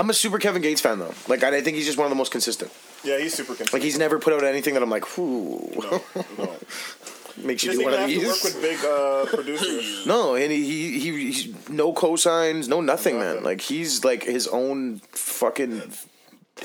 I'm 0.00 0.08
a 0.10 0.14
super 0.14 0.38
Kevin 0.38 0.62
Gates 0.62 0.80
fan 0.80 0.98
though. 0.98 1.14
Like 1.28 1.42
I 1.44 1.56
I 1.56 1.60
think 1.60 1.76
he's 1.76 1.86
just 1.86 1.98
one 1.98 2.06
of 2.06 2.10
the 2.10 2.16
most 2.16 2.32
consistent. 2.32 2.70
Yeah, 3.04 3.18
he's 3.18 3.34
super 3.34 3.48
consistent. 3.48 3.72
Like 3.74 3.82
he's 3.82 3.98
never 3.98 4.18
put 4.18 4.32
out 4.32 4.44
anything 4.44 4.74
that 4.74 4.82
I'm 4.82 4.90
like, 4.90 5.18
ooh, 5.18 5.70
no, 5.76 6.02
no. 6.38 6.52
makes 7.42 7.62
He 7.62 7.68
you 7.68 7.72
do 7.74 7.78
doesn't 7.78 7.84
one 7.84 7.92
even 7.92 7.94
of 7.94 8.00
have 8.00 8.08
to 8.08 8.18
these. 8.18 8.26
work 8.28 8.42
with 8.44 8.60
big 8.62 8.84
uh, 8.84 9.24
producers. 9.26 9.86
No, 10.06 10.34
and 10.34 10.50
he, 10.50 10.64
he 10.64 10.98
he 10.98 11.10
he's 11.32 11.68
no 11.68 11.92
cosigns, 11.92 12.68
no 12.68 12.80
nothing, 12.80 13.18
man. 13.18 13.26
Nothing. 13.28 13.44
Like 13.44 13.60
he's 13.60 14.04
like 14.04 14.22
his 14.24 14.48
own 14.48 15.00
fucking 15.12 15.92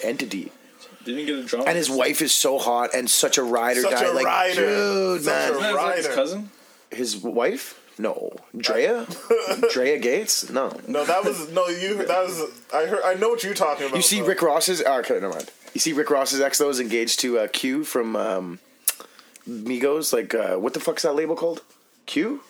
entity. 0.04 0.52
Didn't 1.04 1.26
get 1.28 1.36
a 1.40 1.44
drama. 1.44 1.66
And 1.66 1.78
his 1.78 1.90
wife 1.90 2.22
is 2.22 2.34
so 2.34 2.58
hot 2.58 2.96
and 2.96 3.08
such 3.10 3.38
a 3.38 3.44
rider 3.44 3.82
Such 3.82 3.92
guy. 3.92 4.06
a 4.06 4.12
like, 4.14 4.26
rider. 4.26 4.62
dude, 4.66 5.22
Such 5.24 5.32
man. 5.34 5.50
a 5.50 5.52
Isn't 5.52 5.62
that 5.62 5.76
like 5.76 5.96
his 5.98 6.08
cousin. 6.08 6.50
His 6.90 7.18
wife? 7.18 7.80
No, 7.98 8.34
Drea. 8.58 9.08
Drea 9.72 9.98
Gates? 10.00 10.50
No. 10.50 10.78
No, 10.88 11.06
that 11.06 11.24
was 11.24 11.50
no 11.52 11.68
you. 11.68 12.06
That 12.06 12.24
was 12.26 12.42
I 12.74 12.86
heard. 12.86 13.02
I 13.06 13.14
know 13.14 13.30
what 13.30 13.44
you're 13.44 13.54
talking 13.54 13.86
about. 13.88 13.96
You 13.96 14.02
see 14.02 14.20
though. 14.20 14.28
Rick 14.28 14.42
Ross's. 14.42 14.84
Oh, 14.86 15.00
okay, 15.00 15.14
never 15.16 15.30
mind. 15.30 15.50
You 15.74 15.80
see 15.80 15.94
Rick 15.94 16.10
Ross's 16.10 16.42
ex 16.42 16.58
though 16.58 16.70
is 16.70 16.80
engaged 16.80 17.20
to 17.22 17.40
uh, 17.40 17.48
Q 17.48 17.84
from 17.86 18.16
um, 18.16 18.60
Migos. 19.48 20.12
Like, 20.12 20.34
uh, 20.36 20.58
what 20.58 20.74
the 20.74 20.80
fuck's 20.80 21.04
that 21.04 21.16
label 21.16 21.36
called? 21.36 21.62
Q? 22.06 22.42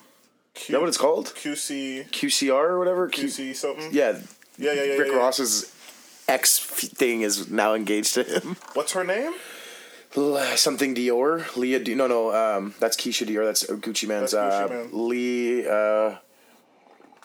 Is 0.55 0.67
that 0.67 0.79
what 0.79 0.87
it's 0.87 0.97
called? 0.97 1.27
QC 1.35 2.09
QCR 2.09 2.51
or 2.51 2.79
whatever. 2.79 3.07
Q- 3.07 3.25
QC 3.27 3.55
something. 3.55 3.89
Yeah. 3.91 4.19
yeah, 4.57 4.71
yeah, 4.71 4.83
yeah. 4.83 4.93
Rick 4.93 5.07
yeah, 5.07 5.13
yeah. 5.13 5.19
Ross's 5.19 5.75
ex 6.27 6.59
f- 6.59 6.89
thing 6.91 7.21
is 7.21 7.51
now 7.51 7.73
engaged 7.73 8.13
to 8.15 8.23
him. 8.23 8.55
What's 8.73 8.93
her 8.93 9.03
name? 9.03 9.33
Le- 10.15 10.57
Something 10.57 10.95
Dior, 10.95 11.55
Leah. 11.57 11.79
Di- 11.79 11.95
no, 11.95 12.07
no, 12.07 12.33
um, 12.33 12.73
that's 12.79 12.95
Keisha 12.97 13.27
Dior. 13.27 13.45
That's 13.45 13.65
Gucci 13.65 14.07
Mane's. 14.07 14.31
That's 14.31 14.55
Gucci 14.55 14.65
uh, 14.65 14.67
Mane. 14.69 14.89
Lee. 15.09 15.67
Uh, 15.67 16.15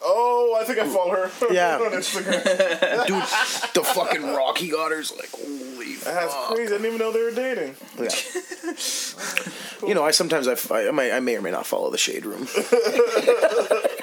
Oh, 0.03 0.57
I 0.59 0.65
think 0.65 0.79
I 0.79 0.89
follow 0.89 1.11
her. 1.11 1.30
Yeah. 1.53 1.77
on 1.77 1.91
Instagram. 1.93 2.43
dude, 3.07 3.23
the 3.75 3.83
fucking 3.85 4.23
rock 4.35 4.57
he 4.57 4.71
got 4.71 4.93
her's 4.93 5.13
like 5.15 5.29
holy. 5.30 5.97
That's 5.97 6.33
fuck. 6.33 6.47
crazy. 6.55 6.73
I 6.75 6.79
didn't 6.79 6.87
even 6.87 6.99
know 6.99 7.13
they 7.13 7.23
were 7.23 7.30
dating. 7.32 7.77
Yeah. 7.99 8.09
You 9.87 9.95
know, 9.95 10.02
I 10.02 10.10
sometimes 10.13 10.49
I, 10.49 10.52
f- 10.52 10.73
I 10.73 10.91
may 10.91 11.13
I 11.13 11.21
may 11.21 11.37
or 11.37 11.43
may 11.43 11.51
not 11.51 11.66
follow 11.66 11.91
the 11.91 11.99
shade 11.99 12.25
room. 12.25 12.47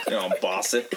You 0.05 0.11
know, 0.13 0.29
bossip. 0.39 0.93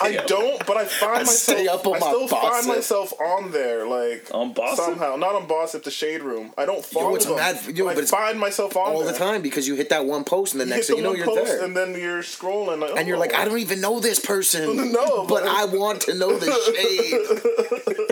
I 0.00 0.16
don't, 0.26 0.64
but 0.66 0.76
I 0.76 0.84
find 0.84 1.26
myself. 1.26 1.28
stay 1.58 1.68
up 1.68 1.86
on 1.86 1.96
I 1.96 1.98
my 2.00 2.06
still 2.08 2.28
find 2.28 2.66
myself 2.66 3.12
on 3.20 3.50
there, 3.52 3.86
like 3.86 4.28
On 4.32 4.52
Bossip? 4.54 4.76
somehow. 4.76 5.16
Not 5.16 5.34
on 5.34 5.46
Boss 5.46 5.74
at 5.74 5.84
the 5.84 5.90
shade 5.90 6.22
room. 6.22 6.52
I 6.58 6.64
don't 6.66 6.84
follow 6.84 7.14
it's 7.14 7.26
them. 7.26 7.36
mad- 7.36 7.60
yo, 7.76 7.88
I 7.88 7.94
but 7.94 8.02
it's 8.02 8.10
find 8.10 8.38
myself 8.38 8.76
on 8.76 8.92
all 8.92 9.04
the 9.04 9.12
time 9.12 9.42
because 9.42 9.66
you 9.66 9.74
hit 9.74 9.88
that 9.90 10.04
one 10.04 10.24
post 10.24 10.54
and 10.54 10.60
the 10.60 10.64
You 10.66 10.70
next 10.70 10.88
hit 10.88 10.94
thing 10.96 11.04
the 11.04 11.10
you 11.12 11.24
know 11.24 11.24
you're 11.32 11.44
there. 11.44 11.64
and 11.64 11.76
then 11.76 11.94
you're 11.94 12.22
scrolling, 12.22 12.80
like, 12.80 12.96
and 12.96 13.06
you're 13.08 13.16
oh. 13.16 13.20
like, 13.20 13.34
I 13.34 13.44
don't 13.44 13.58
even 13.58 13.80
know 13.80 14.00
this 14.00 14.18
person. 14.20 14.92
No, 14.92 15.26
but 15.26 15.42
but- 15.44 15.48
I 15.48 15.64
want 15.64 16.02
to 16.02 16.14
know 16.14 16.36
the 16.38 16.52
shade. 16.74 18.06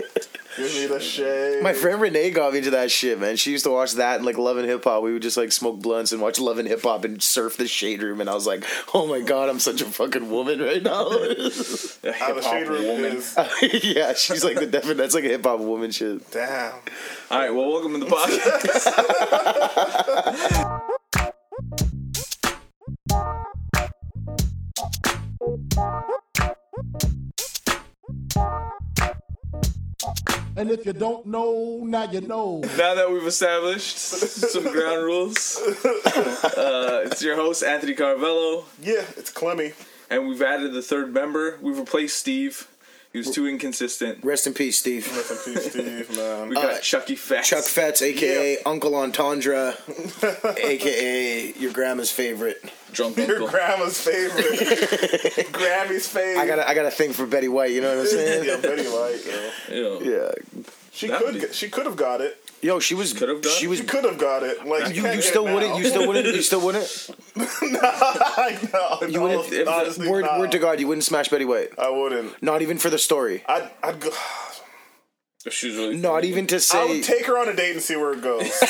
Give 0.61 0.73
me 0.75 0.85
the 0.85 0.99
shade. 0.99 1.63
My 1.63 1.73
friend 1.73 1.99
Renee 1.99 2.29
got 2.29 2.51
me 2.51 2.59
into 2.59 2.69
that 2.71 2.91
shit, 2.91 3.19
man. 3.19 3.35
She 3.35 3.49
used 3.51 3.63
to 3.65 3.71
watch 3.71 3.93
that 3.93 4.17
and 4.17 4.25
like 4.25 4.37
Love 4.37 4.57
and 4.57 4.67
Hip 4.67 4.83
Hop. 4.83 5.01
We 5.01 5.11
would 5.11 5.23
just 5.23 5.35
like 5.35 5.51
smoke 5.51 5.81
blunts 5.81 6.11
and 6.11 6.21
watch 6.21 6.39
Love 6.39 6.59
and 6.59 6.67
Hip 6.67 6.83
Hop 6.83 7.03
and 7.03 7.19
surf 7.21 7.57
the 7.57 7.67
shade 7.67 8.03
room. 8.03 8.21
And 8.21 8.29
I 8.29 8.35
was 8.35 8.45
like, 8.45 8.63
oh 8.93 9.07
my 9.07 9.21
god, 9.21 9.49
I'm 9.49 9.57
such 9.57 9.81
a 9.81 9.85
fucking 9.85 10.29
woman 10.29 10.59
right 10.59 10.83
now. 10.83 11.07
A 12.03 12.11
hip-hop 12.13 12.69
woman. 12.69 13.17
is. 13.17 13.35
yeah, 13.83 14.13
she's 14.13 14.43
like 14.43 14.59
the 14.59 14.67
definite. 14.67 14.97
That's 14.97 15.15
like 15.15 15.23
a 15.23 15.29
hip 15.29 15.43
hop 15.43 15.59
woman 15.61 15.89
shit. 15.91 16.29
Damn. 16.31 16.73
All 17.31 17.39
right, 17.39 17.49
well, 17.53 17.69
welcome 17.71 17.93
to 17.93 17.99
the 17.99 18.05
podcast. 18.05 18.87
And 30.57 30.69
if 30.69 30.85
you 30.85 30.93
don't 30.93 31.25
know, 31.25 31.79
now 31.83 32.11
you 32.11 32.21
know. 32.21 32.59
now 32.77 32.93
that 32.95 33.09
we've 33.11 33.25
established 33.25 33.97
some 33.97 34.63
ground 34.63 35.03
rules, 35.03 35.57
uh, 35.57 37.03
it's 37.05 37.21
your 37.23 37.35
host 37.35 37.63
Anthony 37.63 37.95
Carvello, 37.95 38.65
Yeah, 38.81 39.03
it's 39.17 39.29
Clemmy. 39.31 39.73
and 40.09 40.27
we've 40.27 40.41
added 40.41 40.73
the 40.73 40.81
third 40.81 41.13
member. 41.13 41.57
We've 41.61 41.79
replaced 41.79 42.17
Steve. 42.17 42.67
He 43.13 43.17
was 43.17 43.29
too 43.29 43.45
inconsistent. 43.47 44.23
Rest 44.23 44.47
in 44.47 44.53
peace, 44.53 44.79
Steve. 44.79 45.05
Rest 45.15 45.31
in 45.47 45.53
peace, 45.53 45.69
Steve, 45.71 46.15
man. 46.17 46.47
We 46.47 46.55
got 46.55 46.65
Uh, 46.75 46.79
Chucky 46.79 47.15
Fats. 47.15 47.49
Chuck 47.49 47.65
Fetz, 47.65 48.01
aka 48.01 48.57
Uncle 48.65 48.95
Entendre, 48.95 49.75
aka 50.57 51.51
your 51.59 51.73
grandma's 51.73 52.11
favorite. 52.11 52.63
Drunk 52.93 53.17
Your 53.17 53.31
Uncle. 53.31 53.47
grandma's 53.47 53.99
favorite. 53.99 55.51
Grammy's 55.53 56.07
favorite. 56.07 56.41
I 56.41 56.45
got 56.47 56.59
a, 56.59 56.67
I 56.69 56.73
got 56.73 56.85
a 56.85 56.91
thing 56.91 57.13
for 57.13 57.25
Betty 57.25 57.47
White. 57.47 57.71
You 57.71 57.81
know 57.81 57.89
what 57.95 57.99
I'm 58.01 58.05
saying? 58.11 58.45
Yeah, 58.45 58.57
Betty 58.57 58.83
White. 58.83 59.25
Yo. 59.69 59.99
Ew. 59.99 60.11
Yeah. 60.13 60.63
She 60.93 61.07
That 61.07 61.21
could. 61.21 61.33
be- 61.41 61.53
she 61.53 61.69
could 61.69 61.85
have 61.85 61.95
got 61.95 62.19
it. 62.21 62.37
Yo, 62.61 62.79
she 62.79 62.93
was. 62.93 63.13
Could've 63.13 63.41
done 63.41 63.51
She 63.53 63.65
it? 63.65 63.69
was. 63.69 63.79
She 63.79 63.85
could 63.85 64.03
have 64.03 64.17
got 64.19 64.43
it. 64.43 64.65
Like 64.67 64.93
You, 64.95 65.07
you 65.07 65.21
still 65.21 65.47
it 65.47 65.53
wouldn't. 65.53 65.77
You 65.77 65.85
still 65.85 66.05
wouldn't. 66.07 66.27
You 66.27 66.41
still 66.43 66.61
wouldn't. 66.61 67.09
no, 67.35 67.45
You 69.01 69.07
no, 69.07 69.21
wouldn't. 69.21 69.45
if 69.45 69.49
the- 69.49 69.71
honestly, 69.71 70.07
word, 70.09 70.25
nah. 70.25 70.37
word 70.37 70.51
to 70.51 70.59
God, 70.59 70.79
you 70.79 70.87
wouldn't 70.87 71.03
smash 71.05 71.29
Betty 71.29 71.45
White. 71.45 71.69
I 71.79 71.89
wouldn't. 71.89 72.41
Not 72.43 72.61
even 72.61 72.77
for 72.77 72.89
the 72.89 72.99
story. 72.99 73.43
I'd, 73.47 73.69
I'd 73.83 73.99
go. 73.99 74.11
If 75.43 75.53
She's 75.53 75.75
really 75.75 75.97
Not 75.97 76.23
even 76.23 76.45
to 76.47 76.57
I 76.57 76.59
say. 76.59 76.87
would 76.97 77.03
take 77.03 77.25
her 77.25 77.35
on 77.39 77.49
a 77.49 77.55
date 77.55 77.71
and 77.71 77.81
see 77.81 77.95
where 77.95 78.13
it 78.13 78.21
goes. 78.21 78.43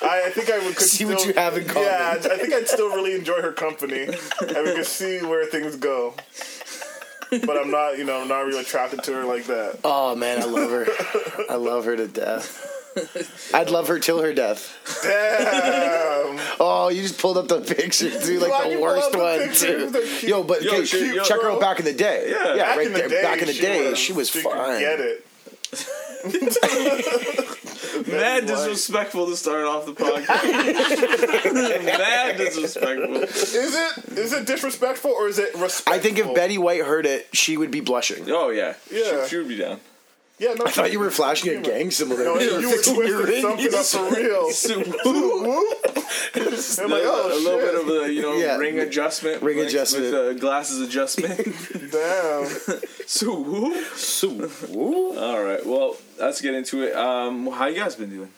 I, 0.00 0.22
I 0.26 0.30
think 0.30 0.50
I 0.50 0.58
would 0.58 0.74
could 0.76 0.86
See 0.88 1.04
still, 1.04 1.10
what 1.16 1.24
you 1.26 1.32
have 1.34 1.56
in 1.56 1.64
common. 1.66 1.82
Yeah, 1.84 2.14
I 2.18 2.36
think 2.38 2.52
I'd 2.52 2.66
still 2.68 2.88
really 2.88 3.14
enjoy 3.14 3.40
her 3.42 3.52
company, 3.52 4.04
and 4.04 4.64
we 4.64 4.74
could 4.74 4.86
see 4.86 5.20
where 5.22 5.44
things 5.46 5.76
go. 5.76 6.14
But 7.30 7.56
I'm 7.58 7.70
not, 7.70 7.98
you 7.98 8.04
know, 8.04 8.20
I'm 8.22 8.28
not 8.28 8.40
really 8.46 8.60
attracted 8.60 9.02
to 9.04 9.12
her 9.12 9.24
like 9.24 9.44
that. 9.46 9.80
Oh 9.84 10.14
man, 10.16 10.40
I 10.40 10.44
love 10.46 10.70
her. 10.70 10.86
I 11.50 11.56
love 11.56 11.84
her 11.84 11.96
to 11.96 12.06
death. 12.08 12.74
I'd 13.54 13.70
love 13.70 13.86
her 13.88 13.98
till 14.00 14.20
her 14.22 14.32
death. 14.32 14.76
Damn. 15.02 16.40
Oh, 16.58 16.88
you 16.92 17.02
just 17.02 17.18
pulled 17.20 17.36
up 17.38 17.46
the 17.48 17.60
picture 17.60 18.10
too, 18.10 18.40
like 18.40 18.50
Why'd 18.50 18.70
the 18.70 18.74
you 18.74 18.80
worst 18.80 19.14
up 19.14 19.20
one 19.20 19.38
picture? 19.48 19.90
too. 19.90 20.26
Yo, 20.26 20.42
but 20.42 20.62
Yo, 20.62 20.70
okay, 20.72 20.84
she- 20.84 21.14
yo, 21.14 21.22
check 21.22 21.40
her 21.42 21.50
out 21.52 21.60
back 21.60 21.78
in 21.78 21.84
the 21.84 21.92
day. 21.92 22.26
Yeah. 22.30 22.54
yeah, 22.54 22.64
Back 22.64 22.76
right 22.78 22.86
in 22.86 22.92
the 22.92 22.98
there. 23.00 23.08
day, 23.08 23.22
back 23.22 23.38
in 23.40 23.46
the 23.46 23.52
she 23.52 23.60
day, 23.62 23.90
was, 23.90 23.98
she 23.98 24.12
was 24.12 24.30
she 24.30 24.42
could 24.42 24.50
fine. 24.52 24.80
Get 24.80 24.98
it. 25.00 25.24
mad 28.08 28.46
disrespectful 28.46 29.26
to 29.26 29.36
start 29.36 29.64
off 29.64 29.86
the 29.86 29.92
podcast. 29.92 31.84
mad 31.98 32.36
disrespectful. 32.36 33.16
Is 33.16 33.74
it? 33.74 34.18
Is 34.18 34.32
it 34.32 34.46
disrespectful 34.46 35.10
or 35.10 35.28
is 35.28 35.38
it 35.38 35.54
respectful? 35.54 35.92
I 35.92 35.98
think 35.98 36.18
if 36.18 36.34
Betty 36.34 36.58
White 36.58 36.82
heard 36.82 37.06
it, 37.06 37.28
she 37.32 37.56
would 37.56 37.70
be 37.70 37.80
blushing. 37.80 38.30
Oh 38.30 38.50
yeah, 38.50 38.74
Yeah. 38.90 39.24
She, 39.24 39.30
she 39.30 39.36
would 39.36 39.48
be 39.48 39.56
down. 39.56 39.80
Yeah, 40.38 40.54
no. 40.54 40.66
I 40.66 40.70
thought 40.70 40.92
you 40.92 41.00
were 41.00 41.10
flashing 41.10 41.56
a 41.56 41.60
gang 41.60 41.90
symbol 41.90 42.16
there. 42.16 42.26
No, 42.26 42.38
you, 42.38 42.54
were 42.54 42.60
you 42.60 42.66
were 42.68 42.72
fixing 42.76 42.94
your 42.96 43.22
twisting 43.26 43.42
something 43.42 43.74
up 43.74 43.84
for 43.86 44.14
real. 44.16 45.64
I'm 46.84 46.90
like, 46.90 47.02
oh, 47.04 47.28
a 47.32 47.40
little 47.42 47.60
shit. 47.60 47.72
bit 47.72 47.74
of 47.80 48.02
a 48.08 48.12
you 48.12 48.22
know 48.22 48.36
Yeah. 48.36 48.56
ring 48.56 48.78
adjustment, 48.78 49.42
Ring 49.42 49.56
mixed 49.56 49.74
adjustment. 49.74 50.04
with 50.04 50.14
uh, 50.14 50.32
glasses 50.34 50.80
adjustment. 50.80 51.36
Damn. 51.90 52.46
so 53.06 53.40
whoop. 53.40 53.84
So, 53.96 54.48
woo. 54.68 55.18
all 55.18 55.42
right, 55.42 55.64
well 55.66 55.96
let's 56.18 56.40
get 56.40 56.54
into 56.54 56.82
it. 56.84 56.94
Um, 56.94 57.46
how 57.50 57.66
you 57.66 57.76
guys 57.76 57.96
been 57.96 58.10
doing? 58.10 58.30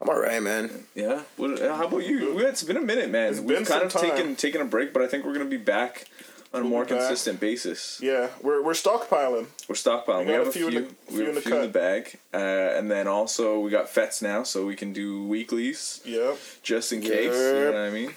I'm 0.00 0.08
alright, 0.08 0.42
man. 0.42 0.70
Yeah, 0.94 1.22
what, 1.36 1.60
how 1.60 1.86
about 1.86 2.06
you? 2.06 2.38
It's 2.40 2.62
been 2.64 2.78
a 2.78 2.80
minute, 2.80 3.10
man. 3.10 3.32
We've 3.36 3.46
been 3.46 3.64
kind 3.66 3.82
of 3.82 3.92
some 3.92 4.02
time. 4.02 4.16
taken 4.16 4.36
taken 4.36 4.60
a 4.62 4.64
break, 4.64 4.92
but 4.92 5.02
I 5.02 5.06
think 5.06 5.24
we're 5.24 5.34
gonna 5.34 5.44
be 5.44 5.58
back 5.58 6.06
on 6.52 6.62
a 6.62 6.64
more 6.64 6.84
back. 6.84 6.98
consistent 6.98 7.38
basis. 7.40 8.00
Yeah, 8.02 8.28
we're 8.42 8.62
we're 8.62 8.72
stockpiling. 8.72 9.46
We're 9.68 9.74
stockpiling. 9.76 10.26
We, 10.26 10.32
got 10.32 10.38
have 10.38 10.48
a 10.48 10.52
few 10.52 10.68
in 10.68 10.74
the- 10.74 10.80
we 11.08 11.16
few 11.16 11.18
have 11.20 11.28
in 11.28 11.30
a 11.30 11.34
the 11.34 11.40
few 11.42 11.54
in 11.56 11.62
the 11.62 11.68
bag, 11.68 12.18
uh, 12.34 12.36
and 12.38 12.90
then 12.90 13.06
also 13.08 13.60
we 13.60 13.70
got 13.70 13.88
fets 13.88 14.20
now, 14.22 14.42
so 14.42 14.66
we 14.66 14.76
can 14.76 14.92
do 14.92 15.24
weeklies 15.26 16.00
Yep. 16.04 16.38
just 16.62 16.92
in 16.92 17.00
case. 17.02 17.32
You 17.32 17.32
know 17.32 17.72
what 17.72 17.76
I 17.76 17.90
mean? 17.90 18.14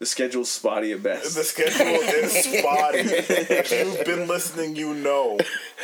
The 0.00 0.06
schedule's 0.06 0.48
spotty 0.48 0.92
at 0.92 1.02
best. 1.02 1.34
The 1.34 1.42
schedule 1.42 1.86
is 1.86 2.32
spotty. 2.44 2.98
if 3.00 3.72
you've 3.72 4.04
been 4.06 4.28
listening, 4.28 4.76
you 4.76 4.94
know. 4.94 5.40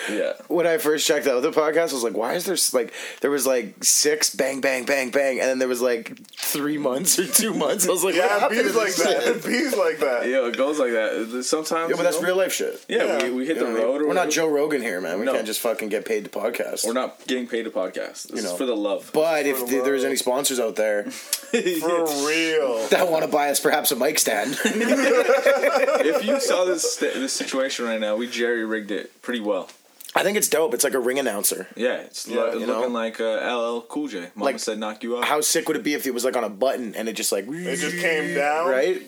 yeah. 0.09 0.35
When 0.47 0.69
I 0.69 0.79
first 0.79 1.05
checked 1.05 1.27
out 1.27 1.41
the 1.43 1.51
podcast, 1.51 1.91
I 1.91 1.95
was 1.95 2.05
like, 2.05 2.17
"Why 2.17 2.35
is 2.35 2.45
there 2.45 2.57
like 2.79 2.93
there 3.23 3.31
was 3.33 3.45
like 3.45 3.83
six 3.83 4.33
bang 4.33 4.61
bang 4.61 4.85
bang 4.85 5.11
bang, 5.11 5.41
and 5.41 5.49
then 5.49 5.59
there 5.59 5.67
was 5.67 5.83
like 5.83 6.17
three 6.37 6.79
months 6.79 7.19
or 7.19 7.27
two 7.27 7.55
months." 7.55 7.89
I 7.89 7.91
was 7.91 8.05
like, 8.05 8.15
Yeah, 8.15 8.29
happened 8.39 8.63
bees 8.63 8.77
like 8.77 8.87
this 8.95 9.03
that. 9.03 9.23
shit?" 9.25 9.45
Bees 9.45 9.77
like 9.77 9.99
that. 9.99 10.29
Yeah, 10.29 10.47
it 10.47 10.57
goes 10.57 10.79
like 10.79 10.93
that. 10.93 11.43
Sometimes. 11.45 11.91
Yeah, 11.91 11.97
but 11.97 12.05
that's 12.05 12.21
know, 12.21 12.29
real 12.29 12.37
life 12.37 12.53
shit. 12.53 12.85
Yeah, 12.89 13.05
Yeah. 13.19 13.23
we, 13.25 13.31
we 13.33 13.47
hit 13.47 13.57
You 13.57 13.65
the 13.65 13.71
what 13.71 13.71
I 13.73 13.79
mean? 13.79 13.83
road. 13.83 14.03
or 14.03 14.07
We're 14.07 14.15
not. 14.15 14.31
Joe 14.31 14.47
Rogan 14.47 14.81
here, 14.81 15.01
man. 15.01 15.19
We 15.19 15.27
No. 15.27 15.33
can't 15.33 15.47
just 15.47 15.59
fucking 15.61 15.89
get 15.89 16.05
paid 16.05 16.23
to 16.25 16.31
podcast. 16.31 16.87
We're 16.87 16.93
not 16.93 17.19
getting 17.27 17.49
paid 17.49 17.65
to 17.65 17.71
podcast. 17.71 18.29
This 18.29 18.37
You 18.37 18.43
know. 18.43 18.53
is 18.53 18.59
for 18.59 18.65
the 18.67 18.77
love. 18.77 19.11
But 19.13 19.47
if 19.47 19.59
For 19.59 19.65
the 19.65 19.71
th- 19.73 19.85
there's 19.85 20.05
any 20.05 20.15
sponsors 20.17 20.61
out 20.61 20.77
there 20.77 21.03
For 21.11 22.05
real. 22.29 22.87
that 22.91 23.09
want 23.11 23.25
to 23.25 23.29
buy 23.31 23.51
us 23.51 23.59
perhaps 23.59 23.91
a 23.91 23.97
mic 24.05 24.19
stand, 24.19 24.59
if 24.65 26.25
you 26.25 26.41
saw 26.41 26.65
this 26.65 26.97
this 26.97 27.33
situation 27.33 27.85
right 27.87 28.01
now, 28.01 28.17
we 28.17 28.27
jerry 28.29 28.65
rigged 28.65 28.91
it 28.91 29.21
pretty 29.23 29.41
well. 29.41 29.69
I 30.17 30.23
think 30.23 30.37
it's 30.37 30.49
dope. 30.49 30.75
It's 30.75 30.85
like 30.85 30.95
a 30.95 31.01
ring 31.01 31.19
announcer. 31.19 31.67
Yeah, 31.77 31.95
it's 31.97 32.29
Yeah, 32.29 32.37
lo- 32.37 32.53
looking 32.55 32.67
know? 32.69 32.87
like 32.89 33.21
uh, 33.21 33.59
LL 33.59 33.81
Cool 33.83 34.07
J. 34.09 34.31
Mama 34.37 34.45
Like, 34.45 34.59
said, 34.61 34.79
"Knock 34.79 35.03
you 35.03 35.19
out." 35.19 35.25
How 35.25 35.41
sick 35.41 35.67
would 35.67 35.77
it 35.77 35.83
be 35.83 35.95
if 35.95 36.07
it 36.07 36.15
was 36.15 36.25
like 36.25 36.37
on 36.37 36.45
a 36.45 36.49
button 36.49 36.95
and 36.95 37.09
it 37.09 37.15
just 37.15 37.33
like 37.33 37.47
It 37.49 37.77
just 37.77 37.99
came 37.99 38.35
down. 38.35 38.71
right? 38.71 39.03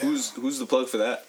Who's 0.00 0.30
who's 0.30 0.58
the 0.58 0.66
plug 0.66 0.88
for 0.88 0.96
that? 0.98 1.26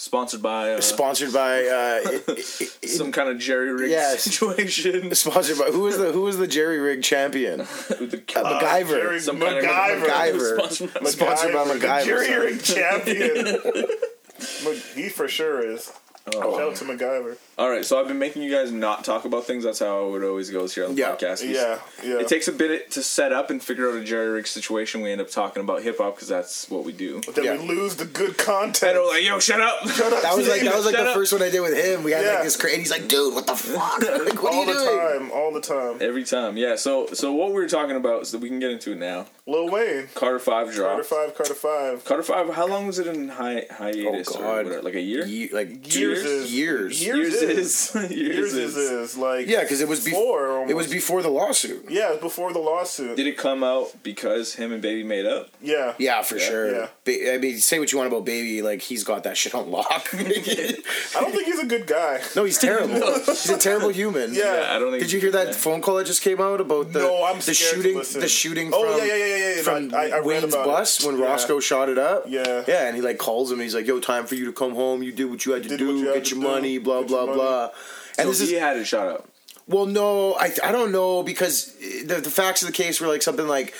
Sponsored 0.00 0.40
by 0.40 0.72
uh, 0.72 0.80
Sponsored 0.80 1.30
by 1.30 1.58
uh, 1.58 2.00
it- 2.10 2.24
it- 2.28 2.78
it- 2.80 2.88
some 2.88 3.12
kind 3.12 3.28
of 3.28 3.38
jerry 3.38 3.70
rig 3.70 3.90
Yes. 3.90 4.22
situation. 4.24 5.14
sponsored 5.14 5.58
by 5.58 5.66
who 5.66 5.86
is 5.88 5.98
the 5.98 6.10
who 6.10 6.22
was 6.22 6.38
the 6.38 6.46
Jerry 6.46 6.78
Rig 6.78 7.02
champion? 7.02 7.58
With 7.90 8.10
the- 8.10 8.22
Uh, 8.40 8.60
MacGyver. 8.62 8.88
Jerry 8.88 9.20
some 9.20 9.38
kind 9.38 9.58
of 9.58 9.64
MacGyver. 9.64 10.06
MacGyver. 10.06 10.56
Sponsored 10.56 10.94
by- 10.94 11.10
Sponsored 11.10 11.52
the 11.52 11.58
MacGyver, 11.86 12.04
Jerry. 12.06 12.52
Rig 12.52 12.62
champion. 12.62 13.44
Mc- 14.64 14.82
he 14.94 15.10
for 15.10 15.28
sure 15.28 15.60
is. 15.70 15.92
Oh. 16.34 16.56
Shout 16.58 16.68
out 16.68 16.76
to 16.76 16.84
MacGyver. 16.84 17.36
All 17.58 17.68
right, 17.68 17.84
so 17.84 17.98
I've 18.00 18.06
been 18.06 18.18
making 18.18 18.42
you 18.42 18.50
guys 18.54 18.70
not 18.70 19.04
talk 19.04 19.24
about 19.24 19.44
things. 19.44 19.64
That's 19.64 19.78
how 19.80 20.14
it 20.14 20.22
always 20.22 20.50
goes 20.50 20.74
here 20.74 20.84
on 20.84 20.94
the 20.94 21.00
Yeah. 21.00 21.16
podcast. 21.16 21.42
Yeah, 21.42 21.78
yeah. 22.04 22.18
It 22.20 22.28
takes 22.28 22.46
a 22.46 22.52
bit 22.52 22.90
to 22.92 23.02
set 23.02 23.32
up 23.32 23.50
and 23.50 23.62
figure 23.62 23.88
out 23.90 23.96
a 23.96 24.04
jerry 24.04 24.28
rig 24.30 24.46
situation. 24.46 25.00
We 25.00 25.10
end 25.12 25.20
up 25.20 25.30
talking 25.30 25.62
about 25.62 25.82
hip 25.82 25.98
hop 25.98 26.14
because 26.16 26.28
that's 26.28 26.68
what 26.70 26.84
we 26.84 26.92
do. 26.92 27.20
But 27.26 27.34
then 27.34 27.44
Yeah. 27.44 27.56
we 27.60 27.68
lose 27.68 27.96
the 27.96 28.04
good 28.04 28.28
And 28.28 28.38
content. 28.38 28.96
I'm 28.96 29.06
like, 29.08 29.24
yo, 29.24 29.40
shut 29.40 29.60
up. 29.60 29.82
That 29.84 30.32
was 30.36 30.46
like 30.48 30.62
that 30.62 30.74
was 30.76 30.84
like 30.86 30.94
Shut 30.94 31.04
the 31.04 31.10
up. 31.10 31.16
first 31.16 31.32
one 31.32 31.42
I 31.42 31.50
did 31.50 31.60
with 31.60 31.74
him. 31.76 32.02
We 32.04 32.12
had 32.12 32.24
Yeah. 32.24 32.34
like 32.34 32.44
this 32.44 32.56
crazy. 32.56 32.78
He's 32.78 32.90
like, 32.90 33.08
dude, 33.08 33.34
what 33.34 33.46
the 33.46 33.56
fuck? 33.56 34.00
Like, 34.30 34.42
what 34.42 34.52
all 34.52 34.62
are 34.62 34.66
you 34.66 34.72
the 34.74 34.84
doing? 34.84 34.98
time, 34.98 35.30
all 35.32 35.52
the 35.52 35.60
time. 35.60 35.96
Every 36.00 36.24
time, 36.24 36.56
yeah. 36.56 36.76
So, 36.76 37.06
so 37.12 37.32
what 37.32 37.48
we 37.48 37.54
were 37.54 37.68
talking 37.68 37.96
about, 37.96 38.26
so 38.26 38.38
we 38.38 38.48
can 38.48 38.58
get 38.60 38.70
into 38.70 38.92
it 38.92 38.98
now. 38.98 39.26
Lil 39.46 39.68
Wayne, 39.70 40.08
Carter 40.14 40.38
Five 40.38 40.72
drop. 40.72 40.90
Carter. 40.90 41.04
Five, 41.04 41.34
Carter 41.34 41.54
Five. 41.54 42.04
Carter 42.04 42.22
Five. 42.22 42.50
How 42.54 42.66
long 42.66 42.86
was 42.86 42.98
it 42.98 43.06
in 43.06 43.28
hi- 43.30 43.66
oh, 43.70 43.74
hiatus? 43.74 44.28
Oh, 44.34 44.38
or 44.38 44.42
God. 44.42 44.64
whatever? 44.66 44.82
like 44.82 44.94
a 44.94 45.00
year. 45.00 45.24
Ye- 45.26 45.50
like 45.52 45.94
Years 45.94 46.09
years, 46.18 46.24
is- 46.24 46.54
years. 46.54 47.04
years 47.04 47.16
Years 47.16 47.34
is. 47.42 47.94
is 47.94 48.10
years, 48.10 48.36
Years 48.36 48.54
is. 48.54 48.76
is, 48.76 48.90
is 48.90 49.16
like 49.18 49.46
Yeah, 49.46 49.60
because 49.62 49.80
it 49.80 49.88
was 49.88 50.04
before. 50.04 50.46
before. 50.48 50.70
It 50.70 50.74
was 50.76 50.88
before 50.90 51.22
the 51.22 51.28
lawsuit. 51.30 51.86
Yeah, 51.90 52.16
before 52.20 52.52
the 52.52 52.58
lawsuit. 52.58 53.16
Did 53.16 53.26
it 53.26 53.36
come 53.36 53.62
out 53.64 53.92
because 54.02 54.54
him 54.54 54.72
and 54.72 54.80
Baby 54.82 55.02
made 55.04 55.26
up? 55.26 55.48
yeah, 55.62 55.94
Yeah, 55.98 56.22
for 56.22 56.38
sure. 56.38 56.70
yeah. 56.72 56.86
Ba- 57.04 57.34
I 57.34 57.38
mean, 57.38 57.58
say 57.58 57.78
what 57.78 57.90
you 57.92 57.98
want 57.98 58.08
about 58.12 58.24
Baby, 58.24 58.62
like 58.62 58.82
he's 58.82 59.04
got 59.04 59.24
that 59.24 59.36
shit 59.36 59.54
on 59.54 59.70
lock. 59.70 60.08
I 60.14 61.20
don't 61.20 61.32
think 61.32 61.46
he's 61.46 61.58
a 61.60 61.66
good 61.66 61.86
guy. 61.86 62.20
no, 62.36 62.44
he's 62.44 62.58
terrible. 62.58 62.94
he's 63.24 63.48
a 63.50 63.58
terrible 63.58 63.88
human. 63.90 64.34
Yeah. 64.34 64.68
I 64.70 64.78
don't 64.78 64.90
think. 64.90 65.02
Did 65.02 65.12
you 65.12 65.20
hear 65.20 65.32
that 65.32 65.48
yeah. 65.48 65.52
phone 65.52 65.80
call 65.80 65.96
that 65.96 66.06
just 66.06 66.22
came 66.22 66.40
out 66.40 66.60
about 66.60 66.92
the 66.92 67.00
No, 67.00 67.24
I'm 67.24 67.38
the 67.40 67.54
shooting 67.54 67.96
listen. 67.96 68.20
the 68.20 68.28
shooting 68.28 68.70
Oh, 68.72 68.96
from 68.96 68.98
yeah, 69.06 69.14
yeah, 69.14 69.24
yeah, 69.26 69.36
yeah, 69.36 69.54
yeah. 69.56 69.62
from 69.62 69.94
I- 69.94 70.10
I 70.10 70.18
read 70.18 70.24
Wayne's 70.42 70.54
bus 70.54 71.00
it. 71.00 71.06
when 71.06 71.18
Yeah. 71.18 71.24
Roscoe 71.26 71.60
shot 71.60 71.88
it 71.88 71.98
up. 71.98 72.24
Yeah. 72.28 72.64
yeah, 72.68 72.86
and 72.86 72.96
he 72.96 73.02
like 73.02 73.18
calls 73.18 73.50
him. 73.50 73.60
He's 73.60 73.74
like, 73.74 73.86
"Yo, 73.86 74.00
time 74.00 74.26
for 74.26 74.34
you 74.34 74.46
to 74.46 74.52
come 74.52 74.74
home. 74.74 75.02
You 75.02 75.12
did 75.12 75.24
what 75.30 75.44
you 75.46 75.52
had 75.52 75.62
to 75.64 75.68
Did 75.68 75.78
do. 75.78 75.99
What 76.00 76.14
you 76.14 76.20
get 76.20 76.30
your 76.30 76.40
do. 76.40 76.48
money. 76.48 76.78
Blah 76.78 77.02
blah 77.02 77.26
money." 77.26 77.38
blah." 77.38 77.70
And 78.18 78.26
So 78.26 78.30
this 78.30 78.40
is 78.40 78.50
he 78.50 78.56
had 78.56 78.76
it 78.76 78.84
shot 78.86 79.08
up. 79.08 79.28
Well, 79.66 79.86
no, 79.86 80.34
I 80.34 80.52
I 80.64 80.72
don't 80.72 80.92
know 80.92 81.22
because 81.22 81.72
the 82.04 82.20
the 82.22 82.30
facts 82.30 82.62
of 82.62 82.66
the 82.66 82.72
case 82.72 83.00
were 83.00 83.06
like 83.06 83.22
something 83.22 83.46
like, 83.46 83.74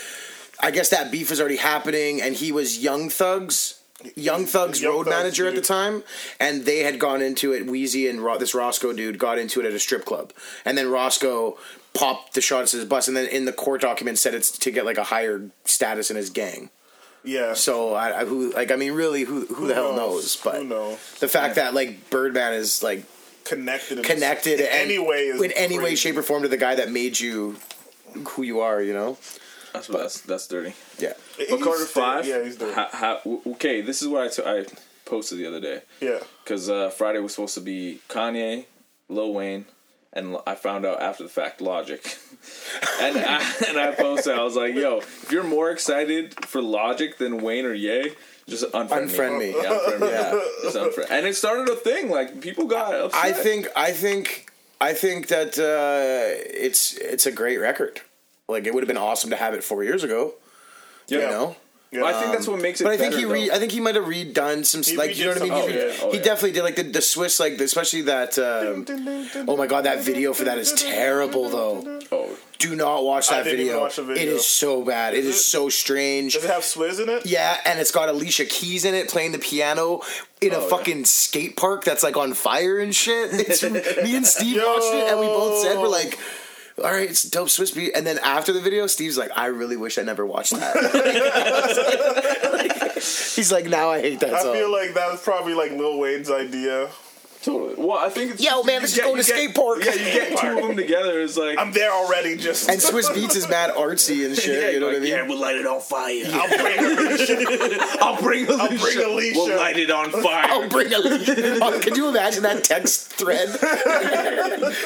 I 0.60 0.70
guess 0.70 0.90
that 0.90 1.10
beef 1.10 1.30
was 1.30 1.40
already 1.40 1.56
happening, 1.56 2.22
and 2.22 2.34
he 2.34 2.52
was 2.52 2.78
Young 2.78 3.10
Thugs. 3.10 3.76
Young 4.16 4.46
Thugs 4.46 4.80
Young 4.80 4.92
road 4.94 5.04
Thug's 5.04 5.14
manager 5.14 5.46
at 5.46 5.54
the 5.54 5.60
time, 5.60 6.04
and 6.38 6.64
they 6.64 6.78
had 6.78 6.98
gone 6.98 7.20
into 7.20 7.52
it. 7.52 7.66
Weezy 7.66 8.08
and 8.08 8.20
Ro- 8.24 8.38
this 8.38 8.54
Roscoe 8.54 8.94
dude 8.94 9.18
got 9.18 9.36
into 9.36 9.60
it 9.60 9.66
at 9.66 9.74
a 9.74 9.78
strip 9.78 10.06
club, 10.06 10.32
and 10.64 10.78
then 10.78 10.90
Roscoe 10.90 11.58
popped 11.92 12.32
the 12.32 12.40
shot 12.40 12.62
at 12.62 12.70
his 12.70 12.84
bus, 12.86 13.08
and 13.08 13.16
then 13.16 13.26
in 13.26 13.44
the 13.44 13.52
court 13.52 13.82
document 13.82 14.18
said 14.18 14.32
it's 14.32 14.56
to 14.56 14.70
get 14.70 14.86
like 14.86 14.96
a 14.96 15.04
higher 15.04 15.50
status 15.66 16.10
in 16.10 16.16
his 16.16 16.30
gang. 16.30 16.70
Yeah. 17.24 17.54
So 17.54 17.94
I, 17.94 18.20
I 18.20 18.24
who 18.24 18.52
like 18.52 18.70
I 18.70 18.76
mean 18.76 18.92
really 18.92 19.24
who 19.24 19.46
who, 19.46 19.68
the 19.68 19.74
hell 19.74 19.94
knows? 19.94 20.36
But 20.36 20.56
Who 20.56 20.64
knows? 20.64 20.98
the 21.20 21.28
fact 21.28 21.56
that 21.56 21.74
like 21.74 22.10
Birdman 22.10 22.54
is 22.54 22.82
like 22.82 23.04
Connected. 23.44 23.98
In 23.98 24.04
connected 24.04 24.60
in 24.60 24.66
any 24.70 24.98
way. 24.98 25.26
Is 25.26 25.42
in 25.42 25.52
any 25.52 25.78
way, 25.78 25.96
shape, 25.96 26.16
or 26.16 26.22
form 26.22 26.42
to 26.42 26.48
the 26.48 26.56
guy 26.56 26.74
that 26.76 26.90
made 26.90 27.18
you 27.18 27.56
who 28.28 28.42
you 28.42 28.60
are. 28.60 28.80
You 28.80 28.92
know? 28.92 29.18
That's 29.72 29.88
that's 29.88 30.20
that's 30.20 30.46
dirty. 30.46 30.74
Yeah. 30.98 31.14
But 31.36 31.48
He's 31.48 31.64
Carter 31.64 31.84
Five. 31.84 32.26
Yeah, 32.26 32.44
he's 32.44 32.56
doing. 32.56 32.74
ha, 32.74 32.88
ha, 32.92 33.20
okay, 33.46 33.80
this 33.80 34.02
is 34.02 34.08
what 34.08 34.22
I 34.22 34.28
t- 34.28 34.42
I 34.44 34.66
posted 35.04 35.38
the 35.38 35.46
other 35.46 35.60
day 35.60 35.82
yeah. 36.00 36.20
because 36.44 36.70
uh, 36.70 36.90
Friday 36.90 37.18
was 37.18 37.34
supposed 37.34 37.54
to 37.54 37.60
be 37.60 38.00
Kanye, 38.08 38.66
Lil 39.08 39.32
Wayne, 39.32 39.64
and 40.12 40.36
I 40.46 40.54
found 40.54 40.84
out 40.84 41.00
after 41.00 41.22
the 41.22 41.28
fact 41.28 41.60
Logic. 41.60 42.02
and 43.00 43.16
I, 43.18 43.54
and 43.68 43.78
I 43.78 43.94
posted, 43.94 44.34
I 44.34 44.42
was 44.42 44.56
like, 44.56 44.74
"Yo, 44.74 44.98
if 44.98 45.30
you're 45.30 45.44
more 45.44 45.70
excited 45.70 46.44
for 46.46 46.60
Logic 46.62 47.16
than 47.18 47.38
Wayne 47.38 47.64
or 47.64 47.74
Ye, 47.74 48.12
just 48.48 48.64
unfriend, 48.72 49.10
Unfriend 49.10 49.38
me. 49.38 49.50
Yeah, 49.50 49.78
unfriend 49.78 50.00
me. 50.00 50.08
Yeah. 50.08 50.40
Just 50.62 50.76
unfriend. 50.76 51.10
And 51.10 51.26
it 51.26 51.36
started 51.36 51.68
a 51.68 51.76
thing. 51.76 52.10
Like 52.10 52.40
people 52.40 52.66
got 52.66 52.94
upset. 52.94 53.24
I 53.24 53.32
think 53.32 53.68
I 53.76 53.92
think 53.92 54.50
I 54.80 54.92
think 54.92 55.28
that 55.28 55.58
uh, 55.58 56.42
it's 56.52 56.94
it's 56.94 57.26
a 57.26 57.32
great 57.32 57.58
record. 57.58 58.00
Like 58.48 58.66
it 58.66 58.74
would 58.74 58.82
have 58.82 58.88
been 58.88 58.96
awesome 58.96 59.30
to 59.30 59.36
have 59.36 59.54
it 59.54 59.62
four 59.62 59.84
years 59.84 60.02
ago. 60.02 60.34
Yeah. 61.06 61.18
You 61.18 61.26
know. 61.26 61.56
Yeah. 61.92 62.02
Well, 62.02 62.14
I 62.14 62.20
think 62.20 62.32
that's 62.32 62.46
what 62.46 62.60
makes 62.62 62.80
it. 62.80 62.84
But 62.84 62.92
I 62.92 62.96
think 62.96 63.14
better, 63.14 63.26
he 63.26 63.32
re- 63.32 63.48
though. 63.48 63.54
I 63.56 63.58
think 63.58 63.72
he 63.72 63.80
might 63.80 63.96
have 63.96 64.04
redone 64.04 64.64
some 64.64 64.82
He 64.82 64.96
like 64.96 65.18
you 65.18 65.24
know 65.24 65.32
what 65.32 65.42
I 65.42 65.44
mean. 65.44 65.52
He, 65.52 65.58
oh, 65.60 65.66
yeah, 65.86 65.92
oh, 66.02 66.10
he 66.12 66.18
yeah. 66.18 66.22
definitely 66.22 66.52
did 66.52 66.62
like 66.62 66.76
the, 66.76 66.84
the 66.84 67.00
Swizz 67.00 67.40
like 67.40 67.60
especially 67.60 68.02
that. 68.02 68.38
Um, 68.38 68.86
oh 69.48 69.56
my 69.56 69.66
god, 69.66 69.86
that 69.86 70.00
video 70.02 70.32
for 70.32 70.44
that 70.44 70.56
is 70.58 70.72
terrible 70.72 71.48
though. 71.48 72.00
Oh, 72.12 72.36
Do 72.58 72.76
not 72.76 73.02
watch 73.02 73.32
I 73.32 73.38
that 73.38 73.42
didn't 73.44 73.60
even 73.60 73.66
video. 73.72 73.80
watch 73.82 73.96
the 73.96 74.04
video. 74.04 74.22
It 74.22 74.28
is 74.28 74.46
so 74.46 74.84
bad. 74.84 75.14
It 75.14 75.24
is 75.24 75.34
it? 75.34 75.38
so 75.40 75.68
strange. 75.68 76.34
Does 76.34 76.44
it 76.44 76.50
have 76.50 76.62
Swizz 76.62 77.02
in 77.02 77.08
it? 77.08 77.26
Yeah, 77.26 77.56
and 77.64 77.80
it's 77.80 77.90
got 77.90 78.08
Alicia 78.08 78.44
Keys 78.44 78.84
in 78.84 78.94
it 78.94 79.08
playing 79.08 79.32
the 79.32 79.38
piano 79.40 80.02
in 80.40 80.52
a 80.52 80.58
Oh, 80.58 80.68
fucking 80.68 81.06
skate 81.06 81.56
park 81.56 81.82
that's 81.82 82.04
like 82.04 82.16
on 82.16 82.34
fire 82.34 82.78
and 82.78 82.94
shit. 82.94 83.30
It's, 83.32 83.62
me 84.04 84.14
and 84.14 84.24
Steve 84.26 84.62
watched 84.64 84.94
it, 84.94 85.10
and 85.10 85.18
we 85.18 85.26
both 85.26 85.60
said 85.62 85.76
we're 85.80 85.88
like, 85.88 86.18
"All 86.78 86.90
right, 86.90 87.08
it's 87.08 87.22
dope 87.22 87.48
Swizz 87.48 87.74
beat." 87.74 87.92
And 87.94 88.06
then 88.06 88.18
after 88.18 88.52
the 88.52 88.60
video, 88.60 88.86
Steve's 88.86 89.18
like, 89.18 89.30
"I 89.36 89.46
really 89.46 89.76
wish 89.76 89.98
I 89.98 90.02
never 90.02 90.26
watched 90.26 90.52
that." 90.52 90.76
He's 92.94 93.52
like, 93.52 93.66
"Now 93.66 93.90
I 93.90 94.00
hate 94.00 94.20
that 94.20 94.30
song. 94.30 94.38
I 94.38 94.42
song." 94.42 94.54
feel 94.54 94.72
like 94.72 94.94
that 94.94 95.10
was 95.10 95.22
probably 95.22 95.54
like 95.54 95.72
Lil 95.72 95.98
Wayne's 95.98 96.30
idea. 96.30 96.90
Totally. 97.42 97.74
Well, 97.78 97.96
I 97.98 98.10
think 98.10 98.32
it's 98.32 98.42
Yo, 98.44 98.62
man, 98.64 98.82
let's 98.82 98.94
get- 98.94 99.04
go 99.04 99.16
to 99.16 99.24
skate 99.24 99.54
park. 99.54 99.82
Yeah, 99.82 99.94
you 99.94 100.04
get 100.04 100.38
two 100.38 100.58
of 100.58 100.66
them 100.68 100.76
together. 100.76 101.22
It's 101.22 101.38
like 101.38 101.58
I'm 101.58 101.72
there 101.72 101.90
already. 101.90 102.36
Just 102.36 102.68
and 102.68 102.78
Swizz 102.78 103.08
Beatz 103.14 103.34
is 103.34 103.48
mad 103.48 103.70
artsy 103.74 104.26
and 104.26 104.36
shit. 104.38 104.62
Yeah, 104.62 104.68
you 104.70 104.80
know 104.80 104.86
like, 104.88 104.96
what 104.96 105.00
I 105.00 105.04
mean? 105.04 105.08
Yeah, 105.12 105.22
we'll 105.26 105.38
light 105.40 105.56
it 105.56 105.66
on 105.66 105.80
fire. 105.80 106.22
I'll 106.32 106.48
bring 106.48 106.78
Alicia. 106.78 107.96
I'll 108.02 108.20
bring 108.20 108.46
Alicia. 108.46 108.78
bring 108.84 108.98
Alicia. 109.06 109.38
We'll 109.38 109.56
light 109.56 109.78
it 109.78 109.90
on 109.90 110.10
fire. 110.22 110.44
I'll 110.50 110.68
bring 110.68 110.92
Alicia. 110.92 111.58
Oh, 111.62 111.80
can 111.82 111.94
you 111.94 112.08
imagine 112.08 112.42
that 112.42 112.62
text 112.62 113.10
thread? 113.14 113.48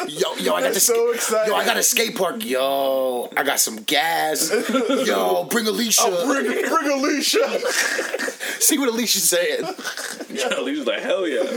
yo, 0.09 0.35
yo, 0.37 0.55
I 0.55 0.61
got 0.61 0.63
They're 0.63 0.73
the 0.75 0.81
so 0.81 1.11
excited. 1.11 1.51
Yo, 1.51 1.57
I 1.57 1.65
got 1.65 1.77
a 1.77 1.83
skate 1.83 2.17
park. 2.17 2.45
Yo, 2.45 3.31
I 3.37 3.43
got 3.43 3.59
some 3.59 3.77
gas. 3.83 4.53
Yo, 5.07 5.45
bring 5.51 5.67
Alicia. 5.67 6.23
bring, 6.27 6.45
bring 6.45 6.91
Alicia. 6.91 7.61
See 8.61 8.79
what 8.79 8.89
Alicia's 8.89 9.29
saying. 9.29 9.65
Yeah, 10.39 10.59
Alicia's 10.59 10.87
like, 10.87 11.01
hell 11.01 11.27
yeah. 11.29 11.43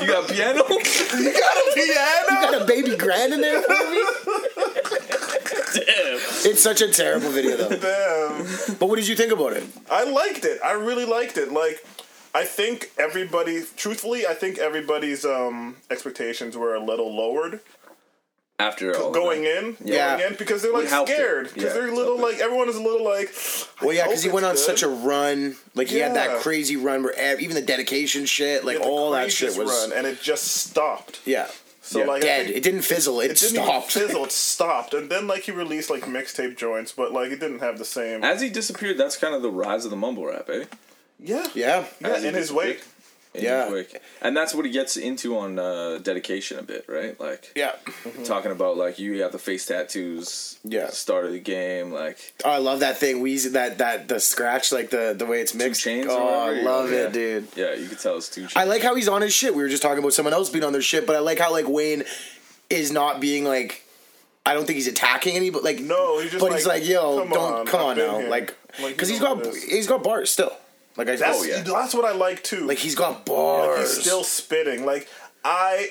You 0.00 0.06
got 0.06 0.28
piano? 0.28 0.62
You 0.68 1.32
got 1.32 1.56
a 1.56 1.72
piano? 1.74 2.28
You 2.28 2.40
got 2.40 2.62
a 2.62 2.64
baby 2.66 2.96
grand 2.96 3.32
in 3.32 3.40
there 3.40 3.62
for 3.62 3.72
me. 3.90 4.02
Damn. 5.74 6.20
It's 6.46 6.62
such 6.62 6.82
a 6.82 6.88
terrible 6.88 7.30
video 7.30 7.56
though. 7.56 7.68
Damn. 7.70 8.76
But 8.78 8.88
what 8.88 8.96
did 8.96 9.08
you 9.08 9.16
think 9.16 9.32
about 9.32 9.54
it? 9.54 9.64
I 9.90 10.04
liked 10.04 10.44
it. 10.44 10.60
I 10.62 10.72
really 10.72 11.04
liked 11.04 11.38
it. 11.38 11.50
Like, 11.52 11.84
I 12.34 12.44
think 12.44 12.90
everybody, 12.98 13.62
truthfully, 13.76 14.26
I 14.26 14.34
think 14.34 14.58
everybody's 14.58 15.24
um, 15.24 15.76
expectations 15.90 16.56
were 16.56 16.74
a 16.74 16.80
little 16.84 17.14
lowered 17.14 17.60
After 18.60 18.96
all 18.96 19.10
going 19.10 19.44
in, 19.44 19.76
Yeah. 19.84 20.16
going 20.16 20.30
in 20.32 20.36
because 20.38 20.62
they're 20.62 20.72
like 20.72 20.84
We 20.84 20.88
helped 20.88 21.10
it. 21.10 21.14
scared 21.16 21.48
because 21.48 21.62
Yeah, 21.64 21.72
they're 21.72 21.88
a 21.88 21.94
little 21.94 22.18
like 22.20 22.38
everyone 22.38 22.68
is 22.68 22.76
a 22.76 22.82
little 22.82 23.04
like. 23.04 23.34
Well, 23.82 23.92
yeah, 23.92 24.04
because 24.06 24.22
he 24.22 24.30
went 24.30 24.46
on 24.46 24.52
it's 24.52 24.64
such 24.64 24.82
a 24.84 24.88
run. 24.88 25.56
Like 25.74 25.88
he 25.88 25.98
had 25.98 26.14
that 26.14 26.38
crazy 26.40 26.76
run 26.76 27.02
where 27.02 27.14
ev- 27.18 27.40
even 27.40 27.56
the 27.56 27.62
dedication 27.62 28.26
shit, 28.26 28.64
like 28.64 28.78
He 28.78 28.82
all 28.84 29.10
that 29.10 29.32
shit 29.32 29.56
was 29.58 29.68
run, 29.68 29.92
and 29.92 30.06
it 30.06 30.22
just 30.22 30.44
stopped. 30.44 31.18
yeah, 31.24 31.48
So 31.82 31.98
Yeah. 31.98 32.04
like 32.06 32.22
dead. 32.22 32.48
It 32.48 32.62
didn't 32.62 32.82
fizzle. 32.82 33.20
It, 33.20 33.32
it 33.32 33.38
didn't 33.38 33.64
stopped. 33.64 33.90
fizzle. 33.90 34.24
It 34.26 34.30
stopped, 34.32 34.94
and 34.94 35.10
then 35.10 35.26
like 35.26 35.42
he 35.42 35.50
released 35.50 35.90
like 35.90 36.02
mixtape 36.04 36.56
joints, 36.56 36.92
but 36.92 37.12
like 37.12 37.32
it 37.32 37.40
didn't 37.40 37.58
have 37.58 37.78
the 37.78 37.84
same. 37.84 38.22
As 38.22 38.40
he 38.40 38.48
disappeared, 38.50 38.98
that's 38.98 39.16
kind 39.16 39.34
of 39.34 39.42
the 39.42 39.50
rise 39.50 39.84
of 39.84 39.90
the 39.90 39.96
mumble 39.96 40.26
rap, 40.26 40.48
eh? 40.48 40.64
Yeah, 41.18 41.46
yeah, 41.54 41.86
yeah. 42.00 42.16
In 42.18 42.34
his 42.34 42.50
disappeared. 42.50 42.56
wake, 42.76 42.76
In 42.78 42.93
Yeah. 43.42 43.64
his 43.64 43.72
wake. 43.74 44.00
And 44.22 44.36
that's 44.36 44.54
what 44.54 44.64
he 44.64 44.70
gets 44.70 44.96
into 44.96 45.36
on 45.38 45.58
uh, 45.58 45.98
dedication 45.98 46.58
a 46.58 46.62
bit, 46.62 46.84
right? 46.88 47.18
Like 47.18 47.52
yeah. 47.56 47.72
talking 48.24 48.52
about 48.52 48.76
like 48.76 48.98
you 48.98 49.22
have 49.22 49.32
the 49.32 49.38
face 49.38 49.66
tattoos, 49.66 50.58
Yeah. 50.64 50.88
start 50.90 51.24
of 51.26 51.32
the 51.32 51.40
game, 51.40 51.90
like 51.92 52.34
Oh, 52.44 52.50
I 52.50 52.58
love 52.58 52.80
that 52.80 52.98
thing. 52.98 53.20
Wheezy, 53.20 53.50
that 53.50 53.78
that 53.78 54.08
the 54.08 54.20
scratch, 54.20 54.70
like 54.72 54.90
the 54.90 55.14
the 55.16 55.26
way 55.26 55.40
it's 55.40 55.54
mixed. 55.54 55.82
chains 55.82 56.06
or 56.06 56.12
Oh, 56.20 56.28
I 56.28 56.50
love 56.62 56.90
yeah. 56.92 56.98
it, 57.06 57.12
dude. 57.12 57.48
yeah, 57.56 57.74
you 57.74 57.88
can 57.88 57.98
tell 57.98 58.16
it's 58.16 58.28
two. 58.28 58.42
Chainz. 58.44 58.56
I 58.56 58.64
like 58.64 58.82
how 58.82 58.94
he's 58.94 59.08
on 59.08 59.22
his 59.22 59.32
shit. 59.34 59.54
We 59.54 59.62
were 59.62 59.68
just 59.68 59.82
talking 59.82 59.98
about 59.98 60.12
someone 60.12 60.32
else 60.34 60.50
being 60.50 60.64
on 60.64 60.72
their 60.72 60.82
shit, 60.82 61.06
but 61.06 61.16
I 61.16 61.18
like 61.20 61.38
how 61.38 61.50
like 61.50 61.68
Wayne 61.68 62.04
is 62.70 62.92
not 62.92 63.20
being 63.20 63.44
like. 63.44 63.80
I 64.46 64.52
don't 64.52 64.66
think 64.66 64.76
he's 64.76 64.88
attacking 64.88 65.36
any, 65.36 65.48
but 65.48 65.64
like 65.64 65.78
No, 65.80 66.18
he's 66.20 66.30
just 66.32 66.44
But 66.44 66.52
he's 66.52 66.66
like, 66.66 66.82
like, 66.82 66.88
yo, 66.90 67.18
come 67.20 67.30
don't 67.30 67.52
on, 67.54 67.66
come 67.66 67.80
I've 67.80 67.86
on 67.86 67.96
now, 67.96 68.18
here. 68.18 68.28
like, 68.28 68.54
Like, 68.78 68.94
because 68.94 69.08
you 69.08 69.14
he's 69.14 69.22
know 69.22 69.36
got 69.36 69.36
what 69.38 69.46
it 69.46 69.54
is. 69.54 69.64
he's 69.64 69.86
got 69.86 70.02
bars 70.04 70.30
still. 70.30 70.52
Like 70.96 71.08
I 71.08 71.16
that's 71.16 71.40
Oh, 71.40 71.44
yeah. 71.44 71.62
that's 71.62 71.94
what 71.94 72.04
I 72.04 72.12
like 72.12 72.42
too. 72.42 72.66
like 72.66 72.78
he's 72.78 72.94
got 72.94 73.10
Like, 73.16 73.24
bars. 73.26 73.78
he's 73.96 74.00
still 74.04 74.24
spitting. 74.24 74.84
Like 74.86 75.08
I, 75.44 75.90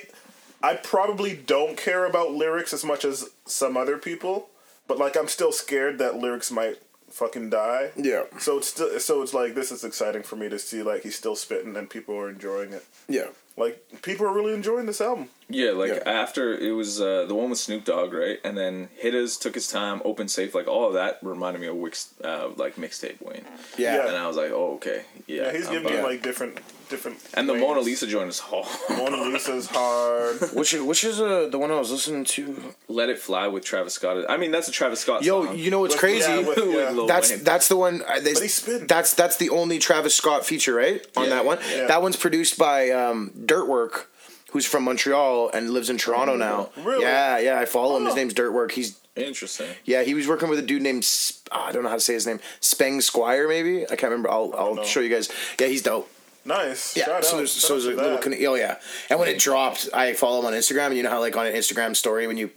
I 0.62 0.76
probably 0.76 1.36
don't 1.36 1.78
care 1.78 2.06
about 2.06 2.32
lyrics 2.32 2.74
as 2.74 2.84
much 2.86 3.04
as 3.06 3.30
some 3.46 3.76
other 3.78 3.98
people, 3.98 4.50
but 4.88 4.98
like 4.98 5.18
I'm 5.18 5.28
still 5.28 5.52
scared 5.52 5.98
that 6.00 6.18
lyrics 6.18 6.52
might 6.52 6.78
fucking 7.10 7.50
die. 7.52 7.92
Yeah. 7.96 8.24
So 8.40 8.58
it's 8.58 8.70
still 8.70 9.00
so 9.00 9.22
it's 9.22 9.34
like 9.34 9.54
this 9.56 9.72
is 9.72 9.84
exciting 9.84 10.24
for 10.24 10.36
me 10.36 10.50
to 10.50 10.58
see 10.58 10.82
like 10.84 11.04
he's 11.04 11.16
still 11.18 11.36
spitting 11.36 11.76
and 11.76 11.90
people 11.90 12.16
are 12.18 12.30
enjoying 12.30 12.72
it. 12.74 12.86
Yeah. 13.08 13.28
Like 13.58 14.02
people 14.02 14.26
are 14.26 14.34
really 14.34 14.54
enjoying 14.54 14.86
this 14.88 15.00
album. 15.02 15.30
Yeah, 15.54 15.72
like 15.72 15.90
Yeah. 15.92 16.04
after 16.06 16.54
it 16.58 16.72
was 16.72 17.00
uh, 17.02 17.26
the 17.28 17.36
one 17.36 17.50
with 17.50 17.60
Snoop 17.60 17.86
Dogg, 17.86 18.14
right? 18.14 18.40
And 18.44 18.58
then 18.58 18.90
Hittas 19.02 19.40
took 19.40 19.54
his 19.56 19.68
time, 19.68 20.02
Open 20.04 20.28
Safe, 20.28 20.54
like 20.56 20.68
all 20.68 20.88
of 20.88 20.94
that 20.94 21.20
reminded 21.22 21.62
me 21.62 21.68
of 21.68 21.76
Wix, 21.76 22.14
uh, 22.24 22.50
like 22.58 22.76
mixtape 22.76 23.22
Wayne. 23.22 23.46
Yeah. 23.78 24.08
And 24.08 24.16
I 24.18 24.28
was 24.28 24.38
like, 24.38 24.52
oh 24.52 24.74
okay, 24.76 25.04
yeah. 25.28 25.44
Yeah, 25.44 25.52
he's 25.54 25.68
I'm 25.68 25.74
giving 25.84 25.94
me 25.98 26.02
like 26.02 26.22
different 26.24 26.60
different. 26.90 27.18
And 27.34 27.48
the 27.50 27.54
ways. 27.54 27.62
Mona 27.62 27.80
Lisa 27.80 28.06
joint 28.08 28.30
is 28.30 28.40
hard. 28.40 28.68
Mona 28.90 29.18
Lisa's 29.32 29.68
hard. 29.68 30.40
Which 30.54 30.74
which 30.74 31.04
is 31.04 31.20
uh, 31.20 31.48
the 31.50 31.58
one 31.58 31.72
I 31.72 31.80
was 31.80 31.92
listening 31.92 32.26
to? 32.26 32.74
Let 32.88 33.10
It 33.10 33.18
Fly 33.20 33.48
with 33.48 33.64
Travis 33.66 33.94
Scott. 33.96 34.26
I 34.30 34.38
mean, 34.38 34.52
that's 34.52 34.68
a 34.68 34.72
Travis 34.72 35.00
Scott 35.00 35.24
Yo, 35.24 35.46
song. 35.46 35.58
you 35.58 35.72
know 35.72 35.80
what's 35.80 35.94
With- 35.96 36.00
crazy? 36.02 36.30
yeah, 36.30 36.38
with- 36.40 36.58
With 36.58 36.98
yeah. 36.98 37.06
That's 37.08 37.32
Wayne. 37.32 37.44
that's 37.44 37.68
the 37.68 37.78
one. 37.78 38.02
uh, 38.08 38.20
they- 38.20 38.34
But 38.34 38.44
he's 38.44 38.54
spitting. 38.56 38.88
That's 38.88 39.14
that's 39.14 39.38
the 39.38 39.50
only 39.50 39.80
Travis 39.80 40.14
Scott 40.16 40.46
feature, 40.46 40.74
right? 40.76 41.06
On 41.18 41.24
Yeah. 41.24 41.30
that 41.32 41.46
one. 41.46 41.58
Yeah. 41.72 41.88
That 41.88 42.02
one's 42.02 42.16
produced 42.18 42.58
by 42.60 42.92
um, 42.92 43.32
Dirtwork, 43.38 44.06
who's 44.54 44.66
from 44.66 44.84
Montreal 44.86 45.50
and 45.54 45.70
lives 45.72 45.90
in 45.90 45.98
Toronto 45.98 46.36
now. 46.38 46.70
Really? 46.78 47.04
Yeah, 47.04 47.38
yeah. 47.40 47.60
I 47.60 47.66
follow 47.66 47.98
him. 47.98 48.06
His 48.06 48.14
Oh. 48.14 48.16
name's 48.16 48.34
Dirtwork. 48.34 48.72
He's 48.72 48.98
Interesting. 49.16 49.70
yeah. 49.86 50.02
He 50.04 50.14
was 50.16 50.28
working 50.28 50.48
with 50.50 50.58
a 50.58 50.64
dude 50.64 50.82
named 50.82 51.04
Sp- 51.06 51.46
ah, 51.52 51.68
I 51.68 51.72
don't 51.72 51.84
know 51.84 51.90
how 51.90 51.96
to 51.96 52.02
say 52.02 52.14
his 52.14 52.26
name. 52.26 52.40
Speng 52.62 53.04
Squire, 53.04 53.48
maybe. 53.48 53.84
I 53.84 53.96
can't 53.96 54.04
remember. 54.04 54.32
I'll 54.32 54.54
I'll 54.58 54.76
know. 54.76 54.84
show 54.86 55.02
you 55.02 55.10
guys. 55.10 55.30
Yeah, 55.60 55.68
he's 55.68 55.82
dope. 55.84 56.10
Nice. 56.46 56.98
Yeah, 56.98 57.06
Shout 57.06 57.24
so 57.26 57.34
out. 57.34 57.38
there's, 57.38 57.54
Shout 57.54 57.62
so 57.62 57.68
out 57.68 57.76
there's 57.76 57.86
a 57.86 57.90
to 57.92 57.96
little 57.96 58.12
that. 58.12 58.22
con- 58.22 58.36
oh 58.48 58.56
yeah, 58.56 58.80
and 59.10 59.20
when 59.20 59.30
it 59.30 59.40
dropped, 59.40 59.90
I 59.94 60.14
follow 60.14 60.40
him 60.40 60.46
on 60.48 60.54
Instagram, 60.54 60.88
and 60.88 60.98
you 60.98 61.04
know 61.04 61.10
how 61.10 61.20
like 61.22 61.38
on 61.38 61.46
an 61.46 61.54
Instagram 61.54 61.96
story 61.96 62.28
when 62.28 62.38
you, 62.38 62.50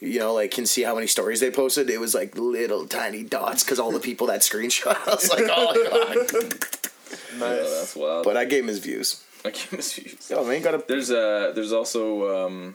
you 0.00 0.18
know, 0.20 0.32
like 0.32 0.52
can 0.52 0.64
see 0.64 0.82
how 0.82 0.94
many 0.94 1.06
stories 1.06 1.40
they 1.40 1.50
posted, 1.50 1.90
it 1.90 2.00
was 2.00 2.14
like 2.14 2.36
little 2.38 2.86
tiny 2.86 3.22
dots 3.24 3.62
because 3.62 3.78
all 3.78 3.90
the 3.92 4.00
people 4.00 4.26
that 4.28 4.40
screenshot. 4.40 4.96
I 5.06 5.10
was 5.10 5.28
like, 5.30 5.44
oh 5.50 5.74
my 5.74 6.24
god, 6.30 6.54
Yeah, 7.32 7.38
Nice. 7.38 7.70
that's 7.78 7.94
wild. 7.96 8.24
but 8.24 8.36
I 8.38 8.46
gave 8.46 8.62
him 8.62 8.68
his 8.68 8.78
views. 8.78 9.22
I 9.44 9.50
can't 9.50 9.72
miss 9.72 9.92
views. 9.94 10.30
Yo 10.30 10.44
man, 10.44 10.62
got 10.62 10.74
a 10.74 10.84
There's 10.86 11.10
uh 11.10 11.52
there's 11.54 11.72
also 11.72 12.46
um 12.46 12.74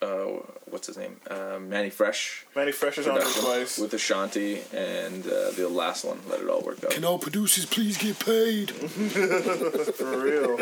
uh 0.00 0.40
what's 0.70 0.86
his 0.86 0.96
name 0.96 1.16
uh, 1.30 1.58
Mannie 1.60 1.90
Fresh 1.90 2.46
Mannie 2.54 2.72
Fresh 2.72 2.98
is 2.98 3.06
on 3.06 3.14
production 3.14 3.42
for 3.42 3.46
twice. 3.48 3.78
with 3.78 3.92
Ashanti 3.94 4.60
and 4.72 5.24
uh, 5.26 5.50
the 5.52 5.68
last 5.68 6.04
one 6.04 6.18
Let 6.30 6.40
It 6.40 6.48
All 6.48 6.60
Work 6.62 6.82
Out. 6.84 6.90
Can 6.90 7.04
all 7.04 7.18
producers 7.18 7.64
please 7.66 7.96
get 7.98 8.18
paid? 8.18 8.70
For 9.98 10.18
real. 10.18 10.58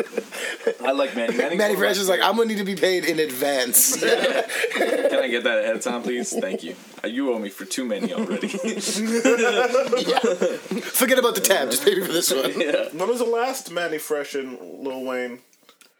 I 0.83 0.91
like 0.91 1.15
Manny. 1.15 1.35
Manny's 1.37 1.57
Mannie 1.57 1.75
Fresh 1.75 1.95
my 1.97 2.01
is 2.01 2.09
like, 2.09 2.21
I'm 2.21 2.35
gonna 2.35 2.47
need 2.49 2.57
to 2.57 2.63
be 2.63 2.75
paid 2.75 3.05
in 3.05 3.19
advance. 3.19 3.95
Can 4.01 5.19
I 5.19 5.27
get 5.27 5.43
that 5.43 5.59
ahead 5.59 5.75
of 5.77 5.81
time, 5.83 6.01
please? 6.03 6.31
Thank 6.39 6.63
you. 6.63 6.75
Uh, 7.03 7.07
You 7.07 7.33
owe 7.33 7.39
me 7.39 7.49
for 7.49 7.65
too 7.65 7.85
many 7.85 8.13
already. 8.13 8.47
Forget 10.07 11.19
about 11.19 11.35
the 11.35 11.41
tab, 11.43 11.69
just 11.71 11.83
pay 11.83 11.95
me 11.95 12.01
for 12.05 12.11
this 12.11 12.33
one. 12.33 12.59
yeah. 12.59 12.89
When 12.93 13.07
was 13.07 13.19
the 13.19 13.25
last 13.25 13.71
Mannie 13.71 13.97
Fresh 13.97 14.35
and 14.35 14.57
Lil 14.83 15.03
Wayne 15.03 15.39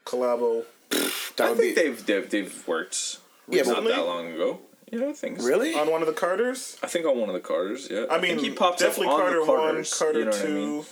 collabo? 0.04 0.64
I 1.40 1.54
think 1.54 1.58
be 1.58 1.72
they've, 1.74 2.06
they've 2.06 2.30
they've 2.30 2.66
worked 2.68 3.18
Yeah, 3.50 3.62
not 3.62 3.84
but- 3.84 3.88
that 3.90 4.04
long 4.06 4.32
ago. 4.32 4.60
Yeah, 4.90 5.08
I 5.08 5.12
think 5.12 5.38
so. 5.40 5.46
really. 5.46 5.74
On 5.74 5.90
one 5.90 6.00
of 6.00 6.06
the 6.06 6.14
Carters? 6.14 6.78
I 6.82 6.86
think 6.86 7.04
on 7.04 7.18
one 7.18 7.28
of 7.28 7.34
the 7.34 7.40
Carters. 7.40 7.88
Yeah, 7.90 8.06
I 8.10 8.14
mean, 8.18 8.36
think 8.36 8.40
he 8.40 8.50
pops 8.50 8.80
definitely 8.80 9.08
up 9.08 9.12
on 9.12 9.20
Carter 9.20 9.40
the 9.40 9.46
Carters, 9.46 9.90
1, 9.90 9.98
Carter 9.98 10.18
you 10.20 10.24
know 10.24 10.30
what 10.30 10.40
2. 10.40 10.46
I 10.46 10.54
mean? 10.54 10.84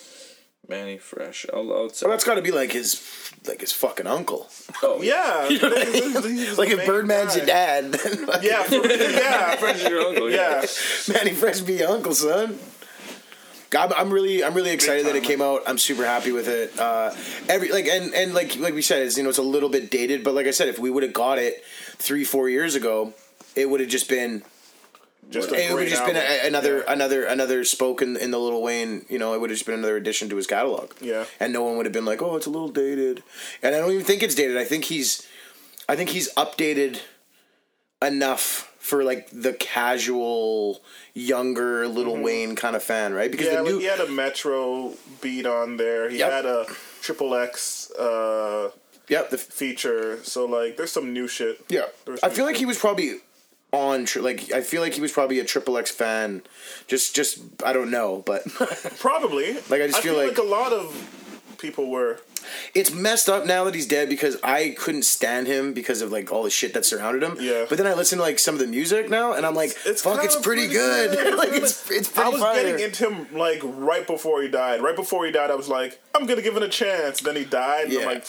Mannie 0.69 0.99
Fresh. 0.99 1.47
I'll, 1.53 1.61
I'll. 1.73 1.87
Well, 2.03 2.11
that's 2.11 2.25
got 2.25 2.35
to 2.35 2.43
be 2.43 2.51
like 2.51 2.73
his, 2.73 3.01
like 3.47 3.61
his 3.61 3.73
fucking 3.73 4.07
uncle. 4.07 4.49
oh, 4.83 5.01
Yeah. 5.03 5.49
You 5.49 5.61
know 5.61 5.73
I 5.77 5.85
mean? 6.29 6.57
Like 6.57 6.69
if 6.71 6.85
Birdman's 6.85 7.33
guy. 7.33 7.37
your 7.37 7.47
dad, 7.47 7.85
then 7.93 8.27
fucking 8.27 8.43
Yeah, 8.51 8.63
for, 8.65 8.87
yeah, 8.87 9.57
Fresh 9.57 9.77
is 9.77 9.89
your 9.89 10.01
uncle. 10.03 10.31
yeah. 10.31 10.67
Mannie 11.09 11.33
Fresh 11.35 11.61
be 11.63 11.75
your 11.75 11.89
uncle, 11.89 12.13
son. 12.13 12.59
I'm, 13.77 13.93
I'm 13.95 14.11
really, 14.13 14.45
I'm 14.45 14.55
really 14.55 14.71
excited 14.71 15.07
that 15.07 15.17
it 15.17 15.21
time. 15.21 15.29
came 15.29 15.43
out. 15.43 15.63
I'm 15.67 15.77
super 15.79 16.05
happy 16.05 16.33
with 16.33 16.49
it. 16.49 16.79
Uh, 16.79 17.15
every 17.49 17.71
like, 17.73 17.87
and 17.87 18.15
and 18.15 18.33
like, 18.33 18.57
like 18.59 18.75
we 18.75 18.81
said, 18.83 19.03
it's 19.03 19.17
you 19.17 19.23
know, 19.23 19.29
it's 19.29 19.39
a 19.39 19.43
little 19.43 19.69
bit 19.69 19.91
dated, 19.91 20.23
but 20.25 20.35
like 20.35 20.47
I 20.47 20.51
said, 20.53 20.69
if 20.69 20.79
we 20.79 20.89
would 20.91 21.03
have 21.03 21.13
got 21.13 21.39
it 21.39 21.63
three, 21.99 22.25
four 22.25 22.49
years 22.49 22.75
ago, 22.75 23.13
it 23.55 23.69
would 23.71 23.81
have 23.81 23.89
just 23.89 24.09
been, 24.09 24.43
Just 25.31 25.51
it 25.53 25.73
would 25.73 25.83
have 25.83 25.91
just 25.91 26.05
been 26.07 26.17
a, 26.17 26.47
another, 26.47 26.79
Yeah. 26.79 26.93
another, 26.93 27.25
another 27.25 27.65
spoke 27.65 28.03
in, 28.03 28.17
in 28.17 28.31
the 28.31 28.39
Little 28.39 28.63
Wayne. 28.63 29.05
You 29.09 29.19
know, 29.19 29.35
it 29.35 29.41
would 29.41 29.51
have 29.51 29.57
just 29.57 29.67
been 29.67 29.79
another 29.79 29.97
addition 29.97 30.29
to 30.31 30.37
his 30.37 30.47
catalog. 30.47 30.93
Yeah. 31.01 31.25
and 31.41 31.53
no 31.53 31.63
one 31.65 31.77
would 31.77 31.87
have 31.87 31.93
been 31.93 32.05
like, 32.05 32.23
oh, 32.23 32.37
it's 32.37 32.47
a 32.47 32.51
little 32.51 32.69
dated. 32.69 33.23
And 33.63 33.75
I 33.75 33.79
don't 33.79 33.93
even 33.93 34.05
think 34.05 34.23
it's 34.23 34.35
dated. 34.35 34.57
I 34.57 34.65
think 34.65 34.85
he's, 34.85 35.27
I 35.89 35.97
think 35.97 36.11
he's 36.11 36.33
updated 36.35 37.01
enough 38.03 38.73
for 38.79 39.03
like 39.03 39.29
the 39.31 39.53
casual 39.53 40.81
younger 41.15 41.89
Little 41.89 42.17
Wayne 42.17 42.55
kind 42.55 42.77
of 42.77 42.83
fan, 42.83 43.15
right? 43.15 43.31
Because 43.31 43.47
Mm-hmm. 43.49 43.67
Yeah, 43.67 43.73
new 43.73 43.79
he 43.79 43.85
had 43.87 44.01
a 44.01 44.09
Metro 44.09 44.93
beat 45.21 45.47
on 45.47 45.77
there. 45.77 46.09
He 46.09 46.19
Yep. 46.19 46.31
had 46.31 46.47
a 46.47 46.67
Triple 47.03 47.35
X 47.35 47.91
uh, 47.93 48.71
Yep, 49.09 49.31
the 49.31 49.39
feature. 49.39 50.19
So 50.25 50.45
like, 50.47 50.77
there's 50.77 50.93
some 50.93 51.13
new 51.13 51.29
shit. 51.29 51.65
yeah. 51.69 51.87
There's 52.05 52.21
I 52.23 52.29
feel 52.29 52.45
like 52.45 52.55
shit. 52.57 52.61
he 52.61 52.67
was 52.67 52.79
probably 52.79 53.17
on 53.73 54.05
tri- 54.05 54.23
like 54.23 54.53
I 54.53 54.61
feel 54.63 54.81
like 54.81 54.95
he 54.95 55.01
was 55.01 55.13
probably 55.13 55.39
a 55.39 55.45
Triple 55.45 55.77
X 55.79 55.91
fan. 55.91 56.43
Just 56.87 57.15
just 57.15 57.39
I 57.65 57.73
don't 57.73 57.91
know, 57.91 58.23
but 58.27 58.45
probably. 58.99 59.55
Like, 59.69 59.83
I 59.83 59.87
just 59.89 60.01
feel 60.03 60.17
like- 60.17 60.29
like 60.31 60.39
a 60.39 60.43
lot 60.43 60.73
of 60.73 60.95
people 61.59 61.89
were. 61.91 62.21
it's 62.75 62.93
messed 62.93 63.29
up 63.31 63.47
now 63.47 63.65
that 63.65 63.75
he's 63.75 63.87
dead 63.87 64.09
because 64.11 64.37
I 64.45 64.75
couldn't 64.79 65.05
stand 65.05 65.47
him 65.47 65.73
because 65.73 66.01
of 66.03 66.13
like 66.13 66.31
all 66.31 66.43
the 66.43 66.51
shit 66.51 66.75
that 66.75 66.85
surrounded 66.85 67.23
him. 67.23 67.37
Yeah. 67.41 67.65
But 67.69 67.79
then 67.79 67.87
I 67.87 67.95
listen 67.95 68.19
to 68.19 68.25
like 68.25 68.39
some 68.39 68.55
of 68.55 68.61
the 68.61 68.67
music 68.67 69.09
now 69.09 69.33
and 69.33 69.45
I'm 69.47 69.55
like, 69.55 69.71
It's 69.87 70.03
fuck, 70.03 70.23
it's 70.25 70.37
pretty, 70.37 70.69
pretty 70.69 70.75
good. 70.75 71.11
good. 71.13 71.35
like 71.39 71.53
it's 71.53 71.91
it's 71.91 72.09
pretty 72.09 72.27
I 72.29 72.33
was 72.33 72.41
fire. 72.41 72.63
getting 72.63 72.85
into 72.85 73.09
him 73.11 73.27
like 73.39 73.61
right 73.65 74.07
before 74.07 74.43
he 74.43 74.49
died. 74.49 74.81
Right 74.83 74.95
before 74.97 75.25
he 75.27 75.33
died, 75.33 75.51
I 75.51 75.55
was 75.55 75.69
like, 75.69 75.99
I'm 76.15 76.27
gonna 76.27 76.43
give 76.43 76.57
it 76.57 76.63
a 76.63 76.69
chance. 76.69 77.21
Then 77.21 77.37
he 77.37 77.45
died. 77.45 77.85
And 77.85 77.93
Yeah. 77.95 78.01
I'm 78.01 78.07
like, 78.07 78.25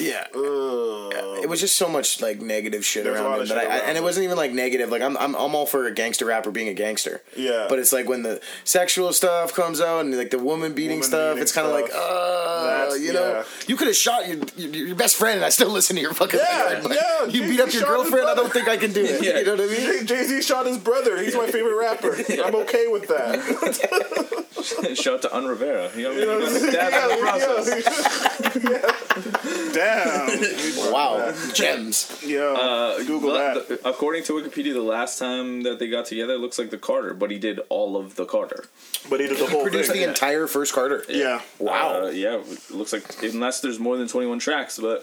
yeah. 0.00 0.26
ugh. 0.34 1.12
It 1.42 1.48
was 1.48 1.60
just 1.60 1.76
so 1.76 1.88
much 1.88 2.20
like 2.20 2.40
negative 2.40 2.84
shit 2.84 3.04
There's 3.04 3.16
around 3.20 3.24
lot 3.30 3.36
him 3.36 3.42
of 3.42 3.50
I, 3.52 3.60
shit 3.60 3.70
I- 3.70 3.76
around 3.78 3.88
and 3.88 3.96
it 3.98 4.02
wasn't 4.02 4.24
even 4.24 4.36
like 4.36 4.52
negative. 4.52 4.90
Like 4.90 5.02
I'm, 5.02 5.16
I'm 5.16 5.34
I'm 5.36 5.54
all 5.54 5.66
for 5.66 5.86
a 5.86 5.92
gangster 5.92 6.24
rapper 6.26 6.50
being 6.50 6.68
a 6.68 6.74
gangster. 6.74 7.22
Yeah. 7.36 7.66
But 7.68 7.78
it's 7.78 7.92
like 7.92 8.08
when 8.08 8.22
the 8.22 8.40
sexual 8.64 9.12
stuff 9.12 9.54
comes 9.54 9.80
out 9.80 10.00
and 10.00 10.16
like 10.16 10.30
the 10.30 10.38
woman 10.38 10.72
beating 10.74 10.98
Woman 10.98 11.08
stuff, 11.08 11.30
beating 11.34 11.42
it's 11.42 11.52
kind 11.52 11.66
of 11.66 11.72
like, 11.72 11.88
stuff. 11.88 12.90
uh, 12.92 12.94
you 12.94 13.12
know, 13.12 13.28
yeah. 13.32 13.44
you 13.66 13.76
could 13.76 13.86
have 13.86 13.96
shot 13.96 14.26
your, 14.28 14.38
your 14.56 14.86
your 14.88 14.96
best 14.96 15.16
friend 15.16 15.36
and 15.36 15.44
I 15.44 15.48
still 15.50 15.70
listen 15.70 15.96
to 15.96 16.02
your 16.02 16.14
fucking 16.14 16.40
Yeah, 16.40 16.62
record. 16.64 16.82
But 16.88 16.96
yeah, 16.96 17.24
you 17.26 17.30
Jay-Z 17.40 17.48
beat 17.50 17.60
up 17.60 17.72
your 17.72 17.82
girlfriend. 17.84 18.26
I 18.28 18.34
don't 18.34 18.52
think 18.52 18.68
I 18.68 18.76
can 18.76 18.92
do 18.92 19.04
it. 19.04 19.22
Yeah. 19.28 19.38
You 19.38 19.44
know 19.44 19.56
what 19.56 19.60
I 19.62 19.66
mean? 19.96 20.06
Jay 20.06 20.24
Z 20.24 20.42
shot 20.42 20.66
his 20.66 20.78
brother. 20.78 21.20
He's 21.22 21.34
my 21.34 21.46
favorite 21.46 21.76
rapper. 21.76 22.16
I'm 22.44 22.54
okay 22.56 22.86
with 22.88 23.08
that. 23.08 23.36
Shout 24.96 25.14
out 25.14 25.22
to 25.22 25.36
Un 25.36 25.46
Rivera. 25.46 25.90
You 25.96 26.02
know, 26.04 26.12
he 26.12 26.24
got 26.24 26.50
stabbed 26.50 27.12
in 27.12 27.18
the 27.18 27.24
process. 27.24 28.97
Damn. 29.78 30.28
Wow, 30.92 31.32
gems. 31.54 32.22
Yeah. 32.26 32.40
Uh, 32.40 32.98
Google 33.04 33.34
that. 33.34 33.68
the- 33.68 33.88
according 33.88 34.24
to 34.24 34.32
Wikipedia, 34.32 34.72
the 34.72 34.80
last 34.82 35.18
time 35.18 35.62
that 35.62 35.78
they 35.78 35.88
got 35.88 36.06
together, 36.06 36.34
it 36.34 36.38
looks 36.40 36.58
like 36.58 36.70
the 36.70 36.78
Carter, 36.78 37.14
but 37.14 37.30
he 37.30 37.38
did 37.38 37.60
all 37.68 37.96
of 37.96 38.14
the 38.16 38.24
Carter. 38.24 38.64
But 39.10 39.20
he 39.20 39.26
did 39.26 39.36
the 39.38 39.46
whole 39.46 39.48
thing. 39.48 39.58
He 39.58 39.62
Produced 39.70 39.92
thing. 39.92 40.00
the 40.02 40.08
entire 40.08 40.46
first 40.46 40.72
Carter. 40.72 41.04
yeah. 41.08 41.40
Wow. 41.58 42.04
Uh, 42.04 42.06
yeah, 42.08 42.36
it 42.38 42.70
looks 42.70 42.92
like 42.92 43.04
unless 43.22 43.60
there's 43.60 43.78
more 43.78 43.96
than 43.96 44.08
21 44.08 44.38
tracks, 44.38 44.78
but 44.78 45.00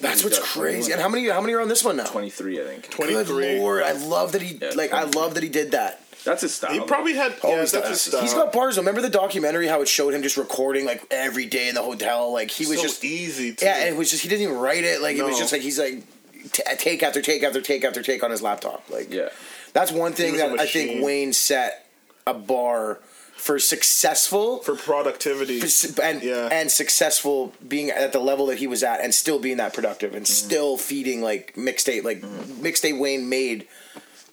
That's 0.00 0.22
what's 0.24 0.38
got 0.38 0.46
crazy. 0.48 0.92
And 0.92 1.00
how 1.00 1.08
many 1.08 1.28
how 1.28 1.40
many 1.40 1.52
are 1.54 1.60
on 1.60 1.68
this 1.68 1.82
one 1.84 1.96
now? 1.96 2.04
23, 2.04 2.60
I 2.60 2.64
think. 2.64 2.82
Good 2.82 2.90
23. 2.92 3.58
lord, 3.58 3.82
I 3.82 3.92
love 3.92 4.32
that 4.32 4.42
he 4.42 4.56
Yeah, 4.60 4.72
like 4.76 4.92
I 4.92 5.02
love 5.04 5.34
that 5.34 5.42
he 5.42 5.48
did 5.48 5.72
that. 5.72 6.00
That's 6.26 6.42
his 6.42 6.54
style. 6.54 6.72
He 6.72 6.80
probably 6.80 7.14
had. 7.14 7.34
Oh, 7.42 7.48
Yeah, 7.54 7.60
he's, 7.62 7.72
his 7.72 8.00
style. 8.02 8.20
he's 8.20 8.34
got 8.34 8.52
bars. 8.52 8.76
Remember 8.76 9.00
the 9.00 9.08
documentary? 9.08 9.66
How 9.68 9.80
it 9.80 9.88
showed 9.88 10.12
him 10.12 10.22
just 10.22 10.36
recording 10.36 10.84
like 10.84 11.02
every 11.10 11.46
day 11.46 11.68
in 11.70 11.74
the 11.74 11.82
hotel. 11.82 12.32
Like 12.32 12.50
he 12.50 12.66
was 12.66 12.76
so 12.78 12.82
just 12.82 13.04
easy. 13.04 13.54
Too. 13.54 13.64
yeah, 13.64 13.78
and 13.86 13.94
it 13.94 13.96
was 13.96 14.10
just 14.10 14.22
he 14.22 14.28
didn't 14.28 14.42
even 14.42 14.56
write 14.58 14.84
it. 14.84 15.00
Like 15.00 15.16
it 15.16 15.24
was 15.24 15.38
just 15.38 15.52
like 15.52 15.62
he's 15.62 15.78
like 15.78 16.02
t- 16.52 16.62
take 16.78 17.02
after 17.02 17.22
take 17.22 17.42
after 17.42 17.60
take 17.62 17.84
after 17.84 18.02
take 18.02 18.22
on 18.22 18.30
his 18.30 18.42
laptop. 18.42 18.84
Like 18.90 19.10
Yeah. 19.12 19.30
that's 19.72 19.90
one 19.92 20.12
thing 20.12 20.36
that 20.36 20.60
I 20.60 20.66
think. 20.66 21.02
Wayne 21.04 21.32
set 21.32 21.86
a 22.26 22.34
bar 22.34 22.98
for 23.36 23.58
successful 23.60 24.58
for 24.64 24.74
productivity. 24.74 25.60
and 26.02 26.22
Yeah. 26.22 26.48
and 26.50 26.70
successful 26.72 27.52
being 27.68 27.90
at 27.90 28.12
the 28.12 28.18
level 28.18 28.46
that 28.46 28.58
he 28.58 28.66
was 28.66 28.82
at 28.82 29.00
and 29.00 29.14
still 29.14 29.38
being 29.38 29.58
that 29.58 29.72
productive 29.74 30.14
and 30.14 30.24
Mm-hmm. 30.26 30.46
still 30.46 30.76
feeding 30.76 31.22
like 31.22 31.54
mixtape 31.54 32.02
like 32.02 32.22
mixtape 32.22 32.98
Wayne 32.98 33.28
made 33.28 33.68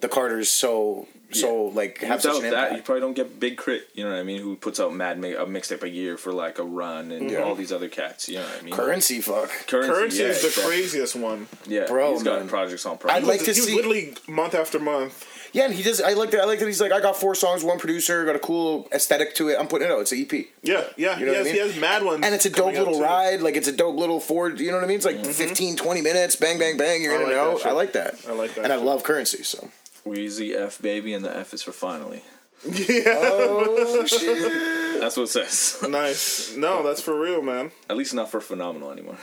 the 0.01 0.07
Carters 0.09 0.49
so 0.49 1.07
so 1.33 1.65
like 1.65 1.99
have 1.99 2.21
such 2.21 2.35
an 2.37 2.41
that, 2.43 2.47
impact. 2.53 2.75
you 2.75 2.81
probably 2.83 3.01
don't 3.01 3.13
get 3.13 3.39
Big 3.39 3.57
Crit. 3.57 3.87
You 3.93 4.03
know 4.03 4.11
what 4.11 4.19
I 4.19 4.23
mean? 4.23 4.41
Who 4.41 4.55
puts 4.55 4.79
out 4.79 4.93
Mad 4.93 5.19
mi- 5.19 5.33
a 5.33 5.45
mixtape 5.45 5.83
a 5.83 5.89
year 5.89 6.17
for 6.17 6.31
like 6.33 6.59
a 6.59 6.63
run 6.63 7.11
and 7.11 7.35
all 7.37 7.55
these 7.55 7.71
other 7.71 7.89
cats. 7.89 8.29
You 8.29 8.37
know 8.37 8.43
what 8.45 8.59
I 8.59 8.61
mean? 8.63 8.73
Currency 8.73 9.21
fuck. 9.21 9.49
Currency, 9.67 9.91
Currency 9.93 10.17
yeah, 10.23 10.27
is 10.29 10.41
the 10.41 10.47
exactly. 10.47 10.73
craziest 10.75 11.15
one. 11.15 11.47
Yeah, 11.67 11.85
Bro, 11.87 12.13
he's 12.13 12.23
got 12.23 12.39
man. 12.39 12.49
projects 12.49 12.85
on 12.85 12.97
projects. 12.97 13.17
I'd 13.17 13.25
projects. 13.25 13.27
like 13.27 13.39
to 13.39 13.53
he 13.53 13.59
was 13.61 13.67
see- 13.69 13.75
literally 13.75 14.13
month 14.27 14.55
after 14.55 14.79
month. 14.79 15.27
Yeah, 15.55 15.65
and 15.65 15.73
he 15.75 15.83
does. 15.83 16.01
I 16.01 16.13
like 16.13 16.31
that. 16.31 16.41
I 16.41 16.45
like 16.45 16.57
that. 16.57 16.65
He's 16.65 16.81
like, 16.81 16.91
I 16.91 16.99
got 16.99 17.15
four 17.15 17.35
songs, 17.35 17.63
one 17.63 17.77
producer, 17.77 18.25
got 18.25 18.35
a 18.35 18.39
cool 18.39 18.87
aesthetic 18.91 19.35
to 19.35 19.49
it. 19.49 19.57
I'm 19.59 19.67
putting 19.67 19.87
it 19.87 19.91
out. 19.91 19.99
It's 19.99 20.11
an 20.11 20.19
EP, 20.27 20.47
Yeah, 20.63 20.83
yeah. 20.97 21.19
You 21.19 21.27
know 21.27 21.31
he, 21.33 21.37
what 21.37 21.37
has, 21.37 21.37
I 21.37 21.43
mean? 21.43 21.53
he 21.53 21.59
has 21.59 21.79
mad 21.79 22.03
ones. 22.03 22.25
and 22.25 22.33
it's 22.33 22.47
a 22.47 22.49
dope 22.49 22.73
little 22.73 22.99
ride. 22.99 23.39
Like 23.41 23.55
it's 23.55 23.67
a 23.67 23.71
dope 23.71 23.95
little 23.95 24.19
Ford. 24.19 24.59
You 24.59 24.71
know 24.71 24.77
what 24.77 24.83
I 24.83 24.87
mean? 24.87 24.95
It's 24.97 25.05
like 25.05 25.23
15, 25.23 25.75
20 25.75 26.01
minutes. 26.01 26.35
Bang, 26.37 26.57
bang, 26.57 26.75
bang. 26.77 27.03
You're 27.03 27.13
in 27.13 27.21
Mm-hmm. 27.27 27.29
I 27.29 27.33
and 27.35 27.37
like 27.37 27.53
that 27.53 27.53
out. 27.53 27.59
shit. 27.59 27.67
I 27.67 27.71
like 27.71 27.93
that. 27.93 28.15
I 28.27 28.31
like 28.33 28.55
that 28.55 28.63
And 28.63 28.73
I 28.73 28.77
love 28.77 29.03
currency. 29.03 29.43
So 29.43 29.69
Weezy 30.05 30.55
F 30.55 30.81
baby, 30.81 31.13
and 31.13 31.23
the 31.23 31.35
F 31.35 31.53
is 31.53 31.61
for 31.63 31.71
finally. 31.71 32.21
Yeah, 32.65 33.03
Oh 33.07 34.05
shit! 34.05 34.99
That's 35.01 35.17
what 35.17 35.23
it 35.23 35.29
says. 35.29 35.83
nice. 35.89 36.55
No, 36.55 36.81
that's 36.81 37.01
for 37.01 37.19
real, 37.19 37.41
man. 37.41 37.71
At 37.89 37.97
least 37.97 38.13
not 38.13 38.31
for 38.31 38.39
phenomenal 38.39 38.91
anymore. 38.91 39.17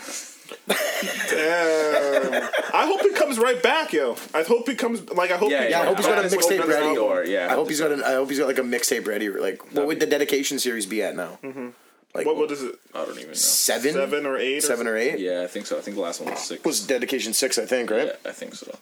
Damn. 1.30 2.48
I 2.74 2.86
hope 2.86 3.00
he 3.02 3.10
comes 3.12 3.38
right 3.38 3.62
back, 3.62 3.92
yo. 3.92 4.16
I 4.34 4.42
hope 4.42 4.68
he 4.68 4.74
comes. 4.74 5.08
Like 5.10 5.30
I 5.30 5.36
hope. 5.36 5.50
Yeah, 5.50 5.64
he, 5.64 5.70
Yeah, 5.70 5.80
I 5.82 5.86
hope 5.86 5.96
he's 5.98 6.06
got 6.06 6.18
a 6.24 6.28
mixtape 6.28 6.66
ready. 6.66 6.94
door, 6.94 7.24
yeah. 7.24 7.48
I 7.50 7.54
hope 7.54 7.68
he's 7.68 7.80
got 7.80 7.92
an. 7.92 8.02
I 8.02 8.12
hope 8.14 8.28
he's 8.28 8.38
got 8.38 8.46
like 8.48 8.58
a 8.58 8.62
mixtape 8.62 9.06
ready. 9.06 9.28
Or 9.28 9.40
like, 9.40 9.72
what 9.74 9.86
would 9.86 10.00
the 10.00 10.06
dedication 10.06 10.58
series 10.58 10.86
be 10.86 11.02
at 11.02 11.16
now? 11.16 11.38
Mm-hmm. 11.42 11.68
Like 12.14 12.26
What 12.26 12.36
what 12.36 12.50
is 12.50 12.62
it? 12.62 12.74
I 12.94 13.04
don't 13.04 13.16
even 13.16 13.28
know. 13.28 13.34
seven, 13.34 13.92
Seven 13.92 14.26
or 14.26 14.36
eight? 14.36 14.62
seven 14.64 14.86
or 14.88 14.96
eight? 14.96 15.18
Yeah, 15.20 15.42
I 15.42 15.46
think 15.46 15.66
so. 15.66 15.78
I 15.78 15.80
think 15.80 15.96
the 15.96 16.02
last 16.02 16.20
one 16.20 16.30
was 16.30 16.40
six. 16.40 16.64
Was 16.64 16.84
dedication 16.86 17.32
six? 17.32 17.56
I 17.58 17.66
think 17.66 17.90
right. 17.90 18.06
Yeah, 18.08 18.28
I 18.28 18.32
think 18.32 18.54
so. 18.56 18.76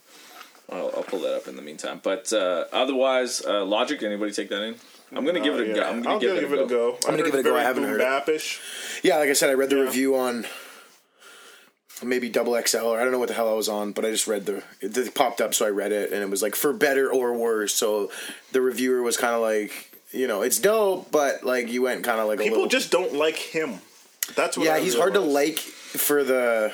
I'll, 0.71 0.91
I'll 0.97 1.03
pull 1.03 1.19
that 1.19 1.35
up 1.35 1.47
in 1.47 1.55
the 1.55 1.61
meantime. 1.61 1.99
But 2.03 2.31
uh, 2.33 2.65
otherwise, 2.71 3.41
uh, 3.45 3.63
Logic. 3.65 4.01
Anybody 4.03 4.31
take 4.31 4.49
that 4.49 4.61
in? 4.63 4.75
I'm 5.15 5.25
gonna 5.25 5.39
give 5.39 5.55
it 5.55 5.61
a 5.61 5.67
Yeah. 5.67 5.73
go. 5.75 5.81
I'm 5.81 6.01
gonna 6.03 6.13
I'll 6.15 6.19
give, 6.19 6.39
give 6.39 6.53
it 6.53 6.61
a 6.61 6.65
go. 6.67 6.95
I'm 7.07 7.11
gonna 7.15 7.23
give 7.23 7.33
it 7.33 7.39
a 7.39 7.43
go. 7.43 7.55
I 7.57 7.63
haven't 7.63 7.83
heard 7.85 8.01
it. 8.01 8.59
Yeah, 9.03 9.17
like 9.17 9.29
I 9.29 9.33
said, 9.33 9.49
I 9.49 9.53
read 9.53 9.69
the 9.71 9.77
Yeah. 9.77 9.83
review 9.83 10.15
on 10.15 10.45
maybe 12.03 12.29
double 12.29 12.59
XL 12.61 12.77
or 12.85 12.99
I 12.99 13.03
don't 13.03 13.11
know 13.11 13.19
what 13.19 13.27
the 13.27 13.33
hell 13.33 13.49
I 13.49 13.53
was 13.53 13.67
on, 13.67 13.91
but 13.91 14.05
I 14.05 14.11
just 14.11 14.27
read 14.27 14.45
the 14.45 14.63
it, 14.81 14.95
it 14.95 15.15
popped 15.15 15.41
up, 15.41 15.53
so 15.53 15.65
I 15.65 15.69
read 15.69 15.91
it, 15.91 16.11
and 16.13 16.21
it 16.21 16.29
was 16.29 16.41
like 16.41 16.55
for 16.55 16.71
better 16.73 17.11
or 17.11 17.33
worse. 17.33 17.73
So 17.73 18.11
the 18.51 18.61
reviewer 18.61 19.01
was 19.01 19.17
kind 19.17 19.33
of 19.33 19.41
like, 19.41 19.91
you 20.11 20.27
know, 20.27 20.41
it's 20.43 20.59
dope, 20.59 21.11
but 21.11 21.43
like 21.43 21.69
you 21.71 21.81
went 21.81 22.03
kind 22.03 22.19
of 22.19 22.27
like 22.27 22.39
a 22.39 22.43
People 22.43 22.59
little. 22.59 22.69
just 22.69 22.91
don't 22.91 23.13
like 23.15 23.35
him. 23.35 23.79
That's 24.35 24.57
what. 24.57 24.65
yeah, 24.67 24.75
I 24.75 24.79
he's 24.79 24.95
hard 24.95 25.13
to 25.15 25.19
like 25.19 25.57
for 25.57 26.23
the, 26.23 26.71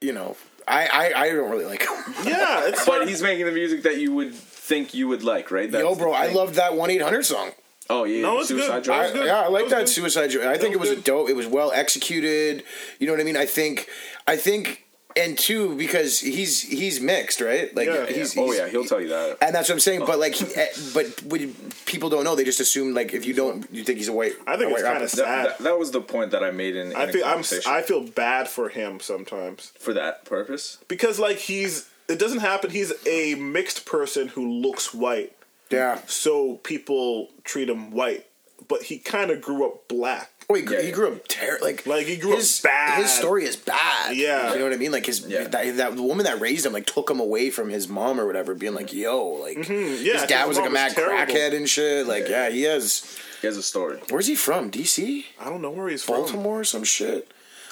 you 0.00 0.12
know, 0.12 0.36
I 0.68 0.86
I, 0.86 1.20
I 1.22 1.28
don't 1.30 1.50
really 1.50 1.64
like 1.64 1.82
him. 1.82 2.14
Yeah, 2.24 2.68
it's 2.68 2.84
But 2.86 3.08
he's 3.08 3.22
making 3.22 3.46
the 3.46 3.52
music 3.52 3.82
that 3.82 3.98
you 3.98 4.14
would 4.14 4.34
think 4.34 4.94
you 4.94 5.08
would 5.08 5.22
like, 5.22 5.50
right? 5.50 5.70
That's 5.70 5.82
Yo, 5.82 5.94
bro, 5.94 6.12
I 6.12 6.26
thing. 6.28 6.36
loved 6.36 6.54
that 6.56 6.74
one 6.76 6.90
eight 6.90 7.02
hundred 7.02 7.24
song. 7.24 7.50
Oh 7.90 8.04
yeah, 8.04 8.20
No, 8.20 8.38
it's 8.40 8.48
Suicide 8.48 8.74
good. 8.74 8.84
Drive. 8.84 9.16
I, 9.16 9.24
yeah, 9.24 9.40
I 9.40 9.48
like 9.48 9.64
was 9.64 9.72
that. 9.72 9.88
Suicide 9.88 10.28
Joy. 10.28 10.46
I 10.48 10.58
think 10.58 10.74
it 10.74 10.78
was 10.80 10.90
was 10.90 10.98
good. 10.98 11.04
dope. 11.04 11.28
It 11.30 11.36
was 11.36 11.46
well 11.46 11.72
executed. 11.72 12.62
You 12.98 13.06
know 13.06 13.14
what 13.14 13.20
I 13.20 13.24
mean? 13.24 13.36
I 13.36 13.46
think, 13.46 13.88
I 14.26 14.36
think, 14.36 14.84
and 15.18 15.36
two 15.38 15.76
because 15.76 16.20
he's 16.20 16.62
he's 16.62 17.00
mixed, 17.00 17.40
right? 17.40 17.74
Like 17.74 17.86
Yeah. 17.86 18.06
he's, 18.06 18.36
oh 18.38 18.44
he's- 18.46 18.58
yeah, 18.58 18.68
he'll 18.68 18.84
tell 18.84 19.00
you 19.00 19.08
that. 19.08 19.38
and 19.42 19.54
that's 19.54 19.68
what 19.68 19.74
I'm 19.74 19.80
saying. 19.80 20.04
But 20.06 20.18
like, 20.18 20.34
he, 20.34 20.46
eh, 20.56 20.66
but 20.94 21.22
when 21.24 21.54
people 21.86 22.08
don't 22.08 22.24
know, 22.24 22.34
they 22.36 22.44
just 22.44 22.60
assume 22.60 22.94
like 22.94 23.12
if 23.12 23.26
you 23.26 23.34
don't, 23.34 23.66
you 23.72 23.84
think 23.84 23.98
he's 23.98 24.08
a 24.08 24.12
white. 24.12 24.32
I 24.46 24.56
think 24.56 24.70
it's 24.72 24.82
white 24.82 24.90
kind 24.92 25.02
of 25.04 25.10
That, 25.10 25.16
sad. 25.16 25.46
that, 25.46 25.58
that 25.58 25.78
was 25.78 25.90
the 25.90 26.00
point 26.00 26.30
that 26.30 26.42
I 26.42 26.50
made 26.50 26.76
in, 26.76 26.92
in 26.92 26.96
I 26.96 27.04
a 27.04 27.12
feel 27.12 27.24
I'm. 27.24 27.42
I 27.66 27.82
feel 27.82 28.02
bad 28.02 28.48
for 28.48 28.68
him 28.68 29.00
sometimes 29.00 29.72
for 29.78 29.92
that 29.94 30.24
purpose. 30.24 30.78
because 30.88 31.18
like 31.18 31.36
he's. 31.38 31.88
It 32.08 32.18
doesn't 32.18 32.38
happen. 32.40 32.70
He's 32.70 32.92
a 33.06 33.34
mixed 33.34 33.84
person 33.84 34.28
who 34.28 34.50
looks 34.50 34.94
white, 34.94 35.34
Yeah. 35.68 36.00
so 36.06 36.54
people 36.62 37.28
treat 37.44 37.68
him 37.68 37.90
white. 37.90 38.24
But 38.66 38.84
he 38.84 38.98
kind 38.98 39.30
of 39.30 39.42
grew 39.42 39.66
up 39.66 39.88
black. 39.88 40.37
Oh, 40.50 40.54
he, 40.54 40.62
grew, 40.62 40.76
Yeah, 40.78 40.82
he 40.82 40.90
grew 40.92 41.08
up 41.12 41.28
ter- 41.28 41.58
like 41.60 41.86
Like, 41.86 42.06
he 42.06 42.16
grew 42.16 42.32
up 42.32 42.38
his, 42.38 42.60
bad. 42.62 43.02
His 43.02 43.10
story 43.12 43.44
is 43.44 43.54
bad. 43.56 44.16
Yeah. 44.16 44.52
you 44.54 44.58
know 44.58 44.64
what 44.64 44.72
I 44.72 44.76
mean. 44.76 44.92
Like 44.92 45.04
his 45.04 45.20
Yeah. 45.26 45.44
that, 45.48 45.76
that 45.76 45.94
the 45.96 46.02
woman 46.02 46.24
that 46.24 46.40
raised 46.40 46.64
him 46.64 46.72
like 46.72 46.86
took 46.86 47.10
him 47.10 47.20
away 47.20 47.50
from 47.50 47.68
his 47.68 47.86
mom 47.86 48.18
or 48.18 48.26
whatever, 48.26 48.54
being 48.54 48.74
like, 48.74 48.92
"Yo, 48.92 49.26
like 49.26 49.58
Mm-hmm. 49.58 49.72
Yeah, 50.04 50.12
his 50.12 50.20
his 50.22 50.28
dad 50.30 50.48
was 50.48 50.56
like 50.56 50.68
a 50.68 50.72
mad 50.72 50.92
terrible. 50.94 51.16
crackhead 51.34 51.54
and 51.54 51.68
shit." 51.68 52.06
Like, 52.06 52.28
yeah, 52.28 52.48
he 52.48 52.62
has. 52.62 53.18
He 53.42 53.46
has 53.46 53.56
a 53.56 53.62
story. 53.62 53.98
Where's 54.10 54.26
he 54.26 54.34
from? 54.34 54.70
DC, 54.70 55.24
I 55.40 55.48
don't 55.48 55.62
know 55.62 55.70
where 55.70 55.88
he's 55.88 56.02
from. 56.02 56.16
Baltimore, 56.16 56.60
or 56.60 56.64
some 56.64 56.82
shit. 56.82 57.30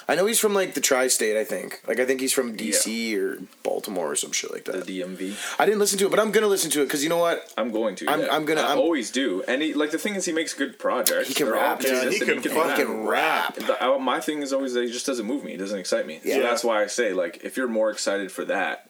I 0.09 0.15
know 0.15 0.25
he's 0.25 0.39
from 0.39 0.53
like 0.53 0.73
the 0.73 0.81
tri-state. 0.81 1.37
I 1.37 1.43
think. 1.43 1.81
Like, 1.87 1.99
I 1.99 2.05
think 2.05 2.21
he's 2.21 2.31
from 2.33 2.55
DC 2.55 3.15
or 3.17 3.39
Baltimore 3.63 4.11
or 4.11 4.15
some 4.15 4.31
shit 4.31 4.51
like 4.51 4.65
that. 4.65 4.85
The. 4.85 5.01
DMV. 5.01 5.35
I 5.59 5.65
didn't 5.65 5.79
listen 5.79 5.99
to 5.99 6.05
it, 6.05 6.09
but 6.11 6.19
I'm 6.19 6.31
gonna 6.31 6.47
listen 6.47 6.71
to 6.71 6.81
it 6.81 6.85
because 6.85 7.03
you 7.03 7.09
know 7.09 7.17
what? 7.17 7.51
I'm 7.57 7.71
going 7.71 7.95
to. 7.97 8.07
I'm- 8.07 8.21
yeah. 8.21 8.27
I'm 8.35 8.45
gonna- 8.45 8.61
I 8.61 8.69
I'm- 8.69 8.77
always 8.79 9.11
do. 9.11 9.43
And 9.47 9.61
he, 9.61 9.73
like 9.73 9.91
the 9.91 9.97
thing 9.97 10.15
is, 10.15 10.25
he 10.25 10.31
makes 10.31 10.53
good 10.53 10.79
projects. 10.79 11.27
He 11.27 11.33
can 11.33 11.47
They're 11.47 11.55
rap. 11.55 11.81
Yeah, 11.83 12.09
he 12.09 12.19
can 12.19 12.41
He 12.41 12.49
fucking 12.49 12.85
can 12.85 13.05
rap. 13.05 13.55
The, 13.55 13.83
uh, 13.85 13.97
my 13.99 14.19
thing 14.19 14.41
is 14.41 14.53
always 14.53 14.73
that 14.73 14.83
he 14.85 14.91
just 14.91 15.05
doesn't 15.05 15.25
move 15.25 15.43
me. 15.43 15.51
He 15.51 15.57
doesn't 15.57 15.77
excite 15.79 16.07
me. 16.07 16.19
Yeah. 16.23 16.35
So 16.35 16.41
that's 16.43 16.63
why 16.63 16.81
I 16.83 16.87
say, 16.87 17.13
like, 17.13 17.41
if 17.43 17.57
you're 17.57 17.67
more 17.67 17.91
excited 17.91 18.31
for 18.31 18.45
that, 18.45 18.89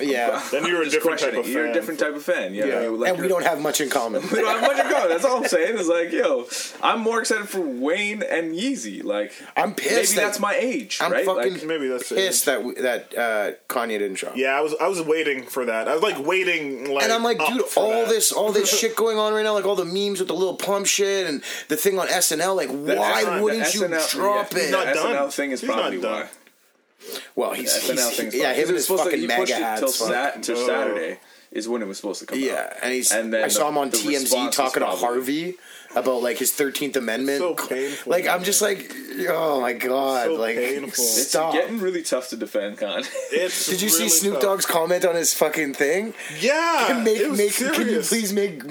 Yeah, 0.00 0.42
Then 0.50 0.64
you're 0.66 0.82
a 0.82 0.88
different 0.90 1.20
type 1.20 1.34
of 1.34 1.46
it. 1.46 1.48
You're 1.48 1.66
a 1.66 1.72
different 1.74 2.00
type 2.00 2.14
of 2.14 2.22
fan. 2.22 2.54
Yeah, 2.54 2.64
yeah. 2.64 2.88
like 2.88 3.12
and 3.12 3.20
we 3.22 3.28
don't 3.28 3.44
have 3.44 3.60
much 3.60 3.80
in 3.80 3.90
common. 3.90 4.22
we 4.32 4.40
don't 4.40 4.58
have 4.58 4.62
much 4.62 4.84
in 4.84 4.90
common. 4.90 5.08
That's 5.10 5.24
all 5.24 5.36
I'm 5.42 5.48
saying. 5.48 5.76
Is 5.76 5.86
like, 5.88 6.10
yo, 6.12 6.46
I'm 6.82 7.00
more 7.00 7.20
excited 7.20 7.46
for 7.48 7.60
Wayne 7.60 8.22
and 8.22 8.54
Yeezy. 8.54 9.04
Like, 9.04 9.32
I'm 9.54 9.74
pissed 9.74 9.90
Maybe 9.94 10.06
that- 10.06 10.14
that's 10.28 10.40
my 10.40 10.54
age, 10.54 10.98
I'm 11.02 11.12
right? 11.12 11.26
fucking 11.26 11.52
like, 11.54 11.64
Maybe 11.66 11.88
that's 11.88 12.08
pissed 12.08 12.46
that 12.46 12.64
we, 12.64 12.74
that 12.76 13.12
uh, 13.16 13.50
Kanye 13.68 13.98
didn't 13.98 14.16
show. 14.16 14.32
Yeah, 14.34 14.56
I 14.56 14.60
was 14.62 14.74
I 14.80 14.88
was 14.88 15.02
waiting 15.02 15.44
for 15.44 15.66
that. 15.66 15.88
I 15.88 15.94
was 15.94 16.02
like 16.02 16.24
waiting 16.24 16.90
like 16.92 17.04
And 17.04 17.12
I'm 17.12 17.22
like, 17.22 17.38
dude, 17.38 17.62
all 17.76 17.90
that. 17.90 18.08
this, 18.08 18.32
all 18.32 18.50
this 18.50 18.70
shit 18.80 18.96
going 18.96 19.18
on 19.18 19.34
right 19.34 19.42
now, 19.44 19.52
like 19.52 19.66
all 19.66 19.76
the 19.76 19.84
memes 19.84 20.20
with 20.20 20.28
the 20.28 20.34
little 20.34 20.56
pump 20.56 20.86
shit 20.86 21.26
and 21.26 21.42
the 21.68 21.76
thing 21.76 21.98
on 21.98 22.06
SNL. 22.08 22.56
Like, 22.56 22.70
why 22.70 23.24
SNL 23.24 23.42
wouldn't 23.42 23.74
you 23.74 23.82
SNL 23.82 24.10
drop 24.10 24.52
yeah, 24.54 24.58
it? 24.60 24.70
not 24.70 24.86
The 24.86 24.94
done. 24.94 25.16
SNL 25.16 25.32
thing 25.34 25.50
is 25.50 25.60
He's 25.60 25.68
not 25.68 25.78
probably 25.80 26.00
done. 26.00 26.20
why. 26.22 26.28
Well, 27.36 27.52
he's, 27.52 27.72
SNL 27.72 27.90
he's 27.92 28.16
thing's 28.16 28.34
yeah, 28.34 28.52
him 28.52 28.56
and 28.56 28.56
Because 28.56 28.70
it 28.70 28.72
was 28.72 28.80
his 28.80 28.86
supposed 28.86 29.02
to- 29.04 29.10
fucking 29.10 29.20
he 29.20 29.26
mega 29.26 29.40
pushed 29.42 29.52
it 29.52 29.62
hats. 29.62 29.80
till, 29.80 29.88
sat, 29.90 30.42
till 30.42 30.58
Oh. 30.58 30.66
Saturday 30.66 31.18
is 31.50 31.68
when 31.68 31.82
it 31.82 31.86
was 31.86 31.98
supposed 31.98 32.20
to 32.20 32.26
come 32.26 32.38
out. 32.38 32.44
Yeah, 32.44 32.72
and 32.82 32.92
he's. 32.94 33.12
And 33.12 33.32
then 33.32 33.44
I 33.44 33.48
saw 33.48 33.68
him 33.68 33.76
on 33.78 33.90
the 33.90 33.96
TMZ 33.98 34.52
talking 34.52 34.80
to 34.80 34.86
Harvey 34.86 35.56
about 35.94 36.22
like 36.22 36.38
his 36.38 36.50
Thirteenth 36.50 36.96
Amendment. 36.96 37.40
So 37.40 37.54
painful, 37.54 38.10
Like, 38.10 38.26
I'm 38.26 38.42
just 38.42 38.62
like, 38.62 38.90
oh 39.28 39.60
my 39.60 39.74
god, 39.74 40.24
So 40.28 40.34
like, 40.36 40.56
painful. 40.56 41.04
It's 41.04 41.34
getting 41.34 41.78
really 41.80 42.02
tough 42.02 42.30
to 42.30 42.36
defend 42.38 42.78
Kanye. 42.78 43.06
It's 43.32 43.66
Did 43.66 43.82
you 43.82 43.90
see 43.90 44.08
Snoop 44.08 44.34
tough. 44.34 44.42
Dogg's 44.42 44.64
comment 44.66 45.04
on 45.04 45.14
his 45.14 45.34
fucking 45.34 45.74
thing? 45.74 46.14
Yeah, 46.40 47.02
make, 47.04 47.18
it 47.18 47.28
was 47.28 47.38
make, 47.38 47.54
can 47.74 47.86
you 47.86 48.00
please 48.00 48.32
make 48.32 48.62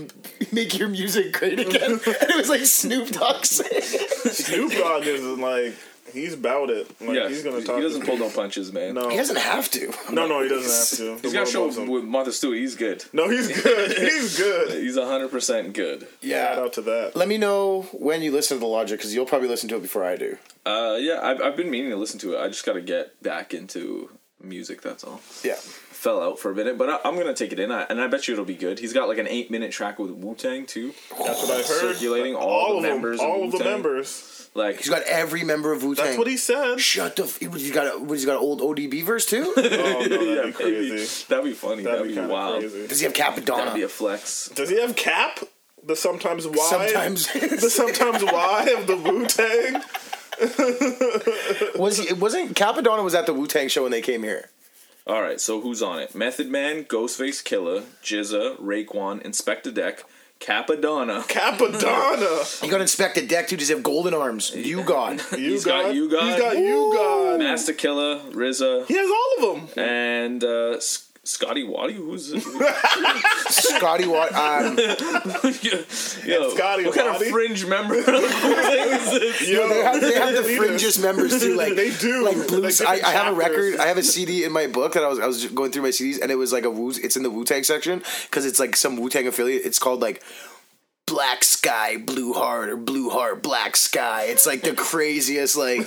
make 0.51 0.79
your 0.79 0.89
music 0.89 1.33
great 1.33 1.59
again? 1.59 1.91
and 1.91 2.01
it 2.07 2.35
was 2.37 2.49
like 2.49 2.65
Snoop 2.65 3.09
Dogg 3.09 3.45
saying. 3.45 3.83
Snoop 4.31 4.71
Dogg 4.71 5.05
is 5.05 5.21
like 5.21 5.75
he's 6.13 6.33
about 6.33 6.69
it. 6.69 6.87
Like 7.01 7.15
yeah, 7.15 7.27
he's 7.29 7.43
gonna 7.43 7.61
talk. 7.61 7.77
he 7.77 7.81
doesn't 7.81 8.05
pull 8.05 8.17
no 8.17 8.29
punches, 8.29 8.71
man. 8.73 8.95
No, 8.95 9.09
He 9.09 9.17
doesn't 9.17 9.37
have 9.37 9.69
to. 9.71 9.93
no, 10.11 10.27
no, 10.27 10.41
he 10.43 10.49
doesn't 10.49 10.71
have 10.71 10.97
to. 10.99 11.13
He's 11.21 11.31
The 11.31 11.37
got 11.37 11.47
a 11.47 11.51
show 11.51 11.69
him. 11.69 11.87
with 11.89 12.03
Martha 12.03 12.31
Stewart. 12.31 12.57
He's 12.57 12.75
good. 12.75 13.03
No, 13.13 13.29
he's 13.29 13.47
good. 13.61 13.97
He's 13.97 14.37
good. 14.37 14.81
He's 14.83 14.97
100% 14.97 15.73
good. 15.73 16.07
Yeah. 16.21 16.45
Shout 16.47 16.57
Yeah. 16.57 16.63
out 16.63 16.73
to 16.73 16.81
that. 16.81 17.15
Let 17.15 17.27
me 17.27 17.37
know 17.37 17.83
when 17.93 18.21
you 18.21 18.31
listen 18.31 18.57
to 18.57 18.59
the 18.61 18.67
Logic 18.67 18.97
because 18.97 19.13
you'll 19.13 19.25
probably 19.25 19.47
listen 19.47 19.69
to 19.69 19.75
it 19.77 19.81
before 19.81 20.03
I 20.03 20.15
do. 20.15 20.37
Uh, 20.65 20.97
yeah, 20.99 21.19
I've, 21.23 21.41
I've 21.41 21.55
been 21.57 21.69
meaning 21.69 21.89
to 21.91 21.97
listen 21.97 22.19
to 22.19 22.35
it. 22.35 22.39
I 22.39 22.47
just 22.47 22.65
got 22.65 22.73
to 22.73 22.81
get 22.81 23.21
back 23.23 23.53
into 23.53 24.09
music, 24.41 24.81
that's 24.81 25.03
all. 25.03 25.21
Yeah. 25.43 25.55
Fell 25.55 26.21
out 26.21 26.39
for 26.39 26.51
a 26.51 26.55
minute, 26.55 26.77
but 26.79 26.89
I, 26.89 26.99
I'm 27.07 27.13
going 27.15 27.27
to 27.27 27.33
take 27.33 27.51
it 27.51 27.59
in, 27.59 27.71
I, 27.71 27.83
and 27.83 28.01
I 28.01 28.07
bet 28.07 28.27
you 28.27 28.33
it'll 28.33 28.43
be 28.45 28.55
good. 28.55 28.79
He's 28.79 28.93
got 28.93 29.07
like 29.07 29.19
an 29.19 29.27
eight 29.27 29.51
minute 29.51 29.71
track 29.71 29.99
with 29.99 30.09
Wu 30.11 30.33
Tang, 30.35 30.65
too. 30.65 30.93
That's 31.17 31.41
what 31.43 31.51
I 31.51 31.55
heard. 31.57 31.65
Circulating 31.65 32.35
all 32.35 32.71
the 32.71 32.77
of 32.77 32.83
members 32.83 33.19
them, 33.19 33.29
all 33.29 33.43
of 33.45 33.51
the 33.51 33.57
Wu-Tang. 33.57 33.71
members. 33.73 34.40
Like, 34.53 34.77
He's 34.79 34.89
got 34.89 35.03
every 35.03 35.43
member 35.45 35.71
of 35.71 35.81
Wu 35.83 35.95
Tang. 35.95 36.05
That's 36.07 36.17
what 36.17 36.27
he 36.27 36.35
said. 36.35 36.79
Shut 36.81 37.15
the. 37.15 37.23
F- 37.23 37.39
he's 37.39 37.71
got 37.71 37.95
a. 37.95 37.99
What, 37.99 38.15
he's 38.15 38.25
got 38.25 38.33
an 38.33 38.41
old 38.41 38.59
ODB 38.59 39.03
verse 39.03 39.25
too. 39.25 39.53
Oh 39.57 39.61
no, 39.61 39.71
that'd 39.71 40.11
yeah, 40.11 40.17
be 40.17 40.25
maybe. 40.25 40.51
crazy. 40.89 41.25
That'd 41.29 41.45
be 41.45 41.53
funny. 41.53 41.83
That'd, 41.83 41.99
That'd, 41.99 42.15
be 42.15 42.21
be, 42.21 42.27
wild. 42.27 42.59
crazy. 42.59 42.87
Does 42.87 42.99
he 42.99 43.05
have 43.05 43.13
That'd 43.13 43.73
be 43.73 43.83
a 43.83 43.87
flex. 43.87 44.49
Does 44.49 44.69
he 44.69 44.79
have 44.81 44.95
Cap? 44.95 45.39
The 45.83 45.95
sometimes 45.95 46.45
why? 46.47 46.67
Sometimes 46.69 47.27
the 47.61 47.69
sometimes 47.69 48.23
why 48.23 48.75
of 48.77 48.87
the 48.87 48.97
Wu 48.97 49.25
Tang. 49.25 49.81
was 51.79 51.97
he? 51.97 52.09
It 52.09 52.19
wasn't 52.19 52.53
Cappadonna 52.55 53.03
was 53.03 53.15
at 53.15 53.25
the 53.25 53.33
Wu 53.33 53.47
Tang 53.47 53.67
show 53.67 53.83
when 53.83 53.91
they 53.91 54.01
came 54.01 54.23
here. 54.23 54.49
All 55.07 55.21
right, 55.21 55.41
so 55.41 55.61
who's 55.61 55.81
on 55.81 55.99
it? 55.99 56.13
Method 56.13 56.49
Man, 56.49 56.83
Ghostface 56.83 57.41
Killah, 57.43 57.83
GZA, 58.03 58.57
Raekwon, 58.59 59.23
Inspectah 59.23 59.73
Deck, 59.73 60.03
Cappadonna. 60.41 61.21
Cappadonna. 61.27 62.61
He 62.61 62.67
got 62.67 62.81
inspected 62.81 63.27
deck 63.27 63.47
too. 63.47 63.57
Does 63.57 63.67
he 63.67 63.73
have 63.75 63.83
golden 63.83 64.13
arms? 64.13 64.51
You 64.55 64.83
got. 64.83 65.21
You 65.37 65.51
He's 65.51 65.63
got 65.65 65.93
you 65.93 66.09
God. 66.09 66.23
He's 66.31 66.39
got 66.41 66.57
you 66.57 66.91
God. 66.95 67.39
Masta 67.39 67.73
Killa, 67.73 68.19
RZA, 68.31 68.87
He 68.87 68.95
has 68.95 69.09
all 69.09 69.53
of 69.53 69.73
them. 69.75 69.83
and 69.83 70.43
uh, 70.43 70.71
S- 70.77 71.07
Scotty 71.23 71.63
Waddy. 71.63 71.93
Who's 71.93 72.33
Scotty 73.47 74.07
Watt. 74.07 74.33
Um, 74.33 74.75
yo? 76.25 76.49
Scotty 76.49 76.85
what 76.85 76.95
kind 76.95 77.09
of 77.09 77.23
fringe 77.27 77.65
member 77.67 77.99
of 77.99 78.05
the 78.05 78.11
is 78.13 79.11
this? 79.11 79.47
Yo, 79.49 79.69
they 79.69 79.83
have, 79.83 80.01
they 80.01 80.13
have 80.15 80.33
the 80.33 80.41
fringest 80.41 81.01
members 81.01 81.39
too. 81.39 81.55
Like 81.55 81.75
They 81.75 81.91
do. 81.91 82.25
Like 82.25 82.47
blues. 82.47 82.81
Like 82.81 83.03
I, 83.03 83.07
I 83.07 83.11
have 83.11 83.33
a 83.33 83.35
record. 83.35 83.77
I 83.77 83.85
have 83.85 83.97
a 83.97 84.03
CD 84.03 84.45
in 84.45 84.51
my 84.51 84.65
book 84.65 84.93
that 84.93 85.03
I 85.03 85.07
was 85.07 85.19
I 85.19 85.27
was 85.27 85.45
going 85.45 85.71
through 85.71 85.83
my 85.83 85.89
CDs, 85.89 86.19
and 86.19 86.31
it 86.31 86.35
was 86.35 86.51
like 86.51 86.65
a 86.65 86.71
Wu. 86.71 86.89
It's 86.89 87.15
in 87.15 87.21
the 87.21 87.29
Wu 87.29 87.45
Tang 87.45 87.63
section 87.63 88.01
because 88.23 88.45
it's 88.45 88.59
like 88.59 88.75
some 88.75 88.97
Wu 88.97 89.07
Tang 89.09 89.27
affiliate. 89.27 89.63
It's 89.65 89.79
called 89.79 89.99
like. 90.01 90.23
Black 91.11 91.43
Sky, 91.43 91.97
Blue 91.97 92.31
Heart, 92.31 92.69
or 92.69 92.77
Blue 92.77 93.09
Heart, 93.09 93.43
Black 93.43 93.75
Sky. 93.75 94.23
It's 94.29 94.45
like 94.47 94.61
the 94.61 94.73
craziest. 94.73 95.57
Like, 95.57 95.81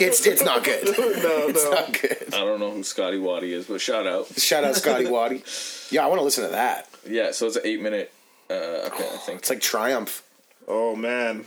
it's 0.00 0.26
it's 0.26 0.42
not 0.42 0.64
good. 0.64 0.82
No, 0.86 1.48
It's 1.48 1.62
no. 1.64 1.70
not 1.72 1.92
good. 2.00 2.34
I 2.34 2.38
don't 2.38 2.58
know 2.58 2.70
who 2.70 2.82
Scotty 2.82 3.18
Waddy 3.18 3.52
is, 3.52 3.66
but 3.66 3.82
shout 3.82 4.06
out. 4.06 4.28
Shout 4.38 4.64
out 4.64 4.74
Scotty 4.74 5.06
Waddy. 5.10 5.42
Yeah, 5.90 6.04
I 6.04 6.06
want 6.08 6.20
to 6.20 6.24
listen 6.24 6.44
to 6.44 6.50
that. 6.50 6.88
Yeah, 7.06 7.32
so 7.32 7.46
it's 7.48 7.56
an 7.56 7.62
eight 7.66 7.82
minute. 7.82 8.10
Uh, 8.48 8.54
okay, 8.88 9.04
I 9.12 9.16
think. 9.18 9.40
It's 9.40 9.50
like 9.50 9.60
Triumph. 9.60 10.22
Oh 10.68 10.96
man, 10.96 11.44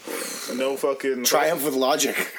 no 0.55 0.77
fucking 0.77 1.25
Triumph 1.25 1.65
with 1.65 1.73
logic. 1.75 2.15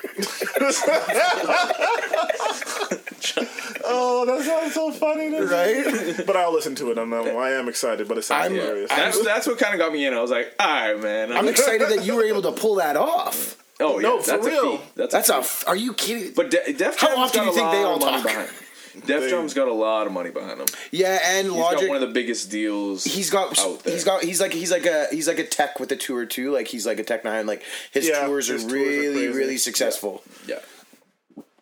Oh, 3.92 4.24
that 4.26 4.44
sounds 4.44 4.74
so 4.74 4.90
funny, 4.92 5.30
to 5.30 5.40
me. 5.40 5.46
right? 5.46 6.26
But 6.26 6.36
I'll 6.36 6.52
listen 6.52 6.74
to 6.76 6.90
it. 6.92 6.98
I'm, 6.98 7.12
I'm, 7.12 7.36
I 7.36 7.50
am 7.52 7.68
excited, 7.68 8.06
but 8.08 8.18
it 8.18 8.22
sounds 8.22 8.44
I'm- 8.44 8.54
hilarious. 8.54 8.90
That's 8.90 9.24
that's 9.24 9.46
what 9.46 9.58
kind 9.58 9.74
of 9.74 9.80
got 9.80 9.92
me 9.92 10.06
in. 10.06 10.14
I 10.14 10.20
was 10.20 10.30
like, 10.30 10.54
all 10.60 10.66
right, 10.66 11.00
man. 11.00 11.32
I'm 11.32 11.48
excited 11.48 11.88
that 11.88 12.04
you 12.04 12.14
were 12.14 12.24
able 12.24 12.42
to 12.42 12.52
pull 12.52 12.76
that 12.76 12.96
off. 12.96 13.56
oh 13.80 13.98
yeah, 13.98 14.08
No, 14.08 14.20
for 14.20 14.30
that's 14.32 14.46
real. 14.46 14.74
a 14.74 14.78
feat. 14.78 14.94
That's, 14.96 15.12
That's 15.12 15.28
a. 15.30 15.34
a. 15.34 15.38
f- 15.38 15.64
Are 15.66 15.76
you 15.76 15.94
kidding? 15.94 16.32
But 16.34 16.50
De- 16.50 16.72
Def 16.72 16.98
How 17.00 17.16
often 17.16 17.44
got 17.44 17.44
do 17.44 17.46
you 17.50 17.52
think 17.56 17.70
they 17.72 17.82
all 17.82 17.96
of 17.96 18.00
money 18.02 18.16
talk? 18.22 18.26
behind. 18.26 18.48
Def 18.94 19.06
They- 19.22 19.30
Jam's 19.30 19.54
got 19.54 19.68
a 19.68 19.72
lot 19.72 20.06
of 20.06 20.12
money 20.12 20.30
behind 20.30 20.60
him. 20.60 20.66
Yeah, 20.90 21.18
and 21.24 21.46
He's 21.48 21.56
Logic. 21.56 21.80
got 21.80 21.88
one 21.88 22.02
of 22.02 22.08
the 22.08 22.12
biggest 22.14 22.50
deals. 22.50 23.04
He's 23.04 23.30
got 23.30 23.58
out 23.58 23.84
there. 23.84 23.92
he's 23.94 24.04
got 24.04 24.22
he's 24.24 24.40
like 24.40 24.52
he's 24.52 24.70
like 24.70 24.86
a 24.86 25.06
he's 25.10 25.28
like 25.28 25.38
a 25.38 25.44
tech 25.46 25.78
with 25.78 25.92
a 25.92 25.96
tour 25.96 26.26
too. 26.26 26.50
Like 26.52 26.68
he's 26.68 26.86
like 26.86 26.98
a 26.98 27.04
Tech 27.04 27.22
N9ne. 27.22 27.46
Like 27.46 27.62
his 27.92 28.08
Yeah, 28.08 28.26
tours 28.26 28.50
are 28.50 28.54
his 28.54 28.62
tours 28.64 28.72
are 28.72 28.76
really 28.76 29.12
crazy. 29.26 29.28
really 29.38 29.58
successful. 29.58 30.22
yeah, 30.46 30.58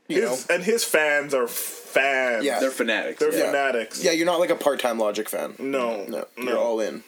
You 0.08 0.22
know? 0.22 0.30
his, 0.30 0.46
and 0.48 0.64
his 0.64 0.84
fans 0.84 1.34
are 1.34 1.46
fans. 1.48 2.44
Yeah. 2.44 2.60
they're 2.60 2.70
fanatics. 2.70 3.18
They're 3.20 3.34
yeah. 3.34 3.46
fanatics. 3.46 4.02
Yeah, 4.02 4.12
you're 4.12 4.26
not 4.26 4.40
like 4.40 4.50
a 4.50 4.56
part 4.56 4.80
time 4.80 4.98
Logic 4.98 5.28
fan. 5.28 5.54
No, 5.58 6.04
No, 6.04 6.26
no, 6.36 6.42
you're 6.50 6.58
all 6.58 6.80
in. 6.80 7.02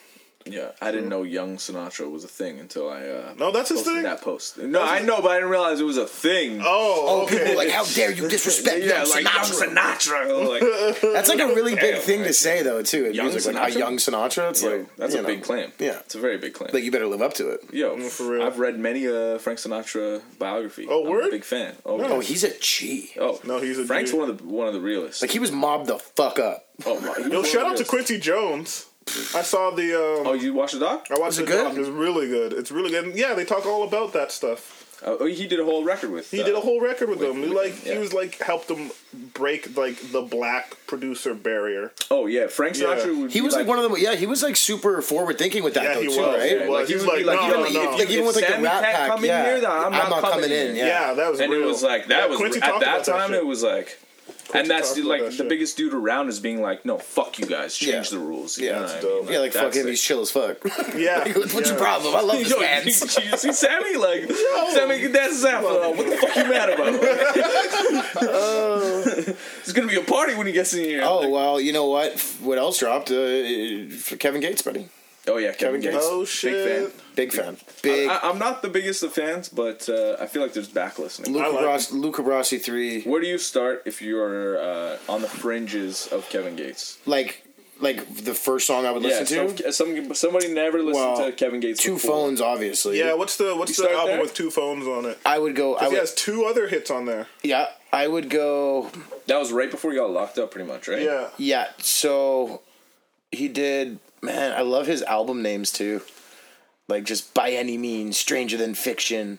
Yeah, 0.47 0.71
I 0.81 0.91
didn't 0.91 1.11
know 1.11 1.23
Young 1.23 1.59
Sinatra 1.59 2.11
was 2.11 2.25
a 2.25 2.29
thing 2.29 2.59
until 2.61 2.89
I 2.89 3.03
uh, 3.07 3.35
No, 3.39 3.53
that's 3.53 3.69
his 3.69 3.81
posted 3.81 3.95
thing. 3.95 4.03
that 4.05 4.23
post. 4.23 4.57
No, 4.59 4.83
I 4.83 5.01
know, 5.03 5.21
but 5.21 5.33
I 5.33 5.35
didn't 5.35 5.51
realize 5.51 5.81
it 5.81 5.85
was 5.85 5.99
a 5.99 6.07
thing. 6.07 6.61
Oh, 6.65 7.05
Oh, 7.09 7.23
okay. 7.25 7.39
people 7.39 7.53
are 7.53 7.57
like, 7.57 7.69
how 7.69 7.85
dare 7.85 8.11
you 8.11 8.27
disrespect 8.29 8.79
yeah, 8.83 9.03
young 9.03 9.11
like 9.11 9.27
Sinatra? 9.27 9.69
Young 9.69 9.77
Sinatra. 9.77 10.49
Like, 10.49 11.01
That's 11.13 11.29
like 11.29 11.41
a 11.41 11.47
really 11.49 11.75
big 11.75 11.95
Damn, 11.97 12.01
thing 12.03 12.25
to 12.25 12.33
say 12.33 12.63
though 12.63 12.83
too. 12.83 13.05
In 13.07 13.15
Young 13.15 13.27
music, 13.29 13.53
like 13.55 13.75
Sinatra? 13.75 13.79
young 13.79 13.97
Sinatra. 13.99 14.51
It's 14.51 14.63
yo, 14.63 14.71
like 14.79 14.97
that's 14.97 15.13
you 15.13 15.19
a 15.21 15.23
know, 15.23 15.29
big 15.29 15.43
claim. 15.43 15.73
Yeah, 15.79 15.99
it's 16.01 16.15
a 16.15 16.19
very 16.21 16.39
big 16.39 16.55
claim. 16.55 16.71
like 16.73 16.85
you 16.85 16.91
better 16.91 17.07
live 17.07 17.21
up 17.23 17.35
to 17.35 17.51
it. 17.51 17.61
Yo, 17.73 17.99
for 18.09 18.33
real. 18.33 18.43
I've 18.43 18.59
read 18.59 18.79
many 18.79 19.05
a 19.07 19.39
Frank 19.39 19.59
Sinatra 19.59 20.23
biography. 20.39 20.87
Oh, 20.89 21.05
I'm 21.05 21.11
word? 21.11 21.27
a 21.27 21.31
big 21.31 21.45
fan. 21.45 21.75
Oh, 21.85 21.99
yeah. 22.01 22.09
Oh, 22.09 22.21
he's 22.21 22.45
a 22.45 22.59
G. 22.59 23.11
oh, 23.21 23.39
No, 23.45 23.61
he's 23.61 23.79
a 23.79 23.85
Frank's 23.85 24.13
G. 24.13 24.17
one 24.19 24.31
of 24.31 24.39
the 24.39 24.45
one 24.45 24.67
of 24.69 24.73
the 24.73 24.81
realest. 24.81 25.21
Like 25.21 25.31
he 25.33 25.39
was 25.39 25.53
mobbed 25.53 25.87
the 25.87 25.99
fuck 25.99 26.39
up. 26.39 26.65
oh 26.87 26.99
my, 27.01 27.01
he 27.01 27.09
was 27.09 27.19
one 27.25 27.31
Yo, 27.33 27.41
of 27.41 27.47
shout 27.47 27.53
the 27.53 27.59
out 27.61 27.63
to 27.63 27.69
realest. 27.85 27.91
Quincy 27.91 28.19
Jones. 28.19 28.87
I 29.35 29.43
saw 29.43 29.71
the. 29.71 29.95
Um, 30.21 30.27
Oh, 30.27 30.33
you 30.35 30.53
watched 30.55 30.75
the 30.75 30.81
doc? 30.81 31.07
I 31.11 31.19
watched 31.19 31.39
it 31.39 31.47
the 31.47 31.53
good? 31.53 31.65
doc. 31.65 31.77
It's 31.77 31.89
really 31.89 32.29
good. 32.29 32.53
It's 32.53 32.71
really 32.71 32.91
good. 32.91 33.05
And 33.07 33.15
yeah, 33.17 33.35
they 33.35 33.45
talk 33.45 33.67
all 33.67 33.83
about 33.83 34.13
that 34.13 34.31
stuff. 34.33 34.77
Oh, 35.03 35.25
he 35.25 35.47
did 35.47 35.59
a 35.59 35.65
whole 35.65 35.83
record 35.83 36.11
with. 36.11 36.31
He 36.31 36.43
uh, 36.43 36.45
did 36.45 36.55
a 36.55 36.61
whole 36.61 36.79
record 36.79 37.09
with 37.09 37.21
them. 37.21 37.39
He 37.43 37.47
like 37.47 37.87
yeah. 37.87 37.95
he 37.95 37.99
was 37.99 38.13
like 38.13 38.37
helped 38.37 38.69
them 38.69 38.91
break 39.33 39.75
like 39.75 39.97
the 40.13 40.21
black 40.21 40.77
producer 40.87 41.33
barrier. 41.33 41.93
Oh 42.11 42.27
yeah, 42.27 42.49
Frank 42.49 42.77
Yeah. 42.77 42.89
Sinatra. 42.89 43.19
Would 43.19 43.33
He 43.33 43.41
be 43.41 43.47
was 43.47 43.55
like, 43.55 43.67
one 43.67 43.79
of 43.79 43.85
them. 43.91 43.95
yeah. 43.99 44.15
He 44.15 44.27
was 44.27 44.43
like 44.43 44.57
super 44.57 45.01
forward 45.01 45.39
thinking 45.39 45.65
with 45.65 45.73
that 45.73 45.85
Yeah, 45.85 45.95
though 45.95 46.01
he 46.03 46.09
too, 46.09 46.21
was. 46.21 46.37
right? 46.39 46.51
He 46.51 46.57
was. 46.59 46.69
Like, 46.69 46.87
he 46.87 46.93
He's 46.93 47.03
would 47.07 47.17
like, 47.17 47.25
like, 47.25 47.41
no, 47.41 47.49
yo, 47.49 47.55
no, 47.61 47.65
if 47.65 47.73
no. 47.73 47.81
you- 47.83 47.91
Like 47.99 48.11
even 48.11 48.19
if 48.21 48.27
with 48.27 48.37
like 48.37 48.45
the 48.47 48.51
Sammy 48.53 48.65
Rat 48.65 48.83
Pack, 48.83 49.09
come 49.09 49.19
in 49.21 49.25
yeah. 49.25 49.45
here, 49.45 49.61
then 49.63 49.71
I'm, 49.71 49.93
not, 49.93 50.21
coming, 50.23 50.51
in. 50.51 50.77
Yeah. 50.77 50.87
Yeah, 50.87 51.15
that 51.15 51.31
was 51.31 51.41
and 51.41 51.51
real. 51.51 51.63
it 51.63 51.67
was 51.67 51.83
like 51.83 52.07
that 52.09 52.19
Yeah, 52.25 52.27
was 52.27 52.37
Quincy 52.37 52.59
at 52.61 52.67
that 52.67 52.77
about 52.83 53.05
that 53.07 53.11
time. 53.11 53.33
it 53.33 53.47
was 53.47 53.63
like, 53.63 53.99
and 54.55 54.69
that's 54.71 54.95
the, 54.95 55.03
like 55.03 55.21
that 55.21 55.31
the 55.31 55.37
shit. 55.37 55.49
biggest 55.49 55.77
dude 55.77 55.95
around 55.95 56.29
is 56.29 56.41
being 56.41 56.61
like, 56.63 56.85
no, 56.85 56.99
fuck 56.99 57.39
you 57.39 57.47
guys, 57.47 57.77
change 57.77 58.11
Yeah. 58.13 58.19
the 58.19 58.25
rules. 58.25 58.59
You 58.59 58.67
Yeah, 58.67 58.73
know 58.73 58.81
that's 58.89 59.05
what 59.05 59.13
I 59.13 59.21
mean? 59.25 59.33
Yeah, 59.33 59.39
like 59.41 59.53
fuck 59.53 59.75
him. 59.75 59.87
it. 59.87 59.91
He's 59.91 60.03
chill 60.03 60.21
as 60.21 60.31
fuck. 60.31 60.59
Yeah. 60.97 61.19
Like, 61.19 61.37
What's 61.37 61.55
yeah. 61.55 61.67
your 61.69 61.77
problem? 61.79 62.15
I 62.17 62.21
love 62.21 62.39
this 62.39 62.51
Yo, 62.51 62.57
you, 62.57 62.63
man. 62.63 62.83
you, 62.83 62.89
you 62.91 63.37
see 63.37 63.53
Sammy 63.53 63.97
like 63.97 64.31
Sammy 64.73 65.01
can 65.01 65.13
dance 65.13 65.35
his 65.35 65.45
ass. 65.45 65.63
What 65.65 65.97
the 65.97 66.17
fuck 66.17 66.37
you 66.37 66.45
mad 66.45 66.71
about? 66.71 66.95
It's 69.61 69.73
gonna 69.73 69.89
be 69.89 69.97
a 69.97 70.03
party 70.05 70.35
when 70.35 70.47
he 70.47 70.53
gets 70.53 70.75
in 70.75 70.85
here. 70.85 71.03
Oh 71.05 71.29
well, 71.29 71.61
you 71.61 71.73
know 71.73 71.87
what? 71.87 72.19
What 72.41 72.59
else 72.59 72.79
dropped? 72.79 73.11
Uh, 73.11 73.89
for 73.99 74.17
Kevin 74.19 74.41
Gates, 74.41 74.63
buddy. 74.63 74.89
Oh 75.31 75.37
yeah, 75.39 75.53
Kevin, 75.53 75.81
Kevin 75.81 75.93
Gates. 75.99 76.07
Oh 76.09 76.21
Big 76.21 76.29
shit. 76.29 76.69
fan. 76.93 77.01
Big 77.17 77.33
fan. 77.33 77.57
Big. 77.83 78.09
I, 78.09 78.21
I'm 78.23 78.39
not 78.39 78.63
the 78.63 78.69
biggest 78.69 79.03
of 79.03 79.13
fans, 79.13 79.49
but 79.49 79.89
uh, 79.89 80.17
I 80.21 80.27
feel 80.27 80.43
like 80.43 80.53
there's 80.53 80.69
back 80.69 80.99
listening. 80.99 81.33
Luca, 81.33 81.47
I 81.47 81.49
like 81.51 81.61
Bras- 81.65 81.93
Luca 81.93 82.23
Brasi 82.23 82.61
three. 82.63 83.03
Where 83.03 83.21
do 83.21 83.27
you 83.27 83.39
start 83.39 83.83
if 83.87 84.01
you're 84.03 84.59
uh, 84.61 84.97
on 85.09 85.23
the 85.23 85.29
fringes 85.29 86.07
of 86.09 86.29
Kevin 86.29 86.57
Gates? 86.57 86.99
Like, 87.07 87.45
like 87.81 88.07
the 88.25 88.35
first 88.35 88.67
song 88.67 88.85
I 88.87 88.91
would 88.93 89.03
listen 89.03 89.37
yeah, 89.37 89.47
to. 89.55 89.73
some, 89.73 89.95
some, 89.95 90.15
somebody 90.15 90.53
never 90.53 90.79
listened 90.83 90.95
Well, 91.05 91.27
to 91.27 91.33
Kevin 91.33 91.61
Gates. 91.61 91.83
Two 91.83 91.95
before. 91.95 92.11
phones, 92.27 92.41
obviously. 92.41 92.99
Yeah, 92.99 93.15
what's 93.15 93.37
the 93.37 93.57
what's 93.57 93.77
You 93.79 93.85
the 93.89 93.91
album 93.93 94.07
there? 94.17 94.21
with 94.21 94.35
two 94.35 94.51
phones 94.51 94.87
on 94.87 95.05
it? 95.07 95.19
I 95.27 95.39
would 95.39 95.55
go. 95.57 95.77
I 95.77 95.89
He 95.91 95.97
has 95.97 96.15
two 96.15 96.45
other 96.45 96.69
hits 96.69 96.91
on 96.91 97.07
there. 97.07 97.27
yeah, 97.43 97.67
I 97.93 98.07
would 98.07 98.29
go. 98.31 98.91
That 99.27 99.39
was 99.39 99.51
right 99.53 99.71
before 99.71 99.93
you 99.93 99.99
got 100.01 100.11
locked 100.11 100.39
up, 100.39 100.51
pretty 100.53 100.69
much, 100.69 100.89
right? 100.89 101.03
Yeah. 101.03 101.29
Yeah. 101.39 101.69
So 101.79 102.63
he 103.33 103.49
did. 103.49 103.99
Man, 104.23 104.53
I 104.53 104.61
love 104.63 104.87
his 104.87 105.03
album 105.03 105.43
names 105.43 105.71
too. 105.73 106.03
Like 106.89 107.05
just 107.05 107.33
by 107.35 107.51
any 107.51 107.79
means, 107.79 108.19
stranger 108.19 108.57
than 108.57 108.75
fiction. 108.75 109.39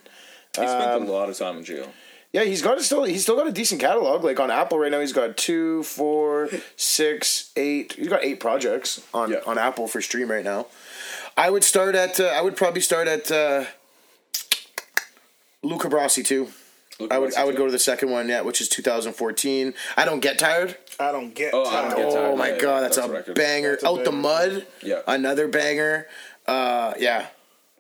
He 0.56 0.62
spent 0.62 0.92
Um, 0.92 1.08
a 1.08 1.12
lot 1.12 1.30
of 1.30 1.38
time 1.38 1.58
in 1.58 1.64
jail. 1.64 1.92
Yeah, 2.34 2.44
he's 2.46 2.62
got 2.62 2.78
a 2.78 2.84
still. 2.84 3.04
He's 3.04 3.24
still 3.24 3.36
got 3.36 3.48
a 3.48 3.52
decent 3.52 3.82
catalog. 3.82 4.24
Like 4.24 4.40
on 4.40 4.50
Apple 4.50 4.80
right 4.80 4.90
now, 4.92 5.02
he's 5.02 5.12
got 5.14 5.36
two, 5.38 5.84
four, 5.84 6.50
six, 6.78 7.52
eight. 7.58 7.94
He's 7.94 8.08
got 8.08 8.24
eight 8.24 8.40
projects 8.40 9.02
on 9.14 9.32
Yeah. 9.32 9.40
on 9.46 9.58
Apple 9.58 9.88
for 9.88 10.02
stream 10.02 10.32
right 10.32 10.44
now. 10.44 10.68
I 11.36 11.50
would 11.50 11.64
start 11.66 11.94
at. 11.96 12.20
Uh, 12.20 12.26
I 12.28 12.42
would 12.42 12.56
probably 12.56 12.82
start 12.82 13.08
at 13.10 13.30
uh, 13.32 13.66
Luca 15.64 15.90
Brasi 15.90 16.26
too. 16.26 16.48
Look 17.00 17.12
I 17.14 17.18
would. 17.18 17.36
I 17.36 17.44
would 17.44 17.56
go 17.58 17.66
to 17.66 17.72
the 17.72 17.80
second 17.80 18.10
one, 18.12 18.30
yeah, 18.30 18.42
which 18.42 18.62
is 18.62 18.70
2014. 18.70 19.74
I 19.98 20.06
don't 20.06 20.20
get 20.22 20.40
tired. 20.40 20.78
I 21.02 21.12
don't 21.12 21.34
get 21.36 21.54
Oh, 21.54 21.70
tired. 21.70 21.96
get 21.96 22.12
tired. 22.12 22.32
Oh 22.32 22.36
my 22.36 22.50
yeah, 22.52 22.60
god, 22.60 22.82
that's, 22.84 22.96
that's 22.96 23.08
a 23.08 23.12
a 23.12 23.14
record. 23.14 23.36
banger! 23.36 23.72
That's 23.72 23.84
a 23.84 23.88
Out 23.88 24.04
the 24.06 24.12
mud, 24.12 24.66
Yeah. 24.84 25.02
another 25.08 25.48
banger. 25.48 26.08
Uh, 26.48 26.94
yeah, 27.00 27.28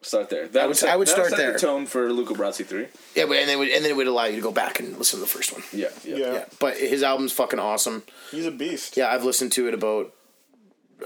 Start 0.04 0.32
there. 0.32 0.48
That 0.48 0.64
I 0.64 0.66
would- 0.68 0.78
set- 0.78 0.90
I 0.90 0.96
would 0.96 1.08
that 1.08 1.12
start 1.12 1.30
set 1.30 1.38
there. 1.38 1.54
the 1.54 1.60
tone 1.60 1.86
for 1.86 2.12
Luca 2.12 2.34
Brasi 2.34 2.66
three. 2.66 2.88
yeah, 3.16 3.26
but 3.26 3.38
and 3.38 3.48
then 3.48 3.58
it 3.58 3.60
would, 3.60 3.70
and 3.70 3.84
then 3.86 3.92
it 3.92 3.96
would 3.96 4.08
allow 4.08 4.26
you 4.26 4.36
to 4.38 4.42
go 4.42 4.52
back 4.52 4.80
and 4.80 4.98
listen 4.98 5.20
to 5.20 5.22
the 5.22 5.30
first 5.30 5.54
one. 5.54 5.62
Yeah, 5.72 5.90
yeah. 6.04 6.16
Yeah. 6.16 6.34
Yeah, 6.34 6.46
but 6.60 6.76
his 6.78 7.04
album's 7.04 7.32
fucking 7.34 7.60
awesome. 7.60 8.02
He's 8.32 8.48
a 8.48 8.52
beast. 8.52 8.98
Yeah, 8.98 9.10
I've 9.14 9.24
listened 9.24 9.52
to 9.54 9.68
it 9.68 9.76
about 9.76 10.12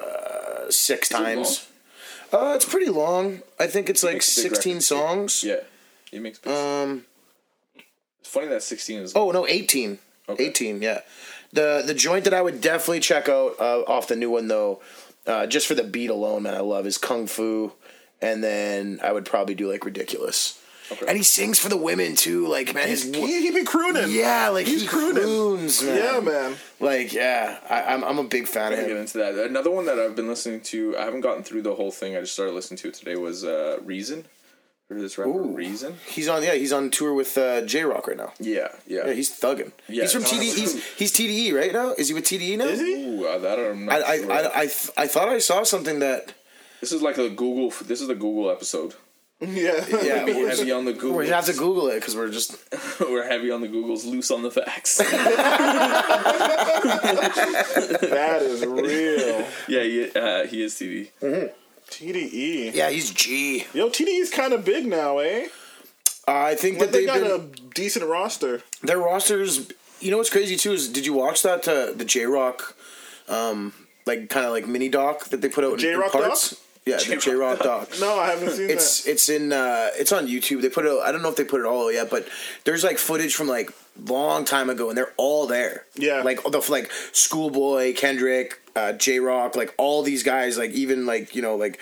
uh, 0.02 0.70
six 0.72 1.12
it 1.12 1.14
times. 1.14 1.68
Uh, 2.32 2.54
it's 2.56 2.66
pretty 2.66 2.90
long. 2.90 3.42
I 3.60 3.68
think 3.68 3.90
it's 3.90 4.04
like 4.04 4.22
16 4.22 4.52
records, 4.76 4.86
songs. 4.88 5.44
Yeah, 5.44 5.58
he 6.12 6.20
makes. 6.20 6.40
Beats. 6.40 6.56
Um. 6.56 7.06
it's 8.20 8.30
funny 8.30 8.48
that 8.48 8.64
sixteen 8.64 9.02
is. 9.02 9.14
Oh 9.16 9.32
no, 9.32 9.46
18. 9.48 10.00
Okay. 10.30 10.46
18. 10.48 10.82
Yeah. 10.82 11.02
The 11.56 11.84
the 11.86 11.94
joint 11.94 12.24
that 12.26 12.34
I 12.34 12.42
would 12.42 12.62
definitely 12.62 13.00
check 13.00 13.28
out 13.30 13.56
uh, 13.60 13.82
off 13.88 14.08
the 14.08 14.16
new 14.16 14.30
one 14.30 14.48
though, 14.48 14.82
uh, 15.26 15.48
just 15.48 15.68
for 15.68 15.74
the 15.76 15.84
beat 15.84 16.10
alone, 16.10 16.44
man, 16.44 16.54
I 16.54 16.60
love 16.60 16.86
is 16.86 16.98
Kung 16.98 17.28
Fu, 17.28 17.72
and 18.22 18.44
then 18.44 19.00
I 19.04 19.12
would 19.12 19.26
probably 19.26 19.56
do 19.56 19.72
like 19.72 19.86
Ridiculous. 19.86 20.62
Okay. 20.92 21.06
And 21.08 21.18
he 21.18 21.24
sings 21.24 21.58
for 21.58 21.68
the 21.68 21.78
women 21.78 22.16
too, 22.16 22.46
like 22.48 22.76
man, 22.76 22.88
his 22.88 23.06
He's, 23.06 23.16
he, 23.16 23.42
he 23.42 23.52
be 23.52 23.64
crooning. 23.64 24.06
yeah, 24.12 24.50
like 24.50 24.68
he's 24.68 24.82
he 24.84 24.88
crooning. 24.88 25.24
croons, 25.24 25.82
man. 25.82 25.98
Yeah, 25.98 26.20
man. 26.20 26.56
Like 26.80 27.12
yeah, 27.12 27.58
I, 27.68 27.84
I'm 27.94 28.04
I'm 28.04 28.20
a 28.20 28.24
big 28.24 28.48
fan 28.48 28.72
of 28.72 28.78
I'll 28.80 28.86
get 28.88 28.98
into 28.98 29.18
that. 29.18 29.34
Another 29.36 29.72
one 29.72 29.86
that 29.88 29.98
I've 29.98 30.16
been 30.16 30.28
listening 30.28 30.62
to. 30.62 30.96
I 30.98 31.06
haven't 31.06 31.22
gotten 31.22 31.42
through 31.44 31.64
the 31.64 31.74
whole 31.74 31.90
thing. 31.90 32.16
I 32.16 32.20
just 32.20 32.34
started 32.34 32.54
listening 32.54 32.78
to 32.80 32.90
it 32.90 32.94
today. 32.94 33.16
Was 33.16 33.44
uh, 33.44 33.80
Reason. 33.84 34.26
Of 34.88 35.00
this 35.00 35.18
rapper 35.18 35.32
Ooh. 35.32 35.56
Reason? 35.56 35.96
He's 36.08 36.28
on 36.28 36.44
yeah, 36.44 36.54
he's 36.54 36.72
on 36.72 36.92
tour 36.92 37.16
with 37.16 37.36
uh, 37.40 37.62
Jay 37.64 37.82
Rock 37.84 38.08
right 38.08 38.18
now. 38.18 38.34
Yeah, 38.40 38.68
yeah. 38.86 39.08
Yeah, 39.08 39.14
he's 39.14 39.32
thugging. 39.32 39.72
Yeah, 39.90 40.04
he's 40.04 40.14
from 40.14 40.22
no, 40.22 40.28
TD. 40.30 40.42
He's 40.42 40.86
he's 40.96 41.12
TDE 41.12 41.56
right 41.58 41.74
now. 41.74 41.94
Is 41.94 42.10
he 42.10 42.14
with 42.14 42.26
TDE 42.26 42.56
now? 42.60 42.66
Is 42.66 42.82
he? 42.82 42.94
Ooh, 42.94 43.26
uh, 43.26 43.40
that 43.40 43.58
I'm 43.58 43.90
I 43.90 43.98
not 43.98 44.08
I, 44.08 44.18
sure. 44.18 44.32
I, 44.32 44.40
I, 44.54 44.66
th- 44.68 44.90
I 44.96 45.08
thought 45.08 45.30
I 45.30 45.40
saw 45.40 45.64
something 45.64 45.98
that 46.00 46.36
this 46.82 46.92
is 46.92 47.02
like 47.02 47.18
a 47.18 47.30
Google. 47.30 47.72
This 47.84 48.00
is 48.00 48.08
the 48.08 48.14
Google 48.16 48.52
episode. 48.52 48.94
Yeah. 49.42 49.86
yeah 50.02 50.24
We're 50.24 50.48
heavy 50.48 50.72
on 50.72 50.86
the 50.86 50.94
Google. 50.94 51.18
we're 51.18 51.26
have 51.26 51.46
to 51.48 51.54
Google 51.54 51.90
it 51.90 51.96
because 51.96 52.16
we're 52.16 52.30
just 52.32 52.56
We're 53.02 53.28
heavy 53.28 53.52
on 53.52 53.60
the 53.60 53.68
Googles, 53.68 54.06
loose 54.06 54.32
on 54.32 54.44
the 54.44 54.50
facts. 54.50 54.96
that 55.06 55.12
is 58.42 58.66
real. 58.66 59.46
yeah, 59.68 59.84
he, 59.84 60.10
uh, 60.16 60.48
he 60.48 60.64
is 60.64 60.74
TD. 60.76 61.52
TDE. 61.90 62.74
yeah 62.74 62.90
he's 62.90 63.12
G. 63.12 63.66
Yo, 63.74 63.90
TDE's 63.90 64.30
kind 64.30 64.54
of 64.54 64.66
big 64.66 64.86
now, 64.86 65.20
eh? 65.20 65.48
I 66.28 66.56
think 66.56 66.80
But 66.80 66.86
that 66.92 66.92
they 66.94 67.06
they've 67.06 67.22
got 67.22 67.22
been 67.54 67.66
a 67.66 67.70
decent 67.74 68.06
roster. 68.06 68.62
their 68.82 68.98
rosters. 68.98 69.70
You 70.00 70.12
know 70.12 70.18
what's 70.18 70.30
crazy 70.30 70.56
too 70.58 70.74
is 70.74 70.90
did 70.90 71.06
you 71.06 71.14
watch 71.14 71.42
that 71.44 71.68
uh, 71.68 71.92
the 71.94 72.04
Jay 72.06 72.26
Rock, 72.26 72.76
um, 73.30 73.74
like 74.06 74.30
kind 74.30 74.46
of 74.46 74.52
like 74.52 74.68
mini 74.68 74.90
doc 74.90 75.26
that 75.26 75.42
they 75.42 75.50
put 75.50 75.64
out 75.64 75.68
in, 75.70 75.74
in 75.76 75.80
J-Rock 75.80 76.12
parts? 76.12 76.50
doc? 76.52 76.60
Yeah, 76.86 76.98
the 76.98 77.18
Jay 77.18 77.34
Rock 77.34 77.60
doc. 77.60 77.90
No, 78.00 78.20
I 78.20 78.28
haven't 78.28 78.52
seen 78.52 78.70
It's 78.70 79.04
that. 79.06 79.12
it's 79.12 79.30
in 79.30 79.52
uh, 79.54 79.90
it's 79.96 80.12
on 80.12 80.28
YouTube. 80.28 80.62
They 80.62 80.70
put 80.70 80.86
it. 80.86 80.92
I 81.04 81.12
don't 81.12 81.22
know 81.24 81.30
if 81.30 81.36
they 81.36 81.44
put 81.46 81.62
it 81.62 81.66
all 81.66 81.92
yet, 81.92 82.10
but 82.12 82.28
there's 82.64 82.84
like 82.84 82.98
footage 83.00 83.34
from 83.36 83.48
like 83.48 83.72
long 84.08 84.46
time 84.46 84.70
ago, 84.70 84.90
and 84.90 84.98
they're 84.98 85.14
all 85.18 85.48
there. 85.48 85.86
Yeah. 85.96 86.22
like 86.24 86.44
the 86.44 86.64
like 86.70 86.92
Schoolboy, 87.14 87.94
Kendrick, 87.96 88.60
uh, 88.76 88.94
Jay 88.94 89.20
Rock, 89.20 89.56
like 89.56 89.74
all 89.78 90.04
these 90.04 90.24
guys, 90.24 90.58
like 90.58 90.72
even 90.72 91.06
like 91.06 91.36
you 91.36 91.42
know 91.42 91.56
like 91.56 91.80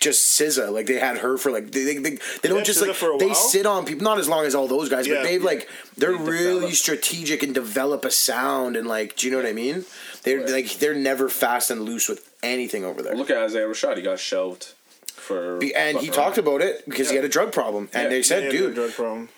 just 0.00 0.38
SZA, 0.40 0.72
like 0.72 0.86
they 0.86 0.98
had 0.98 1.18
her 1.18 1.38
for 1.38 1.52
like 1.52 1.70
they 1.70 1.84
they, 1.84 1.96
they, 1.98 2.18
they 2.42 2.48
don't 2.48 2.66
just 2.66 2.82
SZA 2.82 2.88
like 2.88 2.96
for 2.96 3.12
a 3.14 3.18
they 3.18 3.32
sit 3.34 3.66
on 3.66 3.84
people 3.84 4.02
not 4.02 4.18
as 4.18 4.28
long 4.28 4.44
as 4.44 4.54
all 4.54 4.66
those 4.66 4.88
guys, 4.88 5.06
Yeah. 5.06 5.14
but 5.16 5.22
they've 5.24 5.42
like 5.42 5.68
they're 5.96 6.16
They 6.18 6.24
really 6.24 6.54
develop. 6.54 6.74
strategic 6.74 7.42
and 7.44 7.54
develop 7.54 8.04
a 8.04 8.10
sound 8.10 8.76
and 8.76 8.86
like 8.88 9.16
do 9.16 9.26
you 9.26 9.30
know 9.32 9.38
what 9.38 9.46
I 9.46 9.52
mean? 9.52 9.84
They're 10.24 10.40
Right. 10.40 10.50
like 10.50 10.74
they're 10.80 10.94
never 10.94 11.28
fast 11.28 11.70
and 11.70 11.82
loose 11.82 12.08
with 12.08 12.28
anything 12.42 12.84
over 12.84 13.00
there. 13.00 13.14
Look 13.14 13.30
at 13.30 13.36
Isaiah 13.38 13.66
Rashad. 13.66 13.96
He 13.96 14.02
got 14.02 14.18
shelved 14.18 14.72
for. 15.14 15.58
Be- 15.58 15.72
and 15.74 15.98
he 15.98 16.08
fucking 16.08 16.12
talked 16.22 16.38
about 16.38 16.62
it 16.62 16.84
because 16.88 17.08
he 17.10 17.14
had 17.16 17.24
a 17.24 17.28
drug 17.28 17.52
problem, 17.52 17.88
and 17.92 18.04
Yeah. 18.04 18.08
they 18.08 18.22
said, 18.24 18.44
Yeah, 18.44 18.50
"Dude, 18.50 18.74
drug 18.74 18.92
problem. 18.92 19.28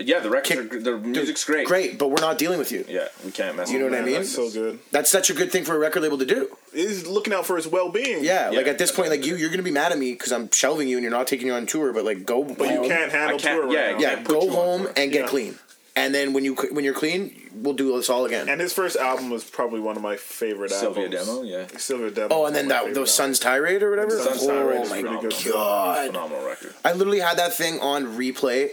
Yeah, 0.00 0.20
the 0.20 0.30
records, 0.30 0.60
Kick- 0.60 0.72
are, 0.74 0.78
the 0.80 0.96
music's 0.98 1.44
great. 1.44 1.66
Great, 1.66 1.98
but 1.98 2.08
we're 2.08 2.20
not 2.20 2.38
dealing 2.38 2.58
with 2.58 2.70
you. 2.70 2.84
Yeah, 2.88 3.08
we 3.24 3.32
can't 3.32 3.56
mess. 3.56 3.70
You 3.72 3.80
know 3.80 3.86
with 3.86 3.94
what 3.94 4.02
I 4.02 4.04
mean? 4.04 4.14
That's 4.14 4.32
so 4.32 4.48
good. 4.48 4.78
That's 4.92 5.10
such 5.10 5.28
a 5.28 5.34
good 5.34 5.50
thing 5.50 5.64
for 5.64 5.74
a 5.74 5.78
record 5.78 6.02
label 6.04 6.18
to 6.18 6.24
do. 6.24 6.56
He's 6.72 7.04
looking 7.06 7.32
out 7.32 7.46
for 7.46 7.56
his 7.56 7.66
well 7.66 7.90
being. 7.90 8.22
Yeah, 8.22 8.50
like 8.50 8.68
at 8.68 8.78
this 8.78 8.92
point, 8.92 9.10
like 9.10 9.26
you, 9.26 9.34
you're 9.34 9.50
gonna 9.50 9.64
be 9.64 9.72
mad 9.72 9.90
at 9.90 9.98
me 9.98 10.12
because 10.12 10.30
I'm 10.30 10.50
shelving 10.52 10.86
you 10.88 10.98
and 10.98 11.02
you're 11.02 11.10
not 11.10 11.26
taking 11.26 11.48
you 11.48 11.52
on 11.54 11.66
tour. 11.66 11.92
But 11.92 12.04
like, 12.04 12.24
go. 12.24 12.44
But 12.44 12.70
you 12.70 12.88
can't 12.88 13.10
handle 13.10 13.38
can't- 13.40 13.60
tour 13.62 13.72
yeah, 13.72 13.86
right 13.86 13.94
now. 13.96 14.00
Yeah, 14.00 14.14
can't 14.14 14.28
go 14.28 14.48
home 14.50 14.86
and 14.96 15.10
get 15.10 15.22
Yeah. 15.22 15.26
clean. 15.26 15.58
And 15.96 16.14
then 16.14 16.32
when 16.32 16.44
you 16.44 16.54
when 16.70 16.84
you're 16.84 16.94
clean, 16.94 17.50
we'll 17.52 17.74
do 17.74 17.96
this 17.96 18.08
all 18.08 18.24
again. 18.24 18.48
And 18.48 18.60
his 18.60 18.72
first 18.72 18.96
album 18.96 19.30
was 19.30 19.42
probably 19.42 19.80
one 19.80 19.96
of 19.96 20.02
my 20.02 20.14
favorite 20.16 20.70
Cilvia 20.70 21.12
albums. 21.12 21.26
Demo, 21.26 21.42
yeah. 21.42 21.64
Cilvia 21.64 22.14
Demo. 22.14 22.28
oh, 22.36 22.46
and 22.46 22.54
then 22.54 22.66
one 22.68 22.70
of 22.70 22.70
my 22.70 22.74
that 22.74 22.78
favorite 22.82 22.94
those 22.94 23.12
Sun's 23.14 23.40
Tirade 23.40 23.82
or 23.82 23.90
whatever. 23.90 24.16
Sun's 24.16 24.44
oh 24.44 24.46
Tirade 24.46 24.82
is 24.82 24.92
oh 24.92 24.94
my 24.94 25.00
pretty 25.02 25.20
good 25.42 25.52
god! 25.52 26.06
Phenomenal 26.06 26.46
record. 26.46 26.74
I 26.84 26.92
literally 26.92 27.18
had 27.18 27.36
that 27.38 27.52
thing 27.52 27.80
on 27.80 28.16
replay 28.16 28.70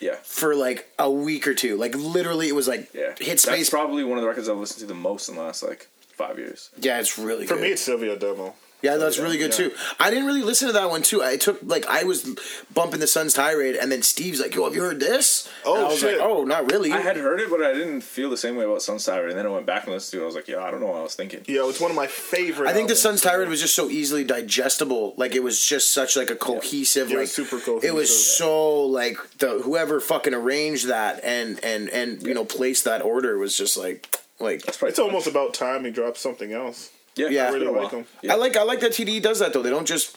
Yeah. 0.00 0.16
for 0.22 0.54
like 0.54 0.90
a 0.98 1.10
week 1.10 1.46
or 1.46 1.54
two. 1.54 1.76
Like 1.76 1.94
literally, 1.94 2.48
it 2.48 2.54
was 2.54 2.68
like 2.68 2.88
Yeah. 2.94 3.14
hit 3.18 3.26
That's 3.26 3.42
space. 3.42 3.70
probably 3.70 4.04
one 4.04 4.18
of 4.18 4.22
the 4.22 4.28
records 4.28 4.48
I've 4.48 4.56
listened 4.58 4.80
to 4.80 4.86
the 4.86 4.94
most 4.94 5.28
in 5.28 5.34
the 5.36 5.42
last 5.42 5.62
like 5.62 5.88
five 6.12 6.38
years. 6.38 6.70
yeah, 6.78 6.98
it's 7.00 7.18
really 7.18 7.46
For 7.46 7.54
good. 7.54 7.62
me, 7.62 7.68
it's 7.70 7.86
Cilvia 7.88 8.18
Demo. 8.18 8.54
Yeah, 8.80 8.96
that's 8.96 9.18
really 9.18 9.38
good 9.38 9.50
Yeah. 9.50 9.68
too. 9.70 9.72
I 9.98 10.08
didn't 10.08 10.26
really 10.26 10.42
listen 10.42 10.68
to 10.68 10.72
that 10.74 10.88
one 10.88 11.02
too. 11.02 11.20
I 11.22 11.36
took 11.36 11.58
like 11.64 11.84
I 11.86 12.04
was 12.04 12.24
bumping 12.72 13.00
the 13.00 13.08
Sun's 13.08 13.34
tirade, 13.34 13.74
and 13.74 13.90
then 13.90 14.02
Steve's 14.02 14.40
like, 14.40 14.54
"Yo, 14.54 14.62
have 14.64 14.74
you 14.74 14.82
heard 14.82 15.00
this?" 15.00 15.48
Oh, 15.64 15.74
And 15.74 15.84
I 15.86 15.88
was 15.88 15.98
shit. 15.98 16.18
like, 16.18 16.24
"Oh, 16.28 16.44
not 16.44 16.70
really." 16.70 16.92
I 16.92 17.00
had 17.00 17.16
heard 17.16 17.40
it, 17.40 17.50
but 17.50 17.60
I 17.60 17.72
didn't 17.72 18.02
feel 18.02 18.30
the 18.30 18.36
same 18.36 18.54
way 18.54 18.64
about 18.64 18.80
Sun's 18.82 19.04
tirade. 19.04 19.30
And 19.30 19.38
then 19.38 19.46
I 19.46 19.48
went 19.48 19.66
back 19.66 19.84
and 19.84 19.94
listened 19.94 20.12
to 20.18 20.20
it. 20.20 20.22
I 20.22 20.26
was 20.26 20.34
like, 20.36 20.46
yo, 20.46 20.62
I 20.62 20.70
don't 20.70 20.78
know 20.80 20.86
what 20.86 21.00
I 21.00 21.02
was 21.02 21.16
thinking. 21.16 21.42
Yo, 21.46 21.68
it's 21.68 21.80
one 21.80 21.90
of 21.90 21.96
my 21.96 22.06
favorite. 22.06 22.68
I 22.68 22.72
think 22.72 22.88
the. 22.88 22.94
Sun's 22.94 23.20
tirade 23.20 23.48
was 23.48 23.60
just 23.60 23.74
so 23.74 23.88
easily 23.90 24.22
digestible. 24.24 25.14
Like 25.16 25.34
it 25.34 25.42
was 25.42 25.64
just 25.64 25.90
such 25.92 26.16
like 26.16 26.30
a 26.30 26.36
cohesive, 26.36 27.08
Yeah, 27.08 27.14
it 27.14 27.18
like 27.18 27.22
was 27.22 27.32
super 27.32 27.56
It 27.56 27.94
was 27.94 28.10
cohesive. 28.10 28.16
so 28.36 28.82
like 28.86 29.18
the 29.38 29.60
whoever 29.64 29.98
fucking 30.00 30.34
arranged 30.34 30.86
that 30.88 31.20
and 31.24 31.58
and 31.64 31.88
and 31.90 32.22
you 32.22 32.32
know 32.34 32.44
placed 32.44 32.84
that 32.84 33.02
order 33.02 33.38
was 33.38 33.56
just 33.56 33.76
like 33.76 34.08
like 34.40 34.62
That's 34.62 34.80
It's 34.82 34.98
almost 35.00 35.26
about 35.26 35.52
time 35.54 35.84
he 35.84 35.90
dropped 35.90 36.18
something 36.18 36.52
else. 36.52 36.90
Yeah. 37.18 37.28
Yeah. 37.28 37.46
it's 37.48 37.52
been 37.58 37.62
a 37.62 37.64
I 37.66 37.68
really 37.68 37.74
while. 37.74 37.84
like 37.84 37.92
'em. 37.94 38.06
Yeah. 38.22 38.32
I 38.32 38.36
like 38.36 38.56
I 38.56 38.62
like 38.62 38.80
that 38.80 38.92
TDE 38.92 39.20
does 39.22 39.38
that 39.40 39.52
though. 39.52 39.62
They 39.62 39.70
don't 39.70 39.86
just 39.86 40.16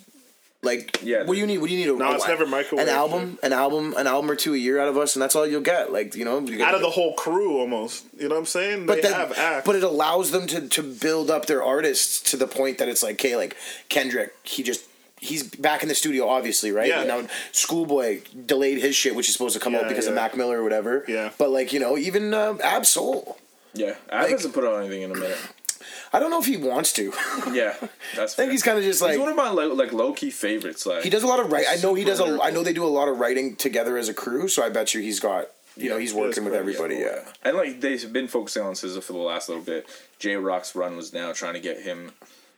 like 0.63 0.99
Yeah. 1.03 1.23
What 1.23 1.33
do 1.33 1.39
you 1.39 1.47
need? 1.47 1.57
What 1.57 1.69
do 1.69 1.73
you 1.75 1.85
need? 1.85 1.93
A, 1.93 1.97
No, 1.97 2.13
it's 2.13 2.23
a- 2.25 2.27
never 2.27 2.45
microwave 2.45 2.87
An 2.87 2.93
album, 2.93 3.39
an 3.41 3.51
album, 3.51 3.95
an 3.97 4.05
album 4.07 4.29
or 4.29 4.35
two 4.35 4.53
a 4.53 4.57
year 4.57 4.79
out 4.79 4.87
of 4.87 4.97
us, 4.97 5.15
and 5.15 5.21
that's 5.21 5.35
all 5.35 5.47
you'll 5.47 5.61
get. 5.61 5.91
Like 5.91 6.15
you 6.15 6.23
know, 6.23 6.39
you 6.39 6.57
get, 6.57 6.67
Out 6.67 6.75
of 6.75 6.81
the 6.81 6.89
whole 6.91 7.13
crew, 7.15 7.57
almost. 7.59 8.05
You 8.17 8.29
know 8.29 8.35
what 8.35 8.41
I'm 8.41 8.45
saying? 8.45 8.85
but 8.85 8.95
they 8.97 9.01
then, 9.01 9.13
have 9.13 9.35
acts. 9.37 9.65
but 9.65 9.75
it 9.75 9.83
allows 9.83 10.29
them 10.31 10.45
to 10.47 10.67
to 10.67 10.83
build 10.83 11.31
up 11.31 11.47
their 11.47 11.63
artists 11.63 12.21
to 12.31 12.37
the 12.37 12.47
point 12.47 12.77
that 12.77 12.87
it's 12.89 13.01
like, 13.01 13.15
okay, 13.15 13.35
like 13.35 13.55
Kendrick, 13.89 14.33
he 14.43 14.61
just. 14.63 14.83
He's 15.23 15.43
back 15.43 15.83
in 15.83 15.87
the 15.87 15.93
studio, 15.93 16.27
obviously, 16.27 16.71
right? 16.71 16.87
Yeah. 16.87 17.03
You 17.03 17.07
know, 17.07 17.27
Schoolboy 17.51 18.21
delayed 18.47 18.79
his 18.79 18.95
shit, 18.95 19.13
which 19.13 19.27
is 19.27 19.33
supposed 19.33 19.53
to 19.53 19.59
come 19.59 19.75
out 19.75 19.83
Yeah, 19.83 19.89
because 19.89 20.07
of. 20.07 20.15
Mac 20.15 20.35
Miller 20.35 20.59
or 20.59 20.63
whatever. 20.63 21.05
Yeah. 21.07 21.29
But 21.37 21.51
like, 21.51 21.71
you 21.73 21.79
know, 21.79 21.95
even 21.95 22.33
uh, 22.33 22.57
Ab 22.63 22.87
Soul. 22.87 23.37
Yeah. 23.75 23.93
Ab 24.09 24.23
Like- 24.23 24.31
hasn't 24.31 24.55
put 24.55 24.63
out 24.65 24.79
anything 24.79 25.03
in 25.03 25.11
a 25.11 25.13
minute. 25.13 25.37
I 26.13 26.19
don't 26.19 26.29
know 26.29 26.39
if 26.39 26.45
he 26.45 26.57
wants 26.57 26.93
to. 26.93 27.13
Yeah. 27.53 27.75
That's 28.15 28.33
I 28.33 28.35
think 28.35 28.51
he's 28.51 28.63
kind 28.63 28.77
of 28.77 28.83
just 28.83 29.01
like 29.01 29.11
He's 29.11 29.19
one 29.19 29.29
of 29.29 29.35
my 29.35 29.49
like, 29.49 29.71
like 29.73 29.93
low 29.93 30.13
key 30.13 30.29
favorites. 30.31 30.85
Like 30.85 31.03
he 31.03 31.09
does 31.09 31.23
a 31.23 31.27
lot 31.27 31.39
of 31.39 31.51
write. 31.51 31.65
I 31.69 31.75
know 31.77 31.93
he 31.95 32.03
does 32.03 32.19
a. 32.19 32.25
Super 32.25 32.43
I 32.43 32.49
know 32.51 32.63
they 32.63 32.73
do 32.73 32.85
a 32.85 32.87
lot 32.87 33.07
of 33.07 33.19
writing 33.19 33.55
together 33.55 33.97
as 33.97 34.09
a 34.09 34.13
crew. 34.13 34.47
So 34.47 34.63
I 34.63 34.69
bet 34.69 34.93
you 34.93 35.01
he's 35.01 35.19
got. 35.19 35.47
You 35.77 35.89
know, 35.89 35.97
he's 35.97 36.13
working 36.13 36.43
with 36.43 36.53
everybody. 36.53 36.95
Yeah, 36.95 37.01
Yeah. 37.01 37.23
And 37.43 37.57
like 37.57 37.81
they've 37.81 38.11
been 38.11 38.27
focusing 38.27 38.63
on 38.63 38.73
SZA 38.73 39.01
for 39.01 39.13
the 39.13 39.19
last 39.19 39.47
little 39.47 39.63
bit. 39.63 39.87
Jay 40.19 40.35
Rock's 40.35 40.75
run 40.75 40.97
was 40.97 41.13
now 41.13 41.31
trying 41.31 41.53
to 41.53 41.61
get 41.61 41.81
him 41.81 42.11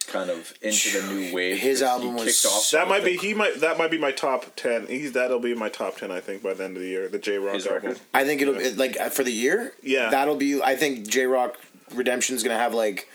kind 0.08 0.30
of 0.30 0.54
into 0.62 1.00
the 1.00 1.14
new 1.14 1.34
wave. 1.34 1.60
His 1.60 1.82
album 1.82 2.16
was 2.16 2.26
kicked 2.26 2.54
off 2.54 2.72
that 2.72 2.88
might 2.88 3.06
be 3.06 3.14
with 3.14 3.22
he 3.22 3.34
might 3.34 3.62
that 3.62 3.78
might 3.78 3.92
be 3.92 3.98
my 3.98 4.12
top 4.12 4.56
ten. 4.56 4.88
He's 4.88 5.12
that'll 5.14 5.40
be 5.40 5.54
my 5.54 5.70
top 5.70 5.98
ten. 5.98 6.12
I 6.12 6.20
think 6.20 6.44
by 6.44 6.54
the 6.54 6.64
end 6.64 6.76
of 6.76 6.82
the 6.84 6.90
year, 6.90 7.08
the 7.08 7.20
Jay 7.20 7.38
Rock 7.38 7.56
album. 7.56 7.74
record? 7.74 8.00
I 8.14 8.24
think 8.26 8.42
it'll 8.42 8.58
it, 8.58 8.78
like 8.78 9.00
uh, 9.00 9.10
for 9.10 9.24
the 9.24 9.32
year. 9.32 9.74
Yeah. 9.84 10.10
that'll 10.10 10.36
be. 10.36 10.62
I 10.62 10.76
think 10.76 11.08
Jay 11.08 11.26
Rock 11.26 11.58
Redemption's 11.94 12.44
gonna 12.44 12.58
have 12.58 12.74
like 12.74 13.08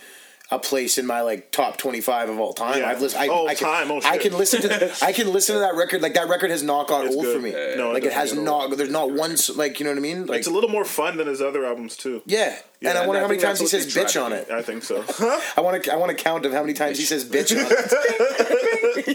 a 0.51 0.59
place 0.59 0.97
in 0.97 1.05
my 1.07 1.21
like 1.21 1.51
top 1.53 1.77
twenty 1.77 2.01
five 2.01 2.31
of 2.31 2.39
all 2.41 2.55
time. 2.55 2.79
Yeah. 2.81 2.89
I've 2.89 3.03
listened. 3.03 3.23
I, 3.23 3.29
Oh, 3.29 3.47
I 3.47 3.55
can, 3.55 3.67
time. 3.69 3.91
Oh, 3.91 4.01
I 4.03 4.17
can 4.17 4.33
listen 4.33 4.63
to. 4.63 4.95
I 5.05 5.13
can 5.13 5.31
listen 5.33 5.55
to 5.57 5.61
that 5.61 5.75
record. 5.75 6.01
Like 6.01 6.15
that 6.15 6.29
record 6.29 6.51
has 6.51 6.63
not 6.63 6.89
got 6.89 7.05
It's 7.05 7.15
old 7.15 7.25
good. 7.25 7.37
for 7.37 7.43
me. 7.43 7.51
No, 7.77 7.91
like 7.93 8.05
it 8.05 8.13
doesn't 8.15 8.19
has 8.19 8.35
not. 8.35 8.77
There's 8.77 8.89
not 8.91 9.11
one. 9.13 9.37
Like 9.57 9.79
you 9.79 9.85
know 9.85 9.91
what 9.93 9.99
I 9.99 10.01
mean. 10.01 10.25
Like 10.27 10.39
It's 10.39 10.49
a 10.49 10.51
little 10.51 10.71
more 10.71 10.87
fun 10.87 11.19
than 11.19 11.27
his 11.27 11.43
other 11.43 11.67
albums 11.67 11.97
too. 11.97 12.23
yeah. 12.27 12.57
Yeah, 12.81 12.91
and 12.91 12.99
I 12.99 13.01
and 13.03 13.09
wonder 13.09 13.19
I 13.19 13.23
how 13.25 13.29
many 13.29 13.41
times 13.43 13.59
he 13.59 13.67
says 13.67 13.93
bitch 13.93 14.23
on 14.25 14.33
it. 14.33 14.49
I 14.53 14.63
think 14.63 14.85
so. 14.85 15.05
I 15.57 15.61
want 15.61 15.83
to. 15.83 15.93
I 15.93 15.97
want 15.97 16.17
to 16.17 16.23
count 16.23 16.47
of 16.47 16.53
how 16.53 16.61
many 16.61 16.75
times 16.75 16.97
he 16.97 17.05
says 17.05 17.25
bitch 17.25 17.51
on 17.51 17.67
it. 17.69 17.73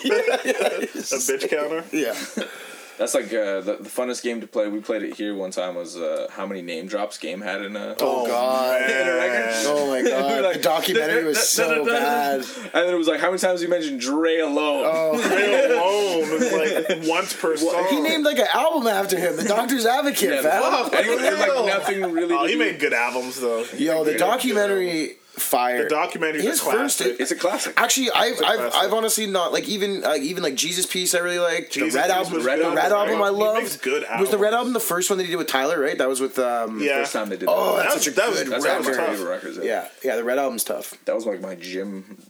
A 1.14 1.16
bitch 1.16 1.50
counter. 1.50 1.84
Yeah. 1.92 2.14
That's 2.98 3.14
like 3.16 3.26
uh, 3.34 3.62
the, 3.62 3.78
the 3.82 3.90
funnest 3.90 4.22
game 4.24 4.40
to 4.42 4.48
play. 4.48 4.68
We 4.68 4.80
played 4.80 5.02
it 5.04 5.16
here 5.16 5.34
one 5.36 5.52
time. 5.52 5.76
Was 5.76 5.98
uh, 5.98 6.28
how 6.32 6.46
many 6.46 6.62
name 6.62 6.86
drops 6.88 7.18
game 7.18 7.42
had 7.42 7.62
in 7.64 7.76
a 7.76 7.96
Oh, 8.00 8.28
God. 8.28 8.82
man. 8.82 9.64
Oh 9.66 9.88
my 9.90 10.02
god. 10.02 10.44
Like, 10.44 10.54
the 10.58 10.62
documentary 10.62 11.24
was 11.24 11.40
so 11.50 11.86
bad. 11.86 12.42
And 12.42 12.72
then 12.74 12.94
it 12.94 12.98
was 12.98 13.08
like, 13.08 13.20
how 13.20 13.28
many 13.28 13.40
times 13.40 13.62
you 13.62 13.68
mentioned 13.70 14.00
Dre 14.02 14.38
alone? 14.40 14.84
Oh. 14.86 15.22
Dre 15.28 15.76
alone 15.76 16.42
is 16.42 16.52
like 17.02 17.10
once 17.10 17.34
per 17.34 17.56
song. 17.58 17.88
He 17.90 18.00
named 18.00 18.26
like 18.26 18.40
an 18.40 18.48
album 18.54 18.88
after 18.88 19.18
him, 19.18 19.36
The 19.38 19.44
Doctor's 19.44 19.86
Advocate, 19.86 20.30
Yeah, 20.30 20.42
fam. 20.42 20.86
and 20.94 21.20
he 21.20 21.26
had 21.26 21.40
like 21.40 21.66
nothing 21.66 22.12
really. 22.12 22.36
Oh, 22.36 22.46
he 22.46 22.56
made 22.56 22.80
good 22.80 22.94
albums 22.94 23.40
though. 23.40 23.66
Yo, 23.78 24.04
the 24.04 24.18
documentary 24.18 25.18
fire. 25.34 25.84
The 25.84 25.90
documentary 25.90 26.46
is 26.46 26.62
a 26.62 26.64
first. 26.64 27.00
classic. 27.00 27.20
It's 27.20 27.32
a 27.32 27.36
classic. 27.36 27.74
Actually, 27.78 28.12
I've, 28.12 28.40
a 28.40 28.46
I've, 28.46 28.58
classic. 28.60 28.80
I've 28.82 28.94
honestly 28.94 29.26
not 29.28 29.52
like 29.52 29.68
even 29.68 30.04
uh, 30.04 30.16
even 30.20 30.44
like 30.44 30.56
Jesus 30.56 30.86
Piece. 30.86 31.14
I 31.16 31.20
really 31.20 31.40
like 31.40 31.70
Jesus 31.72 31.94
the 31.94 32.00
Red 32.00 32.06
Piece 32.08 32.16
album. 32.16 32.34
was 32.34 32.44
The 32.44 32.50
Red 32.50 32.60
Red, 32.60 32.78
album, 32.92 32.92
album. 32.92 33.22
I 33.22 33.26
He 33.30 33.36
loved. 33.36 33.60
makes 33.62 33.78
good 33.78 34.06
Was 34.20 34.30
the 34.32 34.38
Red 34.38 34.54
album 34.54 34.74
the 34.74 34.80
first 34.80 35.10
one 35.10 35.18
that 35.18 35.24
he 35.26 35.32
did 35.32 35.38
with 35.38 35.48
Tyler? 35.48 35.80
Right, 35.80 35.98
that 35.98 36.08
was 36.08 36.22
with. 36.22 36.38
um 36.40 36.80
Yeah. 36.82 37.00
First 37.00 37.14
time 37.14 37.30
they 37.30 37.38
did 37.38 37.50
Oh, 37.50 37.78
that. 37.78 37.84
that's 37.84 37.96
That 37.96 38.04
such 38.04 38.14
a 38.14 38.16
that 38.16 38.30
was- 38.30 38.44
good 38.44 38.52
That's 38.52 38.66
one 38.66 38.78
of 38.78 38.86
my 38.86 38.92
record. 38.92 39.06
favorite 39.18 39.30
records. 39.30 39.60
Yeah, 39.64 39.88
yeah, 40.04 40.16
the 40.16 40.24
Red 40.24 40.38
album's 40.40 40.64
tough. 40.64 40.94
That 41.06 41.16
was 41.16 41.26
like 41.26 41.42
my 41.42 41.56
gym 41.56 42.22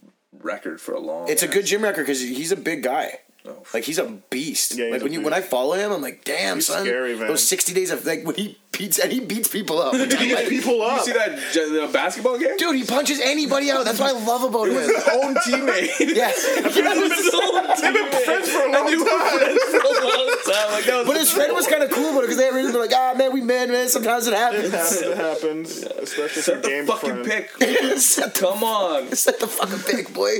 record 0.41 0.81
for 0.81 0.93
a 0.93 0.99
long. 0.99 1.29
It's 1.29 1.43
a 1.43 1.47
good 1.47 1.65
gym 1.65 1.83
record 1.83 2.03
because 2.03 2.21
he's 2.21 2.51
a 2.51 2.57
big 2.57 2.83
guy. 2.83 3.19
Oh. 3.45 3.62
Like 3.73 3.84
he's 3.84 3.99
a 3.99 4.06
beast. 4.29 4.75
Yeah, 4.77 4.86
he's 4.86 4.91
like 4.93 5.01
a 5.01 5.03
when 5.03 5.13
you 5.13 5.19
beast. 5.19 5.25
when 5.32 5.34
I 5.34 5.41
follow 5.41 5.73
him, 5.73 5.91
I'm 5.91 6.01
like, 6.01 6.23
damn, 6.23 6.58
He's 6.58 6.67
son. 6.67 6.86
scary, 6.86 7.17
man. 7.17 7.27
Those 7.27 7.45
sixty 7.45 7.73
days 7.73 7.91
of 7.91 8.06
like 8.06 8.23
when 8.25 8.36
he 8.36 8.58
beats 8.71 8.99
and 8.99 9.12
he 9.12 9.19
beats 9.19 9.49
people 9.49 9.82
up. 9.82 9.93
He 9.95 10.06
beats 10.08 10.47
people 10.49 10.75
You 10.77 10.99
see 11.03 11.12
that 11.12 11.38
j- 11.51 11.69
the 11.69 11.89
basketball 11.91 12.38
game? 12.39 12.56
Dude, 12.58 12.75
he 12.77 12.86
punches 12.86 13.19
anybody 13.21 13.69
out. 13.69 13.84
That's 13.84 13.99
what 13.99 14.15
I 14.15 14.19
love 14.25 14.43
about 14.43 14.69
him. 14.69 14.75
His 14.75 14.89
own 15.12 15.36
teammate. 15.45 16.15
Yeah. 16.15 16.32
His 16.32 17.32
own 17.34 17.67
They've 17.82 17.93
been 17.93 18.23
friends 18.23 18.49
for 18.49 18.62
a 18.62 18.71
long 18.71 18.75
And 18.75 18.88
they 18.88 18.97
were 18.97 19.06
time. 19.10 19.39
friends 19.39 19.63
for 19.63 19.77
a 19.77 20.08
long 20.08 20.38
time. 20.45 20.71
Like, 20.71 20.86
that 20.86 20.95
was 20.99 21.08
But 21.08 21.17
his 21.17 21.32
friend 21.32 21.53
was 21.53 21.67
kind 21.67 21.84
of 21.84 21.91
cool 21.91 22.12
about 22.12 22.19
it 22.23 22.27
because 22.29 22.38
they 22.38 22.49
were 22.49 22.79
like, 22.79 22.93
ah, 22.95 23.13
man, 23.17 23.34
we 23.34 23.41
men, 23.41 23.69
man. 23.71 23.89
Sometimes 23.89 24.25
it 24.27 24.34
It 24.34 24.38
happens. 24.38 24.71
happens. 24.71 25.01
It 25.01 25.17
happens. 25.17 25.77
Especially 25.84 26.27
for 26.29 26.41
Set 26.41 26.63
the 26.63 26.69
game 26.69 26.86
fucking 26.88 27.23
friends. 27.25 27.27
pick. 27.60 27.97
set, 27.99 28.36
the, 28.36 28.39
Come 28.41 28.63
on. 28.63 29.12
set 29.15 29.39
the 29.41 29.47
fucking 29.47 29.79
pick, 29.79 30.13
boy. 30.13 30.38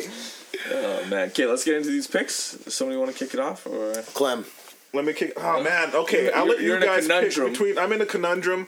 Oh 0.72 1.06
man. 1.10 1.28
Okay, 1.30 1.46
let's 1.46 1.64
get 1.64 1.76
into 1.76 1.90
these 1.90 2.08
picks. 2.08 2.34
Somebody 2.74 2.98
want 2.98 3.12
to 3.12 3.18
kick 3.18 3.34
it 3.34 3.40
off 3.40 3.66
or 3.68 3.94
Clem. 4.14 4.46
Let 4.94 5.06
me 5.06 5.14
kick. 5.14 5.34
Oh 5.38 5.62
man. 5.64 5.94
Okay, 5.94 6.24
You're- 6.26 6.34
I'll 6.34 6.46
let 6.46 6.60
you're 6.62 6.70
you 6.70 6.76
in 6.78 6.84
a 6.84 6.86
guys 6.86 7.08
pick 7.08 7.18
conundrum. 7.34 7.52
between. 7.52 7.78
I'm 7.78 7.92
in 7.94 8.02
a 8.02 8.06
conundrum. 8.06 8.68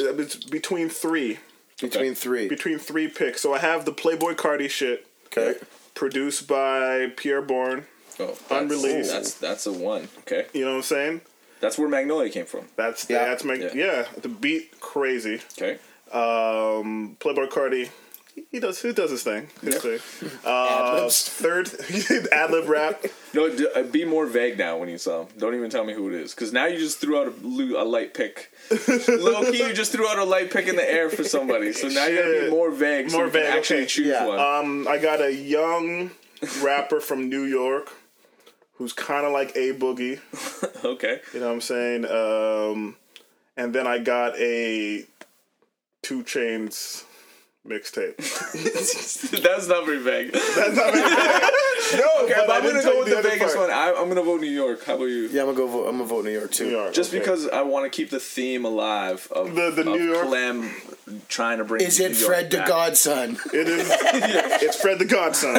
Uh, 0.00 0.14
It's 0.16 0.36
between 0.36 0.88
three. 0.88 1.38
Between 1.80 2.14
three. 2.14 2.48
Between 2.48 2.78
three 2.78 3.08
picks. 3.08 3.40
So 3.40 3.52
I 3.54 3.58
have 3.58 3.84
the 3.84 3.92
Playboi 3.92 4.34
Carti 4.36 4.68
shit. 4.70 5.06
Okay. 5.26 5.58
Produced 5.94 6.46
by 6.48 7.08
Pi'erre 7.16 7.42
Bourne. 7.46 7.86
oh, 8.20 8.26
that's, 8.26 8.50
Unreleased. 8.50 9.10
That's 9.12 9.34
that's 9.34 9.66
a 9.66 9.72
one. 9.72 10.08
Okay, 10.20 10.46
You 10.52 10.64
know 10.64 10.70
what 10.72 10.76
I'm 10.78 10.82
saying? 10.82 11.20
that's 11.60 11.78
where 11.78 11.88
Magnolia 11.88 12.30
came 12.30 12.46
from. 12.46 12.66
That's 12.76 13.08
Yeah. 13.08 13.24
that's 13.26 13.44
my 13.44 13.54
Yeah. 13.54 13.70
yeah. 13.74 14.06
The 14.20 14.28
beat 14.28 14.80
crazy. 14.80 15.40
Okay. 15.56 15.78
Um, 16.12 17.16
Playboi 17.20 17.48
Carti. 17.48 17.88
He 18.50 18.60
does. 18.60 18.80
He 18.82 18.92
does 18.92 19.10
his 19.10 19.22
thing. 19.22 19.48
His 19.62 19.76
thing. 19.78 19.98
Uh, 20.44 21.08
third 21.10 21.70
ad 22.32 22.50
lib 22.50 22.68
rap. 22.68 23.04
No, 23.34 23.48
d- 23.48 23.66
uh, 23.74 23.82
be 23.84 24.04
more 24.04 24.26
vague 24.26 24.58
now 24.58 24.76
when 24.76 24.90
you 24.90 24.98
saw 24.98 25.22
him. 25.22 25.28
Don't 25.38 25.54
even 25.54 25.70
tell 25.70 25.84
me 25.84 25.94
who 25.94 26.08
it 26.08 26.14
is, 26.14 26.34
because 26.34 26.52
now 26.52 26.66
you 26.66 26.78
just 26.78 26.98
threw 27.00 27.18
out 27.18 27.28
a, 27.28 27.82
a 27.82 27.84
light 27.84 28.12
pick. 28.12 28.52
Low 29.08 29.42
key, 29.50 29.66
you 29.66 29.72
just 29.72 29.90
threw 29.90 30.06
out 30.06 30.18
a 30.18 30.24
light 30.24 30.50
pick 30.50 30.68
in 30.68 30.76
the 30.76 30.86
air 30.86 31.08
for 31.08 31.24
somebody. 31.24 31.72
So 31.72 31.88
now 31.88 32.04
you 32.06 32.16
gotta 32.18 32.40
be 32.44 32.50
more 32.50 32.70
vague. 32.70 33.08
So 33.08 33.16
More 33.16 33.26
you 33.26 33.32
can 33.32 33.40
vague, 33.42 33.54
Actually, 33.54 33.76
okay. 33.78 33.86
choose 33.86 34.06
Yeah. 34.08 34.26
one. 34.26 34.38
Um, 34.38 34.86
I 34.88 34.98
got 34.98 35.22
a 35.22 35.32
young 35.34 36.10
rapper 36.62 37.00
from 37.00 37.30
New 37.30 37.44
York 37.44 37.90
who's 38.74 38.92
kind 38.92 39.24
of 39.24 39.32
like 39.32 39.56
a 39.56 39.72
boogie. 39.72 40.20
okay. 40.84 41.20
You 41.32 41.40
know 41.40 41.46
what 41.46 41.54
I'm 41.54 41.60
saying? 41.62 42.04
Um, 42.04 42.96
and 43.56 43.74
then 43.74 43.86
I 43.86 43.98
got 43.98 44.36
a 44.38 45.06
Two 46.02 46.22
Chainz 46.24 47.04
mixtape. 47.66 48.16
That's 49.42 49.68
not 49.68 49.86
very 49.86 49.98
vague. 49.98 50.32
That's 50.32 50.76
not 50.76 50.92
very 50.92 51.02
bad. 51.14 51.52
No, 51.94 52.08
Okay, 52.24 52.34
but 52.36 52.46
but 52.46 52.50
I 52.50 52.56
I'm 52.58 52.64
gonna 52.64 52.82
go 52.82 52.98
with 53.00 53.08
the 53.08 53.16
the 53.16 53.22
Vegas 53.22 53.54
part. 53.54 53.68
one. 53.68 53.76
I, 53.76 53.92
I'm 53.96 54.08
gonna 54.08 54.22
vote 54.22 54.40
New 54.40 54.50
York. 54.50 54.84
How 54.84 54.94
about 54.94 55.04
you? 55.06 55.28
Yeah, 55.28 55.42
I'm 55.42 55.46
gonna 55.48 55.56
go. 55.58 55.66
Vote, 55.68 55.86
I'm 55.88 55.92
gonna 55.98 56.04
vote 56.04 56.24
New 56.24 56.30
York 56.30 56.50
too. 56.50 56.64
New 56.66 56.70
York, 56.72 56.92
Just 56.94 57.10
okay. 57.10 57.18
because 57.20 57.48
I 57.48 57.62
want 57.62 57.84
to 57.90 57.96
keep 57.96 58.10
the 58.10 58.20
theme 58.20 58.64
alive 58.64 59.28
of 59.30 59.54
The- 59.54 59.70
the 59.70 59.80
of 59.82 59.86
New 59.98 60.12
York- 60.12 60.26
Clem 60.26 60.70
trying 61.28 61.58
to 61.58 61.64
bring. 61.64 61.82
Is 61.84 62.00
it 62.00 62.12
New 62.12 62.18
York 62.18 62.26
Fred 62.28 62.50
the. 62.50 62.58
Godson? 62.58 63.38
It 63.52 63.68
is. 63.68 63.88
It's 64.62 64.80
Fred 64.80 64.98
the 64.98 65.04
Godson. 65.04 65.54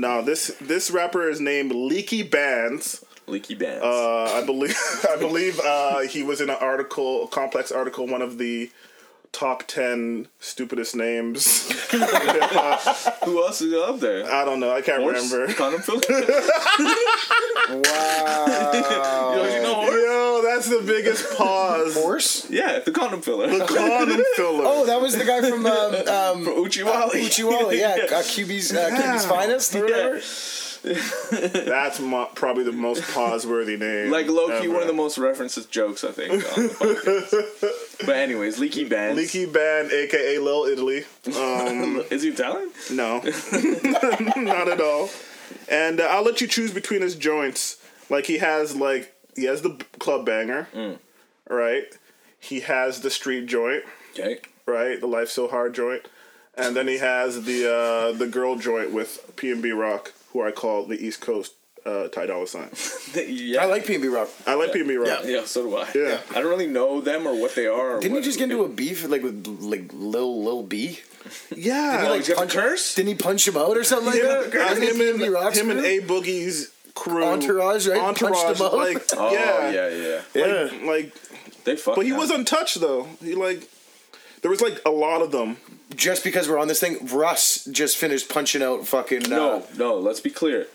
no, 0.00 0.22
this 0.22 0.54
this 0.60 0.90
rapper 0.90 1.28
is 1.28 1.40
named 1.40 1.72
Leaky 1.72 2.22
Bands. 2.22 3.04
Leaky 3.26 3.54
bands. 3.54 3.84
Uh, 3.84 4.24
I 4.24 4.42
believe 4.44 4.76
I 5.08 5.16
believe 5.16 5.60
uh, 5.60 6.00
he 6.00 6.22
was 6.22 6.40
in 6.40 6.50
an 6.50 6.56
article, 6.60 7.24
a 7.24 7.28
complex 7.28 7.70
article, 7.70 8.06
one 8.06 8.22
of 8.22 8.38
the 8.38 8.70
top 9.32 9.64
ten 9.66 10.26
stupidest 10.38 10.94
names. 10.96 11.70
Who 11.90 13.42
else 13.44 13.60
is 13.60 13.72
up 13.74 14.00
there? 14.00 14.30
I 14.30 14.44
don't 14.44 14.60
know. 14.60 14.72
I 14.72 14.80
can't 14.82 15.02
Horse? 15.02 15.30
remember. 15.32 15.52
Condom 15.54 15.80
filler? 15.82 16.00
Wow. 17.70 19.32
Yo, 19.36 19.44
you 19.54 19.62
know 19.62 19.74
horse? 19.74 19.94
Yo, 19.94 20.42
that's 20.44 20.68
the 20.68 20.82
biggest 20.84 21.36
pause. 21.36 21.94
Horse? 21.94 22.50
Yeah, 22.50 22.80
the 22.80 22.90
condom 22.90 23.22
filler. 23.22 23.46
The 23.46 23.64
condom 23.64 24.22
filler. 24.34 24.64
Oh, 24.66 24.86
that 24.86 25.00
was 25.00 25.16
the 25.16 25.24
guy 25.24 25.40
from 25.48 25.64
um, 25.66 25.94
um, 25.94 26.44
From 26.44 26.54
Uchiwali. 26.64 27.10
Uchiwali, 27.12 27.78
yeah, 27.78 28.06
uh, 28.06 28.22
QB's, 28.22 28.72
uh, 28.74 28.90
QB's 28.90 29.24
finest 29.24 29.74
or 29.76 29.84
whatever. 29.84 30.20
That's 30.82 32.00
mo- 32.00 32.30
probably 32.34 32.64
the 32.64 32.72
most 32.72 33.02
pause-worthy 33.12 33.76
name. 33.76 34.10
Like 34.10 34.26
low 34.28 34.60
key, 34.60 34.68
one 34.68 34.82
of 34.82 34.86
the 34.88 34.94
most 34.94 35.18
references 35.18 35.66
jokes 35.66 36.04
I 36.04 36.12
think. 36.12 36.32
On 36.32 36.38
the 36.38 36.68
podcast. 36.68 38.06
but 38.06 38.16
anyways, 38.16 38.58
leaky 38.58 38.84
Band. 38.84 39.16
Leaky 39.16 39.46
Band, 39.46 39.92
aka 39.92 40.38
Lil 40.38 40.64
Italy. 40.64 41.04
Um, 41.36 42.02
Is 42.10 42.22
he 42.22 42.30
Italian? 42.30 42.70
no, 42.90 43.18
not 44.36 44.68
at 44.68 44.80
all. 44.80 45.10
And 45.68 46.00
uh, 46.00 46.04
I'll 46.04 46.22
let 46.24 46.40
you 46.40 46.46
choose 46.46 46.72
between 46.72 47.02
his 47.02 47.14
joints. 47.14 47.76
Like 48.08 48.26
he 48.26 48.38
has, 48.38 48.74
like 48.74 49.14
he 49.36 49.44
has 49.44 49.62
the 49.62 49.78
club 49.98 50.24
banger, 50.26 50.68
Mm. 50.74 50.98
right? 51.48 51.84
He 52.38 52.60
has 52.60 53.00
the 53.02 53.10
street 53.10 53.46
joint, 53.46 53.84
Okay. 54.18 54.38
right? 54.66 54.98
The 55.00 55.06
Life 55.06 55.28
So 55.28 55.46
Hard 55.46 55.74
joint, 55.74 56.06
and 56.56 56.74
then 56.74 56.88
he 56.88 56.98
has 56.98 57.44
the 57.44 57.70
uh, 57.70 58.12
the 58.16 58.26
girl 58.26 58.56
joint 58.56 58.92
with 58.92 59.30
P 59.36 59.50
and 59.50 59.62
B 59.62 59.70
Rock, 59.72 60.12
who 60.32 60.42
I 60.42 60.50
call 60.52 60.84
the 60.86 60.94
East 61.04 61.20
Coast 61.20 61.54
uh, 61.86 62.08
Ty 62.08 62.26
Dolla 62.26 62.46
Sign. 62.46 62.70
yeah. 63.28 63.62
I 63.62 63.66
like 63.66 63.86
P&B 63.86 64.06
Rock. 64.08 64.28
I 64.46 64.54
like 64.54 64.72
P 64.72 64.80
and 64.80 64.98
Rock. 65.00 65.20
Yeah, 65.24 65.44
so 65.46 65.62
do 65.62 65.76
I. 65.76 65.88
Yeah. 65.94 66.20
I 66.30 66.34
don't 66.40 66.50
really 66.50 66.66
know 66.66 67.00
them 67.00 67.26
or 67.26 67.34
what 67.40 67.54
they 67.54 67.66
are. 67.66 67.98
Didn't 68.00 68.12
what- 68.14 68.22
he 68.22 68.28
just 68.28 68.38
get 68.38 68.50
into 68.50 68.64
a 68.64 68.68
beef 68.68 69.08
like 69.08 69.22
with 69.22 69.46
like 69.60 69.90
Lil 69.92 70.42
Lil 70.44 70.62
B? 70.62 71.00
Yeah, 71.54 72.06
Oh, 72.08 72.14
he's 72.14 72.28
got 72.30 72.44
a 72.44 72.46
curse? 72.46 72.94
Didn't 72.94 73.08
he 73.08 73.14
punch 73.14 73.46
him 73.46 73.54
out 73.56 73.76
or 73.76 73.84
something 73.84 74.06
like 74.06 74.16
him, 74.22 74.26
that? 74.26 74.54
Wasn't 74.54 74.82
it 74.82 74.90
him 74.90 74.96
P&B 74.96 75.26
and 75.36 75.54
him 75.54 75.70
and? 75.70 75.80
A 75.80 76.00
Boogie's 76.00 76.72
crew, 76.94 77.22
Entourage, 77.24 77.86
right? 77.86 78.00
Punched 78.00 78.22
Entourage, 78.22 78.58
him 78.58 78.66
out. 78.66 78.74
like 78.74 79.02
Oh, 79.18 79.30
yeah, 79.30 79.70
yeah, 79.70 79.88
yeah. 79.88 80.20
Yeah. 80.34 80.62
like, 80.72 80.82
like, 80.86 81.14
They 81.64 81.76
fucked 81.76 81.96
but 81.96 82.06
he 82.06 82.12
up. 82.12 82.18
was 82.20 82.30
untouched 82.30 82.80
though. 82.80 83.06
He 83.22 83.34
like, 83.34 83.68
there 84.40 84.50
was 84.50 84.62
like 84.62 84.80
a 84.86 84.90
lot 84.90 85.20
of 85.20 85.30
them. 85.30 85.58
Just 85.96 86.22
because 86.24 86.48
we're 86.48 86.58
on 86.58 86.68
this 86.68 86.80
thing, 86.80 87.06
Russ 87.08 87.64
just 87.66 87.96
finished 87.96 88.28
punching 88.28 88.62
out 88.62 88.86
fucking 88.86 89.26
uh, 89.26 89.28
No, 89.36 89.64
no, 89.76 89.98
let's 89.98 90.20
be 90.20 90.30
clear. 90.30 90.66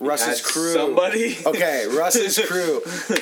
Russ's 0.00 0.42
crew. 0.42 0.72
Somebody. 0.72 1.36
Okay, 1.46 1.86
Russ's 1.96 2.38
crew 2.46 2.80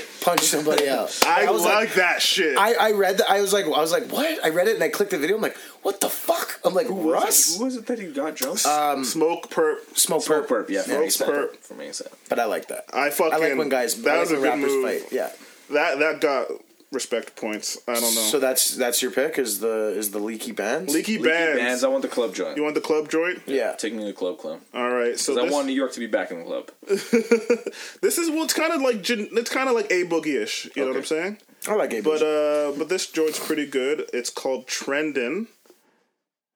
punched 0.23 0.45
somebody 0.45 0.89
out. 0.89 1.17
I, 1.27 1.51
was 1.51 1.63
like, 1.63 1.95
that 1.95 2.23
shit. 2.23 2.57
I, 2.57 2.73
I 2.75 2.93
read 2.93 3.19
that. 3.19 3.31
I 3.31 3.41
was 3.43 3.53
like, 3.53 3.67
I 3.67 3.69
was 3.69 3.93
like, 3.93 4.11
what? 4.11 4.43
I 4.45 4.49
read 4.49 4.69
it 4.69 4.75
and 4.77 4.83
I 4.83 4.89
clicked 4.89 5.11
the 5.11 5.19
video. 5.19 5.37
I'm 5.37 5.43
like, 5.43 5.57
what 5.83 6.01
the 6.01 6.09
fuck? 6.09 6.59
I'm 6.65 6.73
like, 6.75 6.87
Who 6.87 6.95
was 6.95 7.13
Russ, 7.13 7.59
Who 7.59 7.65
was 7.67 7.77
it 7.77 7.87
that 7.87 7.99
he 7.99 8.07
got 8.11 8.35
drunk? 8.35 8.59
Smokepurpp. 8.59 9.97
smoke, 9.97 10.23
Smokepurpp. 10.23 10.47
Perp, 10.47 10.69
yeah. 10.71 10.83
Yeah, 10.89 11.09
Smoke 11.09 11.29
Smokepurpp. 11.29 11.57
For 11.59 11.75
me, 11.75 11.93
so. 11.93 12.07
But 12.29 12.39
I 12.39 12.47
like 12.47 12.69
that. 12.69 12.87
I 12.93 13.11
fucking. 13.11 13.35
I 13.35 13.37
like 13.37 13.59
when 13.59 13.69
guys, 13.69 14.01
That 14.03 14.17
I 14.17 14.21
was 14.21 14.31
like 14.31 14.39
a 14.39 14.43
when 14.43 14.61
good 14.61 14.67
rappers 14.69 14.73
move. 14.95 15.03
fight. 15.03 15.13
Yeah. 15.13 15.31
That 15.71 15.99
that 15.99 16.21
got 16.21 16.49
respect 16.93 17.35
points. 17.37 17.79
I 17.89 17.95
don't 17.95 18.15
know. 18.15 18.21
So 18.21 18.39
that's 18.39 18.77
that's 18.77 19.03
your 19.03 19.11
pick. 19.11 19.39
Is 19.39 19.61
the 19.61 19.89
is 19.97 20.11
the 20.11 20.19
leaky 20.19 20.53
bands? 20.53 20.95
Leaky, 20.95 21.19
Leaky 21.19 21.29
bands. 21.29 21.59
bands. 21.61 21.85
I 21.85 21.89
want 21.89 22.03
the 22.03 22.09
club 22.09 22.35
joint. 22.35 22.57
You 22.57 22.63
want 22.63 22.75
the 22.75 22.81
club 22.81 23.09
joint? 23.11 23.43
Yeah. 23.47 23.73
Take 23.73 23.95
me 23.95 24.01
to 24.01 24.07
the 24.07 24.13
club 24.13 24.39
club. 24.39 24.61
All 24.75 24.91
right. 24.91 25.19
So 25.19 25.35
Because 25.35 25.51
I 25.51 25.53
want 25.53 25.67
New 25.67 25.73
York 25.73 25.93
to 25.93 26.01
be 26.01 26.07
back 26.07 26.31
in 26.31 26.39
the 26.41 26.45
club. 26.45 26.71
this 26.87 28.19
is 28.19 28.31
well, 28.31 28.45
it's 28.45 28.55
kind 28.55 28.73
of 28.73 28.81
like 28.83 29.09
it's 29.09 29.51
kind 29.51 29.69
of 29.69 29.75
like 29.75 29.91
a 29.91 30.05
boogie 30.05 30.41
ish. 30.41 30.69
You 30.77 30.83
know 30.83 30.89
what 30.89 30.99
I'm 30.99 31.05
saying? 31.05 31.39
I 31.67 31.75
like 31.75 31.93
it. 31.93 32.05
But 32.05 32.23
uh, 32.23 32.73
but 32.79 32.89
this 32.89 33.11
joint's 33.11 33.45
pretty 33.45 33.67
good. 33.67 34.09
It's 34.13 34.31
called 34.31 34.67
Trendin', 34.67 35.47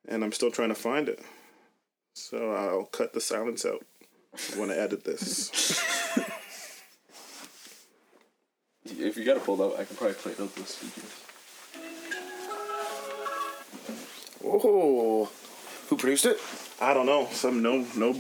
and 0.09 0.23
I'm 0.23 0.33
still 0.33 0.51
trying 0.51 0.69
to 0.69 0.75
find 0.75 1.09
it. 1.09 1.21
So 2.15 2.53
I'll 2.53 2.87
cut 2.87 3.13
the 3.13 3.21
silence 3.21 3.65
out 3.65 3.85
when 4.57 4.71
I 4.71 4.77
edit 4.77 5.05
this. 5.05 5.81
If 8.91 9.17
you 9.17 9.25
got 9.25 9.37
it 9.37 9.45
pulled 9.45 9.61
up, 9.61 9.79
I 9.79 9.85
can 9.85 9.97
probably 9.97 10.15
play 10.15 10.33
it 10.33 10.41
up 10.41 10.57
with 10.57 10.69
speakers. 10.69 11.13
oh, 14.45 15.29
who 15.89 15.97
produced 15.97 16.27
it? 16.27 16.39
I 16.81 16.95
don't 16.95 17.07
know. 17.07 17.29
Some 17.33 17.63
no 17.63 17.87
no 17.97 18.13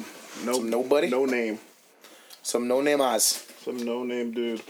no 0.45 0.53
Some 0.55 0.71
nobody? 0.71 1.09
no 1.09 1.25
name. 1.25 1.59
Some 2.43 2.69
no 2.69 2.81
name 2.81 3.01
Oz. 3.01 3.47
Some 3.65 3.79
no 3.79 4.05
name 4.05 4.33
dude. 4.33 4.63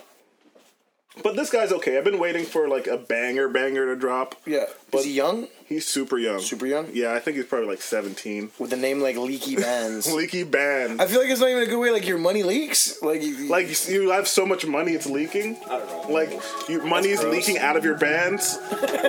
But 1.22 1.37
this 1.37 1.50
guy's 1.50 1.72
okay. 1.72 1.96
I've 1.96 2.04
been 2.04 2.18
waiting 2.18 2.44
for 2.44 2.68
like 2.68 2.87
a 2.87 2.96
banger 2.98 3.48
banger 3.48 3.87
to 3.87 3.96
drop. 3.96 4.35
Yeah. 4.46 4.66
But- 4.90 4.98
is 5.00 5.04
he 5.06 5.12
young? 5.12 5.48
He's 5.68 5.87
super 5.87 6.16
young. 6.16 6.38
Super 6.38 6.66
young? 6.66 6.88
Yeah, 6.92 7.12
I 7.12 7.18
think 7.18 7.37
he's 7.37 7.46
probably 7.46 7.68
like 7.68 7.83
17. 7.83 8.50
With 8.59 8.72
a 8.72 8.76
name 8.76 9.00
like 9.00 9.16
Leaky 9.16 9.57
Bands. 9.57 10.12
Leaky 10.14 10.44
band. 10.44 11.00
I 11.02 11.07
feel 11.07 11.20
like 11.20 11.29
it's 11.29 11.40
not 11.40 11.50
even 11.50 11.64
a 11.64 11.66
good 11.66 11.79
way. 11.81 11.90
Like 11.90 12.07
your 12.07 12.18
money 12.18 12.42
leaks. 12.44 13.02
Like 13.02 13.22
you, 13.22 13.48
like 13.48 13.88
you 13.88 14.11
have 14.11 14.29
so 14.29 14.46
much 14.46 14.64
money 14.64 14.92
it's 14.92 15.07
leaking. 15.07 15.57
I 15.68 15.79
don't 15.79 16.09
know. 16.09 16.14
Like 16.14 16.31
you, 16.68 16.83
money 16.85 17.09
is 17.09 17.20
gross. 17.20 17.35
leaking 17.35 17.59
out 17.59 17.76
of 17.76 17.85
your 17.85 17.96
bands. 17.98 18.59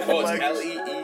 Oh, 0.10 0.18
like- 0.24 0.42
it's 0.42 0.44
L 0.44 0.62
E 0.62 0.74
E 0.74 0.97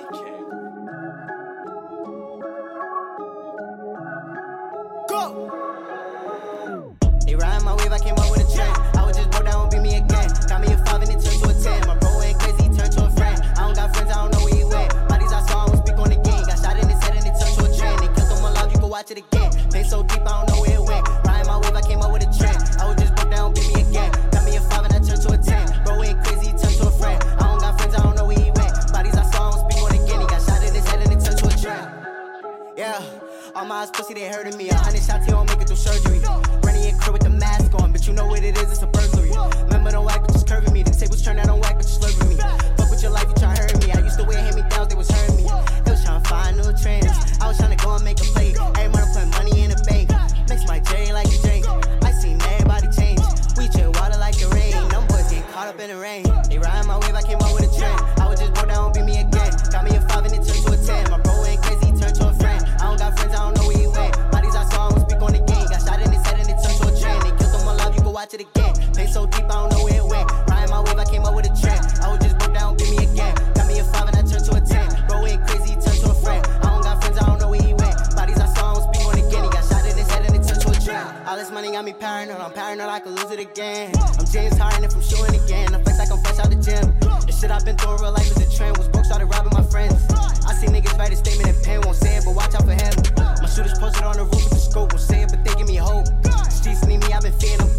eyes 33.83 33.91
pussy, 33.91 34.13
they 34.13 34.27
hurting 34.29 34.55
me. 34.57 34.69
A 34.69 34.75
hundred 34.75 35.03
shots, 35.03 35.25
he 35.25 35.33
won't 35.33 35.49
make 35.49 35.52
again. 83.53 83.91
I'm 84.17 84.25
James 84.25 84.57
Harden 84.57 84.83
if 84.83 84.95
I'm 84.95 85.01
shooting 85.01 85.39
again. 85.39 85.75
I 85.75 85.83
flex 85.83 85.99
like 85.99 86.11
I'm 86.11 86.17
fresh 86.23 86.39
out 86.39 86.49
the 86.49 86.57
gym. 86.57 86.89
The 86.99 87.31
shit 87.31 87.51
I've 87.51 87.63
been 87.63 87.77
through 87.77 88.01
real 88.01 88.11
life 88.11 88.25
is 88.25 88.37
a 88.41 88.49
trend. 88.49 88.77
Was 88.77 88.89
broke, 88.89 89.05
started 89.05 89.27
robbing 89.27 89.53
my 89.53 89.61
friends. 89.69 89.93
I 90.49 90.53
see 90.57 90.67
niggas 90.67 90.97
write 90.97 91.13
a 91.13 91.15
statement 91.15 91.49
in 91.49 91.61
pen, 91.61 91.81
won't 91.81 91.97
say 91.97 92.17
it, 92.17 92.25
but 92.25 92.33
watch 92.33 92.55
out 92.55 92.65
for 92.65 92.73
him. 92.73 92.93
My 93.41 93.47
shooters 93.47 93.77
posted 93.77 94.03
on 94.03 94.17
the 94.17 94.25
roof 94.25 94.41
with 94.49 94.57
the 94.57 94.63
scope, 94.63 94.93
won't 94.93 95.05
say 95.05 95.21
it, 95.21 95.29
but 95.29 95.45
they 95.45 95.53
give 95.53 95.67
me 95.67 95.75
hope. 95.75 96.07
Streets 96.49 96.85
need 96.87 97.01
me, 97.05 97.13
I've 97.13 97.21
been 97.21 97.33
fearing 97.33 97.59
them 97.59 97.72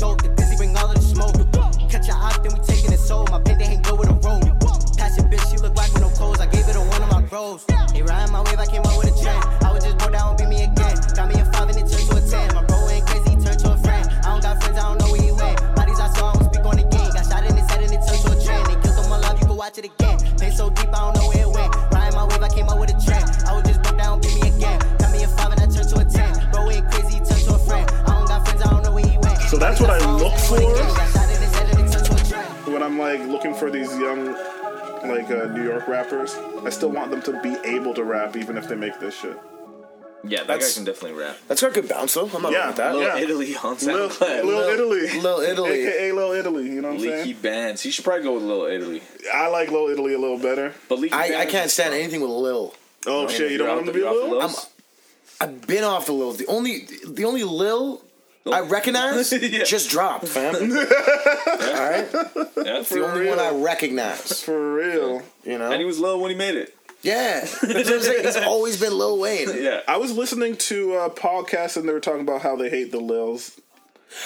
that's 29.64 29.80
what 29.80 29.88
I 29.88 30.12
look 30.18 30.36
for 30.40 30.60
when 32.70 32.82
I'm 32.82 32.98
like 32.98 33.20
looking 33.20 33.54
for 33.54 33.70
these 33.70 33.90
young 33.96 34.26
like 35.08 35.30
uh, 35.30 35.46
New 35.54 35.64
York 35.64 35.88
rappers. 35.88 36.34
I 36.62 36.68
still 36.68 36.90
want 36.90 37.10
them 37.10 37.22
to 37.22 37.40
be 37.40 37.56
able 37.64 37.94
to 37.94 38.04
rap 38.04 38.36
even 38.36 38.58
if 38.58 38.68
they 38.68 38.76
make 38.76 39.00
this 39.00 39.18
shit. 39.18 39.38
Yeah, 40.22 40.40
that 40.40 40.48
that's, 40.48 40.74
guy 40.74 40.78
can 40.80 40.84
definitely 40.84 41.18
rap. 41.18 41.36
That's 41.48 41.62
got 41.62 41.72
good 41.72 41.88
bounce 41.88 42.12
though. 42.12 42.28
I'm 42.34 42.42
not 42.42 42.52
yeah, 42.52 42.66
with 42.66 42.76
that. 42.76 42.94
Little 42.94 43.16
yeah. 43.16 43.24
Italy 43.24 43.56
on 43.56 43.78
Lil, 43.78 44.10
Lil, 44.20 44.46
Lil 44.46 44.68
Italy. 44.68 45.20
Lil 45.20 45.40
Italy. 45.40 45.70
AKA 45.70 46.12
Lil 46.12 46.32
Italy, 46.32 46.64
you 46.64 46.82
know 46.82 46.92
what 46.92 47.00
I'm 47.00 47.18
Leaky? 47.18 47.32
Bands. 47.32 47.80
He 47.80 47.90
should 47.90 48.04
probably 48.04 48.24
go 48.24 48.34
with 48.34 48.42
Lil 48.42 48.66
Italy. 48.66 49.02
I 49.32 49.48
like 49.48 49.70
Lil 49.70 49.88
Italy 49.88 50.12
a 50.12 50.18
little 50.18 50.38
better. 50.38 50.74
But 50.90 50.98
Leaky 50.98 51.14
I, 51.14 51.40
I 51.40 51.46
can't 51.46 51.70
stand 51.70 51.94
anything 51.94 52.20
with 52.20 52.30
Lil. 52.30 52.74
Oh 53.06 53.28
shit, 53.28 53.50
you 53.50 53.56
don't 53.56 53.68
want 53.68 53.80
him 53.80 53.86
to 53.86 53.92
be 53.94 54.02
Lil? 54.02 54.42
I'm, 54.42 54.50
I've 55.40 55.66
been 55.66 55.84
off 55.84 56.04
the 56.04 56.12
Lil. 56.12 56.32
The 56.32 56.46
only 56.48 56.86
the 57.06 57.24
only 57.24 57.44
Lil 57.44 58.02
I 58.52 58.60
recognize 58.60 59.32
Yeah. 59.32 59.64
just 59.64 59.90
dropped, 59.90 60.28
fam. 60.28 60.54
All 60.54 60.60
right, 60.60 62.06
Yeah. 62.56 62.80
the 62.82 63.06
only 63.10 63.28
one 63.28 63.38
I 63.38 63.50
recognize. 63.50 64.42
For 64.42 64.74
real. 64.74 65.22
You 65.44 65.58
know, 65.58 65.70
And 65.70 65.80
he 65.80 65.84
was 65.86 65.98
low 65.98 66.18
when 66.18 66.30
he 66.30 66.36
made 66.36 66.54
it. 66.56 66.76
yeah. 67.02 67.40
That's 67.40 67.62
what 67.62 67.76
I'm 67.76 68.00
saying. 68.02 68.24
He's 68.24 68.36
always 68.36 68.78
been 68.80 68.96
Lil 68.96 69.18
Wayne. 69.18 69.48
Yeah. 69.62 69.80
I 69.88 69.96
was 69.96 70.12
listening 70.12 70.56
to 70.56 70.94
uh, 70.96 71.06
a 71.06 71.10
podcast 71.10 71.76
and 71.76 71.88
they 71.88 71.92
were 71.92 72.00
talking 72.00 72.20
about 72.22 72.42
how 72.42 72.54
they 72.56 72.68
hate 72.70 72.92
the 72.92 73.00
Lils. 73.00 73.58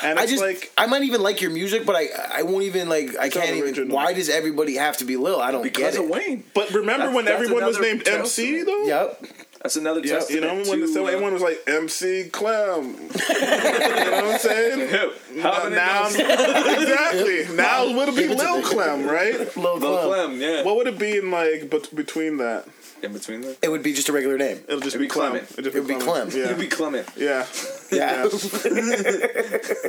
And 0.02 0.18
I 0.18 0.24
it's 0.24 0.32
just, 0.32 0.42
like 0.42 0.70
I 0.76 0.84
might 0.86 1.02
even 1.02 1.22
like 1.22 1.40
your 1.40 1.50
music, 1.50 1.86
but 1.86 1.96
I, 1.96 2.08
I 2.30 2.42
won't 2.42 2.64
even 2.64 2.88
like, 2.90 3.16
I 3.18 3.30
can't 3.30 3.50
even. 3.50 3.62
original. 3.62 3.96
Why 3.96 4.12
does 4.12 4.28
everybody 4.28 4.74
have 4.76 4.98
to 4.98 5.04
be 5.06 5.16
Lil? 5.16 5.40
I 5.40 5.50
don't 5.50 5.62
Because 5.62 5.94
get 5.94 6.04
of 6.04 6.10
it. 6.10 6.12
Wayne. 6.12 6.44
But 6.54 6.70
remember 6.72 7.06
That's- 7.06 7.14
when 7.16 7.24
that's 7.24 7.40
everyone 7.40 7.64
was 7.64 7.76
another 7.78 7.94
named 7.94 8.08
MC 8.08 8.58
testament. 8.60 8.66
though? 8.66 8.84
Yep. 8.84 9.24
That's 9.62 9.76
another 9.76 10.00
Yeah, 10.00 10.14
testament. 10.14 10.42
You 10.42 10.48
know, 10.48 10.70
when 10.70 10.80
to, 10.80 10.92
the, 10.92 11.02
uh, 11.02 11.06
everyone 11.06 11.32
was 11.32 11.42
like 11.42 11.60
MC 11.66 12.28
Clem. 12.30 12.84
you 12.86 12.92
know 12.92 13.10
what 13.10 14.24
I'm 14.24 14.38
saying? 14.38 15.10
How 15.40 15.68
now, 15.68 16.08
many 16.10 16.82
exactly. 16.82 17.46
Now 17.56 17.84
it 17.84 17.94
would 17.96 18.14
be 18.16 18.28
Lil 18.28 18.62
Clem, 18.62 19.06
right? 19.06 19.56
Lil 19.56 19.78
Lil 19.78 19.98
Clem. 19.98 20.08
Clem, 20.08 20.40
yeah. 20.40 20.62
What 20.62 20.76
would 20.76 20.86
it 20.86 20.98
be 20.98 21.16
in 21.18 21.30
like 21.30 21.68
bet- 21.70 21.94
between 21.94 22.36
that? 22.38 22.66
In 23.02 23.12
between 23.12 23.40
them. 23.42 23.54
It 23.62 23.68
would 23.70 23.82
be 23.82 23.92
just 23.92 24.08
a 24.08 24.12
regular 24.12 24.36
name. 24.36 24.58
It'll 24.68 24.80
just 24.80 24.96
It'd 24.96 25.00
be, 25.00 25.06
be 25.06 25.10
Clem. 25.10 25.30
Clement. 25.32 25.52
It'd, 25.58 25.66
It 25.66 25.74
would 25.74 25.86
be 25.88 25.94
Clem. 25.96 26.28
Yeah. 26.30 26.44
It'd 26.44 26.58
be 26.58 26.66
Clement. 26.66 27.06
yeah. 27.16 27.46
Yeah. 27.92 28.28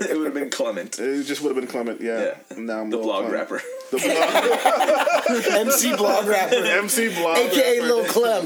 It 0.02 0.16
would 0.18 0.26
have 0.26 0.34
been 0.34 0.50
Clement. 0.50 0.98
It 1.00 1.24
just 1.26 1.42
would 1.42 1.50
have 1.56 1.62
been 1.64 1.68
Clement. 1.72 2.00
Yeah. 2.02 2.36
Yeah. 2.52 2.58
Now 2.58 2.80
I'm 2.82 2.90
The 2.90 2.98
Lil 2.98 3.06
blog 3.06 3.22
Clem. 3.26 3.34
rapper. 3.34 3.62
The 3.92 3.98
blog, 3.98 5.68
MC 5.68 5.96
blog 5.96 6.26
rapper, 6.28 6.56
MC 6.64 7.10
blog. 7.16 7.38
aka 7.38 7.80
rapper. 7.80 7.94
Lil 7.94 8.06
Clem, 8.06 8.46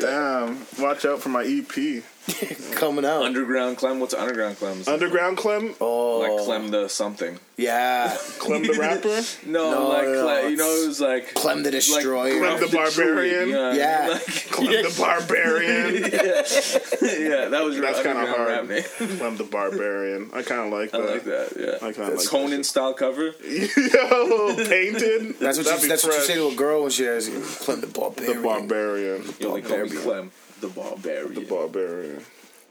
Damn. 0.00 0.66
Watch 0.78 1.04
out 1.04 1.20
for 1.20 1.28
my 1.30 1.42
EP. 1.44 2.02
coming 2.74 3.04
out. 3.04 3.22
Underground 3.22 3.76
Clem. 3.78 3.98
What's 4.00 4.14
Underground 4.14 4.56
Clem's? 4.58 4.86
Underground 4.88 5.36
Clem. 5.36 5.74
oh, 5.80 6.18
like 6.18 6.44
Clem 6.44 6.68
the 6.70 6.88
something. 6.88 7.38
yeah, 7.56 8.16
Clem 8.38 8.62
the 8.62 8.74
rapper. 8.74 9.22
No, 9.50 9.70
No, 9.70 9.88
like 9.88 10.04
no, 10.06 10.22
Clem, 10.24 10.50
you 10.50 10.56
know, 10.56 10.70
it 10.82 10.86
was 10.86 11.00
like 11.00 11.34
Clem 11.34 11.62
the 11.62 11.70
Destroyer. 11.70 12.38
Clem 12.38 12.60
the 12.60 12.68
Barbarian. 12.76 13.48
Yeah, 13.48 13.72
Yeah. 13.72 14.08
like, 14.12 14.24
Clem 14.50 14.70
the 14.70 14.94
Barbarian. 14.98 15.94
yeah, 16.04 17.48
that 17.48 17.62
was 17.64 17.74
your 17.76 17.84
That's 17.86 18.02
kind 18.02 18.18
of 18.18 18.24
underground 18.28 18.68
rap 18.68 18.88
hard. 18.98 19.08
name. 19.08 19.18
Clem 19.18 19.36
the 19.36 19.44
Barbarian. 19.44 20.30
I 20.32 20.42
kind 20.42 20.60
of 20.72 20.78
like 20.78 20.90
that. 20.92 21.00
I 21.00 21.06
that. 21.06 21.12
like 21.12 21.24
that. 21.24 21.80
Yeah, 21.82 21.86
I 21.88 21.92
kinda 21.92 22.16
like 22.16 22.28
Conan 22.28 22.64
style 22.64 22.94
cover. 22.94 23.34
Yo, 23.42 24.54
painted. 24.68 25.38
That's 25.38 25.58
what 25.58 25.66
That'd 25.66 25.82
you, 25.82 25.82
be 25.82 25.88
that's 25.88 26.04
what 26.04 26.12
you 26.12 26.18
fresh. 26.18 26.26
say 26.26 26.34
to 26.34 26.48
a 26.48 26.54
girl 26.54 26.82
when 26.82 26.90
she 26.90 27.04
has 27.04 27.28
Clem 27.60 27.80
the 27.80 27.86
Barbarian. 27.86 28.36
The 28.36 28.42
Barbarian. 28.42 29.24
You 29.40 29.48
only 29.48 29.62
call 29.62 29.78
me 29.78 29.90
Clem 29.90 30.30
the 30.60 30.68
Barbarian. 30.68 31.34
The 31.34 31.40
Barbarian. 31.42 32.24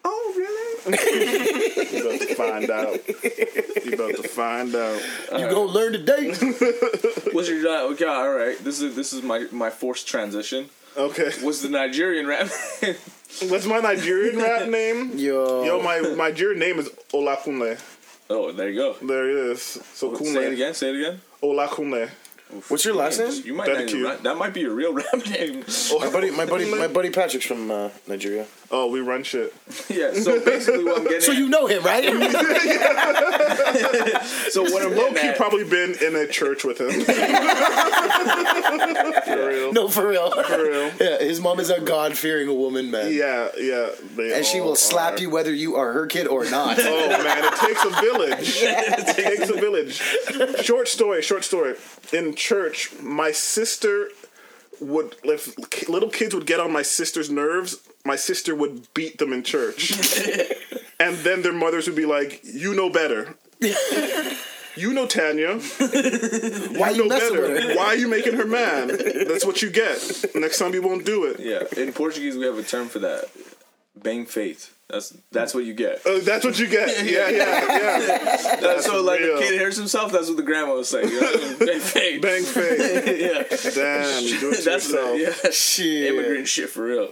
oh, 0.06 0.34
really? 0.38 0.66
You 0.90 2.08
about 2.08 2.22
to 2.22 2.36
find 2.36 2.70
out. 2.70 3.08
You 3.86 3.94
about 3.94 4.16
to 4.16 4.28
find 4.30 4.74
out. 4.76 5.02
You 5.34 5.40
gonna 5.50 5.62
learn 5.64 5.92
today? 5.94 6.30
What's 7.34 7.50
your 7.50 7.68
uh, 7.68 7.92
okay? 7.92 8.06
All 8.06 8.32
right. 8.34 8.58
This 8.64 8.82
is 8.82 8.96
this 8.96 9.12
is 9.14 9.22
my 9.24 9.46
my 9.52 9.70
forced 9.70 10.08
transition. 10.08 10.70
Okay. 10.98 11.32
What's 11.42 11.62
the 11.62 11.70
Nigerian 11.70 12.28
rap? 12.28 12.48
name? 12.82 12.96
What's 13.50 13.66
my 13.66 13.80
Nigerian 13.80 14.38
rap 14.38 14.68
name? 14.70 15.18
Yo, 15.18 15.64
Yo, 15.64 15.82
my 15.82 16.00
my 16.02 16.30
Nigerian 16.30 16.60
name 16.60 16.80
is 16.80 16.90
Olakunle. 17.14 17.78
oh, 18.30 18.52
there 18.54 18.70
you 18.70 18.76
go. 18.80 18.94
There 19.06 19.30
it 19.30 19.52
is. 19.52 19.62
So 19.94 20.16
Say 20.16 20.46
it 20.48 20.54
again. 20.54 20.74
Say 20.74 20.90
it 20.92 20.96
again. 20.96 21.22
Olakunle. 21.44 22.10
What's 22.68 22.86
your 22.86 22.95
last 22.95 23.20
name? 23.20 23.32
You 23.45 23.54
might 23.54 23.68
Daddy 23.68 23.80
not 23.86 23.89
Q. 23.89 24.08
even 24.12 24.24
that 24.24 24.38
might 24.38 24.54
be 24.54 24.62
your 24.62 24.74
real 24.74 24.93
rap 25.02 25.26
name. 25.28 25.64
My 26.00 26.10
buddy, 26.10 26.32
my 26.32 26.45
buddy, 26.45 26.70
my 26.74 26.88
buddy 26.88 27.10
Patrick's 27.10 27.45
from 27.45 27.70
uh, 27.72 27.89
Nigeria. 28.08 28.45
Oh, 28.72 28.92
we 28.92 29.00
run 29.00 29.24
shit. 29.24 29.52
yeah. 29.90 30.14
So 30.14 30.40
basically, 30.46 30.84
what 30.84 30.98
I'm 31.00 31.04
getting. 31.06 31.22
So 31.22 31.32
at- 31.32 31.38
you 31.40 31.50
know 31.50 31.66
him, 31.68 31.82
right? 31.84 32.04
So 34.52 34.64
what 34.64 34.82
I'm 34.84 34.96
low 34.96 35.12
key 35.14 35.28
at- 35.28 35.38
probably 35.38 35.64
been 35.64 35.96
in 36.04 36.16
a 36.16 36.28
church 36.28 36.64
with 36.64 36.80
him. 36.80 36.90
For 39.30 39.48
real. 39.48 39.74
no, 39.74 39.88
for 39.88 40.08
real. 40.08 40.32
For 40.44 40.64
real. 40.64 40.92
Yeah, 41.00 41.20
his 41.20 41.40
mom 41.40 41.60
is 41.60 41.70
a 41.70 41.80
God 41.80 42.18
fearing 42.18 42.48
woman, 42.58 42.90
man. 42.92 43.14
Yeah, 43.14 43.50
yeah. 43.58 43.90
they 44.16 44.34
And 44.34 44.46
she 44.46 44.60
all 44.60 44.68
will 44.70 44.76
slap 44.76 45.18
are. 45.18 45.22
you 45.22 45.30
whether 45.30 45.54
you 45.54 45.76
are 45.76 45.94
her 45.94 46.08
kid 46.08 46.28
or 46.28 46.50
not. 46.50 46.78
Oh 46.80 47.10
man, 47.10 47.44
it 47.46 47.56
takes 47.60 47.84
a 47.86 47.90
village. 47.90 48.58
it 48.62 49.16
takes 49.16 49.50
a 49.50 49.54
village. 49.54 50.02
Short 50.66 50.88
story, 50.88 51.22
short 51.22 51.44
story. 51.44 51.76
In 52.12 52.34
church, 52.36 52.92
my 53.02 53.32
sister 53.32 54.10
would 54.82 55.16
if 55.24 55.88
little 55.90 56.10
kids 56.10 56.34
would 56.34 56.46
get 56.48 56.60
on 56.60 56.72
my 56.72 56.82
sister's 56.82 57.30
nerves, 57.30 57.78
my 58.06 58.16
sister 58.16 58.56
would 58.56 58.93
beat 58.93 59.18
them 59.18 59.34
in 59.34 59.43
church. 59.43 59.91
and 61.00 61.16
then 61.18 61.41
their 61.41 61.54
mothers 61.54 61.88
would 61.88 61.95
be 61.95 62.06
like, 62.06 62.41
"You 62.43 62.74
know 62.74 62.89
better." 62.89 63.36
You 64.76 64.93
know 64.93 65.08
Tanya. 65.08 65.60
Why 65.60 66.91
You 66.91 66.95
you 66.95 67.04
know 67.04 67.10
better. 67.10 67.76
Why 67.76 67.88
are 67.88 67.95
you 67.95 68.08
making 68.08 68.36
her 68.36 68.45
mad? 68.45 68.89
That's 69.28 69.43
what 69.43 69.62
you 69.62 69.70
get. 69.70 70.00
Next 70.36 70.58
time 70.58 70.74
you 70.74 70.82
won't 70.82 71.06
do 71.06 71.26
it. 71.26 71.39
Yeah, 71.39 71.64
in 71.76 71.91
Portuguese 71.91 72.38
we 72.38 72.45
have 72.45 72.58
a 72.58 72.64
term 72.64 72.88
for 72.88 73.00
that. 73.00 73.30
Bang 74.02 74.26
faith. 74.26 74.74
That's 74.90 75.16
that's 75.32 75.54
what 75.54 75.66
you 75.66 75.76
get. 75.76 76.04
Uh, 76.06 76.20
that's 76.24 76.44
what 76.44 76.58
you 76.58 76.68
get. 76.68 76.90
Yeah, 77.06 77.30
yeah, 77.30 77.38
yeah. 77.78 78.56
That's 78.60 78.86
so 78.86 79.02
like 79.04 79.20
real. 79.20 79.38
a 79.38 79.40
kid 79.40 79.54
hears 79.54 79.78
himself. 79.78 80.12
That's 80.12 80.28
what 80.28 80.38
the 80.38 80.44
grandma 80.44 80.74
was 80.74 80.90
saying. 80.90 81.10
You 81.10 81.22
know? 81.22 81.56
Bang 81.60 81.80
faith. 81.80 82.22
Bang 82.22 82.44
face. 82.44 83.22
yeah. 83.22 83.72
Damn, 83.76 84.24
you 84.24 84.40
do 84.40 84.52
it 84.52 84.58
to 84.58 84.64
That's 84.64 84.90
yourself. 84.90 85.12
what, 85.12 85.20
yeah. 85.46 85.52
Shit. 85.52 86.14
immigrant 86.14 86.48
shit 86.48 86.70
for 86.70 86.84
real. 86.86 87.12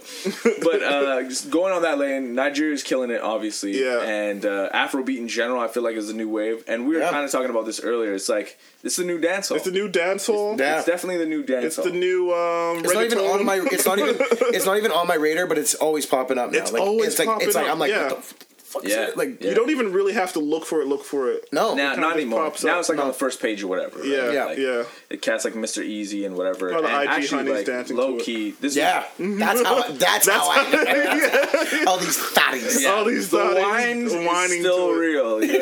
But 0.62 0.82
uh, 0.82 1.22
just 1.24 1.50
going 1.50 1.72
on 1.72 1.82
that 1.82 1.98
lane, 1.98 2.34
Nigeria's 2.34 2.82
killing 2.82 3.10
it, 3.10 3.20
obviously. 3.22 3.80
Yeah. 3.82 4.00
And 4.02 4.44
uh, 4.44 4.70
Afrobeat 4.74 5.18
in 5.18 5.28
general, 5.28 5.60
I 5.60 5.68
feel 5.68 5.82
like 5.84 5.94
is 5.96 6.10
a 6.10 6.14
new 6.14 6.28
wave. 6.28 6.64
And 6.66 6.86
we 6.88 6.94
were 6.96 7.00
Yeah. 7.02 7.10
kind 7.10 7.24
of 7.24 7.30
talking 7.30 7.50
about 7.50 7.64
this 7.66 7.80
earlier. 7.80 8.12
It's 8.14 8.28
like 8.28 8.58
it's 8.82 8.96
the 8.96 9.04
new 9.04 9.18
dance 9.20 9.48
hall. 9.48 9.56
It's 9.56 9.64
the 9.66 9.72
new 9.72 9.88
dance 9.88 10.26
hall. 10.26 10.56
Yeah. 10.58 10.78
It's 10.78 10.86
definitely 10.86 11.18
the 11.18 11.26
new 11.30 11.42
dance 11.44 11.64
It's 11.64 11.76
hall. 11.76 11.84
the 11.86 11.92
new 11.92 12.32
um 12.34 12.78
It's 12.84 12.92
not 12.94 13.04
even 13.04 13.18
on 13.18 13.44
my. 13.44 13.60
It's 13.70 13.86
not 13.86 13.98
even. 13.98 14.16
It's 14.54 14.66
not 14.66 14.76
even 14.78 14.90
on 14.92 15.06
my 15.06 15.14
radar, 15.14 15.46
but 15.46 15.58
it's 15.58 15.74
always 15.74 16.06
popping 16.06 16.38
up 16.38 16.50
now. 16.52 16.58
It's 16.58 16.72
like, 16.72 16.82
always 16.82 17.08
it's 17.08 17.18
like, 17.20 17.28
popping 17.28 17.46
It's 17.48 17.56
like 17.56 17.66
up, 17.67 17.67
I'm 17.70 17.78
like, 17.78 17.90
yeah. 17.90 18.02
what 18.04 18.10
the 18.10 18.16
f- 18.18 18.34
fuck 18.58 18.84
is 18.84 18.92
Yeah. 18.92 19.10
Like, 19.16 19.42
Yeah. 19.42 19.50
You 19.50 19.54
don't 19.54 19.70
even 19.70 19.92
really 19.92 20.12
have 20.12 20.32
to 20.34 20.40
look 20.40 20.64
for 20.66 20.80
it. 20.82 20.86
Look 20.86 21.04
for 21.04 21.30
it. 21.32 21.48
no. 21.52 21.74
now, 21.74 21.90
kinda 21.92 22.00
not 22.06 22.16
anymore. 22.16 22.52
Now 22.62 22.78
it's 22.78 22.88
like 22.88 22.98
on 22.98 23.08
the 23.08 23.12
first 23.14 23.40
page 23.40 23.62
or 23.62 23.68
whatever. 23.68 24.04
Yeah. 24.04 24.30
Yeah. 24.32 24.44
Like, 24.44 24.58
yeah. 24.58 24.82
The 25.08 25.16
cats 25.16 25.46
like 25.46 25.54
Mr. 25.54 25.82
Eazi 25.82 26.26
and 26.26 26.36
whatever. 26.36 26.70
Oh, 26.74 26.82
the 26.82 26.88
and 26.88 27.02
IG 27.04 27.08
actually, 27.08 27.50
like, 27.50 27.64
dancing 27.64 27.96
low 27.96 28.18
key. 28.18 28.50
This 28.50 28.76
Yeah, 28.76 29.04
that's 29.18 29.62
how. 29.62 29.90
That's, 29.92 30.28
how 30.28 30.50
I. 30.50 31.84
All 31.88 31.96
these 31.96 32.18
fatties. 32.18 32.82
Yeah, 32.82 32.90
All 32.90 33.06
these 33.06 33.30
the 33.30 33.38
thotties 33.38 34.26
wine 34.26 34.50
is 34.50 34.58
still 34.60 34.88
to 34.88 34.94
it. 34.94 34.98
real. 34.98 35.42
yeah. 35.42 35.52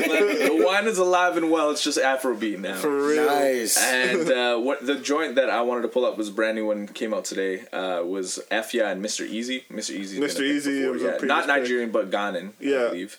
Like, 0.00 0.58
the 0.58 0.64
wine 0.66 0.86
is 0.88 0.98
alive 0.98 1.36
and 1.36 1.52
well. 1.52 1.70
It's 1.70 1.84
just 1.84 1.98
Afrobeat 1.98 2.58
now. 2.58 2.74
For 2.74 3.06
real. 3.06 3.26
Nice. 3.26 3.78
and 3.80 4.28
uh, 4.28 4.58
what 4.58 4.84
the 4.84 4.96
joint 4.96 5.36
that 5.36 5.50
I 5.50 5.62
wanted 5.62 5.82
to 5.82 5.88
pull 5.88 6.04
up 6.04 6.18
was 6.18 6.28
brand 6.30 6.56
new 6.56 6.66
one 6.66 6.88
came 6.88 7.14
out 7.14 7.24
today. 7.24 7.60
Uh, 7.72 8.02
was 8.04 8.40
Fya 8.50 8.90
and 8.90 9.04
Mr. 9.04 9.24
Eazi. 9.28 9.68
Mr. 9.68 9.96
Eazi. 9.96 10.18
Mr. 10.18 10.40
Eazi 10.42 10.90
was 10.90 11.02
yeah, 11.02 11.10
previous 11.10 11.22
not 11.22 11.40
pick. 11.46 11.48
Nigerian 11.48 11.92
but 11.92 12.10
Ghanaian. 12.10 12.54
Yeah. 12.58 12.86
I 12.86 12.88
believe. 12.88 13.18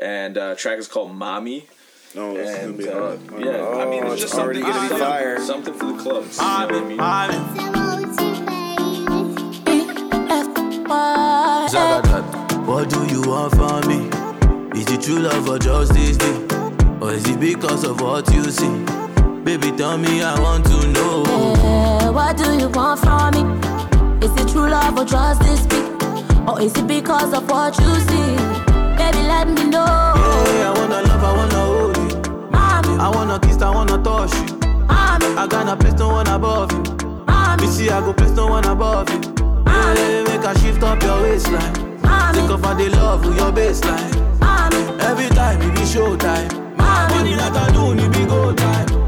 And 0.00 0.38
uh, 0.38 0.54
track 0.54 0.78
is 0.78 0.88
called 0.88 1.14
Mommy. 1.14 1.66
No, 2.16 2.32
this 2.32 2.48
is 2.48 2.64
gonna 2.64 2.72
be 2.72 2.88
uh, 2.88 2.98
hard. 2.98 3.20
yeah, 3.38 3.68
I 3.68 3.84
mean 3.90 4.04
Oh, 4.04 4.12
it's 4.12 4.22
just 4.22 4.34
already 4.36 4.62
something 4.62 4.88
gonna 4.88 4.94
be 4.94 5.00
fire. 5.00 5.38
Something 5.40 5.74
for 5.74 5.92
the 5.92 5.98
clubs. 5.98 6.38
you 6.38 6.42
know 6.44 6.66
what 6.66 6.74
I 6.74 6.80
mean? 6.80 8.06
Zagadat, 11.68 12.66
what 12.66 12.88
do 12.88 13.04
you 13.06 13.20
want 13.22 13.54
from 13.54 13.86
me? 13.88 14.08
Is 14.80 14.86
it 14.90 15.02
true 15.02 15.18
love 15.20 15.48
or 15.48 15.58
just 15.58 15.92
this 15.94 16.16
thing? 16.16 16.50
Or 17.02 17.12
is 17.12 17.26
it 17.28 17.38
because 17.38 17.84
of 17.84 18.00
what 18.00 18.32
you 18.32 18.44
see? 18.44 18.84
Baby, 19.44 19.72
tell 19.76 19.98
me, 19.98 20.22
I 20.22 20.38
want 20.40 20.64
to 20.66 20.86
know. 20.88 21.24
Yeah, 21.26 22.08
what 22.10 22.36
do 22.36 22.56
you 22.58 22.68
want 22.70 23.00
from 23.00 23.30
me? 23.36 23.42
Is 24.26 24.32
it 24.40 24.48
true 24.52 24.68
love 24.68 24.98
or 24.98 25.04
just 25.04 25.40
this 25.42 25.66
beat? 25.66 26.48
Or 26.48 26.60
is 26.60 26.74
it 26.76 26.86
because 26.86 27.32
of 27.34 27.48
what 27.50 27.78
you 27.78 27.94
see? 28.08 28.36
Baby, 28.96 29.22
let 29.28 29.48
me 29.48 29.64
know. 29.64 29.84
Yeah, 29.84 30.72
I 33.06 33.10
wanna 33.14 33.38
kiss, 33.38 33.62
I 33.62 33.70
wanna 33.70 34.02
touch 34.02 34.34
you. 34.34 34.58
mommy, 34.88 35.26
I 35.38 35.46
gotta 35.48 35.76
place 35.76 35.94
no 35.94 36.08
one 36.08 36.26
above 36.26 36.72
you. 36.72 37.24
mommy, 37.26 37.62
Me 37.66 37.68
see, 37.72 37.88
I 37.88 38.00
go 38.00 38.12
place 38.12 38.32
no 38.32 38.48
one 38.48 38.64
above 38.64 39.08
you. 39.10 39.20
Yeah, 39.66 40.24
make 40.24 40.44
a 40.44 40.58
shift 40.58 40.82
up 40.82 41.00
your 41.02 41.22
waistline. 41.22 41.74
Think 41.74 42.02
mommy, 42.02 42.40
of 42.52 42.64
how 42.64 42.74
they 42.74 42.88
love 42.88 43.24
with 43.24 43.36
your 43.38 43.52
baseline. 43.52 44.40
mommy, 44.40 44.78
Every 45.04 45.28
time 45.28 45.60
it 45.62 45.72
be 45.74 45.82
showtime. 45.82 46.76
mommy. 46.76 47.14
Money 47.14 47.34
like 47.36 47.54
I 47.54 47.70
do, 47.72 47.92
it 47.92 48.12
be 48.12 48.26
go 48.26 48.52
time. 48.52 49.05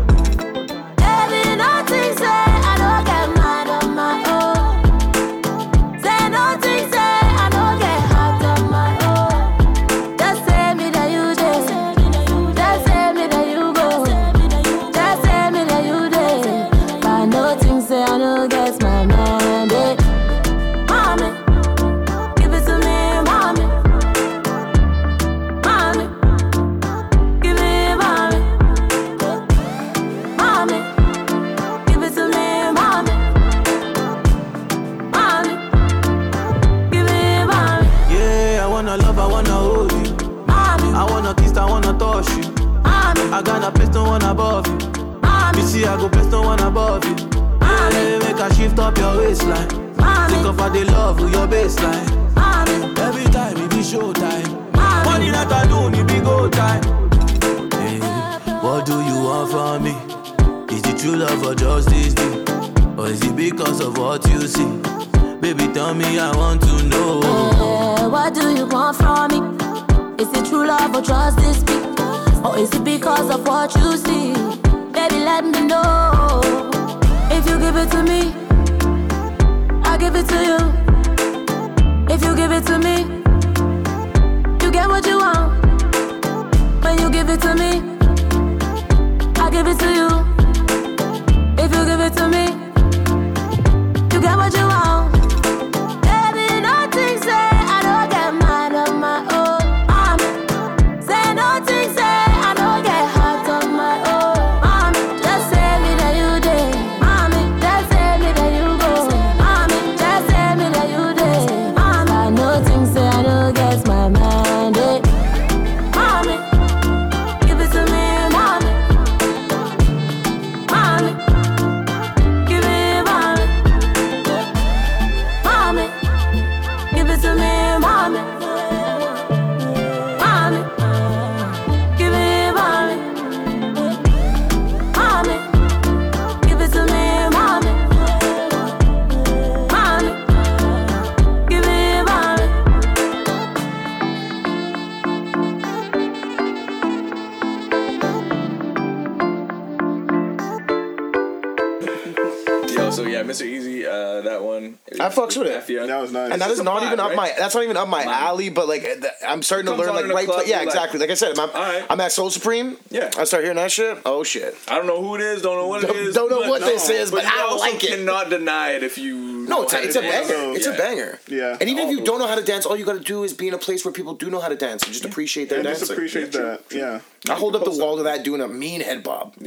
That's 157.48 157.54
not 157.54 157.64
even 157.64 157.76
up 157.78 157.88
my 157.88 158.02
alley. 158.04 158.50
But 158.50 158.68
like, 158.68 158.86
I'm 159.26 159.42
starting 159.42 159.66
to 159.66 159.74
learn 159.74 159.94
like 159.94 160.06
right. 160.06 160.26
club, 160.26 160.42
yeah, 160.46 160.56
you're 160.56 160.58
like, 160.58 160.66
exactly. 160.68 161.00
Like 161.00 161.10
I 161.10 161.14
said, 161.14 161.38
I'm, 161.38 161.48
Alright. 161.50 161.86
I'm 161.88 162.00
at 162.00 162.12
Soul 162.12 162.30
Supreme. 162.30 162.76
Yeah. 162.90 163.10
I 163.16 163.24
start 163.24 163.42
hearing 163.44 163.56
that 163.56 163.72
shit. 163.72 163.98
Oh 164.04 164.22
shit. 164.22 164.54
I 164.68 164.76
don't 164.76 164.86
know 164.86 165.02
who 165.02 165.14
it 165.14 165.20
is, 165.22 165.42
don't 165.42 165.56
know 165.56 165.66
what 165.66 165.82
it 165.82 166.14
Don't- 166.14 166.30
know 166.30 166.40
but 166.40 166.48
what 166.50 166.60
this 166.60 166.90
is, 166.90 167.10
but 167.10 167.22
you 167.22 167.30
I 167.32 167.40
also 167.42 167.58
like 167.64 167.82
it. 167.82 167.90
cannot 167.90 168.28
deny 168.28 168.72
it 168.72 168.82
if 168.82 168.98
you. 168.98 169.17
No, 169.58 169.64
it's 169.64 169.72
a, 169.74 169.82
it's 169.82 169.96
a 169.96 170.00
dance. 170.02 170.28
banger. 170.28 170.56
It's 170.56 170.66
Yeah. 170.66 170.72
a 170.72 170.76
banger. 170.78 171.18
Yeah. 171.28 171.56
And 171.60 171.68
even 171.68 171.88
if 171.88 171.90
you 171.90 172.04
don't 172.04 172.18
know 172.18 172.26
how 172.26 172.34
to 172.34 172.42
dance, 172.44 172.66
all 172.66 172.76
you 172.76 172.84
got 172.84 172.94
to 172.94 173.00
do 173.00 173.24
is 173.24 173.32
be 173.32 173.48
in 173.48 173.54
a 173.54 173.58
place 173.58 173.84
where 173.84 173.92
people 173.92 174.14
do 174.14 174.30
know 174.30 174.40
how 174.40 174.48
to 174.48 174.56
dance 174.56 174.82
and 174.84 174.92
just 174.92 175.04
appreciate 175.04 175.48
their 175.48 175.58
And 175.60 175.68
just 175.68 175.80
dancing. 175.80 175.96
appreciate 175.96 176.32
that. 176.32 176.62
Yeah. 176.70 177.00
I 177.28 177.34
hold 177.34 177.56
up 177.56 177.64
the 177.64 177.70
wall 177.72 177.96
to 177.96 178.04
that 178.04 178.22
doing 178.24 178.40
a 178.40 178.48
mean 178.48 178.80
head 178.80 179.02
bob. 179.02 179.34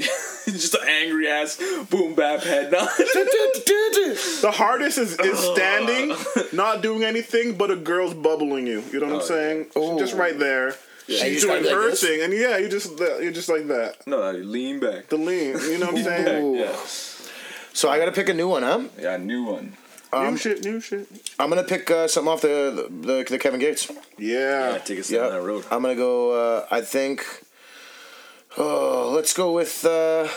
just 0.45 0.73
an 0.75 0.87
angry 0.87 1.27
ass 1.29 1.57
boom 1.89 2.15
bap 2.15 2.41
head 2.43 2.71
nod. 2.71 2.89
The 4.41 4.51
hardest 4.53 4.97
is, 4.97 5.13
is 5.19 5.39
uh. 5.39 5.53
standing, 5.55 6.15
not 6.51 6.81
doing 6.81 7.03
anything, 7.03 7.55
but 7.55 7.71
a 7.71 7.75
girl's 7.75 8.13
bubbling 8.13 8.67
you. 8.67 8.83
You 8.91 8.99
know 8.99 9.07
what 9.07 9.15
I'm 9.15 9.21
oh. 9.21 9.25
saying? 9.25 9.65
Oh. 9.75 9.99
Just 9.99 10.15
right 10.15 10.37
there. 10.37 10.75
you 11.07 11.17
She's 11.17 11.41
doing 11.43 11.63
gotta 11.63 11.75
like 11.75 11.85
her 11.89 11.95
thing, 11.95 12.21
and 12.23 12.33
yeah, 12.33 12.57
you 12.57 12.67
just 12.69 12.97
you're 12.99 13.31
just 13.31 13.49
like 13.49 13.67
that. 13.67 14.05
no, 14.07 14.31
no, 14.31 14.37
lean 14.37 14.79
back. 14.79 15.07
The 15.09 15.17
lean. 15.17 15.57
You 15.59 15.77
know 15.77 15.87
what 15.87 15.97
I'm 15.97 16.03
saying? 16.03 16.55
Yeah, 16.55 16.75
So 17.73 17.89
I 17.89 17.97
got 17.99 18.05
to 18.05 18.11
pick 18.11 18.29
a 18.29 18.33
new 18.33 18.47
one, 18.49 18.63
huh? 18.63 18.83
yeah, 18.99 19.15
a 19.15 19.17
new 19.19 19.43
one. 19.43 19.73
New 20.13 20.37
shit, 20.37 20.63
new 20.65 20.79
shit. 20.81 21.07
I'm 21.39 21.49
gonna 21.49 21.63
pick 21.63 21.89
uh, 21.89 22.07
something 22.07 22.31
off 22.31 22.41
the, 22.41 22.87
the 22.89 23.25
the 23.29 23.39
Kevin 23.39 23.59
Gates. 23.59 23.89
Yeah. 24.17 24.71
Yeah, 24.73 24.77
take 24.79 24.99
us 24.99 25.09
Yeah, 25.09 25.21
down 25.21 25.31
that 25.31 25.41
road. 25.41 25.65
I'm 25.71 25.81
gonna 25.81 25.95
go. 25.95 26.31
Uh, 26.31 26.67
I 26.71 26.81
think. 26.81 27.25
Oh, 28.57 29.11
let's 29.15 29.33
go 29.33 29.53
with. 29.53 29.85
Uh, 29.85 30.27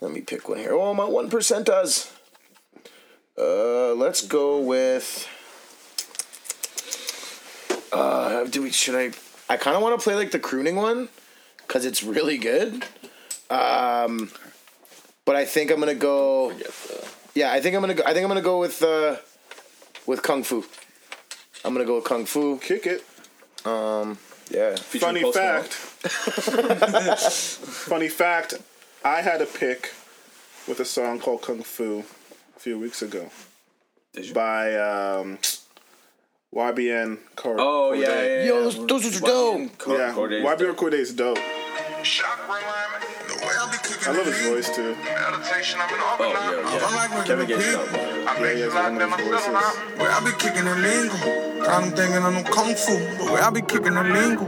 let 0.00 0.12
me 0.12 0.20
pick 0.20 0.48
one 0.48 0.58
here. 0.58 0.72
Oh, 0.74 0.92
my 0.94 1.04
one 1.06 1.30
percent 1.30 1.66
does. 1.66 2.12
Uh, 3.38 3.94
let's 3.94 4.26
go 4.26 4.60
with. 4.60 5.26
Uh, 7.92 8.44
do 8.44 8.62
we? 8.62 8.70
Should 8.70 8.94
I? 8.94 9.12
I 9.52 9.56
kind 9.56 9.76
of 9.76 9.82
want 9.82 9.98
to 9.98 10.02
play 10.02 10.14
like 10.14 10.30
the 10.30 10.38
crooning 10.38 10.76
one, 10.76 11.08
cause 11.68 11.84
it's 11.84 12.02
really 12.02 12.38
good. 12.38 12.84
Um, 13.50 14.30
but 15.24 15.36
I 15.36 15.44
think 15.44 15.70
I'm 15.70 15.78
gonna 15.80 15.94
go. 15.94 16.52
Forget 17.34 17.34
the- 17.34 17.40
Yeah, 17.40 17.52
I 17.52 17.60
think 17.60 17.74
I'm 17.74 17.80
gonna 17.82 17.94
go. 17.94 18.02
I 18.06 18.12
think 18.12 18.22
I'm 18.24 18.28
gonna 18.28 18.40
go 18.42 18.60
with 18.60 18.82
uh, 18.82 19.16
with 20.06 20.22
kung 20.22 20.42
fu. 20.44 20.64
I'm 21.64 21.72
gonna 21.74 21.84
go 21.86 21.96
with 21.96 22.04
kung 22.04 22.26
fu. 22.26 22.58
Kick 22.58 22.86
it. 22.86 23.04
Um, 23.66 24.18
Yeah. 24.50 24.76
Funny 24.76 25.22
fact. 25.32 25.72
Funny 27.88 28.08
fact. 28.08 28.54
I 29.04 29.20
had 29.22 29.40
a 29.42 29.46
pick 29.46 29.92
with 30.68 30.80
a 30.80 30.84
song 30.84 31.18
called 31.20 31.42
Kung 31.42 31.62
Fu 31.62 32.04
a 32.56 32.60
few 32.60 32.78
weeks 32.78 33.02
ago 33.02 33.28
Did 34.14 34.26
you? 34.28 34.34
by 34.34 34.74
um, 34.76 35.38
YBN 36.54 37.18
Cor- 37.36 37.56
Oh 37.58 37.92
yeah, 37.92 38.06
Cordae. 38.08 38.26
yeah, 38.26 38.42
yeah. 38.42 38.44
Yo, 38.48 38.62
those, 38.70 38.86
those 38.86 39.16
are 39.16 39.20
dope. 39.26 39.78
Cor- 39.78 39.98
Yeah, 39.98 40.12
Cordae's 40.14 40.44
YBN 40.44 40.58
dope. 40.58 40.76
Cordae 40.76 40.94
is 41.00 41.12
dope. 41.14 41.38
I 44.06 44.12
love 44.12 44.26
his 44.26 44.46
voice 44.46 44.76
too. 44.76 44.96
Oh 45.00 46.30
yeah, 46.30 46.76
yeah. 46.78 47.24
Kevin 47.24 47.46
Gates 47.46 47.64
is 47.66 47.74
up. 47.74 47.88
Yeah, 47.92 48.54
he 48.54 48.60
has 48.60 48.74
one 48.74 49.00
of 49.00 49.18
his 49.18 49.26
voices. 49.28 49.48
Where 49.98 50.10
I 50.10 50.20
be 50.24 50.32
kicking 50.38 50.64
the 50.64 51.53
I'm 51.68 51.90
thinking 51.92 52.22
of 52.22 52.34
no 52.34 52.42
kung 52.44 52.74
fu. 52.74 52.92
The 53.24 53.32
way 53.32 53.40
I 53.40 53.50
be 53.50 53.62
kicking 53.62 53.94
the 53.94 54.04
lingo. 54.04 54.44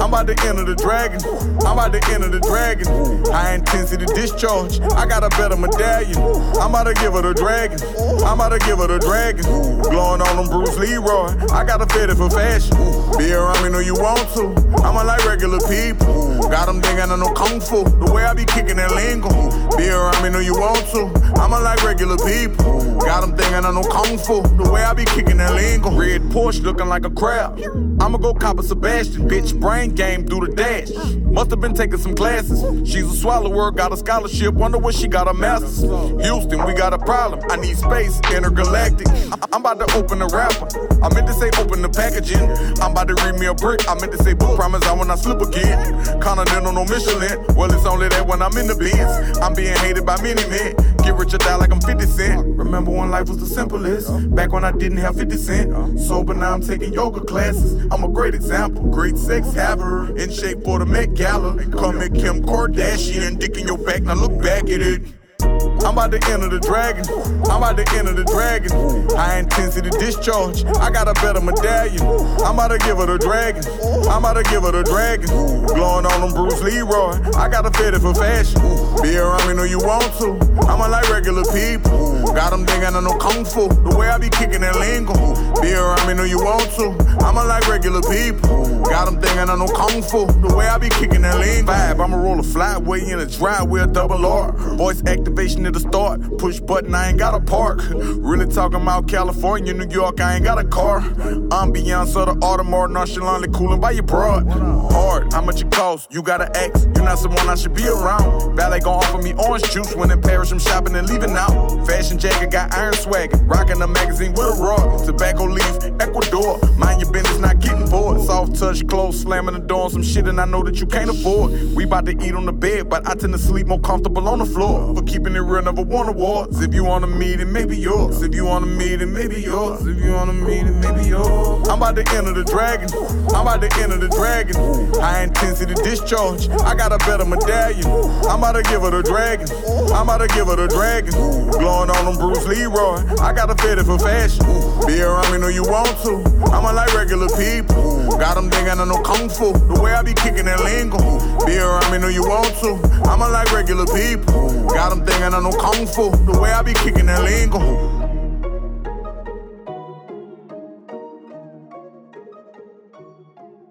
I'm 0.00 0.08
about 0.14 0.26
to 0.28 0.46
enter 0.46 0.64
the 0.64 0.74
dragon. 0.76 1.20
I'm 1.66 1.76
about 1.76 1.92
to 1.92 2.00
enter 2.14 2.28
the 2.28 2.40
dragon. 2.40 2.86
High 3.26 3.54
intensity 3.54 4.06
discharge. 4.06 4.80
I 4.96 5.04
got 5.06 5.24
a 5.24 5.28
better 5.36 5.56
medallion. 5.56 6.16
I'm 6.56 6.70
about 6.70 6.84
to 6.84 6.94
give 6.94 7.12
her 7.12 7.22
the 7.22 7.34
dragon. 7.34 7.78
I'm 8.24 8.40
about 8.40 8.56
to 8.56 8.58
give 8.64 8.78
her 8.78 8.86
the 8.86 8.98
dragon. 8.98 9.44
Blowing 9.90 10.22
on 10.22 10.36
them 10.36 10.48
Bruce 10.48 10.78
Leroy. 10.78 11.34
I 11.52 11.64
got 11.64 11.82
a 11.82 11.86
fetish 11.86 12.16
for 12.16 12.30
fashion. 12.30 12.76
Be 13.18 13.32
around 13.32 13.62
me, 13.62 13.68
know 13.68 13.80
you 13.80 13.94
want 13.94 14.24
to. 14.38 14.54
I'm 14.80 14.96
a 14.96 15.04
like 15.04 15.26
regular 15.26 15.60
people. 15.68 16.40
Got 16.48 16.66
them 16.66 16.80
thinking 16.80 17.10
of 17.10 17.18
no 17.18 17.34
kung 17.34 17.60
fu. 17.60 17.84
The 17.84 18.10
way 18.10 18.24
I 18.24 18.32
be 18.32 18.44
kicking 18.46 18.76
that 18.76 18.94
lingo. 18.94 19.28
Be 19.76 19.90
around 19.90 20.22
me, 20.22 20.30
know 20.30 20.40
you 20.40 20.54
want 20.54 20.86
to. 20.96 21.12
I'm 21.36 21.52
a 21.52 21.60
like 21.60 21.82
regular 21.84 22.16
people. 22.16 22.96
Got 23.00 23.20
them 23.20 23.36
thinking 23.36 23.64
of 23.66 23.74
no 23.74 23.82
kung 23.84 24.16
fu. 24.16 24.40
The 24.56 24.70
way 24.70 24.82
I 24.82 24.94
be 24.94 25.04
kicking 25.04 25.36
that 25.38 25.52
lingo. 25.54 25.90
Red 25.92 26.22
Porsche 26.32 26.59
looking 26.62 26.86
like 26.88 27.04
a 27.04 27.10
crab. 27.10 27.58
I'ma 28.00 28.18
go 28.18 28.34
cop 28.34 28.58
a 28.58 28.62
Sebastian. 28.62 29.28
Bitch, 29.28 29.58
brain 29.58 29.94
game 29.94 30.24
do 30.24 30.40
the 30.44 30.52
dash. 30.52 30.90
Must 31.30 31.50
have 31.50 31.60
been 31.60 31.74
taking 31.74 31.98
some 31.98 32.14
classes. 32.14 32.60
She's 32.90 33.04
a 33.10 33.14
swallower, 33.16 33.70
got 33.70 33.92
a 33.92 33.96
scholarship. 33.96 34.54
Wonder 34.54 34.78
what 34.78 34.94
she 34.94 35.06
got 35.08 35.28
a 35.28 35.34
master's. 35.34 35.80
Houston, 35.80 36.64
we 36.64 36.72
got 36.74 36.92
a 36.92 36.98
problem. 36.98 37.40
I 37.50 37.56
need 37.56 37.76
space, 37.76 38.18
intergalactic. 38.34 39.08
I- 39.08 39.38
I'm 39.52 39.60
about 39.60 39.78
to 39.86 39.96
open 39.96 40.20
the 40.20 40.26
wrapper. 40.26 40.68
I 41.04 41.12
meant 41.14 41.26
to 41.26 41.34
say 41.34 41.50
open 41.58 41.82
the 41.82 41.88
packaging. 41.88 42.40
I'm 42.82 42.92
about 42.92 43.08
to 43.08 43.14
read 43.24 43.38
me 43.38 43.46
a 43.46 43.54
brick. 43.54 43.88
I 43.88 43.94
meant 44.00 44.12
to 44.12 44.22
say 44.22 44.32
book 44.34 44.56
promise 44.56 44.82
I 44.86 44.92
will 44.92 45.04
not 45.04 45.18
slip 45.18 45.40
again. 45.40 46.20
Continental, 46.20 46.72
no 46.72 46.84
Michelin. 46.84 47.44
Well, 47.56 47.72
it's 47.72 47.84
only 47.86 48.08
that 48.08 48.26
when 48.26 48.42
I'm 48.42 48.56
in 48.56 48.66
the 48.66 48.74
bins. 48.76 49.38
I'm 49.38 49.54
being 49.54 49.76
hated 49.78 50.06
by 50.06 50.20
many 50.22 50.42
men. 50.48 50.74
Get 51.02 51.14
rich 51.16 51.34
or 51.34 51.38
die 51.38 51.56
like 51.56 51.72
I'm 51.72 51.80
50 51.80 52.06
Cent. 52.06 52.46
Remember 52.56 52.90
when 52.90 53.10
life 53.10 53.28
was 53.28 53.38
the 53.38 53.46
simplest? 53.46 54.08
Back 54.34 54.52
when 54.52 54.64
I 54.64 54.72
didn't 54.72 54.98
have 54.98 55.16
50 55.16 55.36
Cent. 55.36 56.00
Sober 56.00 56.34
now 56.34 56.49
I'm 56.50 56.60
taking 56.60 56.92
yoga 56.92 57.20
classes. 57.20 57.86
I'm 57.92 58.02
a 58.02 58.08
great 58.08 58.34
example. 58.34 58.82
Great 58.90 59.16
sex 59.16 59.52
haver. 59.52 60.16
In 60.18 60.32
shape 60.32 60.64
for 60.64 60.80
the 60.80 60.86
Met 60.86 61.14
Gala. 61.14 61.56
Come 61.70 62.00
at 62.00 62.12
Kim 62.12 62.42
Kardashian. 62.42 63.38
Dick 63.38 63.56
in 63.56 63.68
your 63.68 63.78
back. 63.78 64.02
Now 64.02 64.14
look 64.14 64.42
back 64.42 64.64
at 64.64 64.82
it. 64.82 65.02
I'm 65.42 65.96
about 65.96 66.10
to 66.10 66.20
enter 66.28 66.48
the 66.48 66.58
dragon. 66.58 67.06
I'm 67.48 67.62
about 67.62 67.76
to 67.76 67.86
enter 67.96 68.12
the 68.12 68.24
dragon. 68.24 68.70
High 69.16 69.38
intensity 69.38 69.90
discharge. 69.90 70.64
I 70.64 70.90
got 70.90 71.08
a 71.08 71.14
better 71.22 71.40
medallion. 71.40 72.02
I'm 72.44 72.54
about 72.54 72.68
to 72.68 72.78
give 72.78 72.98
her 72.98 73.06
the 73.06 73.18
dragon. 73.18 73.64
I'm 74.10 74.24
about 74.24 74.34
to 74.34 74.42
give 74.50 74.62
her 74.62 74.72
the 74.72 74.82
dragon. 74.82 75.28
Glowing 75.66 76.04
on 76.04 76.20
them 76.20 76.34
Bruce 76.34 76.60
Leroy. 76.62 77.14
I 77.38 77.48
got 77.48 77.64
a 77.64 77.70
fetish 77.70 78.02
for 78.02 78.14
fashion. 78.14 78.60
Be 79.02 79.16
around 79.16 79.48
me, 79.48 79.54
know 79.54 79.64
you 79.64 79.78
want 79.78 80.12
to. 80.18 80.34
I'm 80.66 80.78
like 80.78 81.08
regular 81.10 81.44
people. 81.44 82.19
Got 82.34 82.50
them 82.50 82.66
thinking 82.66 82.94
I 82.94 83.00
know 83.00 83.16
kung 83.18 83.44
fu. 83.44 83.68
The 83.68 83.96
way 83.96 84.08
I 84.08 84.18
be 84.18 84.28
kicking 84.28 84.60
that 84.60 84.76
lingo. 84.76 85.14
Be 85.60 85.72
around 85.72 86.06
me, 86.06 86.14
know 86.14 86.24
you 86.24 86.38
want 86.38 86.70
to. 86.78 86.94
I'ma 87.24 87.42
like 87.42 87.68
regular 87.68 88.00
people. 88.02 88.80
Got 88.84 89.06
them 89.06 89.20
thinking 89.20 89.50
I 89.50 89.56
know 89.56 89.66
kung 89.66 90.02
fu. 90.02 90.26
The 90.40 90.54
way 90.54 90.66
I 90.66 90.78
be 90.78 90.88
kicking 90.88 91.22
that 91.22 91.38
lingo. 91.38 91.72
Vibe, 91.72 92.00
I'ma 92.02 92.16
roll 92.16 92.38
a 92.38 92.42
flyway 92.42 93.10
in 93.12 93.18
a 93.18 93.26
driveway, 93.26 93.82
a 93.82 93.86
double 93.86 94.24
R. 94.24 94.52
Voice 94.76 95.02
activation 95.06 95.66
at 95.66 95.74
the 95.74 95.80
start. 95.80 96.20
Push 96.38 96.60
button, 96.60 96.94
I 96.94 97.08
ain't 97.10 97.18
got 97.18 97.34
a 97.34 97.40
park. 97.40 97.80
Really 97.90 98.46
talking 98.46 98.80
about 98.80 99.08
California, 99.08 99.74
New 99.74 99.88
York, 99.88 100.20
I 100.20 100.36
ain't 100.36 100.44
got 100.44 100.58
a 100.58 100.64
car. 100.64 101.00
Ambiance 101.00 102.16
of 102.16 102.26
the 102.26 102.46
Audemars, 102.46 102.90
nonchalantly 102.92 103.48
cooling 103.52 103.80
by 103.80 103.90
your 103.90 104.04
broad. 104.04 104.46
Hard, 104.92 105.32
how 105.32 105.42
much 105.42 105.62
it 105.62 105.70
cost? 105.70 106.12
You 106.12 106.22
got 106.22 106.40
an 106.40 106.50
ask. 106.54 106.86
You're 106.94 107.04
not 107.04 107.18
someone 107.18 107.48
I 107.48 107.54
should 107.56 107.74
be 107.74 107.86
around. 107.86 108.56
Ballet 108.56 108.80
gon' 108.80 108.94
offer 108.94 109.18
me 109.18 109.34
orange 109.34 109.70
juice 109.70 109.94
when 109.94 110.10
in 110.10 110.20
Paris, 110.20 110.52
I'm 110.52 110.58
shopping 110.58 110.94
and 110.94 111.08
leaving 111.08 111.32
out. 111.32 111.86
Fashion 111.86 112.18
jacket, 112.20 112.50
got 112.50 112.72
iron 112.74 112.92
swagger. 112.94 113.36
Rocking 113.44 113.80
a 113.80 113.86
magazine 113.86 114.32
with 114.32 114.58
a 114.58 114.62
rod. 114.62 115.04
Tobacco 115.04 115.44
leaf, 115.44 115.76
Ecuador. 116.00 116.60
Mind 116.76 117.00
your 117.00 117.10
business, 117.10 117.38
not 117.38 117.58
getting 117.60 117.88
bored. 117.88 118.20
Soft 118.20 118.56
touch, 118.56 118.86
close, 118.86 119.20
slamming 119.20 119.54
the 119.54 119.60
door 119.60 119.84
on 119.84 119.90
some 119.90 120.02
shit, 120.02 120.28
and 120.28 120.40
I 120.40 120.44
know 120.44 120.62
that 120.62 120.80
you 120.80 120.86
can't 120.86 121.10
afford. 121.10 121.52
We 121.74 121.84
about 121.84 122.06
to 122.06 122.12
eat 122.12 122.34
on 122.34 122.44
the 122.44 122.52
bed, 122.52 122.90
but 122.90 123.08
I 123.08 123.14
tend 123.14 123.32
to 123.32 123.38
sleep 123.38 123.66
more 123.66 123.80
comfortable 123.80 124.28
on 124.28 124.38
the 124.38 124.44
floor. 124.44 124.94
For 124.94 125.02
keeping 125.02 125.34
it 125.34 125.40
real, 125.40 125.62
never 125.62 125.82
won 125.82 126.08
awards. 126.08 126.60
If 126.60 126.74
you 126.74 126.84
want 126.84 127.04
a 127.04 127.06
meeting, 127.06 127.52
maybe 127.52 127.76
yours. 127.76 128.22
If 128.22 128.34
you 128.34 128.44
want 128.44 128.64
a 128.64 128.68
meeting, 128.68 129.12
maybe 129.12 129.40
yours. 129.40 129.86
If 129.86 129.98
you 130.04 130.12
want 130.12 130.30
a 130.30 130.34
meeting, 130.34 130.78
maybe 130.80 131.08
yours. 131.08 131.68
I'm 131.68 131.78
about 131.78 131.96
to 131.96 132.04
enter 132.14 132.34
the 132.34 132.44
dragon. 132.44 132.90
I'm 133.34 133.46
about 133.46 133.62
to 133.62 133.70
enter 133.80 133.96
the 133.96 134.08
dragon. 134.08 134.56
High 135.00 135.22
intensity 135.22 135.74
discharge. 135.74 136.48
I 136.50 136.74
got 136.74 136.92
a 136.92 136.98
better 136.98 137.24
medallion. 137.24 137.86
I'm 138.28 138.40
about 138.40 138.52
to 138.52 138.62
give 138.62 138.82
her 138.82 138.90
the 138.90 139.02
dragon. 139.02 139.48
I'm 139.94 140.08
about 140.08 140.18
to 140.18 140.28
give 140.28 140.48
her 140.48 140.56
the 140.56 140.68
dragon. 140.68 141.12
Glowing 141.50 141.90
on 141.90 142.09
them 142.12 142.32
Bruce 142.32 142.46
Leroy. 142.46 143.04
I 143.20 143.32
got 143.32 143.50
a 143.50 143.54
fetish 143.54 143.84
for 143.84 143.98
fashion. 143.98 144.44
Be 144.86 145.02
around 145.02 145.32
me, 145.32 145.38
know 145.38 145.48
you 145.48 145.62
want 145.62 145.96
to. 146.04 146.22
I'm 146.52 146.64
a 146.64 146.72
like 146.72 146.94
regular 146.94 147.28
people. 147.28 148.08
Got 148.18 148.34
them 148.34 148.50
thinking 148.50 148.80
I 148.80 148.84
know 148.84 149.02
kung 149.02 149.28
fu. 149.28 149.52
The 149.52 149.80
way 149.80 149.92
I 149.92 150.02
be 150.02 150.14
kicking 150.14 150.44
that 150.46 150.60
lingo. 150.60 150.98
Be 151.46 151.58
around 151.58 151.90
me, 151.92 151.98
know 151.98 152.08
you 152.08 152.22
want 152.22 152.54
to. 152.60 152.74
I'm 153.08 153.20
a 153.20 153.28
like 153.28 153.52
regular 153.52 153.86
people. 153.86 154.68
Got 154.68 154.90
them 154.90 155.04
thinking 155.04 155.34
I 155.34 155.40
know 155.40 155.52
kung 155.52 155.86
fu. 155.86 156.10
The 156.30 156.38
way 156.38 156.50
I 156.50 156.62
be 156.62 156.74
kicking 156.74 157.06
that 157.06 157.22
lingo. 157.22 157.60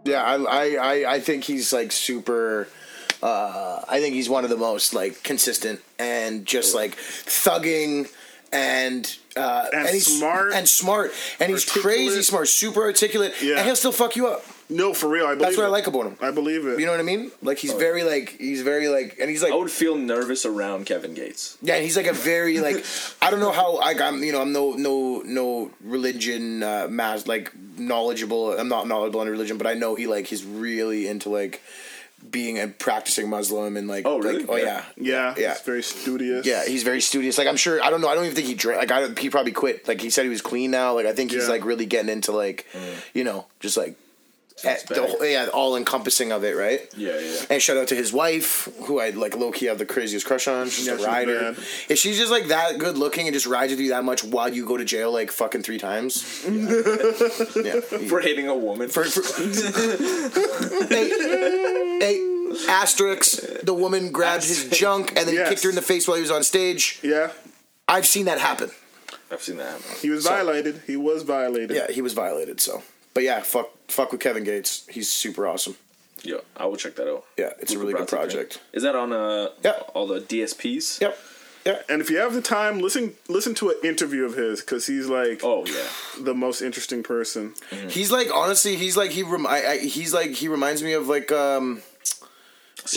Yeah, 0.06 0.24
I, 0.24 0.36
I, 0.36 0.76
I, 0.76 1.14
I 1.16 1.20
think 1.20 1.44
he's 1.44 1.72
like 1.72 1.92
super. 1.92 2.68
Uh, 3.22 3.82
I 3.88 4.00
think 4.00 4.16
he's 4.16 4.30
one 4.30 4.46
of 4.46 4.50
the 4.50 4.58
most 4.58 4.94
like 4.94 5.24
consistent 5.24 5.82
and 6.00 6.46
just 6.46 6.74
like 6.74 6.96
thugging 6.96 8.10
and 8.52 9.18
uh, 9.36 9.68
And 9.74 9.90
he's 9.90 10.18
smart. 10.18 10.54
and 10.54 10.68
smart 10.68 11.12
and 11.40 11.52
he's 11.52 11.66
crazy 11.66 12.22
smart, 12.24 12.48
super 12.48 12.82
articulate, 12.82 13.34
Yeah. 13.42 13.58
and 13.58 13.66
he'll 13.66 13.76
still 13.76 13.92
fuck 13.92 14.16
you 14.16 14.28
up. 14.28 14.44
No, 14.72 14.94
for 14.94 15.08
real. 15.10 15.26
I 15.26 15.30
believe 15.30 15.40
That's 15.48 15.58
what 15.58 15.66
I 15.66 15.70
like 15.70 15.88
about 15.88 16.06
him. 16.06 16.18
I 16.22 16.30
believe 16.30 16.64
it. 16.68 16.80
You 16.80 16.86
know 16.86 16.92
what 16.92 17.00
I 17.00 17.04
mean? 17.04 17.32
Like 17.42 17.58
he's 17.58 17.74
very 17.74 18.04
like 18.04 18.38
he's 18.38 18.62
very 18.62 18.88
like 18.88 19.18
and 19.20 19.28
he's 19.28 19.42
like 19.42 19.52
I 19.52 19.56
would 19.56 19.72
feel 19.72 19.96
nervous 19.96 20.46
around 20.46 20.86
Kevin 20.86 21.16
Gates. 21.16 21.58
Yeah, 21.64 21.80
he's 21.80 21.98
like 21.98 22.06
a 22.06 22.14
very 22.14 22.60
like 22.60 22.86
I 23.22 23.32
don't 23.32 23.40
know 23.40 23.52
how 23.52 23.78
like 23.80 24.00
I'm 24.00 24.24
you 24.24 24.32
know 24.32 24.42
I'm 24.42 24.52
no 24.52 24.74
no 24.74 25.24
no 25.26 25.72
religion 25.84 26.62
uh, 26.62 26.88
mass 26.88 27.26
like 27.26 27.52
knowledgeable. 27.80 28.58
I'm 28.60 28.68
not 28.70 28.88
knowledgeable 28.88 29.22
on 29.22 29.28
religion, 29.30 29.58
but 29.58 29.66
I 29.66 29.74
know 29.74 29.96
he 29.96 30.06
like 30.06 30.28
he's 30.28 30.44
really 30.46 31.08
into 31.08 31.30
like 31.30 31.64
being 32.30 32.60
a 32.60 32.68
practicing 32.68 33.30
Muslim 33.30 33.76
and 33.78 33.88
like 33.88 34.06
Oh, 34.06 34.20
really? 34.20 34.40
like, 34.40 34.50
oh 34.50 34.56
yeah 34.58 34.84
yeah, 34.98 35.34
yeah. 35.38 35.52
It's 35.54 35.62
very 35.62 35.82
studious. 35.84 36.46
yeah 36.46 36.66
he's 36.66 36.84
very 36.84 37.02
studious. 37.02 37.38
Like 37.38 37.48
I'm 37.48 37.58
sure 37.58 37.82
I 37.84 37.90
don't 37.90 38.02
know 38.02 38.08
I 38.10 38.16
don't 38.16 38.26
even 38.26 38.36
think 38.36 38.48
he 38.48 38.54
drank 38.56 38.80
like 38.80 38.92
I 38.92 39.02
don't, 39.02 39.18
he 39.18 39.30
probably 39.30 39.52
quit. 39.52 39.88
Like 39.88 40.02
he 40.02 40.10
said 40.10 40.24
he 40.24 40.30
was 40.30 40.42
clean 40.42 40.72
now. 40.72 40.94
Like 40.96 41.06
I 41.06 41.14
think 41.14 41.32
he's 41.32 41.44
Yeah. 41.44 41.50
like 41.50 41.66
really 41.66 41.86
getting 41.86 42.10
into 42.12 42.32
like 42.32 42.66
you 43.14 43.24
know 43.24 43.46
just 43.60 43.78
like. 43.78 43.96
eh, 44.66 44.76
the 44.90 45.02
whole- 45.08 45.26
yeah, 45.26 45.48
all 45.54 45.78
encompassing 45.78 46.34
of 46.34 46.44
it, 46.44 46.54
right? 46.54 46.82
Yeah, 46.98 47.18
yeah. 47.18 47.38
And 47.50 47.62
shout 47.62 47.78
out 47.78 47.88
to 47.88 47.96
his 47.96 48.12
wife, 48.12 48.68
who 48.84 49.00
I 49.00 49.12
like 49.12 49.34
low 49.38 49.52
key 49.54 49.68
have 49.68 49.78
the 49.78 49.86
craziest 49.86 50.26
crush 50.26 50.50
on. 50.50 50.68
She's 50.70 50.86
Yeah, 50.86 50.96
a 50.96 50.98
she's 50.98 51.06
rider. 51.08 51.40
bad. 51.54 51.58
If 51.88 51.98
she's 51.98 52.18
just 52.18 52.30
like 52.30 52.48
that 52.50 52.78
good 52.78 52.98
looking 52.98 53.26
and 53.26 53.34
just 53.34 53.46
rides 53.46 53.72
with 53.72 53.80
you 53.80 53.92
that 53.92 54.04
much 54.04 54.22
while 54.22 54.54
you 54.54 54.66
go 54.68 54.76
to 54.76 54.84
jail 54.84 55.14
like 55.14 55.32
fucking 55.32 55.64
three 55.64 55.78
times, 55.80 56.44
yeah. 56.46 57.80
For 58.10 58.20
hating 58.20 58.50
a 58.50 58.56
woman. 58.56 58.90
For, 58.90 59.06
for, 59.06 59.22
hey, 60.90 61.29
hey, 62.70 62.76
asterisk. 62.82 63.64
The 63.64 63.74
woman 63.74 64.12
grabbed 64.12 64.44
his 64.46 64.70
junk 64.70 65.10
and 65.18 65.28
then 65.28 65.36
Yes. 65.36 65.48
he 65.48 65.54
kicked 65.56 65.64
her 65.64 65.70
in 65.70 65.76
the 65.76 65.82
face 65.82 66.08
while 66.08 66.16
he 66.16 66.22
was 66.22 66.32
on 66.32 66.44
stage. 66.44 67.00
Yeah. 67.04 67.32
I've 67.88 68.06
seen 68.06 68.26
that 68.26 68.40
happen. 68.40 68.72
I've 69.32 69.42
seen 69.42 69.58
that 69.58 69.72
happen. 69.72 69.86
He 70.02 70.10
was 70.10 70.26
violated. 70.26 70.82
He 70.88 70.96
was 70.96 71.24
violated. 71.24 71.76
Yeah, 71.76 71.92
he 71.92 72.02
was 72.02 72.14
violated. 72.14 72.60
So, 72.62 72.84
but 73.14 73.24
yeah, 73.24 73.42
fuck, 73.42 73.70
fuck 73.88 74.12
with 74.12 74.22
Kevin 74.22 74.44
Gates. 74.44 74.86
He's 74.90 75.10
super 75.12 75.48
awesome. 75.48 75.76
Yeah, 76.24 76.38
I 76.58 76.66
will 76.66 76.76
check 76.78 76.96
that 76.96 77.08
out. 77.10 77.26
Yeah, 77.38 77.52
it's 77.60 77.74
a 77.74 77.80
really 77.80 77.94
good 77.94 78.02
Luca 78.02 78.16
Brasi 78.16 78.20
thing. 78.20 78.30
project. 78.30 78.60
Is 78.74 78.84
that 78.84 78.96
on 78.96 79.14
uh 79.14 79.50
Yep. 79.64 79.92
all 79.94 80.06
the 80.08 80.20
DSPs? 80.20 81.00
Yep. 81.02 81.18
Yep. 81.66 81.86
And 81.90 82.02
if 82.02 82.10
you 82.10 82.18
have 82.18 82.34
the 82.34 82.42
time, 82.42 82.80
listen 82.80 83.14
listen 83.30 83.54
to 83.56 83.70
an 83.70 83.76
interview 83.84 84.26
of 84.26 84.36
his 84.36 84.60
because 84.62 84.86
he's 84.88 85.08
like 85.08 85.42
Oh 85.44 85.66
yeah. 85.66 85.88
the 86.20 86.34
most 86.34 86.62
interesting 86.62 87.04
person. 87.04 87.54
He's 87.88 88.12
like 88.12 88.28
honestly, 88.34 88.76
he's 88.76 88.98
like 88.98 89.12
he 89.12 89.24
rem- 89.24 89.48
I, 89.48 89.66
I, 89.66 89.78
he's 89.78 90.14
like 90.14 90.32
he 90.32 90.48
reminds 90.48 90.82
me 90.84 90.94
of 90.94 91.08
like 91.08 91.32
um 91.32 91.82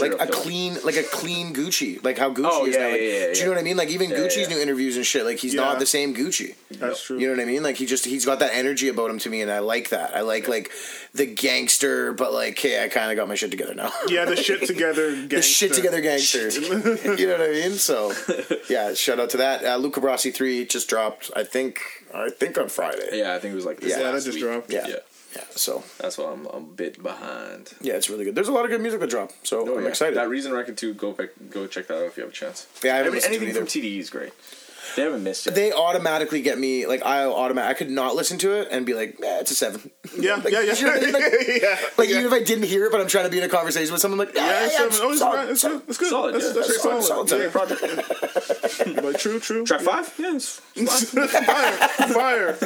like 0.01 0.13
Serial 0.13 0.21
a 0.21 0.27
clean 0.27 0.77
like 0.85 0.97
a 0.97 1.03
clean 1.03 1.55
Gucci, 1.55 2.03
like 2.05 2.19
how 2.19 2.33
Gucci 2.33 2.49
Oh, 2.51 2.67
is 2.67 2.75
yeah, 2.75 2.81
now. 2.83 2.91
Like, 2.91 3.01
yeah, 3.01 3.07
yeah, 3.27 3.33
Do 3.33 3.39
you 3.41 3.45
know 3.47 3.51
what 3.53 3.59
I 3.59 3.63
mean? 3.63 3.77
Like 3.77 3.89
even 3.91 4.11
Yeah, 4.11 4.17
Gucci's 4.19 4.37
yeah. 4.49 4.57
new 4.57 4.61
interviews 4.61 4.97
and 4.97 5.05
shit, 5.07 5.25
like 5.25 5.39
he's 5.39 5.55
Yeah. 5.55 5.63
not 5.63 5.79
the 5.79 5.87
same 5.87 6.15
Gucci. 6.15 6.55
That's 6.71 7.03
true. 7.03 7.19
You 7.19 7.29
know 7.29 7.35
what 7.35 7.43
I 7.43 7.47
mean? 7.47 7.63
Like 7.63 7.77
he 7.77 7.87
just 7.87 8.05
he's 8.05 8.25
got 8.25 8.39
that 8.41 8.53
energy 8.55 8.89
about 8.89 9.11
him 9.11 9.19
to 9.21 9.31
me, 9.31 9.43
and 9.43 9.51
I 9.51 9.59
like 9.61 9.91
that. 9.91 10.17
I 10.17 10.21
like 10.23 10.49
like 10.49 10.71
the 11.15 11.27
gangster, 11.27 12.13
but 12.13 12.33
like 12.33 12.59
hey, 12.59 12.83
I 12.85 12.89
kind 12.89 13.11
of 13.11 13.17
got 13.17 13.29
my 13.29 13.35
shit 13.35 13.51
together 13.51 13.75
now. 13.75 13.93
Yeah, 14.09 14.25
the 14.25 14.37
shit 14.37 14.67
together. 14.67 15.11
Gangster. 15.13 15.37
the 15.37 15.43
shit 15.43 15.73
together 15.75 16.01
gangster. 16.11 16.49
you 16.51 17.27
know 17.27 17.33
what 17.39 17.41
I 17.43 17.51
mean? 17.53 17.73
So 17.73 18.13
yeah, 18.71 18.95
shout 18.95 19.21
out 19.21 19.31
to 19.31 19.37
that. 19.39 19.65
Uh, 19.65 19.77
Luca 19.77 20.01
Brasi 20.01 20.33
three 20.33 20.65
just 20.65 20.89
dropped. 20.89 21.31
I 21.37 21.45
think 21.45 21.81
I 22.15 22.31
think 22.31 22.59
on 22.59 22.69
Friday. 22.69 23.09
Yeah, 23.13 23.35
I 23.35 23.39
think 23.39 23.53
it 23.53 23.57
was 23.57 23.65
like 23.67 23.81
this 23.81 23.91
Yeah, 23.91 24.11
that 24.11 24.23
just 24.23 24.35
week. 24.35 24.43
dropped. 24.43 24.73
Yeah. 24.73 24.87
Yeah. 25.35 25.41
Yeah, 25.41 25.45
so 25.57 25.83
That's 25.99 26.19
why 26.19 26.31
I'm, 26.33 26.47
I'm 26.47 26.65
a 26.65 26.67
bit 26.67 27.03
behind. 27.03 27.73
yeah, 27.81 27.95
it's 27.95 28.11
really 28.11 28.25
good. 28.25 28.35
There's 28.35 28.49
a 28.49 28.53
lot 28.53 28.65
of 28.65 28.71
good 28.71 28.81
music 28.83 29.01
that 29.01 29.11
drop, 29.11 29.33
so 29.45 29.67
Oh, 29.69 29.77
I'm 29.79 29.83
yeah. 29.85 29.89
excited. 29.89 30.17
That 30.17 30.29
Reason 30.29 30.53
Record 30.53 30.77
2, 30.77 30.95
go 30.95 31.13
pick, 31.13 31.51
go 31.51 31.67
check 31.67 31.87
that 31.89 31.97
out 31.97 32.05
if 32.05 32.17
you 32.17 32.23
have 32.25 32.31
a 32.33 32.35
chance. 32.35 32.67
Yeah, 32.83 32.95
I 32.95 32.97
haven't 32.99 33.09
Every- 33.09 33.17
listened 33.19 33.35
to 33.35 33.41
anything 33.41 33.57
it 33.63 33.71
from. 33.71 33.81
TDE 33.83 33.99
is 33.99 34.11
great. 34.11 34.33
They 34.97 35.03
haven't 35.03 35.23
missed 35.23 35.47
it. 35.47 35.55
they 35.55 35.73
automatically 35.73 36.43
get 36.43 36.59
me 36.59 36.85
like 36.87 37.03
I 37.07 37.25
automatic. 37.25 37.71
I 37.71 37.75
could 37.79 37.89
not 37.91 38.15
listen 38.15 38.37
to 38.39 38.61
it 38.61 38.69
and 38.71 38.85
be 38.85 38.93
like, 38.93 39.17
yeah, 39.21 39.41
it's 39.41 39.51
a 39.51 39.55
seven. 39.55 39.91
Yeah, 40.19 40.35
Like, 40.45 40.53
yeah, 40.53 40.61
yeah. 40.61 40.75
you 40.75 40.85
know 40.87 40.93
I 40.93 41.01
mean? 41.01 41.13
Like- 41.13 41.23
yeah. 41.63 41.79
Like 41.97 42.09
yeah. 42.11 42.17
even 42.19 42.27
if 42.27 42.33
I 42.33 42.43
didn't 42.43 42.65
hear 42.65 42.85
it, 42.85 42.93
but 42.93 43.01
I'm 43.01 43.07
trying 43.07 43.25
to 43.25 43.31
be 43.31 43.39
in 43.39 43.45
a 43.45 43.49
conversation 43.49 43.93
with 43.93 44.03
someone, 44.03 44.19
like, 44.19 44.35
yeah, 44.35 44.45
Yeah, 44.45 44.51
yeah, 44.61 44.65
it's 44.67 44.73
yeah, 44.75 44.79
seven. 44.91 44.99
Oh, 45.01 45.11
it's, 45.13 45.19
solid, 45.21 45.37
right. 45.37 45.49
it's 45.51 45.61
solid. 45.63 45.79
good. 45.81 45.89
It's 45.89 45.99
good. 45.99 46.09
Solid, 46.11 46.35
That's, 46.35 46.45
yeah. 46.45 46.53
that's 46.53 46.69
That's 46.69 46.83
solid, 46.83 47.05
solid. 47.05 47.29
solid 47.29 47.45
Yeah. 47.45 47.51
project. 47.51 47.83
But 49.03 49.19
true, 49.19 49.39
true. 49.41 49.65
Track 49.65 49.81
5? 49.81 50.15
Yeah, 50.19 50.35
it's 50.35 50.59
Fire, 50.59 51.89
fire. 52.13 52.59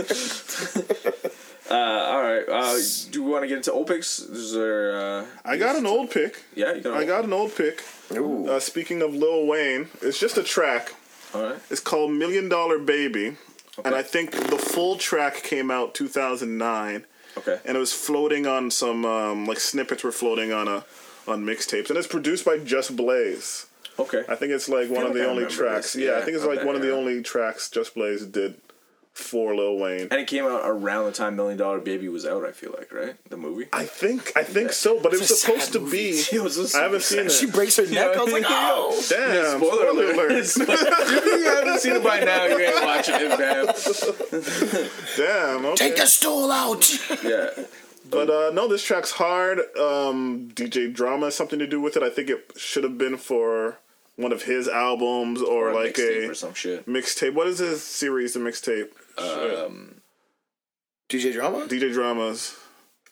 Uh, 1.71 1.75
all 1.75 2.23
right. 2.23 2.45
Uh, 2.49 2.77
do 3.11 3.23
we 3.25 3.31
want 3.31 3.43
to 3.43 3.49
get 3.49 3.57
into 3.59 3.73
old 3.73 3.87
picks? 3.89 4.19
Is 4.21 4.53
there? 4.53 4.97
Uh, 4.97 5.27
I 5.45 5.57
got 5.57 5.77
an 5.77 5.87
old 5.87 6.11
pick. 6.11 6.45
yeah, 6.55 6.73
you 6.75 6.81
got. 6.81 6.93
an 6.95 6.99
I 7.03 7.05
got 7.05 7.25
an 7.25 7.33
old 7.33 7.55
pick. 7.57 7.83
Ooh. 8.13 8.49
Uh, 8.49 8.61
speaking 8.61 9.03
of 9.03 9.15
Lil 9.15 9.47
Wayne, 9.47 9.89
it's 10.03 10.19
just 10.19 10.39
a 10.39 10.43
track. 10.43 10.95
All 11.35 11.43
right. 11.43 11.57
It's 11.71 11.81
called 11.81 12.13
Million 12.13 12.49
Dollar 12.49 12.79
Baby. 12.79 13.37
And 13.85 13.95
I 13.95 14.03
think 14.03 14.31
the 14.31 14.57
full 14.57 14.97
track 14.97 15.43
came 15.43 15.71
out 15.71 15.93
2009. 15.95 17.05
Okay. 17.37 17.59
And 17.67 17.77
it 17.77 17.81
was 17.81 17.93
floating 17.93 18.47
on 18.47 18.71
some, 18.71 19.05
um, 19.05 19.45
like 19.47 19.61
snippets 19.61 20.03
were 20.03 20.13
floating 20.13 20.53
on 20.53 20.67
a 20.69 20.85
on 21.29 21.45
mixtapes. 21.45 21.91
And 21.91 21.99
it's 21.99 22.07
produced 22.07 22.45
by 22.45 22.59
Just 22.59 22.97
Blaze. 22.97 23.67
Okay. 23.99 24.23
I 24.29 24.35
think 24.37 24.53
it's 24.53 24.69
like 24.69 24.89
one 24.89 25.03
of 25.03 25.09
like 25.11 25.15
the 25.15 25.23
I 25.25 25.27
only 25.27 25.43
remember 25.45 25.65
tracks. 25.65 25.93
this. 25.95 26.03
Yeah, 26.03 26.13
I 26.13 26.19
Yeah, 26.21 26.25
think 26.25 26.37
it's 26.37 26.47
like 26.47 26.65
one 26.65 26.77
of 26.77 26.83
the 26.83 26.95
only 26.95 27.23
tracks 27.23 27.69
Just 27.69 27.95
Blaze 27.95 28.25
did 28.25 28.55
for 29.17 29.57
Lil 29.57 29.79
Wayne. 29.79 30.03
And 30.11 30.21
it 30.21 30.27
came 30.27 30.45
out 30.45 30.61
around 30.65 31.07
the 31.07 31.13
time 31.13 31.37
Million 31.37 31.57
Dollar 31.57 31.79
Baby 31.81 32.09
was 32.09 32.27
out. 32.27 32.45
I 32.45 32.53
feel 32.53 32.73
like 32.77 32.93
right, 32.93 33.15
the 33.31 33.37
movie. 33.39 33.67
I 33.73 33.85
think 33.87 34.31
I 34.37 34.43
think 34.43 34.73
so, 34.73 35.01
but 35.01 35.15
it 35.15 35.19
was 35.19 35.41
supposed 35.41 35.73
to 35.73 35.81
movie. 35.81 36.13
be. 36.13 36.25
It 36.33 36.43
was 36.43 36.75
a 36.75 36.79
I 36.79 36.83
haven't 36.83 37.03
seen 37.03 37.21
it. 37.21 37.33
She 37.33 37.47
breaks 37.47 37.77
her 37.77 37.87
neck. 37.91 38.15
I 38.17 38.23
was 38.23 38.33
like, 38.33 38.45
oh. 38.47 39.03
Damn, 39.09 39.59
Spoiler 39.59 39.91
spoiler 39.91 39.91
alert. 39.91 40.15
alert. 40.17 40.33
if 40.59 41.25
you 41.25 41.45
haven't 41.45 41.79
seen 41.81 41.97
it 41.97 42.05
by 42.05 42.21
now, 42.21 42.45
you 42.45 42.59
ain't 42.59 42.85
watching 42.85 43.15
it, 43.19 43.39
man. 43.39 43.67
Damn. 45.17 45.65
Okay. 45.67 45.89
Take 45.89 45.97
the 45.97 46.07
stool 46.07 46.51
out. 46.53 46.89
Yeah. 47.25 47.51
But 48.11 48.31
uh, 48.31 48.51
no, 48.53 48.69
this 48.69 48.85
track's 48.85 49.13
hard. 49.13 49.59
Um, 49.81 50.51
DJ 50.55 50.93
Drama 50.93 51.27
has 51.27 51.35
something 51.35 51.59
to 51.59 51.67
do 51.67 51.81
with 51.81 51.97
it. 51.97 52.03
I 52.03 52.11
think 52.11 52.29
it 52.31 52.53
should 52.57 52.85
have 52.85 52.99
been 52.99 53.17
for 53.17 53.79
one 54.17 54.33
of 54.33 54.43
his 54.45 54.69
albums 54.69 55.43
or, 55.43 55.69
Or 55.69 55.71
a 55.71 55.75
like 55.75 55.95
mixtape 55.95 56.27
a 56.27 56.31
or 56.31 56.35
some 56.35 56.55
shit. 56.55 56.87
mixtape. 56.87 57.35
What 57.35 57.49
is 57.49 57.59
his 57.59 57.83
series? 57.83 58.35
The 58.35 58.41
mixtape. 58.41 58.89
Um, 59.19 60.01
DJ 61.09 61.33
Drama? 61.33 61.67
DJ 61.69 61.93
dramas. 61.93 62.57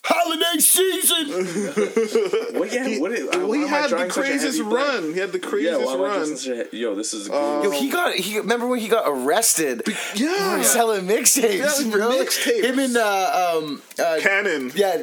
Holiday 0.07 0.59
season! 0.61 1.29
what? 2.59 2.71
Yeah, 2.71 2.87
He, 2.87 3.01
what 3.01 3.13
is, 3.13 3.27
well, 3.27 3.53
he 3.53 3.67
had 3.67 3.85
the 3.85 3.89
drawing 3.89 4.11
such 4.11 4.19
a 4.19 4.29
craziest 4.29 4.59
heavy 4.59 4.69
blank? 4.69 4.89
run. 5.03 5.15
He 5.15 5.19
had 5.19 5.33
the 5.33 5.39
craziest 5.39 5.81
why 5.81 5.95
am 5.95 6.01
I 6.01 6.05
run. 6.05 6.37
drawing 6.37 6.61
a, 6.75 6.77
yo, 6.77 6.95
this 6.95 7.15
is 7.15 7.27
a 7.29 7.31
Yo, 7.33 7.71
he 7.71 7.89
got 7.89 8.15
he 8.15 8.37
remember 8.39 8.67
when 8.67 8.81
he 8.81 8.89
got 8.89 9.05
arrested 9.07 9.81
yeah. 10.15 10.59
for 10.59 10.65
selling 10.65 11.07
mixtapes, 11.07 11.57
Yeah, 11.87 11.91
bro. 11.91 12.11
mixtapes. 12.11 12.65
Him 12.65 12.79
and 12.81 12.97
uh 12.99 13.55
um 13.63 13.83
uh, 13.99 14.19
Cannon. 14.21 14.73
yeah, 14.75 14.99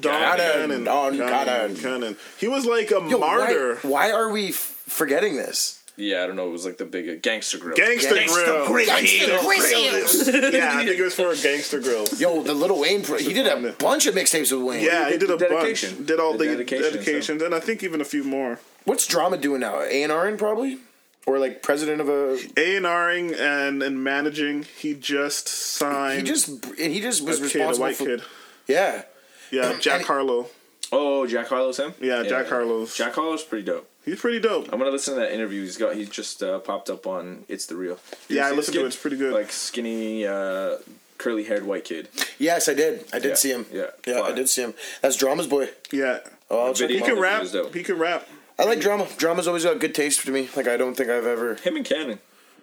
Cannon, 0.38 0.84
Don 0.84 1.16
Cannon. 1.18 1.28
Cannon. 1.28 1.76
Cannon. 1.76 2.16
He 2.38 2.48
was 2.48 2.64
like 2.64 2.90
a 2.92 3.06
Yo, 3.10 3.18
martyr. 3.18 3.74
Why, 3.82 3.90
why 3.90 4.12
are 4.12 4.30
we 4.30 4.48
f- 4.48 4.54
forgetting 4.54 5.36
this? 5.36 5.79
Yeah, 6.00 6.24
I 6.24 6.26
don't 6.26 6.36
know. 6.36 6.48
It 6.48 6.52
was 6.52 6.64
like 6.64 6.78
the 6.78 6.86
big 6.86 7.08
uh, 7.08 7.14
gangster 7.20 7.58
grill. 7.58 7.76
Gangster, 7.76 8.14
Gangsta 8.14 8.66
Grill. 8.66 8.86
Gangsta 8.86 10.52
yeah, 10.52 10.72
I 10.78 10.84
think 10.84 10.98
it 10.98 11.02
was 11.02 11.14
for 11.14 11.30
a 11.30 11.36
Gangster 11.36 11.78
Grill. 11.80 12.06
Yo, 12.16 12.42
the 12.42 12.54
Little 12.54 12.80
Wayne, 12.80 13.02
pro- 13.02 13.18
he 13.18 13.32
did 13.32 13.46
a 13.46 13.72
bunch 13.72 14.06
of 14.06 14.14
mixtapes 14.14 14.50
with 14.56 14.62
Wayne. 14.66 14.84
Yeah, 14.84 15.10
he 15.10 15.18
did 15.18 15.30
a 15.30 15.36
Dedication. 15.36 15.96
bunch. 15.96 16.06
Did 16.08 16.18
all 16.20 16.32
The 16.32 16.38
the, 16.38 16.44
dedication 16.64 16.92
dedications, 16.92 17.42
and 17.42 17.54
I 17.54 17.60
think 17.60 17.82
even 17.82 18.00
a 18.00 18.04
few 18.04 18.24
more. 18.24 18.58
What's 18.84 19.06
Drama 19.06 19.36
doing 19.36 19.60
now? 19.60 19.80
A 19.82 20.02
and 20.02 20.10
R 20.10 20.30
probably, 20.36 20.78
or 21.26 21.38
like 21.38 21.62
president 21.62 22.00
of 22.00 22.08
a. 22.08 22.38
A 22.56 22.76
and 22.76 22.86
Ring 22.86 23.34
and 23.34 23.82
and 23.82 24.02
managing. 24.02 24.62
He 24.78 24.94
just 24.94 25.48
signed. 25.48 26.20
He 26.20 26.26
just 26.26 26.64
he 26.78 27.00
just 27.00 27.20
a 27.20 27.24
was 27.24 27.36
kid, 27.38 27.60
a 27.60 27.68
responsible 27.68 27.84
white 27.86 27.96
for. 27.96 28.04
kid. 28.06 28.22
Yeah, 28.66 29.02
Yeah, 29.50 29.78
Jack 29.78 29.98
And- 29.98 30.06
Harlow. 30.06 30.48
Oh, 30.92 31.26
Jack 31.26 31.46
Harlow's 31.48 31.78
him. 31.78 31.94
Yeah, 32.00 32.22
Jack 32.24 32.48
Harlow's. 32.48 32.94
Jack 32.96 33.14
Harlow's 33.14 33.42
pretty 33.44 33.64
dope. 33.64 33.88
He's 34.04 34.18
pretty 34.20 34.40
dope. 34.40 34.68
I'm 34.72 34.78
gonna 34.78 34.90
listen 34.90 35.14
to 35.14 35.20
that 35.20 35.32
interview. 35.32 35.62
He's 35.62 35.76
got. 35.76 35.94
He 35.94 36.04
just 36.06 36.42
uh, 36.42 36.58
popped 36.60 36.90
up 36.90 37.06
on 37.06 37.44
It's 37.48 37.66
the 37.66 37.76
Real. 37.76 37.98
Did 38.28 38.36
Yeah, 38.38 38.46
I 38.46 38.50
listened 38.52 38.74
this 38.74 38.80
to 38.80 38.84
it. 38.84 38.86
It's 38.88 38.96
pretty 38.96 39.16
good. 39.16 39.32
Like 39.32 39.52
skinny, 39.52 40.26
uh, 40.26 40.78
curly 41.18 41.44
haired 41.44 41.64
white 41.66 41.84
kid. 41.84 42.08
yes, 42.38 42.68
I 42.68 42.74
did. 42.74 43.04
I 43.12 43.18
did 43.18 43.28
Yeah, 43.30 43.34
see 43.34 43.50
him. 43.52 43.66
yeah. 43.72 43.86
yeah, 44.06 44.14
I 44.14 44.20
Why? 44.22 44.32
did 44.32 44.48
see 44.48 44.62
him. 44.62 44.74
That's 45.02 45.16
Drama's 45.16 45.46
boy. 45.46 45.68
Yeah, 45.92 46.20
Oh, 46.50 46.58
I'll 46.66 46.72
The 46.72 46.78
check 46.80 46.88
video- 46.88 46.96
him 46.98 47.04
he 47.04 47.10
out. 47.12 47.14
can 47.14 47.22
rap. 47.22 47.42
is. 47.42 47.74
He 47.74 47.82
can 47.84 47.98
rap. 47.98 48.26
I 48.58 48.64
like 48.64 48.80
Drama. 48.80 49.06
Drama's 49.16 49.46
always 49.46 49.64
got 49.64 49.78
good 49.78 49.94
taste 49.94 50.24
to 50.26 50.30
me. 50.32 50.48
Like 50.56 50.66
I 50.66 50.76
don't 50.76 50.94
think 50.96 51.08
I've 51.10 51.26
ever. 51.26 51.54
Him 51.56 51.76
and 51.76 51.84
Cannon. 51.84 52.18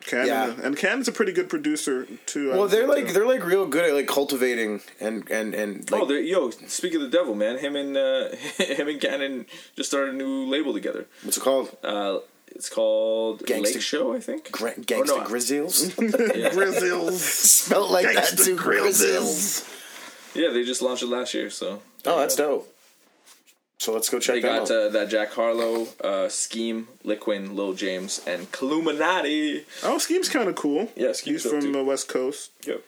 Cannon 0.07 0.27
Yeah. 0.27 0.53
and 0.63 0.75
Cannon's 0.77 1.07
a 1.07 1.11
pretty 1.11 1.31
good 1.31 1.49
producer 1.49 2.07
too. 2.25 2.51
I 2.53 2.57
Well, 2.57 2.67
they're 2.67 2.87
like 2.87 3.07
too. 3.07 3.13
they're 3.13 3.27
like 3.27 3.45
real 3.45 3.67
good 3.67 3.85
at 3.85 3.93
like 3.93 4.07
cultivating 4.07 4.81
and 4.99 5.29
and 5.29 5.53
and 5.53 5.91
like 5.91 6.01
oh, 6.01 6.05
they're- 6.05 6.19
yo, 6.21 6.49
speak 6.49 6.93
of 6.95 7.01
the 7.01 7.09
devil, 7.09 7.35
man. 7.35 7.59
Him 7.59 7.75
and 7.75 7.95
uh, 7.95 8.29
him 8.57 8.87
and 8.87 8.99
Cannon 8.99 9.45
just 9.75 9.89
started 9.89 10.15
a 10.15 10.17
new 10.17 10.45
label 10.47 10.73
together. 10.73 11.05
what's 11.23 11.37
it 11.37 11.41
called? 11.43 11.75
Uh, 11.83 12.19
it's 12.55 12.69
called 12.69 13.41
Gangsta- 13.43 13.63
Lake 13.75 13.81
Show, 13.81 14.15
I 14.15 14.19
think. 14.19 14.49
Gra- 14.51 14.73
Oh, 14.77 14.81
Gangsta 14.81 15.07
no, 15.07 15.23
Grizzles. 15.25 15.89
yeah. 15.99 16.49
Grizzles. 16.53 17.21
Spelt 17.21 17.91
like 17.91 18.05
that 18.15 18.37
too. 18.37 18.55
Grizzles. 18.55 18.97
Grizzles. 18.99 19.69
yeah, 20.33 20.49
they 20.51 20.63
just 20.63 20.81
launched 20.81 21.03
it 21.03 21.07
last 21.07 21.33
year, 21.33 21.49
so. 21.49 21.81
Oh, 22.05 22.19
that's 22.19 22.35
dope. 22.35 22.73
So 23.79 23.93
let's 23.93 24.09
go 24.09 24.17
check 24.19 24.35
They 24.35 24.41
them 24.41 24.63
got 24.65 24.71
out. 24.71 24.77
uh, 24.77 24.89
that 24.89 25.09
Jack 25.09 25.33
Harlow, 25.33 25.87
uh, 26.03 26.29
Scheme, 26.29 26.87
Liquin, 27.03 27.55
Lil 27.55 27.73
James, 27.73 28.21
and 28.25 28.47
Illuminati. 28.59 29.65
Oh, 29.83 29.99
Scheme's 29.99 30.29
kind 30.29 30.49
of 30.49 30.55
cool. 30.55 30.91
Yeah, 30.95 31.13
Scheme's 31.13 31.43
he's 31.43 31.51
from 31.51 31.61
too. 31.61 31.71
the 31.71 31.83
West 31.83 32.07
Coast. 32.07 32.51
Yep. 32.65 32.81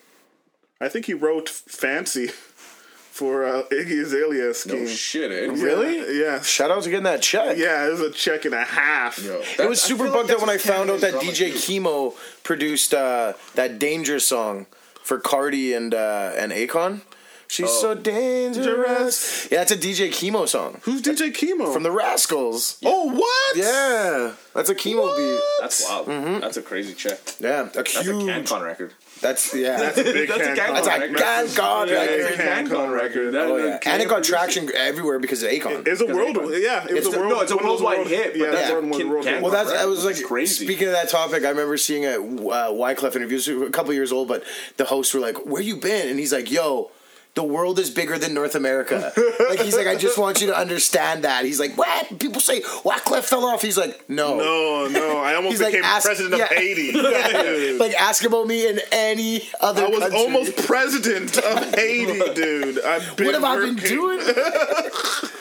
I 0.80 0.88
think 0.88 1.06
he 1.06 1.14
wrote 1.14 1.48
"Fancy" 1.48 2.26
for 3.10 3.44
uh, 3.44 3.62
Iggy 3.70 4.02
Azalea 4.02 4.52
Scheme. 4.52 4.84
No 4.84 4.86
shit, 4.90 5.30
eh? 5.30 5.52
Really? 5.62 6.20
Yeah. 6.20 6.40
Shout 6.40 6.70
out 6.72 6.82
to 6.82 6.90
getting 6.90 7.04
that 7.04 7.22
check. 7.22 7.56
Yeah, 7.56 7.86
it 7.86 7.90
was 7.92 8.00
a 8.00 8.10
check 8.10 8.44
and 8.44 8.54
a 8.54 8.64
half. 8.64 9.22
Yo, 9.22 9.42
It 9.58 9.68
was 9.68 9.80
super 9.80 10.04
feel 10.04 10.22
like 10.22 10.30
out 10.30 10.40
when 10.40 10.50
I 10.50 10.56
found 10.58 10.90
out 10.90 11.00
that 11.02 11.14
DJ 11.14 11.50
Drama. 11.50 12.10
Kemo 12.12 12.42
produced 12.42 12.94
uh, 12.94 13.34
that 13.54 13.78
Dangerous 13.78 14.26
song 14.26 14.66
for 15.02 15.20
Cardi 15.20 15.72
and 15.72 15.94
uh, 15.94 16.32
and 16.36 16.50
Akon. 16.50 17.02
She's 17.50 17.66
Oh. 17.68 17.80
so 17.80 17.94
dangerous. 17.94 19.48
Yeah, 19.50 19.62
it's 19.62 19.72
a 19.72 19.76
DJ 19.76 20.08
Kemo 20.10 20.48
song 20.48 20.80
Who's 20.84 21.02
DJ 21.02 21.32
Kemo? 21.32 21.72
from 21.72 21.82
the 21.82 21.88
Rascalz. 21.90 22.76
oh, 22.84 23.06
what? 23.12 23.56
Yeah, 23.56 24.34
that's 24.54 24.70
a 24.70 24.74
Kemo 24.74 25.16
beat. 25.16 25.40
That's 25.60 25.84
wild. 25.88 26.06
That's 26.42 26.56
a 26.56 26.62
crazy 26.62 26.94
check. 26.94 27.18
Yeah, 27.40 27.62
a 27.62 27.70
That's 27.70 27.96
a 27.96 28.02
huge. 28.04 28.22
CanCon 28.22 28.64
record. 28.64 28.92
That's 29.20 29.52
yeah. 29.54 29.76
That's 29.80 29.98
a 29.98 30.04
big 30.04 30.28
That's 30.28 30.40
a 30.40 30.44
Can 30.44 30.56
Can- 30.56 30.74
That's 30.74 30.86
a 30.86 30.90
record. 31.00 31.16
Can 31.18 31.48
Con 31.54 31.88
Yeah, 31.88 31.94
record. 31.94 32.20
it's 32.20 32.38
a 32.38 32.42
CanCon 32.42 32.94
record. 32.94 33.32
That- 33.34 33.46
Oh 33.48 33.58
that 33.58 33.84
yeah, 33.84 33.92
and 33.92 34.02
it 34.02 34.06
got 34.08 34.14
produced 34.14 34.30
traction 34.30 34.70
everywhere 34.74 35.18
because 35.18 35.42
of 35.42 35.50
Akon. 35.50 35.86
It's 35.88 36.00
a 36.00 36.06
world. 36.06 36.36
Akon. 36.36 36.62
Yeah, 36.62 36.84
it 36.86 36.94
was 36.94 36.98
It's 36.98 37.08
a 37.08 37.10
the- 37.10 37.18
world. 37.18 37.32
no, 37.32 37.40
it's 37.40 37.50
a 37.52 37.56
one 37.56 37.64
of 37.64 37.70
those 37.70 37.80
worldwide 37.82 37.98
world- 37.98 38.08
hit, 38.08 38.32
but 38.34 38.38
Yeah, 38.40 38.50
that's 38.52 38.70
one 38.72 38.84
a 39.02 39.06
world 39.08 39.24
hit. 39.26 39.42
Well, 39.42 39.50
that's 39.50 39.72
I 39.72 39.84
was 39.86 40.04
like 40.04 40.16
It's 40.16 40.24
crazy. 40.24 40.64
Speaking 40.66 40.86
of 40.86 40.92
that 40.94 41.08
topic, 41.10 41.44
I 41.44 41.48
remember 41.50 41.76
seeing 41.76 42.06
a 42.06 42.12
uh, 42.16 42.70
Wyclef 42.70 43.16
interview. 43.16 43.64
A 43.64 43.70
couple 43.70 43.92
years 43.92 44.12
old, 44.12 44.28
but 44.28 44.44
the 44.76 44.84
hosts 44.84 45.12
were 45.12 45.20
like, 45.20 45.44
"Where 45.44 45.60
you 45.62 45.76
been?" 45.76 46.08
And 46.08 46.18
he's 46.18 46.32
like, 46.32 46.48
"Yo." 46.50 46.90
The 47.34 47.44
world 47.44 47.78
is 47.78 47.90
bigger 47.90 48.18
than 48.18 48.34
North 48.34 48.56
America. 48.56 49.12
like 49.48 49.60
he's 49.60 49.76
like, 49.76 49.86
I 49.86 49.94
just 49.94 50.18
want 50.18 50.40
you 50.40 50.48
to 50.48 50.56
understand 50.56 51.22
that. 51.24 51.44
He's 51.44 51.60
like, 51.60 51.78
what? 51.78 52.18
People 52.18 52.40
say 52.40 52.60
Wyclef 52.60 53.22
fell 53.22 53.44
off. 53.44 53.62
He's 53.62 53.78
like, 53.78 54.08
no. 54.10 54.36
No, 54.36 54.88
no, 54.88 55.18
I 55.18 55.36
almost 55.36 55.52
He's 55.52 55.60
like, 55.62 55.72
became 55.72 55.84
ask- 55.84 56.06
president 56.06 56.36
yeah. 56.38 56.44
of 56.46 56.50
Haiti. 56.50 56.92
Dude. 56.92 57.78
Like 57.80 57.94
ask 57.94 58.24
about 58.24 58.46
me 58.48 58.68
in 58.68 58.80
any 58.90 59.48
other. 59.60 59.84
I 59.84 59.88
was 59.88 60.00
country. 60.00 60.18
almost 60.18 60.56
president 60.66 61.38
of 61.38 61.74
Haiti, 61.76 62.34
dude. 62.34 62.80
I've 62.84 63.16
been 63.16 63.26
What 63.26 63.34
have 63.34 63.44
I 63.44 63.56
been 63.58 63.76
doing? 63.76 64.20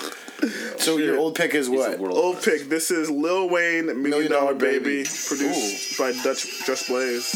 so 0.89 0.97
your 0.97 1.17
old 1.17 1.35
pick 1.35 1.53
is 1.53 1.69
what? 1.69 1.99
world. 1.99 2.17
Old 2.17 2.41
pick. 2.41 2.65
This 2.65 2.89
is 2.89 3.09
Lil 3.09 3.49
Wayne, 3.49 3.85
Million, 3.85 4.01
Million 4.01 4.31
Dollar 4.31 4.57
Dollar 4.57 4.57
Baby, 4.57 5.05
Baby. 5.05 5.13
produced 5.29 5.97
by 6.01 6.11
Dutch 6.25 6.65
Just 6.65 6.89
Blaze. 6.89 7.29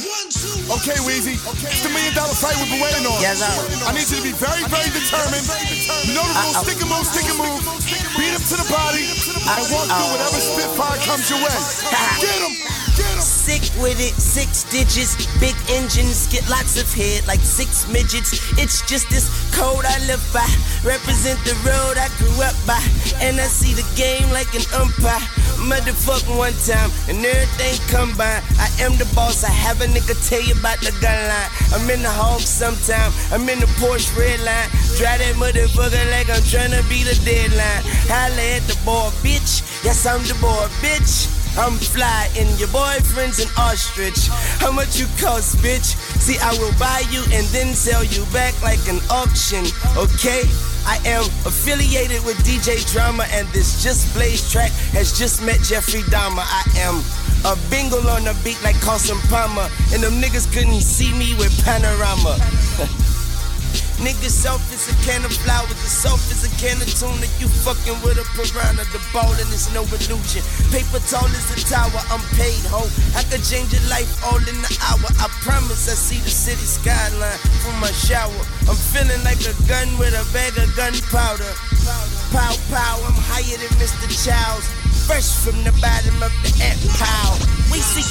Okay, 0.74 0.98
Weezy. 1.06 1.38
It's 1.38 1.86
the 1.86 1.94
million 1.94 2.14
dollar 2.18 2.34
fight 2.34 2.58
we've 2.58 2.74
been 2.74 2.82
waiting 2.82 3.06
on. 3.06 3.22
Yes, 3.22 3.46
sir. 3.46 3.86
I 3.86 3.94
need 3.94 4.10
you 4.10 4.18
to 4.18 4.26
be 4.26 4.34
very, 4.34 4.66
very 4.74 4.90
determined. 4.90 5.46
You 6.10 6.18
know 6.18 6.26
the 6.26 6.34
rules. 6.34 6.66
Stick 6.66 6.82
and 6.82 6.90
move, 6.90 7.06
stick 7.06 7.30
and 7.30 7.38
move. 7.38 7.62
Beat 8.18 8.34
him 8.34 8.42
to 8.42 8.56
the 8.58 8.70
body. 8.74 9.06
And 9.06 9.64
walk 9.70 9.86
through 9.86 10.10
whatever 10.18 10.40
spitfire 10.42 10.98
comes 11.06 11.30
your 11.30 11.38
way. 11.38 11.58
Get 12.26 12.42
him. 12.42 12.73
Sick 13.44 13.76
with 13.84 14.00
it, 14.00 14.16
six 14.16 14.64
digits, 14.72 15.20
big 15.44 15.52
engines, 15.68 16.32
get 16.32 16.48
lots 16.48 16.80
of 16.80 16.88
head 16.94 17.28
like 17.28 17.42
six 17.42 17.84
midgets. 17.92 18.32
It's 18.56 18.80
just 18.88 19.10
this 19.10 19.28
code 19.52 19.84
I 19.84 20.00
live 20.08 20.24
by, 20.32 20.48
represent 20.80 21.36
the 21.44 21.52
road 21.68 22.00
I 22.00 22.08
grew 22.16 22.40
up 22.40 22.56
by, 22.64 22.80
and 23.20 23.36
I 23.36 23.52
see 23.52 23.76
the 23.76 23.84
game 24.00 24.32
like 24.32 24.48
an 24.56 24.64
umpire. 24.80 25.20
Motherfucking 25.60 26.40
one 26.40 26.56
time, 26.64 26.88
and 27.12 27.20
everything 27.20 28.16
by. 28.16 28.40
I 28.64 28.72
am 28.80 28.96
the 28.96 29.12
boss, 29.12 29.44
I 29.44 29.52
have 29.52 29.82
a 29.82 29.88
nigga 29.92 30.16
tell 30.24 30.42
you 30.42 30.56
about 30.56 30.80
the 30.80 30.96
gun 31.04 31.20
line. 31.28 31.52
I'm 31.76 31.84
in 31.92 32.00
the 32.00 32.16
hog 32.16 32.40
sometime, 32.40 33.12
I'm 33.28 33.44
in 33.52 33.60
the 33.60 33.68
Porsche 33.76 34.08
red 34.16 34.40
line. 34.40 34.72
Drive 34.96 35.20
that 35.20 35.36
motherfucker 35.36 36.00
like 36.16 36.32
I'm 36.32 36.40
tryna 36.48 36.80
be 36.88 37.04
the 37.04 37.20
deadline. 37.28 37.84
Holla 38.08 38.56
at 38.56 38.64
the 38.72 38.80
boy, 38.88 39.12
bitch. 39.20 39.68
Yes, 39.84 40.08
I'm 40.08 40.24
the 40.24 40.36
boy, 40.40 40.72
bitch. 40.80 41.43
I'm 41.56 41.78
fly 41.78 42.24
your 42.64 42.72
boyfriend's 42.72 43.40
an 43.40 43.50
ostrich. 43.58 44.28
How 44.64 44.72
much 44.72 45.00
you 45.00 45.06
cost, 45.20 45.58
bitch? 45.58 46.00
See, 46.20 46.40
I 46.40 46.54
will 46.54 46.72
buy 46.80 47.04
you 47.12 47.22
and 47.36 47.46
then 47.48 47.76
sell 47.76 48.04
you 48.04 48.26
back 48.32 48.56
like 48.64 48.80
an 48.88 49.00
auction, 49.10 49.66
okay? 49.98 50.44
I 50.88 51.00
am 51.06 51.26
affiliated 51.44 52.24
with 52.24 52.38
DJ 52.48 52.80
Drama, 52.92 53.26
and 53.32 53.48
this 53.50 53.84
Just 53.84 54.14
Blaze 54.16 54.50
track 54.50 54.72
has 54.96 55.18
just 55.18 55.44
met 55.44 55.60
Jeffrey 55.62 56.02
Dahmer. 56.08 56.44
I 56.48 56.64
am 56.80 57.04
a 57.44 57.60
bingle 57.70 58.08
on 58.08 58.24
the 58.24 58.36
beat 58.44 58.62
like 58.64 58.80
Carson 58.80 59.18
Palmer, 59.28 59.70
and 59.92 60.02
them 60.02 60.22
niggas 60.22 60.52
couldn't 60.54 60.82
see 60.82 61.14
me 61.14 61.36
with 61.36 61.52
panorama. 61.66 62.40
Niggas 64.02 64.44
as 64.74 64.90
a 64.90 64.96
can 65.06 65.24
of 65.24 65.32
flour, 65.46 65.68
the 65.68 65.90
soft 65.90 66.32
is 66.32 66.44
a 66.44 66.52
can 66.58 66.82
of 66.82 66.90
tuna. 66.98 67.30
You 67.38 67.48
fucking 67.62 68.02
with 68.02 68.18
a 68.18 68.26
piranha, 68.34 68.84
the 68.90 69.02
ballin' 69.14 69.48
is 69.54 69.70
no 69.74 69.86
illusion. 69.86 70.42
Paper 70.74 71.00
tall 71.06 71.30
as 71.30 71.48
a 71.54 71.58
tower, 71.70 72.02
I'm 72.10 72.24
paid, 72.34 72.64
ho. 72.68 72.90
I 73.14 73.24
could 73.30 73.46
change 73.46 73.72
your 73.72 73.86
life 73.88 74.10
all 74.26 74.42
in 74.42 74.58
an 74.58 74.78
hour. 74.90 75.08
I 75.22 75.30
promise 75.46 75.86
I 75.88 75.96
see 75.96 76.20
the 76.20 76.34
city 76.34 76.66
skyline 76.66 77.38
from 77.62 77.78
my 77.80 77.92
shower. 77.94 78.44
I'm 78.66 78.80
feeling 78.92 79.22
like 79.24 79.42
a 79.46 79.54
gun 79.70 79.88
with 80.02 80.18
a 80.18 80.26
bag 80.34 80.58
of 80.58 80.74
gunpowder. 80.76 81.54
Pow, 82.34 82.56
pow, 82.74 82.98
I'm 83.06 83.18
higher 83.30 83.58
than 83.62 83.72
Mr. 83.78 84.10
Childs. 84.10 84.68
Fresh 85.06 85.36
from 85.44 85.60
the 85.68 85.72
bottom 85.84 86.16
of 86.24 86.32
the 86.48 86.52
ant 86.64 86.80
pile. 86.96 87.36
We 87.74 87.82
see. 87.84 88.06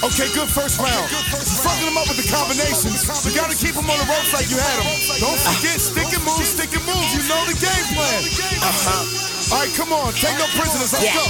Okay, 0.00 0.30
good 0.32 0.48
first 0.48 0.78
round. 0.78 1.10
You 1.10 1.18
fucking 1.60 1.84
them 1.84 1.98
up 1.98 2.06
with 2.08 2.22
the 2.22 2.28
combinations. 2.30 3.04
You 3.26 3.34
gotta 3.34 3.58
keep 3.58 3.74
them 3.74 3.84
on 3.90 3.98
the 3.98 4.06
ropes 4.06 4.32
like 4.32 4.48
you 4.48 4.56
had 4.56 4.78
them. 4.78 4.86
Don't 5.20 5.37
forget, 5.44 5.78
stick 5.80 6.10
and 6.14 6.24
move, 6.24 6.44
stick 6.44 6.72
and 6.74 6.84
move. 6.86 7.06
You 7.14 7.22
know 7.28 7.40
the 7.46 7.56
game 7.58 7.86
plan. 7.94 8.20
Uh 8.62 8.72
huh. 8.72 9.04
All 9.48 9.64
right, 9.64 9.72
come 9.80 9.92
on, 9.96 10.12
take 10.12 10.36
no 10.36 10.44
prisoners. 10.60 10.92
Let's 10.92 11.04
Yeah. 11.08 11.16
go. 11.16 11.24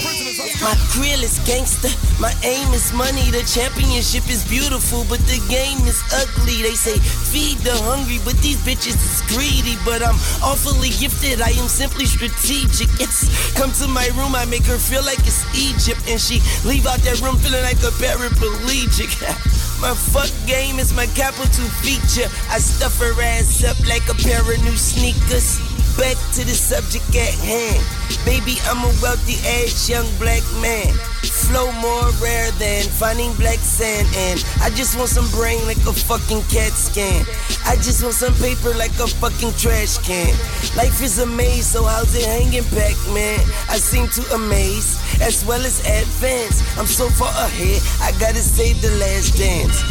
My 0.64 0.74
grill 0.90 1.22
is 1.22 1.38
gangster. 1.46 1.90
My 2.18 2.34
aim 2.42 2.74
is 2.74 2.90
money. 2.92 3.30
The 3.30 3.44
championship 3.46 4.26
is 4.28 4.42
beautiful, 4.42 5.04
but 5.08 5.20
the 5.30 5.38
game 5.46 5.78
is 5.86 6.02
ugly. 6.10 6.62
They 6.62 6.74
say 6.74 6.98
feed 6.98 7.58
the 7.62 7.76
hungry, 7.86 8.18
but 8.24 8.34
these 8.42 8.56
bitches 8.66 8.98
is 8.98 9.22
greedy. 9.30 9.78
But 9.84 10.02
I'm 10.02 10.18
awfully 10.42 10.90
gifted. 10.98 11.40
I 11.40 11.50
am 11.62 11.68
simply 11.68 12.06
strategic. 12.06 12.90
Yes, 12.98 13.30
come 13.54 13.70
to 13.78 13.86
my 13.86 14.08
room. 14.18 14.34
I 14.34 14.46
make 14.46 14.66
her 14.66 14.78
feel 14.78 15.04
like 15.04 15.20
it's 15.22 15.46
Egypt, 15.54 16.02
and 16.10 16.18
she 16.20 16.42
leave 16.66 16.86
out 16.90 16.98
that 17.06 17.20
room 17.20 17.36
feeling 17.38 17.62
like 17.62 17.78
a 17.86 17.92
paraplegic. 18.02 19.14
My 19.80 19.94
fuck 19.94 20.30
game 20.46 20.80
is 20.80 20.92
my 20.92 21.06
capital 21.06 21.68
feature. 21.82 22.28
I 22.50 22.58
stuff 22.58 22.98
her 22.98 23.14
ass 23.22 23.62
up 23.62 23.78
like 23.86 24.08
a 24.08 24.14
pair 24.14 24.40
of 24.40 24.64
new 24.64 24.76
sneakers. 24.76 25.67
Back 25.98 26.14
to 26.38 26.46
the 26.46 26.54
subject 26.54 27.10
at 27.10 27.34
hand. 27.42 27.82
Baby, 28.24 28.62
I'm 28.70 28.78
a 28.86 28.92
wealthy 29.02 29.34
ass 29.58 29.90
young 29.90 30.06
black 30.22 30.46
man. 30.62 30.94
Flow 31.26 31.72
more 31.82 32.06
rare 32.22 32.52
than 32.62 32.86
finding 32.86 33.34
black 33.34 33.58
sand. 33.58 34.06
And 34.14 34.38
I 34.62 34.70
just 34.70 34.96
want 34.96 35.10
some 35.10 35.26
brain 35.34 35.58
like 35.66 35.82
a 35.90 35.92
fucking 35.92 36.46
CAT 36.54 36.70
scan. 36.70 37.26
I 37.66 37.74
just 37.82 38.02
want 38.06 38.14
some 38.14 38.32
paper 38.34 38.70
like 38.78 38.94
a 39.02 39.10
fucking 39.10 39.58
trash 39.58 39.98
can. 40.06 40.30
Life 40.78 41.02
is 41.02 41.18
a 41.18 41.26
maze, 41.26 41.66
so 41.66 41.82
how's 41.82 42.14
it 42.14 42.24
hanging 42.24 42.62
back, 42.70 42.94
man? 43.10 43.42
I 43.66 43.82
seem 43.82 44.06
to 44.14 44.22
amaze 44.38 45.02
as 45.20 45.44
well 45.44 45.60
as 45.66 45.80
advance. 45.80 46.62
I'm 46.78 46.86
so 46.86 47.10
far 47.10 47.34
ahead, 47.42 47.82
I 48.06 48.14
gotta 48.20 48.38
save 48.38 48.80
the 48.82 48.94
last 49.02 49.36
dance. 49.36 49.82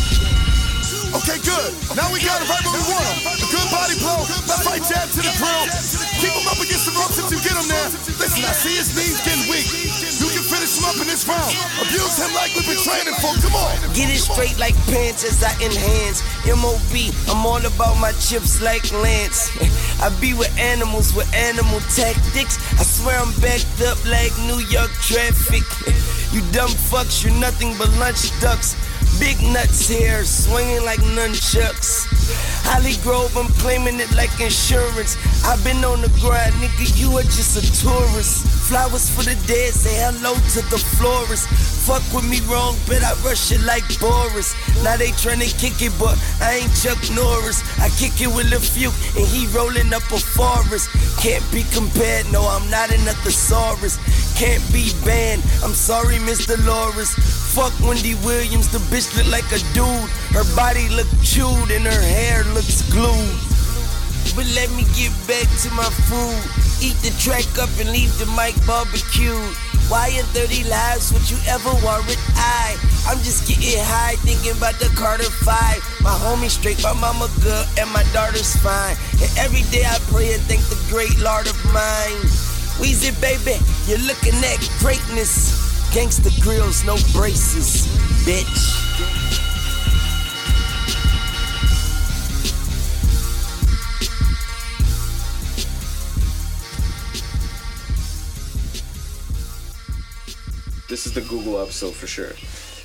Okay, 1.15 1.39
good. 1.39 1.71
Now 1.95 2.11
we 2.11 2.19
got 2.19 2.43
it 2.43 2.47
right 2.51 2.59
where 2.67 2.75
we 2.75 2.83
want 2.91 3.05
him. 3.07 3.19
A 3.39 3.47
good 3.47 3.67
body 3.71 3.95
blow. 4.03 4.27
Left 4.47 4.67
right 4.67 4.83
jab 4.83 5.07
to 5.15 5.21
the 5.23 5.31
grill. 5.39 5.63
Keep 6.19 6.35
him 6.35 6.47
up 6.51 6.59
against 6.59 6.83
the 6.83 6.93
ropes 6.99 7.15
if 7.15 7.31
you 7.31 7.39
get 7.39 7.55
him 7.55 7.67
there. 7.71 7.87
Listen, 8.19 8.43
I 8.43 8.51
see 8.51 8.75
his 8.75 8.91
knees 8.91 9.19
getting 9.23 9.47
weak. 9.47 9.67
You 10.19 10.27
can 10.33 10.43
finish 10.43 10.75
him 10.75 10.83
up 10.83 10.99
in 10.99 11.07
this 11.07 11.23
round. 11.23 11.53
Abuse 11.79 12.19
him 12.19 12.31
like 12.35 12.51
we've 12.57 12.67
been 12.67 12.81
training 12.83 13.15
for. 13.23 13.31
Come 13.39 13.55
on. 13.55 13.71
Get 13.95 14.11
it 14.11 14.19
straight 14.19 14.59
like 14.59 14.75
pants 14.91 15.23
as 15.23 15.39
I 15.39 15.55
enhance. 15.63 16.19
MOB, 16.43 16.93
I'm 17.31 17.45
all 17.45 17.63
about 17.63 17.95
my 18.03 18.11
chips 18.19 18.59
like 18.59 18.91
Lance. 18.91 19.47
I 20.03 20.11
be 20.19 20.33
with 20.35 20.51
animals 20.59 21.15
with 21.15 21.31
animal 21.33 21.79
tactics. 21.95 22.59
I 22.75 22.83
swear 22.83 23.15
I'm 23.15 23.31
backed 23.39 23.79
up 23.87 23.97
like 24.05 24.35
New 24.43 24.59
York 24.67 24.91
traffic. 24.99 25.63
You 26.33 26.41
dumb 26.51 26.69
fucks, 26.69 27.23
you're 27.23 27.33
nothing 27.39 27.73
but 27.79 27.89
lunch 27.97 28.37
ducks. 28.41 28.75
Big 29.19 29.41
nuts 29.41 29.87
here, 29.87 30.23
swinging 30.23 30.83
like 30.85 30.99
nunchucks. 30.99 32.05
Holly 32.67 32.95
Grove, 33.01 33.35
I'm 33.37 33.47
claiming 33.63 33.99
it 33.99 34.11
like 34.15 34.29
insurance. 34.39 35.17
I've 35.45 35.63
been 35.63 35.83
on 35.83 36.01
the 36.01 36.09
grind, 36.19 36.53
nigga, 36.61 36.99
you 36.99 37.17
are 37.17 37.23
just 37.23 37.57
a 37.57 37.63
tourist. 37.81 38.45
Flowers 38.67 39.09
for 39.09 39.23
the 39.23 39.35
dead, 39.47 39.73
say 39.73 39.95
hello 40.03 40.35
to 40.35 40.61
the 40.69 40.77
florist. 40.99 41.47
Fuck 41.87 42.03
with 42.11 42.27
me 42.27 42.43
wrong, 42.51 42.75
bet 42.83 43.01
I 43.01 43.15
rush 43.23 43.51
it 43.55 43.63
like 43.63 43.87
Boris. 44.03 44.51
Now 44.83 44.97
they 44.97 45.15
tryna 45.15 45.47
kick 45.55 45.79
it, 45.79 45.95
but 45.97 46.19
I 46.43 46.59
ain't 46.59 46.75
Chuck 46.75 46.99
Norris. 47.15 47.63
I 47.79 47.87
kick 47.95 48.19
it 48.19 48.27
with 48.27 48.51
a 48.51 48.59
few, 48.59 48.91
and 49.15 49.23
he 49.23 49.47
rolling 49.55 49.93
up 49.95 50.03
a 50.11 50.19
forest. 50.19 50.91
Can't 51.15 51.45
be 51.55 51.63
compared, 51.71 52.27
no, 52.29 52.43
I'm 52.43 52.69
not 52.69 52.91
in 52.91 52.99
a 53.07 53.15
thesaurus. 53.23 53.95
Can't 54.35 54.61
be 54.75 54.91
banned, 55.07 55.41
I'm 55.63 55.71
sorry, 55.71 56.19
Mr. 56.27 56.59
Loris. 56.67 57.15
Fuck 57.55 57.73
Wendy 57.79 58.13
Williams, 58.27 58.67
the 58.67 58.83
bitch 58.91 59.06
look 59.15 59.27
like 59.31 59.47
a 59.53 59.61
dude. 59.71 60.09
Her 60.33 60.43
body 60.55 60.89
look 60.89 61.07
chewed 61.23 61.71
and 61.71 61.85
her 61.85 62.03
hair 62.17 62.43
looks 62.55 62.81
glued. 62.91 63.37
But 64.35 64.45
let 64.53 64.69
me 64.75 64.83
get 64.97 65.13
back 65.27 65.47
to 65.63 65.69
my 65.71 65.89
food. 66.09 66.41
Eat 66.83 66.97
the 67.01 67.13
track 67.17 67.47
up 67.57 67.69
and 67.79 67.89
leave 67.91 68.11
the 68.19 68.27
mic 68.37 68.53
barbecued. 68.67 69.55
Why 69.87 70.09
in 70.09 70.25
30 70.35 70.67
lives 70.67 71.13
would 71.13 71.23
you 71.31 71.37
ever 71.47 71.71
warrant 71.79 72.19
I? 72.35 72.75
I'm 73.07 73.17
just 73.23 73.47
getting 73.47 73.79
high 73.79 74.19
thinking 74.27 74.51
about 74.51 74.75
the 74.79 74.91
Carter 74.99 75.31
5. 75.31 75.47
My 76.03 76.11
homie 76.11 76.49
straight, 76.49 76.83
my 76.83 76.93
mama 76.93 77.31
good, 77.41 77.65
and 77.79 77.89
my 77.91 78.03
daughter's 78.11 78.55
fine. 78.57 78.97
And 79.23 79.31
every 79.39 79.63
day 79.71 79.85
I 79.87 79.97
pray 80.11 80.33
and 80.33 80.43
thank 80.43 80.61
the 80.67 80.77
great 80.91 81.17
Lord 81.19 81.47
of 81.47 81.55
mine. 81.71 82.19
Weezy 82.83 83.15
baby, 83.21 83.57
you're 83.87 84.03
looking 84.05 84.35
at 84.43 84.59
greatness. 84.79 85.55
Gangsta 85.95 86.29
grills, 86.43 86.83
no 86.83 86.97
braces, 87.13 87.87
bitch. 88.27 88.86
This 100.89 101.05
is 101.05 101.13
the 101.13 101.21
Google 101.21 101.59
episode 101.61 101.93
for 101.93 102.07
sure. 102.07 102.31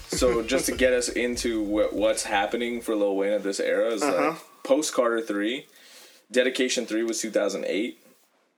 So 0.09 0.43
just 0.43 0.67
to 0.67 0.73
get 0.73 0.93
us 0.93 1.09
into 1.09 1.63
what, 1.63 1.93
what's 1.95 2.25
happening 2.25 2.81
for 2.81 2.95
Lil 2.97 3.17
Wayne 3.17 3.33
at 3.33 3.43
this 3.45 3.61
era 3.61 3.91
is 3.91 4.03
Uh-huh. 4.03 4.31
like 4.31 4.39
post 4.65 4.93
Carter 4.93 5.21
three, 5.21 5.67
Dedication 6.31 6.87
three 6.87 7.05
was 7.05 7.21
two 7.21 7.31
thousand 7.31 7.65
eight, 7.67 7.99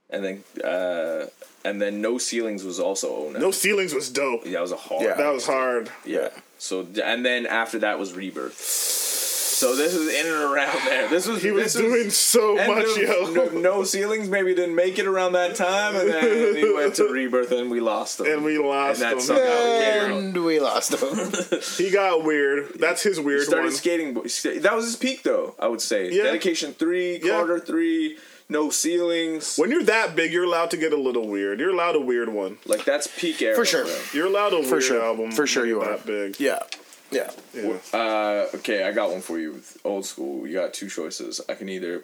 and 0.09 0.25
then 0.25 0.45
uh, 0.65 1.27
and 1.65 1.81
then 1.83 2.01
No 2.01 2.19
Ceilings 2.19 2.65
was 2.65 2.79
also 2.81 3.31
09. 3.33 3.41
No 3.41 3.51
ceilings 3.51 3.93
was 3.95 4.09
dope. 4.11 4.43
yeah, 4.47 4.53
that 4.53 4.61
was 4.63 4.73
a 4.73 4.77
hard. 4.77 5.03
Yeah. 5.03 5.15
That 5.15 5.33
was 5.33 5.47
hard. 5.47 5.91
Yeah. 6.05 6.29
So 6.65 6.87
and 7.05 7.27
then 7.27 7.45
after 7.45 7.81
that 7.81 7.99
was 7.99 8.15
Rebirth. 8.15 8.59
So 8.59 9.77
this 9.77 9.95
is 9.95 10.09
in 10.13 10.27
and 10.33 10.43
around 10.43 10.79
there. 10.87 11.09
This 11.09 11.29
was 11.29 11.43
He 11.43 11.51
was 11.51 11.75
this 11.75 11.75
doing 11.75 12.09
so 12.09 12.55
much, 12.57 12.87
no, 12.87 12.97
yo. 12.97 13.31
No, 13.33 13.49
no 13.51 13.85
ceilings 13.85 14.31
maybe 14.31 14.55
didn't 14.55 14.75
make 14.75 14.99
it 14.99 15.07
around 15.07 15.35
that 15.35 15.57
time, 15.57 15.95
and 15.95 16.09
then 16.09 16.57
he 16.57 16.73
went 16.75 16.95
to 16.95 17.05
Rebirth 17.05 17.53
and 17.53 17.71
we 17.71 17.81
lost 17.81 18.19
him. 18.19 18.27
And 18.27 18.45
we 18.45 18.57
lost 18.59 19.03
and 19.03 19.13
him. 19.13 19.21
somehow 19.21 19.43
came. 19.79 20.11
And 20.13 20.45
we 20.45 20.59
lost 20.59 20.95
him. 20.95 21.61
He 21.77 21.91
got 21.91 22.25
weird. 22.25 22.79
That's 22.81 23.03
his 23.03 23.21
weird 23.21 23.43
started 23.43 23.67
one. 23.67 23.73
skating. 23.75 24.15
That 24.15 24.73
was 24.75 24.87
his 24.87 24.97
peak, 24.97 25.23
though. 25.23 25.55
I 25.59 25.69
would 25.69 25.83
say. 25.83 26.11
Yeah. 26.11 26.23
Dedication 26.25 26.73
three, 26.73 27.21
Yeah. 27.23 27.59
Three, 27.59 28.17
no 28.49 28.71
ceilings. 28.71 29.57
When 29.57 29.71
you're 29.71 29.85
that 29.85 30.15
big, 30.17 30.33
you're 30.33 30.45
allowed 30.45 30.71
to 30.73 30.77
get 30.77 30.93
a 30.93 30.97
little 30.97 31.29
weird. 31.29 31.61
You're 31.61 31.71
allowed 31.71 31.97
a 31.97 32.01
weird 32.01 32.29
one. 32.29 32.59
Like 32.67 32.85
that's 32.85 33.07
peak 33.07 33.41
era 33.43 33.55
For 33.57 33.65
sure. 33.65 33.85
bro. 33.85 33.97
You're 34.13 34.27
allowed 34.27 34.53
a 34.53 34.61
weird 34.61 34.83
sure. 34.83 35.03
album. 35.05 35.33
For 35.33 35.47
sure 35.47 35.65
you 35.67 35.81
you're 35.81 35.85
are. 35.85 35.97
That 35.97 36.07
big. 36.07 36.41
yeah. 36.41 36.61
Yeah. 37.11 37.31
Yeah. 37.55 37.77
Uh, 37.93 38.47
okay, 38.57 38.83
I 38.85 38.93
got 38.93 39.11
one 39.11 39.21
for 39.21 39.39
you. 39.39 39.63
Old 39.85 40.05
school. 40.05 40.47
You 40.47 40.55
got 40.55 40.75
two 40.75 40.89
choices. 40.89 41.41
I 41.49 41.55
can 41.55 41.69
either 41.69 42.03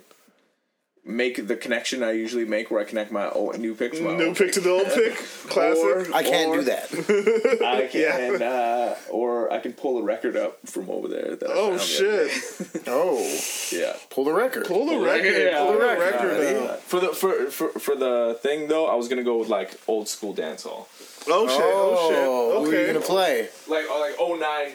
make 1.05 1.47
the 1.49 1.57
connection 1.57 2.03
I 2.03 2.13
usually 2.13 2.45
make, 2.45 2.71
where 2.71 2.81
I 2.81 2.85
connect 2.85 3.11
my 3.11 3.29
old 3.31 3.59
new 3.59 3.75
pick 3.75 3.93
to 3.95 4.03
my 4.03 4.15
New 4.17 4.29
old 4.29 4.37
pick 4.37 4.53
to 4.53 4.61
the 4.61 4.71
old 4.71 4.87
pick. 4.95 5.17
Classic. 5.49 5.83
Or- 5.85 6.15
I 6.15 6.23
can't 6.23 6.51
or 6.51 6.57
do 6.59 6.65
that. 6.65 6.93
I 7.65 7.87
can, 7.91 8.43
uh, 8.43 8.97
or 9.11 9.53
I 9.53 9.59
can 9.61 9.73
pull 9.73 9.99
a 9.99 10.03
record 10.03 10.37
up 10.37 10.59
from 10.67 10.91
over 10.91 11.09
there. 11.09 11.37
That 11.37 11.49
oh 11.51 11.77
found 11.77 11.81
the 11.81 12.21
other 12.23 12.29
shit! 12.29 12.83
Oh, 12.87 13.41
Yeah. 13.73 13.97
pull 14.11 14.25
the 14.25 14.33
record. 14.33 14.67
Pull 14.67 14.87
the 14.87 14.99
record. 15.05 15.33
Yeah, 15.37 15.59
Pull 15.65 15.73
the 15.73 15.79
yeah, 15.87 15.93
record. 15.95 16.43
yeah, 16.43 16.49
out. 16.59 16.65
yeah. 16.65 16.77
For 16.77 17.01
the 17.01 17.09
for, 17.09 17.51
for 17.51 17.69
for 17.79 17.97
the 17.97 18.39
thing 18.43 18.69
though, 18.69 18.87
I 18.87 18.95
was 18.95 19.09
gonna 19.09 19.25
go 19.25 19.39
with 19.39 19.49
like 19.49 19.81
old 19.89 20.09
school 20.09 20.35
dancehall, 20.35 20.87
Oh 21.29 21.49
shit! 21.49 21.61
Oh 21.63 21.97
Oh, 21.99 22.11
shit! 22.11 22.19
who 22.19 22.71
are 22.71 22.75
you 22.75 22.81
Okay. 22.85 22.93
gonna 22.93 23.05
play? 23.05 23.49
like 23.69 23.87
oh, 23.89 24.01
like 24.01 24.19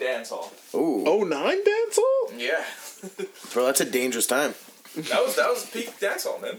dancehall. 0.08 0.52
Ooh, 0.74 1.04
Oh 1.06 1.22
nine 1.24 1.58
dancehall. 1.64 2.38
Yeah, 2.38 2.64
bro, 3.52 3.66
that's 3.66 3.80
a 3.80 3.84
dangerous 3.84 4.26
time. 4.26 4.54
That 4.96 5.22
was 5.24 5.36
that 5.36 5.48
was 5.48 5.64
peak 5.70 5.98
dancehall, 6.00 6.40
man. 6.42 6.56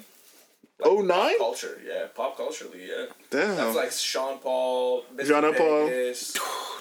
Oh 0.84 1.02
nine. 1.02 1.38
Culture, 1.40 1.80
yeah, 1.88 2.06
pop 2.16 2.38
culturally, 2.38 2.82
yeah. 2.88 3.06
Damn. 3.32 3.56
That 3.56 3.66
was 3.68 3.76
like 3.76 3.92
Sean 3.92 4.38
Paul, 4.38 5.04
Mr. 5.16 5.28
Sean 5.28 5.54
Paul. 5.56 6.14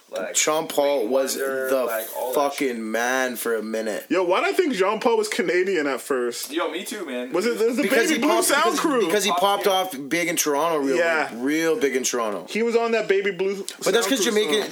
Like 0.08 0.36
Sean 0.36 0.68
Paul 0.68 1.00
Wayne 1.00 1.10
was 1.10 1.34
Wonder, 1.36 1.68
the 1.70 1.84
like, 1.84 2.06
all 2.16 2.32
that 2.34 2.52
shit. 2.52 2.68
fucking 2.74 2.90
man 2.92 3.34
for 3.36 3.56
a 3.56 3.62
minute. 3.62 4.04
Yo, 4.08 4.22
why 4.22 4.40
did 4.40 4.50
I 4.50 4.56
think 4.56 4.74
Jean 4.74 5.00
Paul 5.00 5.16
was 5.16 5.28
Canadian 5.28 5.86
at 5.88 6.00
first? 6.00 6.52
Yo, 6.52 6.70
me 6.70 6.84
too, 6.84 7.04
man. 7.06 7.32
Was 7.32 7.44
it, 7.46 7.60
it 7.60 7.66
was 7.66 7.76
the 7.76 7.82
Because 7.82 8.08
Baby 8.08 8.14
he 8.14 8.18
Blue 8.20 8.28
popped 8.30 8.44
Sound 8.46 8.64
because, 8.64 8.80
Crew? 8.80 9.06
because 9.06 9.24
he 9.24 9.32
popped 9.32 9.66
off 9.66 9.96
big 10.08 10.28
in 10.28 10.36
Toronto, 10.36 10.78
real 10.78 10.96
Yeah. 10.96 11.30
real 11.34 11.76
big 11.80 11.96
in 11.96 12.04
Toronto. 12.04 12.46
he 12.48 12.62
was 12.62 12.76
on 12.76 12.92
that 12.92 13.08
Baby 13.08 13.32
Blue. 13.32 13.66
But 13.82 13.94
that's 13.94 14.06
because 14.06 14.22
Sound 14.22 14.36
Jamaican, 14.36 14.70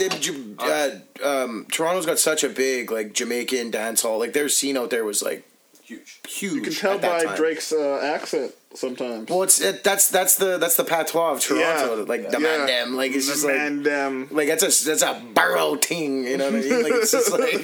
they, 0.59 1.01
uh, 1.25 1.45
um, 1.45 1.67
Toronto's 1.73 2.07
got 2.07 2.19
such 2.21 2.45
a 2.45 2.49
big 2.49 2.93
like 2.93 3.13
Jamaican 3.15 3.71
dance 3.73 4.03
hall. 4.03 4.19
Like 4.21 4.35
their 4.35 4.49
scene 4.49 4.77
out 4.77 4.91
there 4.91 5.05
was 5.05 5.21
like 5.23 5.45
huge. 5.85 6.21
huge. 6.29 6.55
You 6.55 6.61
can 6.63 6.73
tell 6.73 6.99
by 6.99 7.25
time. 7.25 7.37
Drake's 7.37 7.73
uh, 7.73 8.01
accent 8.03 8.53
sometimes. 8.75 9.29
Well, 9.31 9.43
it's 9.45 9.61
it, 9.61 9.85
that's 9.85 10.09
that's 10.11 10.37
the 10.37 10.59
that's 10.59 10.77
the 10.77 10.85
patois 10.85 11.33
of 11.33 11.41
Toronto. 11.41 11.99
Yeah. 11.99 12.05
Like 12.05 12.31
the 12.31 12.39
Yeah. 12.41 12.57
man 12.57 12.67
them. 12.67 12.97
Like 12.97 13.13
it's 13.13 13.27
just 13.27 13.47
Man, 13.47 13.83
like 13.85 14.33
like 14.33 14.49
that's 14.49 14.83
a 14.83 14.85
that's 14.87 15.03
a 15.03 15.23
borough 15.35 15.77
ting. 15.77 16.25
You 16.25 16.37
know 16.39 16.47
what 16.51 16.55
I 16.55 16.61
mean? 16.61 16.83
Like 16.83 16.93
it's 16.95 17.13
just 17.13 17.31
like 17.33 17.61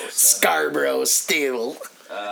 Scarborough 0.10 1.04
still. 1.04 1.76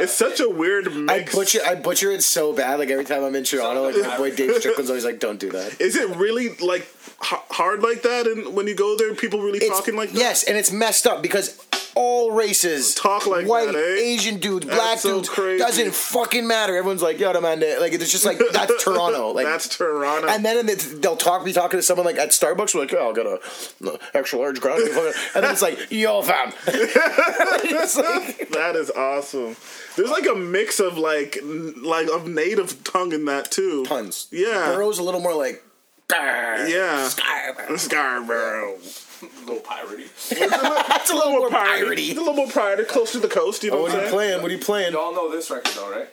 it's 0.01 0.13
such 0.13 0.41
a 0.41 0.49
weird 0.49 0.89
I 0.89 1.19
mix. 1.19 1.35
butcher 1.35 1.61
I 1.67 1.75
butcher 1.75 2.11
it 2.11 2.23
so 2.23 2.53
bad. 2.53 2.79
Like 2.79 2.91
every 2.91 3.05
time 3.05 3.23
I'm 3.25 3.35
in 3.35 3.45
Toronto, 3.45 3.83
like 3.85 3.97
my 4.01 4.17
boy 4.17 4.35
Dave 4.35 4.57
Strickland's 4.57 4.91
always 4.91 5.05
like, 5.05 5.19
"Don't 5.21 5.39
do 5.39 5.51
that." 5.53 5.81
Is 5.81 5.97
it 5.97 6.17
really 6.17 6.51
like 6.57 6.83
h- 7.23 7.41
hard 7.51 7.83
like 7.83 8.03
that? 8.03 8.27
And 8.27 8.55
when 8.55 8.67
you 8.67 8.75
go 8.75 8.97
there, 8.97 9.15
people 9.15 9.41
really 9.43 9.59
It's- 9.59 9.71
talking 9.79 9.95
like 9.97 10.11
that? 10.13 10.19
Yes, 10.19 10.45
and 10.45 10.57
it's 10.57 10.73
messed 10.73 11.07
up 11.07 11.21
because 11.23 11.59
all 11.97 12.31
races. 12.31 12.95
Talk 12.95 13.27
like 13.27 13.47
white, 13.49 13.67
that, 13.67 13.75
eh? 13.75 14.01
Asian 14.03 14.39
dudes, 14.39 14.67
That's 14.67 14.79
black 14.79 14.99
so 14.99 15.17
dudes. 15.17 15.29
crazy. 15.31 15.59
Doesn't 15.59 15.95
fucking 15.95 16.47
matter. 16.47 16.77
Everyone's 16.77 17.01
like, 17.03 17.19
yo, 17.19 17.33
man, 17.41 17.59
like 17.81 17.93
it's 17.95 18.13
just 18.13 18.25
like 18.27 18.39
that's 18.53 18.85
Toronto. 18.85 19.33
Like 19.33 19.47
That's 19.47 19.67
Toronto. 19.77 20.29
And 20.29 20.45
then 20.45 20.69
they'll 21.01 21.17
talk, 21.17 21.45
be 21.45 21.53
talking 21.55 21.79
to 21.79 21.83
someone 21.83 22.05
like 22.07 22.17
at 22.19 22.29
Starbucks, 22.31 22.75
we're 22.75 22.83
like, 22.83 22.93
oh, 22.95 23.07
I'll 23.09 23.13
get 23.15 23.27
a 23.27 23.41
no, 23.81 23.99
extra 24.15 24.39
large 24.39 24.61
ground. 24.61 24.83
beef." 24.85 25.33
and 25.35 25.43
then 25.43 25.51
it's 25.53 25.63
like, 25.63 25.91
yo, 25.91 26.23
fam. 26.23 26.53
Like- 26.67 28.51
That 28.51 28.75
is 28.77 28.91
awesome. 28.91 29.57
There's 29.97 30.11
like 30.11 30.27
a 30.27 30.35
mix 30.35 30.81
of 30.81 30.99
like 30.99 31.39
like 31.43 32.09
of 32.09 32.29
native 32.29 32.85
tongue 32.85 33.13
in 33.13 33.25
that 33.27 33.51
too. 33.51 33.85
Tons. 33.87 34.29
Yeah. 34.31 34.73
Burrow's 34.75 34.99
a 34.99 35.03
little 35.03 35.21
more 35.21 35.35
like, 35.35 35.63
Yeah. 36.11 37.09
Scarborough. 37.09 37.77
Scarborough. 37.77 38.79
Little 39.47 39.63
piratey. 39.63 40.09
That's 40.89 41.11
a 41.11 41.15
little 41.15 41.33
more 41.33 41.51
Pirate. 41.51 41.99
piratey. 41.99 42.13
A 42.13 42.15
little 42.19 42.35
more 42.35 42.49
pirate, 42.49 42.89
close 42.89 43.13
to 43.13 43.19
the 43.21 43.29
coast. 43.29 43.63
You 43.65 43.71
know 43.71 43.79
Oh, 43.79 43.83
what 43.83 43.93
what 43.93 43.99
I'm 43.99 44.05
are 44.05 44.07
you 44.09 44.13
playing? 44.13 44.43
What 44.43 44.51
are 44.51 44.55
you 44.55 44.61
playing? 44.61 44.93
Y'all 44.93 45.15
know 45.15 45.31
this 45.31 45.51
record 45.51 45.73
though, 45.75 45.91
right? 45.91 46.09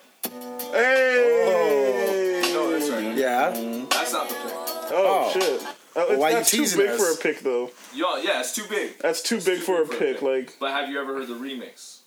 Hey. 0.71 2.41
know 2.53 2.69
this 2.71 2.89
record. 2.89 3.15
Yeah. 3.17 3.49
That's 3.89 4.13
not 4.13 4.29
the 4.29 4.35
pick. 4.35 4.43
Oh, 4.45 4.91
Oh. 4.95 5.31
shit. 5.33 5.61
Oh, 5.95 6.11
it's, 6.11 6.19
why 6.19 6.29
you 6.29 6.35
that's 6.37 6.49
too 6.49 6.65
big 6.77 6.89
us? 6.89 6.97
for 6.97 7.11
a 7.11 7.15
pick 7.17 7.41
though. 7.43 7.69
Y'all, 7.93 8.23
yeah, 8.23 8.39
it's 8.39 8.55
too 8.55 8.63
big. 8.69 8.97
That's 8.99 9.21
too 9.21 9.39
big 9.41 9.59
for 9.59 9.81
a 9.81 9.85
big 9.85 9.99
pick. 9.99 10.21
Like 10.23 10.55
But 10.59 10.71
have 10.71 10.89
you 10.89 10.99
ever 10.99 11.13
heard 11.13 11.27
the 11.27 11.35
remix? 11.35 11.99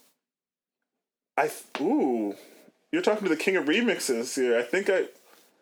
I 1.38 1.50
ooh, 1.80 2.34
you're 2.90 3.02
talking 3.02 3.24
to 3.24 3.28
the 3.28 3.36
king 3.40 3.56
of 3.56 3.66
remixes 3.66 4.34
here. 4.34 4.58
I 4.58 4.62
think 4.62 4.88
I 4.90 5.04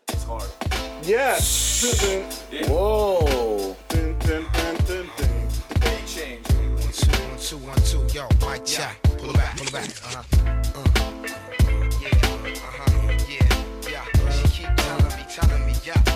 It's 0.09 0.24
hard. 0.24 0.49
yeah. 1.03 1.39
Whoa. 2.68 3.76
Dun, 3.89 4.18
dun, 4.20 4.47
dun. 4.53 4.63
Big 7.45 7.51
change. 7.51 7.62
One, 7.62 7.76
two, 7.76 7.99
one, 7.99 8.09
two. 8.09 8.16
Yo, 8.16 8.28
mic 8.49 8.64
check. 8.64 9.03
Pull 9.18 9.30
it 9.30 9.36
back, 9.36 9.57
pull 9.57 9.66
it 9.66 9.72
back. 9.72 9.88
Uh-huh. 10.05 10.22
Uh. 10.74 10.84
Yeah, 12.01 12.09
uh-huh. 12.57 13.12
Yeah, 13.28 13.90
yeah. 13.90 14.30
She 14.30 14.62
keep 14.62 14.76
telling 14.76 15.05
me, 15.05 15.24
telling 15.28 15.66
me, 15.66 15.74
yeah. 15.84 16.13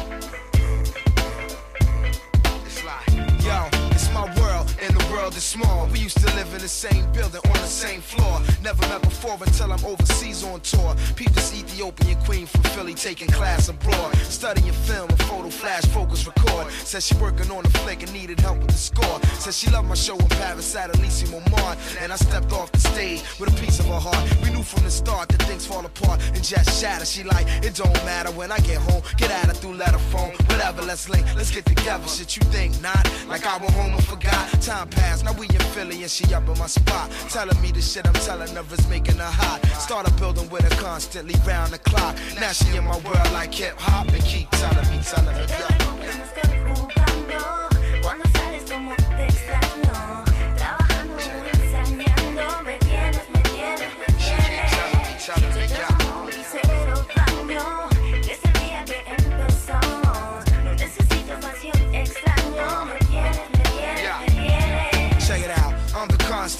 World 5.28 5.36
is 5.36 5.44
small. 5.44 5.86
We 5.92 5.98
used 5.98 6.18
to 6.26 6.34
live 6.36 6.54
in 6.54 6.60
the 6.62 6.68
same 6.68 7.04
building 7.12 7.42
on 7.44 7.60
the 7.60 7.66
same 7.66 8.00
floor. 8.00 8.40
Never 8.62 8.80
met 8.88 9.02
before 9.02 9.36
until 9.44 9.74
I'm 9.74 9.84
overseas 9.84 10.42
on 10.42 10.62
tour. 10.62 10.96
Peep 11.16 11.30
this 11.32 11.52
Ethiopian 11.52 12.18
queen 12.24 12.46
from 12.46 12.62
Philly 12.72 12.94
taking 12.94 13.28
class 13.28 13.68
abroad. 13.68 14.16
Studying 14.16 14.72
film 14.72 15.10
and 15.10 15.18
photo 15.24 15.50
flash 15.50 15.84
focus 15.86 16.26
record. 16.26 16.72
Says 16.72 17.04
she 17.04 17.14
working 17.16 17.50
on 17.50 17.66
a 17.66 17.68
flick 17.80 18.02
and 18.02 18.10
needed 18.14 18.40
help 18.40 18.56
with 18.56 18.68
the 18.68 18.78
score. 18.78 19.20
Says 19.38 19.58
she 19.58 19.68
loved 19.70 19.88
my 19.88 19.96
show 19.96 20.16
in 20.16 20.28
Paris 20.28 20.74
at 20.74 20.92
Élysée 20.92 21.30
Montmartre. 21.30 21.78
And 22.00 22.10
I 22.10 22.16
stepped 22.16 22.52
off 22.54 22.72
the 22.72 22.78
stage 22.78 23.22
with 23.38 23.52
a 23.52 23.60
piece 23.60 23.78
of 23.80 23.86
her 23.86 24.00
heart. 24.00 24.24
We 24.42 24.48
knew 24.48 24.62
from 24.62 24.84
the 24.84 24.90
start 24.90 25.28
that 25.28 25.42
things 25.42 25.66
fall 25.66 25.84
apart 25.84 26.22
and 26.32 26.42
just 26.42 26.80
shatter. 26.80 27.04
She 27.04 27.22
like, 27.22 27.46
it 27.62 27.74
don't 27.74 28.02
matter 28.06 28.30
when 28.30 28.50
I 28.50 28.60
get 28.60 28.78
home. 28.78 29.02
Get 29.18 29.30
at 29.30 29.44
her 29.44 29.52
through 29.52 29.74
letter 29.74 29.98
phone. 30.10 30.32
Whatever, 30.48 30.80
let's 30.80 31.06
link, 31.10 31.26
let's 31.36 31.50
get 31.50 31.66
together. 31.66 32.08
Shit 32.08 32.34
you 32.36 32.42
think 32.44 32.80
not? 32.80 33.04
Like 33.28 33.44
I 33.44 33.58
went 33.58 33.74
home 33.74 33.92
and 33.92 34.04
forgot. 34.04 34.48
Time 34.62 34.88
passed, 34.88 35.17
now 35.22 35.32
we 35.32 35.46
in 35.46 35.60
Philly 35.74 36.02
and 36.02 36.10
she 36.10 36.32
up 36.34 36.48
in 36.48 36.58
my 36.58 36.66
spot. 36.66 37.10
Telling 37.28 37.60
me 37.60 37.72
the 37.72 37.80
shit 37.80 38.06
I'm 38.06 38.14
telling 38.14 38.54
her 38.54 38.64
is 38.72 38.88
making 38.88 39.16
her 39.16 39.24
hot. 39.24 39.64
Started 39.80 40.16
building 40.16 40.48
with 40.50 40.62
her 40.62 40.82
constantly 40.82 41.34
round 41.46 41.72
the 41.72 41.78
clock. 41.78 42.16
Now 42.40 42.52
she 42.52 42.76
in 42.76 42.84
my 42.84 42.98
world 42.98 43.32
like 43.32 43.52
hip 43.54 43.78
hop 43.78 44.08
and 44.08 44.24
keep 44.24 44.50
telling 44.50 44.88
me, 44.90 45.00
telling 45.02 45.36
me, 45.36 45.46
yeah. 45.48 46.57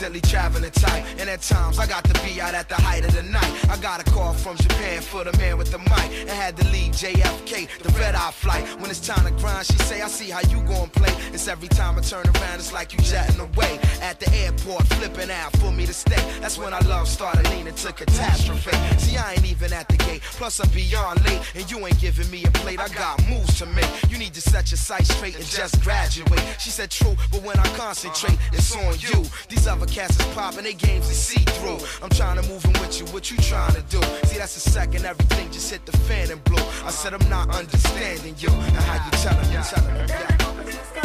Constantly 0.08 0.30
traveling 0.30 0.70
type, 0.70 1.04
and 1.18 1.28
at 1.28 1.42
times 1.42 1.78
I 1.78 1.86
got 1.86 2.04
to 2.04 2.14
be 2.24 2.40
out 2.40 2.54
at 2.54 2.68
the 2.68 2.74
height 2.74 3.04
of 3.04 3.14
the 3.14 3.22
night. 3.22 3.70
I 3.70 3.76
got 3.78 4.00
a 4.00 4.10
call 4.10 4.32
from 4.32 4.56
Japan 4.56 5.02
for 5.02 5.24
the 5.24 5.36
man 5.38 5.58
with 5.58 5.70
the 5.70 5.78
mic, 5.78 6.08
and 6.20 6.30
had 6.30 6.56
to 6.56 6.64
leave 6.68 6.92
JFK, 6.92 7.68
the 7.82 7.90
red 7.98 8.14
eye 8.14 8.30
flight. 8.30 8.64
When 8.80 8.90
it's 8.90 9.06
time 9.06 9.24
to 9.24 9.42
grind, 9.42 9.66
she 9.66 9.74
say, 9.84 10.00
I 10.00 10.08
see 10.08 10.30
how 10.30 10.40
you 10.48 10.62
gon' 10.62 10.88
play. 10.90 11.12
It's 11.32 11.48
every 11.48 11.68
time 11.68 11.98
I 11.98 12.00
turn 12.00 12.24
around, 12.26 12.54
it's 12.54 12.72
like 12.72 12.92
you 12.92 12.98
jetting 13.00 13.40
away. 13.40 13.78
At 14.00 14.18
the 14.20 14.32
airport, 14.34 14.86
flipping 14.94 15.30
out 15.30 15.52
for 15.58 15.70
me 15.72 15.84
to 15.86 15.92
stay. 15.94 16.22
That's 16.40 16.58
when 16.58 16.72
our 16.72 16.82
love 16.82 17.08
started 17.08 17.48
leaning 17.50 17.74
to 17.74 17.92
catastrophe. 17.92 18.76
See, 18.98 19.16
I 19.16 19.34
ain't 19.34 19.50
even 19.50 19.72
at 19.72 19.88
the 19.88 19.96
gate, 19.98 20.22
plus 20.22 20.60
I'm 20.60 20.70
beyond 20.70 21.24
late, 21.26 21.40
and 21.54 21.70
you 21.70 21.86
ain't 21.86 22.00
giving 22.00 22.30
me 22.30 22.44
a 22.44 22.50
plate. 22.52 22.80
I 22.80 22.88
got 22.88 23.20
moves 23.28 23.58
to 23.58 23.66
make. 23.66 23.90
You 24.10 24.18
need 24.18 24.34
to 24.34 24.40
set 24.40 24.70
your 24.70 24.78
sights 24.78 25.14
straight 25.14 25.36
and 25.36 25.44
just 25.44 25.82
graduate. 25.82 26.42
She 26.58 26.70
said, 26.70 26.90
True, 26.90 27.14
but 27.30 27.42
when 27.42 27.58
I 27.58 27.66
concentrate, 27.76 28.38
it's 28.52 28.74
on 28.74 28.94
you. 28.98 29.24
These 29.48 29.66
other 29.66 29.86
cats 29.98 30.20
is 30.20 30.26
popping, 30.34 30.62
they 30.62 30.74
games 30.74 31.10
is 31.10 31.18
see 31.18 31.42
through. 31.58 31.78
I'm 32.02 32.10
trying 32.10 32.40
to 32.40 32.48
move 32.48 32.64
in 32.64 32.72
with 32.74 33.00
you, 33.00 33.06
what 33.06 33.32
you 33.32 33.36
trying 33.38 33.74
to 33.74 33.82
do? 33.82 34.00
See, 34.28 34.38
that's 34.38 34.54
the 34.54 34.70
second 34.70 35.04
everything 35.04 35.50
just 35.50 35.70
hit 35.72 35.84
the 35.86 35.96
fan 36.06 36.30
and 36.30 36.42
blew. 36.44 36.62
I 36.84 36.90
said, 36.90 37.14
I'm 37.14 37.28
not 37.28 37.52
understanding 37.52 38.36
you. 38.38 38.48
Now, 38.48 38.82
how 38.82 39.04
you 39.04 39.10
telling 39.22 39.48
me, 39.50 39.56
telling 39.64 39.94
me, 39.94 40.04
yeah. 40.08 40.97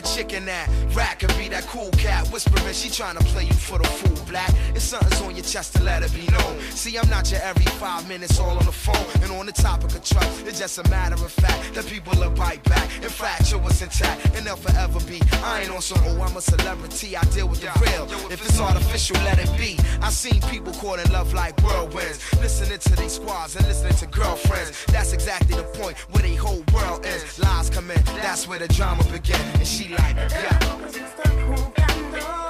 That 0.00 0.08
chicken 0.08 0.46
that 0.46 0.68
rat 0.94 1.18
could 1.18 1.36
be 1.36 1.48
that 1.48 1.64
cool 1.66 1.90
cat 1.92 2.26
whispering. 2.28 2.72
She 2.72 2.88
trying 2.88 3.16
to 3.16 3.24
play 3.24 3.44
you 3.44 3.52
for 3.52 3.78
the 3.78 3.84
fool 3.84 4.24
black. 4.26 4.50
It's 4.74 4.84
something's 4.84 5.20
on 5.20 5.34
your 5.34 5.44
chest 5.44 5.76
to 5.76 5.82
let 5.82 6.02
it 6.02 6.12
be 6.14 6.26
known. 6.32 6.60
See 6.70 6.96
i'm 6.96 7.08
not 7.10 7.30
your 7.30 7.40
every 7.42 7.64
five 7.82 8.08
minutes 8.08 8.38
all 8.38 8.56
on 8.56 8.64
the 8.64 8.72
phone 8.72 9.06
and 9.22 9.30
on 9.32 9.46
the 9.46 9.52
topic 9.52 9.94
of 9.94 10.04
trust. 10.04 10.46
It's 10.46 10.58
just 10.58 10.78
a 10.78 10.88
matter 10.88 11.16
of 11.16 11.30
fact 11.30 11.74
that 11.74 11.86
people 11.86 12.14
will 12.18 12.30
bite 12.30 12.62
back 12.64 12.84
infraction 13.02 13.62
was 13.62 13.82
intact 13.82 14.24
and 14.36 14.46
they'll 14.46 14.56
forever 14.56 15.00
be. 15.00 15.20
I 15.44 15.62
ain't 15.62 15.70
on 15.70 15.82
some 15.82 16.00
oh 16.04 16.22
i'm 16.22 16.36
a 16.36 16.40
celebrity. 16.40 17.16
I 17.16 17.24
deal 17.24 17.48
with 17.48 17.60
the 17.60 17.72
real. 17.80 18.06
If 18.30 18.40
it's 18.46 18.60
artificial 18.60 19.16
let 19.24 19.38
it 19.38 19.52
be. 19.58 19.78
I 20.00 20.10
seen 20.10 20.40
people 20.42 20.72
caught 20.74 20.98
in 21.04 21.12
love 21.12 21.34
like 21.34 21.60
whirlwinds. 21.60 22.18
Listening 22.40 22.78
to 22.78 22.96
these 22.96 23.14
squads 23.14 23.56
and 23.56 23.66
listening 23.66 23.94
to 23.94 24.06
girlfriends. 24.06 24.84
That's 24.86 25.12
exactly 25.12 25.56
the 25.56 25.64
point 25.80 25.98
where 26.12 26.22
they 26.22 26.34
whole 26.34 26.64
world 26.72 27.04
is. 27.04 27.38
Lies 27.38 27.68
come 27.70 27.90
in 27.90 28.00
that's 28.22 28.46
where 28.46 28.58
the 28.58 28.68
drama 28.68 29.02
begins. 29.04 29.40
and 29.54 29.66
she 29.66 29.89
like 29.90 30.16
yeah 30.30 30.58
Pues 30.80 30.96
no 30.96 31.06
estoy 31.06 31.42
jugando 31.46 32.49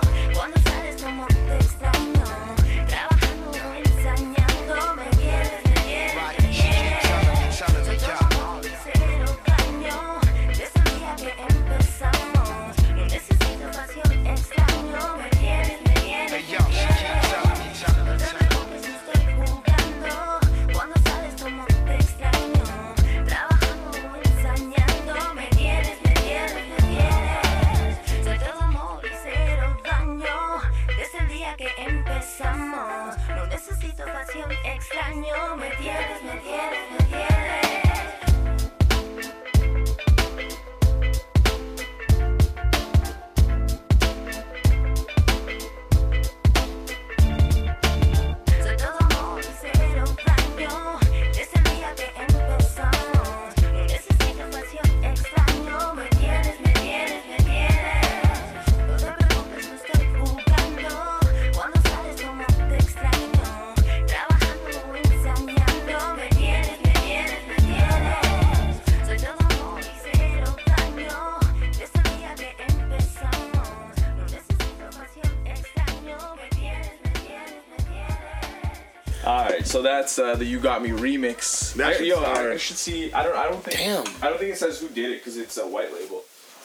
so 79.80 79.82
that's 79.82 80.18
uh, 80.18 80.34
the 80.36 80.44
"You 80.44 80.60
Got 80.60 80.82
Me" 80.82 80.90
remix. 80.90 81.72
That 81.74 82.00
I, 82.00 82.04
yo, 82.04 82.22
I. 82.22 82.52
I 82.52 82.56
should 82.58 82.76
see. 82.76 83.10
I 83.12 83.22
don't. 83.22 83.36
I 83.36 83.48
don't 83.48 83.62
think. 83.62 83.78
Damn. 83.78 84.04
I 84.22 84.28
don't 84.28 84.38
think 84.38 84.52
it 84.52 84.58
says 84.58 84.78
who 84.78 84.88
did 84.88 85.10
it 85.10 85.18
because 85.18 85.38
it's 85.38 85.56
a 85.56 85.66
white 85.66 85.92
label. 85.94 86.22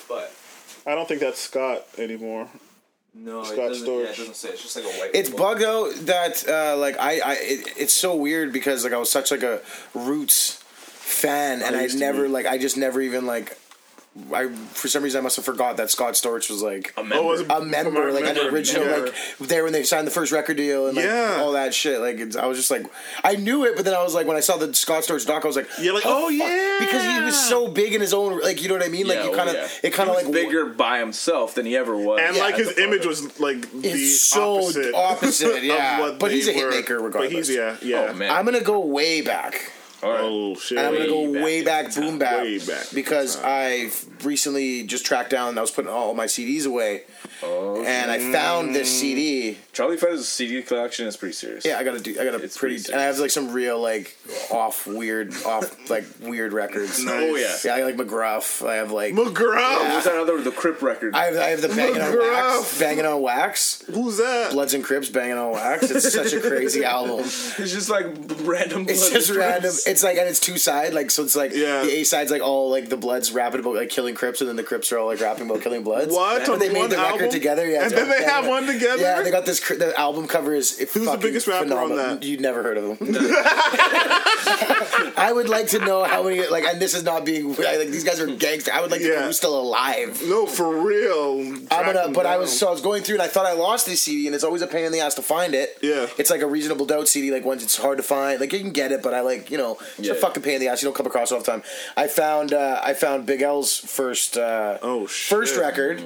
But 0.09 0.33
I 0.85 0.95
don't 0.95 1.07
think 1.07 1.21
that's 1.21 1.39
Scott 1.39 1.85
anymore. 1.97 2.49
no, 3.13 3.43
Scott 3.43 3.57
it 3.57 3.69
doesn't. 3.69 3.87
Yeah, 3.87 3.99
it 4.01 4.17
doesn't 4.17 4.35
say. 4.35 4.49
It's 4.49 4.61
just 4.61 4.75
like 4.75 4.85
a 4.85 4.99
white. 4.99 5.11
It's 5.13 5.29
label. 5.29 5.43
bugged 5.43 5.63
out 5.63 5.93
that 6.07 6.49
uh, 6.49 6.77
like 6.77 6.99
I, 6.99 7.19
I 7.19 7.33
it, 7.39 7.73
it's 7.77 7.93
so 7.93 8.15
weird 8.15 8.51
because 8.51 8.83
like 8.83 8.93
I 8.93 8.97
was 8.97 9.09
such 9.09 9.31
like 9.31 9.43
a 9.43 9.61
Roots 9.93 10.61
fan 10.65 11.61
and 11.61 11.75
I, 11.75 11.85
never 11.87 12.27
like 12.27 12.45
I 12.45 12.57
just 12.57 12.75
never 12.75 12.99
even 12.99 13.25
like 13.25 13.57
I 14.33 14.47
for 14.47 14.87
some 14.87 15.03
reason 15.03 15.19
I 15.19 15.23
must 15.23 15.35
have 15.35 15.43
forgot 15.43 15.75
that 15.75 15.89
Scott 15.91 16.13
Storch 16.13 16.49
was 16.49 16.63
like 16.63 16.93
A 16.95 17.01
member. 17.03 17.15
Oh, 17.17 17.25
was 17.27 17.41
a 17.41 17.61
member, 17.65 18.13
like 18.13 18.23
an 18.25 18.37
original, 18.53 18.85
yeah. 18.87 18.95
like 18.97 19.13
there 19.39 19.65
when 19.65 19.73
they 19.73 19.83
signed 19.83 20.07
the 20.07 20.11
first 20.11 20.31
record 20.31 20.55
deal 20.55 20.87
and 20.87 20.95
like 20.95 21.05
Yeah. 21.05 21.39
all 21.41 21.51
that 21.51 21.73
shit. 21.73 21.99
Like 21.99 22.17
it's, 22.19 22.35
I 22.37 22.45
was 22.45 22.57
just 22.57 22.71
like, 22.71 22.85
I 23.25 23.35
knew 23.35 23.65
it, 23.65 23.75
but 23.75 23.83
then 23.83 23.93
I 23.93 24.01
was 24.01 24.13
like, 24.13 24.25
when 24.25 24.37
I 24.37 24.39
saw 24.39 24.55
the 24.55 24.73
Scott 24.73 25.03
Storch 25.03 25.25
doc, 25.27 25.43
I 25.43 25.47
was 25.47 25.57
like, 25.57 25.67
You're 25.81 25.93
like, 25.93 26.03
how 26.05 26.27
oh, 26.27 26.29
yeah. 26.29 26.77
because 26.79 27.03
he 27.03 27.21
was 27.21 27.37
so 27.49 27.67
big 27.67 27.93
in 27.93 27.99
his 27.99 28.13
own, 28.13 28.39
like 28.39 28.61
you 28.61 28.69
know 28.69 28.75
what 28.75 28.85
I 28.85 28.89
mean? 28.89 29.05
Like 29.05 29.17
Yeah, 29.17 29.25
you 29.25 29.31
oh, 29.33 29.35
kind 29.35 29.49
of, 29.49 29.55
yeah. 29.55 29.67
it 29.83 29.91
kind 29.93 30.09
of 30.09 30.15
like 30.15 30.27
was 30.27 30.33
bigger 30.33 30.65
by 30.65 30.99
himself 30.99 31.55
than 31.55 31.65
he 31.65 31.75
ever 31.75 31.97
was. 31.97 32.21
And 32.23 32.37
Yeah, 32.37 32.43
like 32.43 32.55
his 32.55 32.77
image 32.77 33.05
was 33.05 33.37
like 33.39 33.69
the 33.71 33.89
It's 33.89 34.21
so 34.21 34.59
opposite, 34.63 34.93
opposite, 34.95 35.63
yeah. 35.63 35.95
of 35.97 35.99
what 36.11 36.19
But 36.19 36.31
he's 36.31 36.47
a 36.47 36.53
hit 36.53 36.63
were. 36.63 36.71
maker 36.71 37.09
But 37.09 37.29
he's 37.31 37.49
regardless. 37.49 37.81
yeah, 37.83 37.89
yeah. 38.05 38.07
Oh 38.11 38.13
man. 38.13 38.31
I'm 38.31 38.45
gonna 38.45 38.61
go 38.61 38.79
way 38.79 39.19
back. 39.21 39.73
All 40.03 40.11
right. 40.11 40.19
Oh 40.21 40.55
shit! 40.55 40.77
And 40.77 40.87
I'm 40.87 40.93
gonna 40.93 41.07
go 41.07 41.31
Way 41.31 41.41
way 41.41 41.63
back 41.63 41.85
back, 41.85 41.95
boom 41.95 42.19
bap, 42.19 42.41
Way 42.43 42.59
back 42.59 42.85
because. 42.93 43.41
I've 43.45 44.25
recently 44.25 44.83
just 44.83 45.05
tracked 45.05 45.29
down. 45.29 45.57
I 45.57 45.61
was 45.61 45.71
putting 45.71 45.91
all 45.91 46.13
my 46.13 46.25
CDs 46.25 46.65
away, 46.65 47.03
Oh, 47.43 47.83
and 47.83 48.09
I 48.09 48.19
found 48.31 48.73
this 48.75 48.99
CD. 48.99 49.57
Charlie 49.73 49.97
Fetter's 49.97 50.27
CD 50.27 50.61
collection 50.61 51.05
is 51.07 51.17
pretty 51.17 51.33
serious. 51.33 51.65
Yeah, 51.65 51.77
I 51.77 51.83
gotta 51.83 51.99
do. 51.99 52.11
I 52.19 52.23
got 52.23 52.33
a 52.33 52.43
It's 52.43 52.57
pretty, 52.57 52.75
pretty 52.75 52.91
and 52.93 53.01
I 53.01 53.05
have 53.05 53.19
like 53.19 53.31
some 53.31 53.51
real 53.51 53.79
like 53.79 54.15
off 54.51 54.87
weird, 54.87 55.33
off 55.45 55.89
like 55.89 56.05
weird 56.21 56.53
records. 56.53 57.03
Oh 57.05 57.35
yeah. 57.35 57.55
Yeah, 57.63 57.75
I 57.75 57.79
got, 57.79 57.97
like 57.97 58.07
McGruff. 58.07 58.67
I 58.67 58.75
have 58.75 58.91
like 58.91 59.13
McGraw. 59.13 59.79
What's 59.93 60.05
that 60.05 60.15
other? 60.17 60.41
The 60.41 60.51
Crip 60.51 60.81
record. 60.81 61.15
I 61.15 61.25
have, 61.25 61.35
I 61.37 61.47
have 61.49 61.61
the 61.61 61.69
banging 61.69 62.01
on 62.01 62.17
wax, 62.17 62.79
banging 62.79 63.05
on 63.05 63.21
wax, 63.21 63.83
Who's 63.87 64.17
that? 64.17 64.51
Bloods 64.51 64.73
and 64.73 64.83
Crips 64.83 65.09
banging 65.09 65.37
on 65.37 65.51
wax. 65.51 65.89
It's 65.91 66.13
such 66.13 66.33
a 66.33 66.39
crazy 66.41 66.83
album. 66.85 67.19
it's 67.21 67.55
just 67.57 67.89
like 67.89 68.05
random. 68.41 68.85
It's 68.87 69.09
just 69.09 69.31
random. 69.31 69.73
It's 69.87 70.01
like 70.03 70.17
and 70.17 70.27
it's 70.27 70.39
two 70.39 70.57
side 70.57 70.93
like 70.93 71.11
so. 71.11 71.23
It's 71.23 71.35
like 71.35 71.53
Yeah. 71.53 71.83
the 71.83 71.91
A 71.99 72.03
side's 72.03 72.31
like 72.31 72.41
all 72.41 72.69
like 72.69 72.89
the 72.89 72.97
Bloods 72.97 73.31
rapping 73.31 73.59
about 73.59 73.75
like 73.75 73.89
killing 73.89 74.15
Crips, 74.15 74.41
and 74.41 74.47
then 74.49 74.55
the 74.55 74.63
Crips 74.63 74.91
are 74.91 74.97
all 74.97 75.07
like 75.07 75.19
rapping 75.21 75.49
about 75.49 75.61
killing 75.61 75.83
Bloods. 75.83 76.13
What? 76.13 76.45
But 76.47 76.59
they 76.59 76.69
made 76.71 76.89
the 76.89 76.97
album? 76.97 77.19
record 77.19 77.31
together. 77.31 77.67
Yeah, 77.69 77.83
And 77.83 77.91
then 77.91 78.09
they 78.09 78.23
have 78.23 78.47
one 78.47 78.65
together? 78.65 79.01
Yeah, 79.01 79.21
they 79.21 79.31
got 79.31 79.45
this. 79.45 79.59
The 79.67 79.93
album 79.99 80.27
cover 80.27 80.53
is 80.53 80.77
who's 80.79 81.05
the 81.09 81.17
biggest 81.17 81.47
rapper 81.47 81.77
on 81.77 81.95
that? 81.97 82.23
You'd 82.23 82.41
never 82.41 82.63
heard 82.63 82.77
of 82.77 82.99
them. 82.99 83.15
I 85.17 85.31
would 85.33 85.49
like 85.49 85.67
to 85.69 85.79
know 85.79 86.03
how 86.03 86.23
many 86.23 86.45
like, 86.47 86.63
and 86.63 86.79
this 86.81 86.93
is 86.93 87.03
not 87.03 87.25
being 87.25 87.49
like 87.55 87.87
these 87.89 88.03
guys 88.03 88.19
are 88.19 88.27
gangster. 88.27 88.71
I 88.73 88.81
would 88.81 88.91
like 88.91 89.01
to 89.01 89.07
know 89.07 89.13
Yeah. 89.15 89.25
who's 89.25 89.37
still 89.37 89.59
alive. 89.59 90.21
No, 90.25 90.45
for 90.45 90.75
real. 90.85 91.41
I'm 91.71 91.85
gonna, 91.93 92.09
but 92.13 92.25
I 92.25 92.37
was 92.37 92.57
so 92.57 92.67
I 92.67 92.71
was 92.71 92.81
going 92.81 93.03
through 93.03 93.15
and 93.15 93.21
I 93.23 93.27
thought 93.27 93.45
I 93.45 93.53
lost 93.53 93.85
this 93.85 94.01
CD 94.01 94.27
and 94.27 94.35
it's 94.35 94.43
always 94.43 94.61
a 94.61 94.67
pain 94.67 94.85
in 94.85 94.91
the 94.91 94.99
ass 94.99 95.15
to 95.15 95.21
find 95.21 95.53
it. 95.53 95.77
Yeah. 95.81 96.07
it's 96.17 96.29
like 96.29 96.41
a 96.41 96.47
reasonable 96.47 96.85
doubt 96.85 97.07
CD. 97.07 97.31
Like 97.31 97.45
once 97.45 97.63
it's 97.63 97.77
hard 97.77 97.97
to 97.97 98.03
find, 98.03 98.39
like 98.39 98.53
you 98.53 98.59
can 98.59 98.71
get 98.71 98.91
it, 98.91 99.01
but 99.01 99.13
I 99.13 99.21
like 99.21 99.49
you 99.51 99.57
know 99.57 99.74
it's 99.97 100.09
a 100.09 100.15
fucking 100.15 100.43
pain 100.43 100.55
in 100.55 100.59
the 100.61 100.67
ass. 100.67 100.81
You 100.81 100.87
don't 100.87 100.95
come 100.95 101.05
across 101.07 101.31
all 101.31 101.39
the 101.39 101.45
time. 101.45 101.63
I 101.97 102.07
found 102.07 102.53
uh, 102.53 102.79
I 102.83 102.93
found 102.93 103.25
Big 103.25 103.41
L's 103.41 103.77
first 103.77 104.37
uh, 104.37 104.77
Oh, 104.81 105.07
first 105.07 105.53
shit. 105.55 105.61
record, 105.61 106.03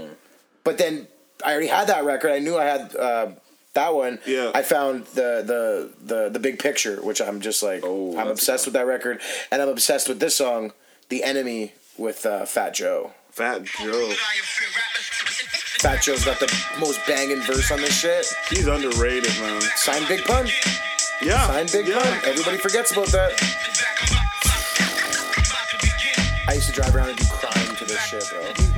but 0.63 0.77
then 0.77 1.07
I 1.45 1.51
already 1.51 1.67
had 1.67 1.87
that 1.87 2.03
record. 2.05 2.31
I 2.31 2.39
knew 2.39 2.57
I 2.57 2.65
had. 2.65 2.95
Uh, 2.95 3.27
that 3.75 3.93
one, 3.93 4.17
Yeah. 4.25 4.51
I 4.55 4.63
found 4.63 5.05
the, 5.13 5.43
the 5.45 5.91
the 6.03 6.29
the 6.29 6.39
big 6.39 6.57
picture, 6.57 6.97
which 7.03 7.21
I'm 7.21 7.39
just 7.39 7.61
like, 7.61 7.81
Oh, 7.85 8.17
I'm 8.17 8.27
obsessed 8.27 8.65
with 8.65 8.73
that 8.73 8.87
record, 8.87 9.21
and 9.51 9.61
I'm 9.61 9.69
obsessed 9.69 10.09
with 10.09 10.19
this 10.19 10.35
song, 10.35 10.73
"The 11.09 11.23
Enemy" 11.23 11.73
with 11.95 12.25
uh, 12.25 12.45
Fat 12.45 12.73
Joe. 12.73 13.11
Fat 13.29 13.63
Joe. 13.65 14.11
Fat 15.79 16.01
Joe's 16.01 16.25
got 16.25 16.39
the 16.39 16.51
most 16.79 16.99
banging 17.07 17.41
verse 17.41 17.71
on 17.71 17.79
this 17.79 17.97
shit. 17.97 18.25
He's 18.49 18.67
underrated, 18.67 19.31
man. 19.39 19.61
Sign 19.77 20.05
Big 20.07 20.23
Pun. 20.25 20.47
Yeah. 21.21 21.47
Sign 21.47 21.67
Big 21.71 21.87
yeah. 21.87 21.99
Pun. 21.99 22.29
Everybody 22.29 22.57
forgets 22.57 22.91
about 22.91 23.07
that. 23.07 23.31
I 26.47 26.53
used 26.53 26.67
to 26.67 26.73
drive 26.73 26.95
around 26.95 27.09
and 27.09 27.17
do 27.17 27.25
crime 27.25 27.75
to 27.75 27.85
this 27.85 28.03
shit, 28.05 28.23
bro. 28.29 28.68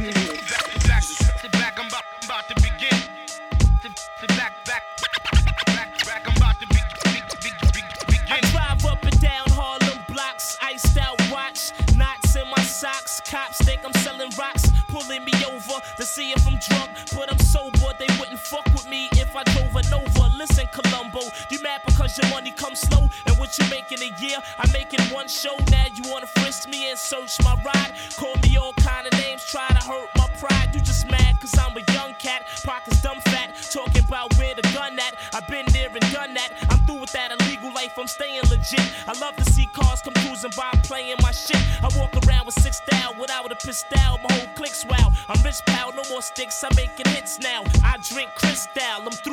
Show. 25.31 25.55
Now 25.71 25.85
you 25.95 26.03
wanna 26.11 26.27
frisk 26.27 26.67
me 26.67 26.89
and 26.89 26.99
search 26.99 27.41
my 27.43 27.55
ride, 27.63 27.93
call 28.17 28.35
me 28.43 28.57
all 28.57 28.73
kind 28.73 29.07
of 29.07 29.13
names, 29.13 29.45
try 29.45 29.67
to 29.69 29.83
hurt 29.87 30.09
my 30.17 30.27
pride. 30.37 30.69
You 30.73 30.81
just 30.81 31.09
mad 31.09 31.39
cause 31.39 31.57
I'm 31.57 31.75
a 31.77 31.83
young 31.93 32.13
cat, 32.15 32.45
pockets 32.63 33.01
dumb 33.01 33.21
fat, 33.21 33.55
talking 33.71 34.03
about 34.03 34.37
where 34.37 34.53
the 34.55 34.61
gun 34.73 34.99
at. 34.99 35.15
I've 35.33 35.47
been 35.47 35.65
there 35.71 35.89
and 35.89 36.11
done 36.11 36.33
that. 36.33 36.51
I'm 36.69 36.79
through 36.85 37.01
with 37.01 37.13
that 37.13 37.31
illegal 37.31 37.73
life, 37.73 37.97
I'm 37.97 38.07
staying 38.07 38.43
legit. 38.49 38.83
I 39.07 39.17
love 39.19 39.37
to 39.37 39.45
see 39.51 39.67
cars 39.67 40.01
come 40.01 40.13
cruising 40.15 40.51
by, 40.57 40.71
playing 40.83 41.15
my 41.21 41.31
shit. 41.31 41.61
I 41.81 41.89
walk 41.97 42.13
around 42.25 42.45
with 42.45 42.59
six 42.59 42.77
style 42.77 43.15
without 43.19 43.51
a 43.51 43.55
pistol, 43.55 44.19
my 44.23 44.33
whole 44.35 44.51
clique's 44.55 44.85
wow. 44.85 45.11
I'm 45.29 45.41
rich 45.43 45.63
pal, 45.65 45.93
no 45.93 46.03
more 46.09 46.21
sticks, 46.21 46.61
I'm 46.63 46.75
making 46.75 47.07
hits 47.07 47.39
now. 47.39 47.63
I 47.83 47.97
drink 48.09 48.31
crystal, 48.35 48.99
I'm 49.05 49.11
through 49.11 49.30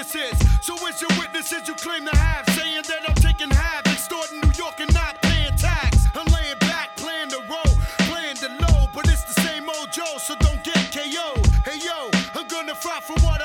businesses. 0.00 0.38
So 0.60 0.74
it's 0.86 1.00
your 1.00 1.10
witnesses 1.18 1.68
you 1.68 1.74
claim 1.74 2.04
to 2.06 2.16
have, 2.16 2.48
saying 2.50 2.82
that 2.88 3.00
I'm 3.08 3.14
taking 3.14 3.50
half, 3.50 3.86
extorting 3.86 4.40
New 4.40 4.52
York 4.56 4.80
and 4.80 4.92
not 4.94 5.20
paying 5.22 5.54
tax. 5.56 6.06
I'm 6.14 6.26
laying 6.32 6.58
back, 6.58 6.96
playing 6.96 7.28
the 7.28 7.42
role, 7.48 7.74
playing 8.08 8.36
the 8.36 8.50
low, 8.64 8.88
but 8.94 9.06
it's 9.08 9.24
the 9.24 9.40
same 9.42 9.68
old 9.68 9.92
Joe, 9.92 10.16
so 10.18 10.34
don't 10.36 10.62
get 10.64 10.92
KO. 10.92 11.34
Hey 11.64 11.78
yo, 11.84 12.10
I'm 12.34 12.46
gonna 12.48 12.74
fight 12.74 13.02
for 13.02 13.18
what 13.24 13.39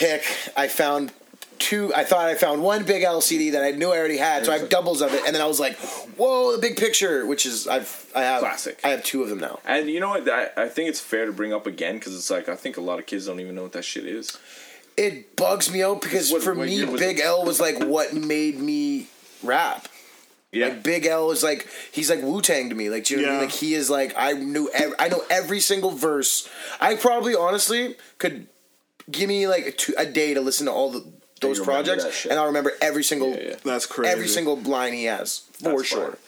pick. 0.00 0.24
I 0.56 0.66
found 0.68 1.12
two. 1.58 1.92
I 1.94 2.04
thought 2.04 2.26
I 2.26 2.34
found 2.34 2.62
one 2.62 2.84
big 2.84 3.02
LCD 3.04 3.52
that 3.52 3.62
I 3.62 3.70
knew 3.72 3.90
I 3.92 3.98
already 3.98 4.16
had, 4.16 4.44
so 4.46 4.52
I 4.52 4.58
have 4.58 4.68
doubles 4.70 5.02
of 5.02 5.12
it. 5.14 5.22
And 5.26 5.34
then 5.34 5.42
I 5.42 5.46
was 5.46 5.60
like, 5.60 5.76
"Whoa, 6.16 6.52
the 6.56 6.58
big 6.58 6.76
picture!" 6.76 7.26
Which 7.26 7.44
is 7.46 7.68
I've 7.68 8.10
I 8.14 8.22
have 8.22 8.40
Classic. 8.40 8.80
I 8.82 8.88
have 8.88 9.04
two 9.04 9.22
of 9.22 9.28
them 9.28 9.38
now. 9.38 9.60
And 9.64 9.88
you 9.88 10.00
know 10.00 10.08
what? 10.08 10.28
I, 10.28 10.48
I 10.56 10.68
think 10.68 10.88
it's 10.88 11.00
fair 11.00 11.26
to 11.26 11.32
bring 11.32 11.52
up 11.52 11.66
again 11.66 11.96
because 11.98 12.14
it's 12.16 12.30
like 12.30 12.48
I 12.48 12.56
think 12.56 12.76
a 12.76 12.80
lot 12.80 12.98
of 12.98 13.06
kids 13.06 13.26
don't 13.26 13.40
even 13.40 13.54
know 13.54 13.62
what 13.62 13.72
that 13.72 13.84
shit 13.84 14.06
is. 14.06 14.36
It 14.96 15.36
bugs 15.36 15.70
me 15.72 15.82
out 15.82 16.00
because 16.02 16.32
What- 16.32 16.42
for 16.42 16.54
what 16.54 16.66
me, 16.66 16.84
Big 16.84 17.18
it? 17.20 17.24
L 17.24 17.44
was 17.44 17.60
like 17.60 17.78
what 17.84 18.12
made 18.14 18.58
me 18.58 19.06
rap. 19.42 19.86
Yeah, 20.52 20.66
Like 20.66 20.82
Big 20.82 21.06
L 21.06 21.30
is 21.30 21.44
like 21.44 21.68
he's 21.92 22.10
like 22.10 22.22
Wu 22.22 22.42
Tang 22.42 22.70
to 22.70 22.74
me. 22.74 22.90
Like 22.90 23.04
do 23.04 23.14
you 23.14 23.22
know 23.22 23.28
what 23.28 23.34
I 23.34 23.40
mean? 23.42 23.48
Like 23.50 23.54
he 23.54 23.74
is 23.74 23.88
like 23.88 24.12
I 24.16 24.32
knew 24.32 24.68
ev- 24.74 24.94
I 24.98 25.08
know 25.08 25.22
every 25.30 25.60
single 25.60 25.90
verse. 25.92 26.48
I 26.80 26.96
probably 26.96 27.36
honestly 27.36 27.94
could 28.18 28.48
give 29.10 29.28
me 29.28 29.46
like 29.48 29.66
a, 29.66 29.72
two, 29.72 29.94
a 29.98 30.06
day 30.06 30.34
to 30.34 30.40
listen 30.40 30.66
to 30.66 30.72
all 30.72 30.90
the 30.90 31.04
those 31.40 31.56
you 31.58 31.64
remember 31.64 31.94
projects, 31.94 32.26
and 32.26 32.38
I'll 32.38 32.46
remember 32.46 32.72
every 32.82 33.02
single 33.02 33.30
Yeah, 33.30 33.40
yeah. 33.50 33.56
That's 33.64 33.86
crazy. 33.86 34.12
every 34.12 34.28
single 34.28 34.56
line 34.56 34.92
he 34.92 35.04
has 35.04 35.38
for 35.54 35.70
That's 35.78 35.86
sure. 35.86 36.06
fire. 36.10 36.18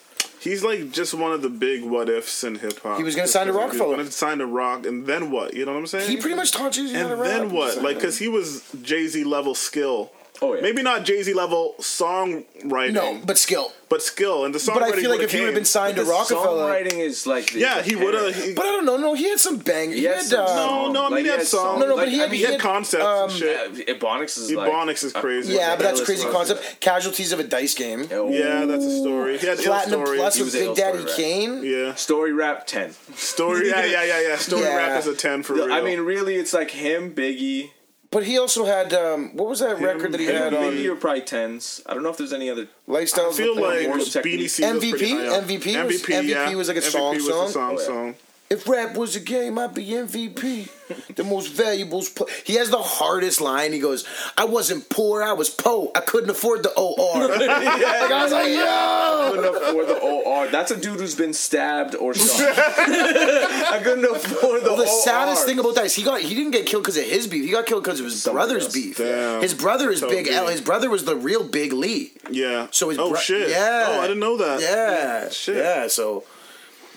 He's 0.41 0.65
like 0.65 0.91
just 0.91 1.15
one 1.15 1.33
of 1.33 1.43
the 1.43 1.51
big 1.51 1.85
what 1.85 2.09
ifs 2.09 2.43
in 2.45 2.57
hip 2.57 2.81
hop. 2.81 2.97
He 2.97 3.05
was 3.05 3.15
gonna 3.15 3.25
Just 3.25 3.35
sign 3.35 3.47
to 3.47 3.53
'cause 3.53 3.61
Rockefeller. 3.63 3.91
He 3.95 3.97
was 3.99 4.07
gonna 4.07 4.13
sign 4.13 4.39
to 4.39 4.47
Rock, 4.47 4.87
and 4.87 5.07
then 5.07 5.31
what? 5.31 5.55
You 5.55 5.65
know 5.67 5.73
what 5.73 5.79
I'm 5.81 5.87
saying? 5.87 6.09
He 6.09 6.17
pretty 6.17 6.35
much 6.35 6.51
taught 6.51 6.73
Jay 6.73 6.87
Z 6.87 6.95
how 6.95 7.09
to 7.09 7.13
And 7.15 7.23
then 7.23 7.51
what? 7.53 7.83
Like, 7.83 7.97
because 7.97 8.19
he 8.19 8.27
was 8.29 8.63
Jay 8.83 9.07
Z 9.07 9.23
level 9.25 9.55
skill. 9.55 10.11
Oh, 10.43 10.55
yeah. 10.55 10.61
Maybe 10.61 10.83
not 10.83 11.05
Jay 11.05 11.23
Z 11.23 11.33
level 11.35 11.75
songwriting. 11.79 12.93
no, 12.93 13.21
but 13.25 13.39
skill. 13.39 13.73
but 13.89 14.03
skill 14.03 14.45
and 14.45 14.55
the 14.55 14.59
songwriting. 14.59 14.75
But 14.75 14.83
I 14.83 14.93
feel 14.93 15.11
like 15.11 15.19
would've 15.21 15.25
if 15.25 15.33
he 15.33 15.41
would 15.41 15.47
have 15.47 15.55
been 15.55 15.65
signed 15.65 15.97
to 15.97 16.05
Rockefeller, 16.05 16.73
Songwriting 16.73 16.99
is 16.99 17.27
like 17.27 17.53
the- 17.53 17.61
yeah, 17.61 17.83
he 17.83 17.95
would 17.95 18.15
have. 18.15 18.57
but 18.57 18.65
I 18.65 18.69
don't 18.71 18.85
know. 18.87 18.97
No, 18.97 19.15
he 19.15 19.29
had 19.29 19.39
some 19.39 19.59
bang. 19.59 19.91
He, 19.91 19.99
He 19.99 20.05
had 20.05 20.17
had 20.17 20.25
some 20.27 20.41
um, 20.47 20.57
No, 20.57 20.93
no, 20.93 21.07
I 21.07 21.09
mean 21.11 21.11
Like, 21.11 21.19
he 21.19 21.23
he 21.25 21.29
had 21.31 21.39
had 21.39 21.47
songs. 21.47 21.63
songs. 21.63 21.81
No, 21.81 21.87
no, 21.87 21.97
but 21.97 22.03
Like, 22.05 22.09
he 22.09 22.19
I 22.19 22.23
had, 22.23 22.31
mean, 22.31 22.41
he 22.41 22.47
he 22.47 22.53
had 22.53 22.61
concepts 22.61 23.05
um, 23.05 23.31
and 23.31 23.33
shit. 23.39 23.89
Yeah, 23.89 23.95
Ebonics 23.95 24.39
is 24.39 24.53
like 24.53 24.71
Ebonics 24.73 25.05
is 25.05 25.13
crazy. 25.13 25.53
Yeah, 25.55 25.77
but 25.77 25.83
that's 25.85 26.03
crazy 26.05 26.27
concept. 26.29 26.81
Casualties 26.81 27.33
of 27.33 27.41
a 27.41 27.45
dice 27.45 27.75
game. 27.75 28.01
Yeah, 28.11 28.65
that's 28.65 28.85
a 28.85 28.99
story. 29.01 29.39
He 29.39 29.47
had 29.47 29.59
ill 29.59 29.65
Platinum 29.65 30.01
stories. 30.07 30.21
Plus 30.21 30.35
He 30.37 30.43
with 30.43 30.53
Big 30.53 30.75
Daddy. 30.75 31.05
Kane. 31.17 31.63
Yeah, 31.65 31.95
Story 31.95 32.33
rap 32.33 32.67
ten. 32.67 32.93
story. 33.15 33.69
Yeah, 33.69 33.85
yeah, 33.85 34.05
yeah, 34.05 34.21
yeah. 34.29 34.37
Story 34.37 34.63
Yeah. 34.73 34.77
rap 34.77 34.99
is 35.01 35.07
a 35.07 35.15
ten 35.15 35.43
for 35.43 35.55
real. 35.55 35.73
I 35.73 35.81
mean, 35.83 36.01
really, 36.01 36.37
it's 36.37 36.53
like 36.55 36.71
him, 36.71 37.15
Biggie. 37.15 37.71
But 38.13 38.25
he 38.25 38.39
also 38.39 38.67
had 38.67 38.93
um, 38.93 39.35
what 39.35 39.49
was 39.49 39.61
that 39.61 39.81
record 39.81 40.13
that 40.13 40.21
he 40.21 40.27
had 40.27 40.53
on 40.53 40.63
Biggie 40.75 40.87
are 40.93 40.95
probably 40.97 41.23
tens. 41.23 41.81
I 41.87 41.95
don't 41.95 42.03
know 42.03 42.11
if 42.11 42.19
there's 42.19 42.35
any 42.35 42.51
other. 42.51 42.69
Lifestyles? 42.87 43.31
I 43.33 43.37
feel 43.39 43.55
with- 43.57 43.65
like 43.65 43.89
Beanie 43.89 44.13
technique. 44.13 44.51
C 44.51 44.63
was 44.71 44.79
pretty 44.91 45.13
MVP? 45.13 45.29
high. 45.31 45.41
MVP 45.41 45.85
was- 45.87 46.03
MVP 46.03 46.29
yeah. 46.29 46.55
was 46.55 46.69
like 46.69 46.77
a 46.77 46.81
MVP 46.81 46.91
song 46.91 47.15
was 47.15 47.27
song? 47.27 47.47
a 47.47 47.51
song 47.51 47.71
Oh, 47.75 47.81
yeah. 47.81 47.87
song. 47.87 48.15
If 48.53 48.69
rap 48.69 48.97
was 48.97 49.17
a 49.17 49.21
game, 49.21 49.59
I'd 49.59 49.75
be 49.75 49.87
MVP. 49.87 50.69
the 51.17 51.25
most 51.25 51.49
valuable. 51.53 52.03
Pl-. 52.15 52.29
He 52.45 52.55
has 52.55 52.69
the 52.71 52.77
hardest 52.83 53.41
line. 53.41 53.73
He 53.73 53.79
goes, 53.79 54.05
"I 54.37 54.45
wasn't 54.45 54.89
poor, 54.91 55.23
I 55.23 55.33
was 55.33 55.49
po. 55.49 55.91
I 55.95 56.01
couldn't 56.01 56.29
afford 56.31 56.63
the 56.63 56.71
OR." 56.77 57.29
like 57.29 57.49
I 57.49 58.23
was 58.25 58.33
like, 58.33 58.49
"Yo." 58.53 59.31
couldn't 59.35 59.57
afford 59.63 59.89
the 59.89 59.99
OR. 60.01 60.49
That's 60.49 60.71
a 60.71 60.77
dude 60.77 61.01
who's 61.01 61.15
been 61.15 61.33
stabbed 61.33 61.95
or 61.95 62.13
shot. 62.15 62.29
I 62.59 63.81
couldn't 63.83 64.05
afford 64.05 64.63
the 64.65 64.69
Well, 64.69 64.77
the 64.77 64.83
OR. 64.91 65.03
saddest 65.03 65.47
thing 65.47 65.59
about 65.59 65.75
that 65.77 65.87
is 65.87 65.95
he 65.95 66.03
got 66.03 66.21
he 66.21 66.35
didn't 66.35 66.51
get 66.53 66.67
killed 66.67 66.83
because 66.83 66.99
of 66.99 67.05
his 67.05 67.27
beef. 67.27 67.45
He 67.45 67.51
got 67.53 67.65
killed 67.67 67.85
because 67.85 68.01
of 68.01 68.05
his 68.07 68.21
Somebody 68.23 68.47
brother's 68.49 68.65
else. 68.65 68.75
beef. 68.75 68.97
Damn. 68.99 69.41
His 69.41 69.55
brother 69.55 69.91
is 69.91 70.01
So 70.01 70.09
Big 70.11 70.29
L. 70.29 70.49
His 70.49 70.61
brother 70.61 70.91
was 70.91 71.05
the 71.05 71.17
real 71.17 71.45
Big 71.45 71.73
Lee. 71.73 72.13
Yeah. 72.31 72.67
So 72.71 72.91
his 72.91 72.99
oh 72.99 73.11
bro- 73.13 73.19
shit. 73.21 73.49
Yeah. 73.49 73.87
Oh, 73.89 74.01
I 74.01 74.07
didn't 74.09 74.21
know 74.21 74.37
that. 74.37 74.61
Yeah. 74.61 75.31
Shit. 75.31 75.57
Yeah. 75.57 75.87
So. 75.89 76.25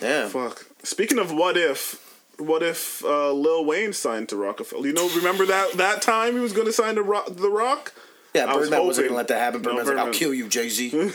Yeah. 0.01 0.27
Fuck. 0.27 0.65
Speaking 0.85 1.19
of 1.19 1.31
what 1.33 1.57
if, 1.57 2.01
what 2.37 2.61
if 2.63 3.03
uh, 3.03 3.31
Lil 3.31 3.65
Wayne 3.65 3.91
signed 3.93 4.29
to 4.29 4.35
Rockefeller? 4.35 4.85
You 4.87 4.93
know, 4.93 5.09
remember 5.15 5.45
that 5.47 5.73
that 5.73 6.01
time 6.01 6.33
he 6.35 6.39
was 6.39 6.53
going 6.53 6.67
to 6.67 6.73
sign 6.73 6.95
to 6.95 7.01
Rock, 7.03 7.27
The 7.35 7.49
Rock? 7.49 7.93
Yeah, 8.33 8.47
I 8.51 8.55
was 8.57 8.67
Birdman 8.69 8.85
wasn't 8.87 9.07
hoping- 9.07 9.07
gonna 9.11 9.17
let 9.17 9.27
that 9.29 9.39
happen. 9.39 9.61
No, 9.61 9.69
Birdman's 9.75 9.87
like, 9.87 9.97
"I'll 9.97 10.11
kill 10.13 10.33
you, 10.33 10.49
Jay 10.49 10.67
Z. 10.67 10.89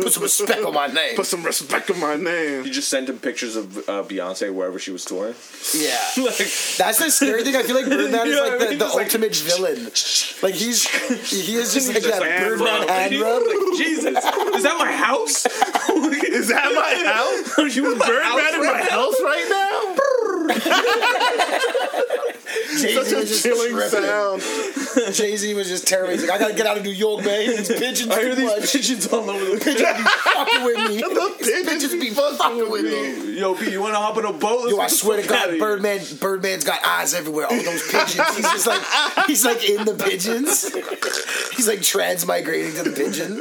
Put 0.00 0.12
some 0.12 0.22
respect 0.24 0.64
on 0.64 0.74
my 0.74 0.88
name." 0.88 1.14
Put 1.14 1.26
some 1.26 1.44
respect 1.44 1.88
on 1.92 2.00
my 2.00 2.16
name. 2.16 2.64
You 2.64 2.72
just 2.72 2.88
sent 2.88 3.08
him 3.08 3.20
pictures 3.20 3.54
of 3.54 3.78
uh, 3.88 4.02
Beyonce 4.02 4.52
wherever 4.52 4.80
she 4.80 4.90
was 4.90 5.04
touring. 5.04 5.36
Yeah, 5.76 5.96
like, 6.24 6.38
that's 6.76 6.98
the 6.98 7.10
scary 7.10 7.44
thing. 7.44 7.54
I 7.54 7.62
feel 7.62 7.76
like 7.76 7.86
Birdman 7.86 8.26
is 8.26 8.34
like 8.36 8.50
what 8.50 8.52
I 8.52 8.58
the, 8.58 8.70
mean? 8.70 8.78
the 8.78 8.84
Just 8.84 8.96
like- 8.96 9.06
ultimate 9.06 9.36
villain. 9.36 9.84
Like 10.42 10.54
he's 10.54 10.88
he 11.46 11.54
is 11.54 11.72
just 11.72 11.86
like 11.86 12.02
just 12.02 12.08
that 12.08 12.20
like, 12.20 12.40
Birdman 12.40 12.88
hand 12.88 13.12
hand 13.12 13.22
rub. 13.22 13.42
rub. 13.42 13.46
Like, 13.46 13.78
Jesus, 13.78 14.24
is 14.58 14.64
that 14.64 14.76
my 14.78 14.92
house? 14.92 15.46
Is 16.28 16.48
that 16.48 16.72
my 16.74 16.94
house? 17.10 17.58
Are 17.58 17.66
you 17.66 17.92
in 17.92 17.98
my 17.98 18.06
Birdman 18.06 18.54
in 18.54 18.60
my 18.60 18.82
house 18.82 19.14
right 19.22 19.48
now? 19.48 19.94
Jay 22.80 22.94
Such 22.94 23.06
Z 23.06 23.14
a 23.14 23.18
was 23.18 23.28
just 23.28 23.42
chilling 23.42 23.78
sound. 23.88 24.42
Jay 25.14 25.36
Z 25.36 25.52
was 25.54 25.68
just 25.68 25.86
terrible. 25.86 26.12
He's 26.12 26.22
like, 26.22 26.30
I 26.30 26.38
gotta 26.38 26.54
get 26.54 26.66
out 26.66 26.78
of 26.78 26.84
New 26.84 26.90
York, 26.90 27.24
man. 27.24 27.46
These 27.46 27.68
pigeons 27.78 28.10
I 28.10 28.20
hear 28.20 28.30
too 28.30 28.34
these 28.36 28.46
much. 28.60 28.72
pigeons 28.72 29.06
all 29.08 29.28
over 29.28 29.44
the 29.44 29.58
Pigeons 29.58 29.96
be 29.96 30.04
fucking 30.04 30.64
with 30.64 30.88
me. 30.88 30.98
The 31.08 31.34
These 31.44 31.68
pigeons 31.68 31.92
be 31.92 32.10
fucking 32.10 32.70
with 32.70 32.84
me. 32.84 33.38
Yo, 33.38 33.54
P, 33.54 33.70
you 33.70 33.80
want 33.80 33.94
to 33.94 33.98
hop 33.98 34.16
on 34.16 34.24
a 34.24 34.32
boat? 34.32 34.64
Let's 34.64 34.72
Yo, 34.72 34.80
I 34.80 34.86
swear 34.88 35.22
to 35.22 35.28
God. 35.28 35.58
Birdman, 35.58 36.00
Birdman's 36.20 36.64
got 36.64 36.84
eyes 36.84 37.14
everywhere. 37.14 37.46
All 37.46 37.62
those 37.62 37.86
pigeons. 37.90 38.36
He's 38.36 38.50
just 38.50 38.66
like, 38.66 38.82
he's 39.26 39.44
like 39.44 39.68
in 39.68 39.84
the 39.84 39.94
pigeons. 39.94 40.64
He's 41.54 41.68
like 41.68 41.80
transmigrating 41.80 42.76
to 42.76 42.88
the 42.88 42.96
pigeon. 42.96 43.36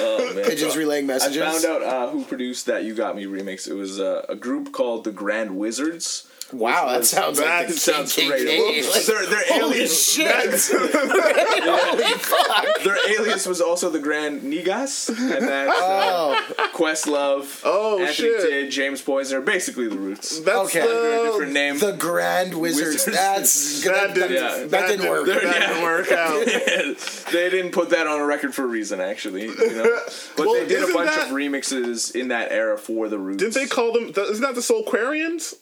Oh, 0.00 0.32
man. 0.34 0.44
Pigeons 0.44 0.76
relaying 0.76 1.06
messages. 1.06 1.42
I 1.42 1.50
found 1.50 1.64
out 1.64 1.82
uh, 1.82 2.10
who 2.10 2.24
produced 2.24 2.66
that 2.66 2.84
You 2.84 2.94
Got 2.94 3.16
Me 3.16 3.26
remix. 3.26 3.68
It 3.68 3.74
was 3.74 4.00
uh, 4.00 4.24
a 4.28 4.34
group 4.36 4.72
called 4.72 5.04
the 5.04 5.12
Grand 5.12 5.56
Wizards. 5.56 6.26
Wow, 6.50 6.88
that 6.92 7.04
sounds 7.04 7.38
that 7.38 7.58
like 7.58 7.66
the 7.68 7.74
sounds 7.74 8.16
KKK. 8.16 8.26
great. 8.28 8.84
Like, 8.90 9.02
They're, 9.04 9.26
they're 9.26 9.44
holy 9.48 9.74
aliens. 9.76 10.02
shit! 10.02 10.26
holy 10.72 12.14
fuck! 12.14 12.82
Their 12.84 13.20
alias 13.20 13.46
was 13.46 13.60
also 13.60 13.90
the 13.90 13.98
Grand 13.98 14.42
Nigas, 14.42 15.08
and 15.10 15.46
that's 15.46 15.70
uh, 15.70 15.74
Oh, 15.80 16.70
Questlove, 16.74 17.60
Oh, 17.64 17.98
Anthony 18.00 18.14
shit. 18.14 18.40
Tidd, 18.50 18.70
James 18.70 19.02
Poyser, 19.02 19.44
basically 19.44 19.88
the 19.88 19.96
Roots. 19.98 20.40
That's 20.40 20.74
Okay. 20.74 20.80
Under 20.80 20.92
a 20.94 21.16
the, 21.18 21.22
different 21.30 21.52
name. 21.52 21.78
the 21.80 21.92
Grand 21.92 22.54
Wizards. 22.58 23.06
Wizards. 23.06 23.16
That's 23.16 23.84
that, 23.84 24.14
didn't, 24.14 24.32
Yeah. 24.32 24.66
that 24.68 24.86
didn't 24.88 25.08
work. 25.10 25.26
That 25.26 25.42
Yeah. 25.42 25.66
didn't 25.68 25.82
work 25.82 26.12
out. 26.12 26.46
they 27.32 27.50
didn't 27.50 27.72
put 27.72 27.90
that 27.90 28.06
on 28.06 28.20
a 28.20 28.24
record 28.24 28.54
for 28.54 28.64
a 28.64 28.68
reason, 28.68 29.00
actually. 29.02 29.42
You 29.46 29.54
know? 29.76 30.00
But 30.36 30.46
Well, 30.46 30.54
they 30.54 30.66
did 30.66 30.82
a 30.88 30.92
bunch 30.94 31.10
that- 31.10 31.26
of 31.28 31.34
remixes 31.34 32.14
in 32.14 32.28
that 32.28 32.52
era 32.52 32.78
for 32.78 33.08
the 33.10 33.18
Roots. 33.18 33.42
Didn't 33.42 33.54
they 33.54 33.66
call 33.66 33.92
them? 33.92 34.04
Isn't 34.16 34.40
that 34.42 34.54
the 34.54 34.62
Soulquarians? 34.62 35.54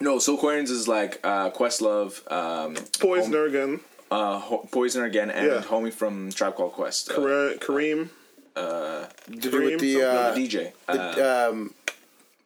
No, 0.00 0.16
Soulquarians 0.18 0.70
is 0.70 0.86
like 0.88 1.20
uh, 1.24 1.50
Questlove, 1.50 2.20
um, 2.30 2.74
Poyser 2.98 3.48
again. 3.48 3.80
uh, 4.10 4.38
Ho- 4.38 4.68
Poyser 4.70 5.04
again, 5.06 5.30
and 5.30 5.46
Yeah. 5.46 5.62
homie 5.62 5.92
from 5.92 6.30
Tribe 6.32 6.54
Called 6.56 6.72
Quest, 6.72 7.10
uh, 7.10 7.14
Kare- 7.14 7.54
Kareem. 7.56 8.08
to 8.54 9.08
do 9.38 9.50
with 9.62 9.80
the 9.80 9.94
the 9.96 10.08
uh, 10.08 10.34
DJ. 10.34 10.72
Uh, 10.88 11.14
the, 11.14 11.48
um, 11.50 11.74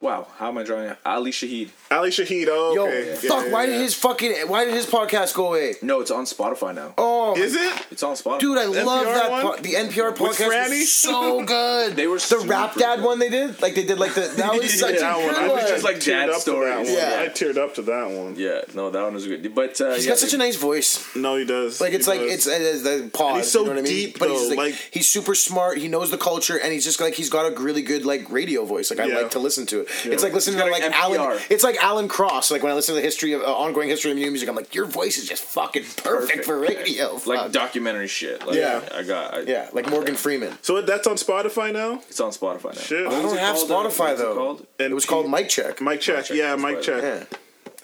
wow, 0.01 0.27
how 0.37 0.49
am 0.49 0.57
I 0.57 0.63
drawing? 0.63 0.95
Ali 1.05 1.31
Shaheed. 1.31 1.69
Ali 1.89 2.09
Shaheed. 2.09 2.47
Oh, 2.49 2.73
yo, 2.73 2.87
okay. 2.87 3.09
Yeah, 3.09 3.15
fuck! 3.29 3.45
yeah, 3.45 3.51
why 3.53 3.63
yeah. 3.65 3.71
did 3.73 3.81
his 3.81 3.93
fucking 3.93 4.33
why 4.47 4.65
did 4.65 4.73
his 4.73 4.85
podcast 4.87 5.33
go 5.35 5.47
away? 5.49 5.75
No, 5.81 6.01
it's 6.01 6.11
on 6.11 6.25
Spotify 6.25 6.73
now. 6.75 6.93
Oh, 6.97 7.35
Is 7.37 7.55
it? 7.55 7.85
It's 7.91 8.03
on 8.03 8.15
Spotify. 8.15 8.39
dude, 8.39 8.57
I 8.57 8.65
The 8.65 8.83
love 8.83 9.05
NPR 9.07 9.13
that. 9.13 9.41
Po- 9.43 9.55
the 9.61 9.73
NPR 9.73 10.15
podcast 10.15 10.49
Franny? 10.49 10.79
was 10.79 10.91
so 10.93 11.43
good. 11.45 11.95
They 11.95 12.07
were 12.07 12.17
the 12.17 12.43
Rap 12.47 12.75
Dad 12.75 12.97
good. 12.97 13.05
one 13.05 13.19
they 13.19 13.29
did. 13.29 13.61
Like 13.61 13.75
they 13.75 13.83
did 13.85 13.99
like 13.99 14.13
the 14.15 14.21
that 14.37 14.53
was 14.53 14.73
such 14.79 14.95
Yeah, 14.95 15.15
a 15.17 15.21
That 15.21 15.33
good 15.35 15.35
one. 15.49 15.49
I 15.51 15.53
was 15.61 15.69
just 15.69 15.83
like 15.83 15.95
teared 15.97 16.27
Dad's 16.27 16.37
up 16.37 16.43
to 16.45 16.51
that 16.63 16.77
one. 16.77 16.85
Yeah. 16.87 17.21
I 17.21 17.27
teared 17.29 17.57
up 17.57 17.75
to 17.75 17.81
that 17.83 18.09
one. 18.09 18.35
Yeah, 18.37 18.61
no, 18.73 18.89
that 18.89 19.01
one 19.03 19.13
was 19.13 19.27
good. 19.27 19.53
But 19.53 19.79
uh, 19.81 19.93
He's 19.95 20.05
yeah, 20.05 20.11
got 20.11 20.19
such 20.19 20.33
a 20.33 20.37
nice 20.37 20.55
voice. 20.55 21.15
No, 21.15 21.35
he 21.35 21.45
does. 21.45 21.79
Like 21.81 21.93
it's 21.93 22.05
He 22.05 22.11
like 22.11 22.21
does. 22.21 22.47
it's, 22.47 22.47
it's 22.47 22.83
the 22.83 23.09
pause. 23.13 23.37
he's 23.43 23.51
so 23.51 23.59
you 23.59 23.65
know 23.65 23.71
what 23.73 23.79
I 23.79 23.81
mean? 23.81 23.91
deep, 23.91 24.19
but 24.19 24.29
he's 24.29 24.49
like, 24.49 24.57
like- 24.57 24.75
he's 24.91 25.07
super 25.09 25.35
smart. 25.35 25.77
He 25.77 25.87
knows 25.87 26.09
the 26.09 26.17
culture, 26.17 26.57
and 26.57 26.71
he's 26.73 26.83
just 26.85 26.99
like 27.01 27.13
he's 27.15 27.29
got 27.29 27.51
a 27.51 27.59
really 27.59 27.81
good 27.81 28.05
like 28.05 28.29
radio 28.31 28.65
voice. 28.65 28.89
Like 28.89 28.99
I 28.99 29.05
like 29.07 29.31
to 29.31 29.39
listen 29.39 29.65
to 29.67 29.81
it. 29.81 29.87
It's 30.05 30.23
like 30.23 30.33
listening 30.33 30.57
He's 30.57 30.65
to 30.65 30.71
like 30.71 30.81
like 30.83 30.91
Alan. 30.99 31.39
It's 31.49 31.63
like 31.63 31.77
Alan 31.83 32.07
Cross. 32.07 32.51
Like 32.51 32.63
when 32.63 32.71
I 32.71 32.75
listen 32.75 32.95
to 32.95 33.01
the 33.01 33.05
history 33.05 33.33
of 33.33 33.41
uh, 33.41 33.45
ongoing 33.45 33.89
history 33.89 34.11
of 34.11 34.17
new 34.17 34.29
music, 34.29 34.47
I'm 34.49 34.55
like, 34.55 34.73
your 34.75 34.85
voice 34.85 35.17
is 35.17 35.27
just 35.27 35.43
fucking 35.43 35.83
perfect, 35.97 36.45
for 36.45 36.59
radio. 36.59 37.13
like 37.25 37.39
Fuck. 37.39 37.51
documentary 37.51 38.07
shit. 38.07 38.45
Like, 38.45 38.55
Yeah. 38.55 38.81
I 38.93 39.03
got. 39.03 39.33
I, 39.33 39.39
yeah, 39.41 39.69
like 39.73 39.89
Morgan 39.89 40.15
Freeman. 40.15 40.57
So 40.61 40.81
that's 40.81 41.07
on 41.07 41.15
Spotify 41.15 41.71
now. 41.73 42.01
It's 42.09 42.19
on 42.19 42.31
Spotify 42.31 42.75
now. 42.75 42.81
Shit. 42.81 43.05
What 43.05 43.15
I 43.15 43.21
don't 43.21 43.37
have 43.37 43.55
Spotify, 43.57 43.99
what's 43.99 44.21
it 44.21 44.23
though. 44.23 44.65
It 44.79 44.91
was 44.93 45.05
called 45.05 45.29
Mic 45.29 45.49
Check. 45.49 45.81
Mike 45.81 46.01
check. 46.01 46.25
Check, 46.25 46.37
Yeah, 46.37 46.51
that's 46.55 46.61
Mike 46.61 46.81
check. 46.81 47.27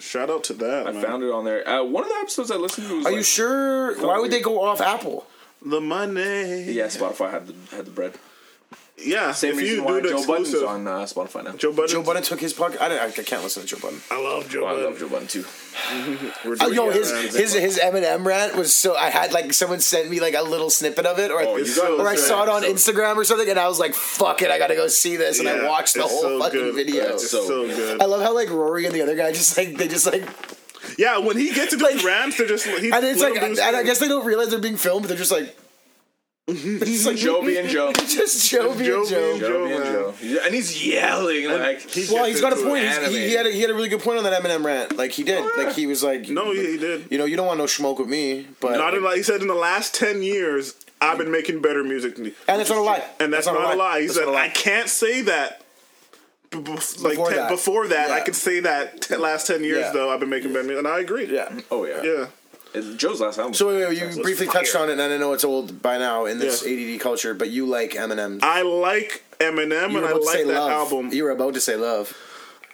Shout 0.00 0.30
out 0.30 0.44
to 0.44 0.52
that. 0.54 0.86
I 0.86 0.92
man. 0.92 1.02
found 1.02 1.22
it 1.24 1.30
on 1.30 1.44
there. 1.44 1.68
Uh, 1.68 1.82
one 1.82 2.04
of 2.04 2.08
the 2.08 2.14
episodes 2.16 2.50
I 2.52 2.56
listened 2.56 2.86
to 2.88 2.96
was. 2.98 3.06
Are 3.06 3.10
like, 3.10 3.16
you 3.16 3.22
sure? 3.24 4.00
Why 4.00 4.18
would 4.18 4.30
they 4.30 4.40
go 4.40 4.62
off 4.62 4.80
Apple? 4.80 5.26
the 5.60 5.80
money. 5.80 6.70
Yeah, 6.70 6.86
Spotify 6.86 7.32
had 7.32 7.48
the 7.48 7.76
had 7.76 7.84
the 7.86 7.90
bread. 7.90 8.14
Yeah. 9.00 9.32
Same 9.32 9.52
if 9.52 9.58
reason 9.58 9.76
you 9.76 9.84
why 9.84 10.00
do 10.00 10.08
the 10.08 10.08
Joe 10.20 10.26
Budden's 10.26 10.54
on 10.54 10.86
uh, 10.88 10.98
Spotify 11.04 11.44
now. 11.44 11.52
Joe 11.52 11.72
Budden. 11.72 11.88
Joe 11.88 12.02
Budden 12.02 12.22
took 12.22 12.40
his 12.40 12.52
podcast. 12.52 12.80
I, 12.80 12.88
don't- 12.88 13.18
I 13.18 13.22
can't 13.22 13.42
listen 13.42 13.62
to 13.62 13.68
Joe 13.68 13.78
Budden. 13.80 14.00
I 14.10 14.20
love 14.22 14.48
Joe 14.48 14.64
Oh, 14.64 14.66
I 14.66 14.70
Budden. 14.72 14.84
love 14.86 14.98
Joe 14.98 15.08
Budden 15.08 15.28
too. 15.28 15.44
We're 16.44 16.56
Oh, 16.60 16.66
doing 16.66 16.74
yo, 16.74 16.88
it, 16.90 16.96
his 16.96 17.12
man. 17.12 17.22
his 17.28 17.52
his 17.54 17.78
Eminem 17.78 18.24
rant 18.26 18.56
was 18.56 18.74
so. 18.74 18.96
I 18.96 19.10
had 19.10 19.32
like 19.32 19.52
someone 19.52 19.80
sent 19.80 20.10
me 20.10 20.18
like 20.20 20.34
a 20.34 20.42
little 20.42 20.70
snippet 20.70 21.06
of 21.06 21.18
it, 21.20 21.30
or 21.30 21.40
Oh, 21.40 21.56
you 21.56 21.62
It's 21.62 21.76
got 21.76 21.86
so 21.86 22.00
or 22.00 22.08
I 22.08 22.14
good. 22.16 22.24
saw 22.24 22.42
it 22.42 22.48
on 22.48 22.62
Instagram 22.64 23.16
or 23.16 23.24
something, 23.24 23.48
and 23.48 23.58
I 23.58 23.68
was 23.68 23.78
like, 23.78 23.94
"Fuck 23.94 24.42
it, 24.42 24.50
I 24.50 24.58
gotta 24.58 24.74
go 24.74 24.88
see 24.88 25.16
this," 25.16 25.38
and 25.38 25.46
Yeah, 25.48 25.54
I 25.54 25.68
watched 25.68 25.94
the 25.94 26.00
it's 26.02 26.10
whole 26.10 26.22
so 26.22 26.40
fucking 26.40 26.58
good. 26.60 26.74
video. 26.74 27.04
It's 27.14 27.30
So 27.30 27.46
so 27.46 27.66
good. 27.66 27.76
good. 27.76 28.02
I 28.02 28.06
love 28.06 28.22
how 28.22 28.34
like 28.34 28.50
Rory 28.50 28.86
and 28.86 28.94
the 28.94 29.02
other 29.02 29.14
guy 29.14 29.30
just 29.32 29.56
like 29.56 29.76
they 29.76 29.86
just 29.86 30.06
like, 30.06 30.24
Yeah, 30.98 31.18
when 31.18 31.36
he 31.36 31.52
gets 31.54 31.72
into 31.72 31.84
Like- 31.84 31.94
his 31.94 32.04
rants, 32.04 32.36
they're 32.38 32.48
just 32.48 32.66
he, 32.66 32.90
and 32.90 33.04
it's 33.04 33.20
let 33.20 33.30
like, 33.32 33.38
him 33.38 33.44
and 33.44 33.54
do 33.56 33.60
his 33.60 33.60
I 33.60 33.70
thing. 33.72 33.86
guess 33.86 33.98
they 34.00 34.08
don't 34.08 34.26
realize 34.26 34.48
they're 34.50 34.58
being 34.58 34.76
filmed, 34.76 35.02
but 35.02 35.08
they're 35.08 35.16
just 35.18 35.30
like, 35.32 35.56
It's 36.50 37.04
like 37.06 37.16
Joby 37.16 37.58
and 37.58 37.68
Joe. 37.68 37.92
just 37.94 38.50
Joby, 38.50 38.86
Joby 38.86 39.00
and 39.00 39.08
Joe. 39.08 39.30
and 39.32 39.40
Joby 39.40 39.72
and 39.74 39.84
Joe. 39.84 40.14
And 40.44 40.54
he's 40.54 40.84
yelling 40.86 41.46
like 41.48 41.86
Well, 42.10 42.24
he's 42.24 42.40
got 42.40 42.52
a 42.52 42.56
point. 42.56 42.84
he, 43.08 43.28
he 43.28 43.32
had 43.34 43.46
a, 43.46 43.50
he 43.50 43.60
had 43.60 43.70
a 43.70 43.74
really 43.74 43.88
good 43.90 44.00
point 44.00 44.18
on 44.18 44.24
that 44.24 44.42
Eminem 44.42 44.64
rant. 44.64 44.96
Like 44.96 45.12
he 45.12 45.22
did. 45.24 45.38
Oh, 45.42 45.62
like 45.62 45.74
he 45.76 45.86
was 45.86 46.02
like, 46.02 46.28
No, 46.28 46.52
he, 46.52 46.72
he 46.72 46.78
did. 46.78 47.06
you 47.10 47.18
know, 47.18 47.26
you 47.26 47.36
don't 47.36 47.46
want 47.46 47.58
no 47.58 47.66
smoke 47.66 47.98
with 47.98 48.08
me, 48.08 48.46
but 48.60 48.78
Not 48.78 48.94
in 48.94 49.02
like 49.04 49.16
he 49.16 49.22
said 49.22 49.42
in 49.42 49.46
the 49.48 49.54
last 49.54 49.94
ten 49.94 50.22
years, 50.22 50.74
I've 51.00 51.18
been 51.18 51.30
making 51.30 51.60
better 51.60 51.84
music 51.84 52.16
than 52.16 52.24
you. 52.26 52.34
and 52.48 52.58
that's 52.58 52.70
not 52.70 52.78
a 52.78 52.82
lie. 52.82 53.04
And 53.20 53.32
that's, 53.32 53.46
not, 53.46 53.56
a 53.74 53.76
lie. 53.76 54.00
He 54.00 54.06
That's 54.06 54.18
said, 54.18 54.26
lie. 54.28 54.44
I 54.44 54.48
can't 54.48 54.88
say 54.88 55.20
that. 55.22 55.62
b- 56.50 56.60
b- 56.60 56.72
Like 56.72 56.80
Before 57.12 57.28
ten, 57.28 57.36
that. 57.36 57.50
before 57.50 57.88
that, 57.88 58.10
I 58.10 58.20
could 58.20 58.34
say 58.34 58.60
that 58.60 59.02
t- 59.02 59.16
last 59.16 59.46
ten 59.46 59.62
years 59.62 59.80
Yeah. 59.80 59.92
though 59.92 60.10
I've 60.10 60.18
been 60.20 60.30
making 60.30 60.52
better 60.54 60.64
music, 60.64 60.78
and 60.78 60.88
I 60.88 61.00
agree. 61.00 61.26
Yeah. 61.32 61.52
Oh 61.70 61.84
yeah. 61.84 62.02
yeah. 62.02 62.26
Joe's 62.96 63.20
last 63.20 63.38
album. 63.38 63.54
So 63.54 63.68
wait, 63.68 63.88
wait, 63.88 63.98
you 64.16 64.22
briefly 64.22 64.46
touched 64.46 64.76
on 64.76 64.88
it, 64.90 64.92
and 64.98 65.02
I 65.02 65.16
know 65.16 65.32
it's 65.32 65.44
old 65.44 65.80
by 65.82 65.98
now 65.98 66.26
in 66.26 66.38
this 66.38 66.64
Yeah. 66.66 66.94
ADD 66.94 67.00
culture, 67.00 67.34
but 67.34 67.48
you 67.50 67.66
like 67.66 67.92
Eminem. 67.92 68.40
I 68.42 68.62
like 68.62 69.24
Eminem, 69.40 69.96
and 69.96 70.04
I 70.06 70.12
like 70.12 70.38
that 70.38 70.46
love. 70.46 70.70
album. 70.70 71.12
You 71.12 71.24
were 71.24 71.30
about 71.30 71.54
to 71.54 71.60
say 71.60 71.76
love. 71.76 72.16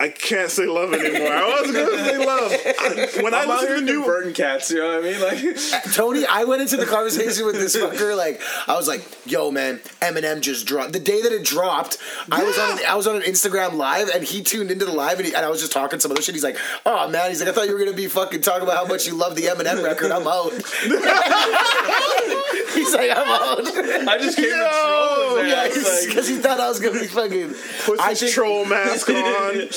I 0.01 0.09
can't 0.09 0.51
say 0.51 0.67
love 0.67 0.93
anymore. 0.93 1.33
I 1.33 1.61
was 1.63 1.71
gonna 1.71 2.05
say 2.05 2.19
love. 2.27 2.53
I- 2.53 3.23
when 3.23 3.33
I 3.33 3.43
I'm 3.43 3.51
out 3.51 3.61
listen 3.63 3.87
to 3.87 3.93
new, 3.93 4.05
Burton 4.05 4.33
cats. 4.35 4.71
You 4.71 4.79
know 4.81 5.01
what 5.01 5.05
I 5.05 5.11
mean? 5.11 5.21
Like 5.21 5.57
Tony, 5.95 6.27
I 6.27 6.45
went 6.45 6.63
into 6.63 6.77
the 6.77 6.85
conversation 6.85 7.47
with 7.47 7.55
this 7.55 7.77
fucker 7.77 8.17
like 8.17 8.41
I 8.67 8.75
was 8.75 8.89
like, 8.89 9.05
"Yo, 9.25 9.53
man, 9.53 9.79
Eminem 10.03 10.41
just 10.41 10.67
dropped." 10.67 10.93
The 10.95 11.01
day 11.01 11.23
that 11.23 11.31
it 11.33 11.45
dropped, 11.45 11.99
I 12.31 12.43
was 12.43 12.59
on 12.59 12.85
I 12.87 12.97
was 12.97 13.07
on 13.07 13.15
an 13.17 13.23
Instagram 13.23 13.75
live, 13.75 14.09
and 14.09 14.25
he 14.25 14.43
tuned 14.43 14.71
into 14.73 14.85
the 14.85 14.93
live, 14.93 15.19
and, 15.19 15.29
he, 15.29 15.35
and 15.35 15.45
I 15.45 15.49
was 15.49 15.61
just 15.61 15.71
talking 15.73 16.01
some 16.01 16.11
other 16.11 16.23
shit. 16.23 16.35
He's 16.35 16.43
like, 16.45 16.59
"Oh 16.85 17.09
man," 17.09 17.31
he's 17.31 17.39
like, 17.41 17.49
"I 17.49 17.53
thought 17.53 17.69
you 17.69 17.73
were 17.75 17.79
gonna 17.79 17.93
be 17.97 18.09
fucking 18.09 18.41
talking 18.41 18.65
about 18.65 18.77
how 18.77 18.87
much 18.87 19.07
you 19.07 19.15
love 19.15 19.37
the 19.37 19.43
Eminem 19.43 19.83
record. 19.85 20.11
I'm 20.11 20.27
out." 20.27 20.53
he's 22.75 22.93
like, 22.95 23.11
"I'm 23.11 23.29
out." 23.29 23.61
I 24.09 24.19
just 24.21 24.37
came 24.37 24.51
to 24.51 24.51
troll 24.51 25.37
his 25.39 25.49
Yeah, 25.53 25.69
ass. 25.71 26.07
because 26.09 26.29
he 26.29 26.37
thought 26.39 26.59
I 26.61 26.69
was 26.69 26.81
gonna 26.81 26.99
be 27.01 27.07
fucking. 27.07 27.55
put 27.85 28.01
I 28.01 28.11
his 28.11 28.21
think, 28.21 28.33
troll 28.33 28.65
mask 28.65 29.09
on. 29.09 29.69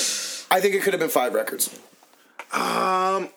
I 0.50 0.60
think 0.60 0.74
it 0.74 0.82
could 0.82 0.92
have 0.94 1.00
been 1.00 1.10
five 1.10 1.34
records. 1.34 1.78
Um, 2.52 3.28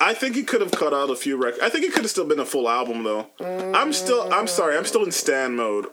I 0.00 0.14
think 0.14 0.34
he 0.34 0.42
could 0.42 0.60
have 0.60 0.70
cut 0.70 0.94
out 0.94 1.10
a 1.10 1.16
few 1.16 1.36
records. 1.36 1.62
I 1.62 1.68
think 1.68 1.84
it 1.84 1.92
could 1.92 2.02
have 2.02 2.10
still 2.10 2.24
been 2.26 2.40
a 2.40 2.46
full 2.46 2.68
album 2.68 3.04
though. 3.04 3.26
I'm 3.74 3.92
still. 3.92 4.32
I'm 4.32 4.46
sorry. 4.46 4.76
I'm 4.76 4.84
still 4.86 5.04
in 5.04 5.12
Stan 5.12 5.56
mode. 5.56 5.86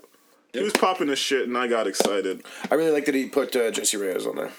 He 0.53 0.61
was 0.61 0.71
popping 0.73 1.09
his 1.09 1.19
shit, 1.19 1.47
and 1.47 1.57
I 1.57 1.67
got 1.67 1.85
excited. 1.85 2.43
I 2.71 2.75
really 2.75 2.91
like 2.91 3.05
that 3.05 3.15
he 3.15 3.27
put 3.27 3.53
uh, 3.55 3.71
Jessie 3.71 3.97
Reyez 3.97 4.25
on 4.25 4.37
there. 4.37 4.51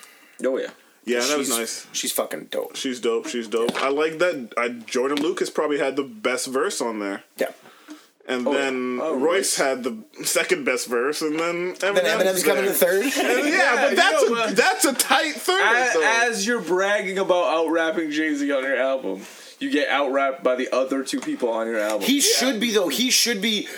Oh 0.45 0.59
yeah. 0.59 0.71
Yeah, 1.07 1.21
that 1.21 1.39
was 1.39 1.47
She's- 1.47 1.59
nice. 1.59 1.87
She's 1.93 2.13
fucking 2.13 2.47
dope. 2.51 2.75
She's 2.77 3.01
dope. 3.01 3.29
She's 3.29 3.47
dope. 3.49 3.81
I 3.83 3.89
like 3.89 4.19
that. 4.19 4.53
I, 4.59 4.69
Joyner 4.71 5.15
Lucas 5.15 5.49
probably 5.51 5.79
had 5.79 5.95
the 5.97 6.03
best 6.03 6.49
verse 6.49 6.81
on 6.81 6.99
there, 6.99 7.23
Yeah. 7.39 7.53
And 8.29 8.47
Oh, 8.47 8.53
then 8.53 8.99
oh, 9.03 9.17
Royce 9.19 9.57
had 9.57 9.83
the 9.83 9.97
second 10.25 10.65
best 10.65 10.89
verse, 10.89 11.23
and 11.23 11.39
then 11.39 11.75
Eminem's, 11.75 11.79
Then 11.81 11.95
Eminem's 12.27 12.43
coming 12.43 12.65
there. 12.65 12.73
to 12.73 12.79
third. 12.79 13.05
And 13.17 13.49
yeah, 13.49 13.75
Yeah, 13.75 13.89
but 13.89 13.97
that's 13.97 14.23
you 14.23 14.35
know, 14.35 14.43
a 14.43 14.47
but- 14.47 14.57
that's 14.57 14.85
a 14.85 14.93
tight 14.95 15.35
third. 15.35 15.63
As, 15.63 15.97
as 16.31 16.47
you're 16.47 16.61
bragging 16.61 17.19
about 17.19 17.45
out 17.47 17.71
rapping 17.71 18.11
Jay 18.11 18.35
Z 18.35 18.51
on 18.53 18.63
your 18.65 18.77
album, 18.77 19.23
you 19.59 19.71
get 19.71 19.89
out 19.89 20.13
rapped 20.13 20.43
by 20.45 20.55
the 20.57 20.69
other 20.75 21.03
two 21.03 21.21
people 21.21 21.49
on 21.51 21.67
your 21.67 21.79
album. 21.79 22.03
He 22.03 22.21
should 22.21 22.61
be 22.61 22.73
though. 22.73 22.89
He 22.89 23.11
should 23.11 23.41
be. 23.41 23.69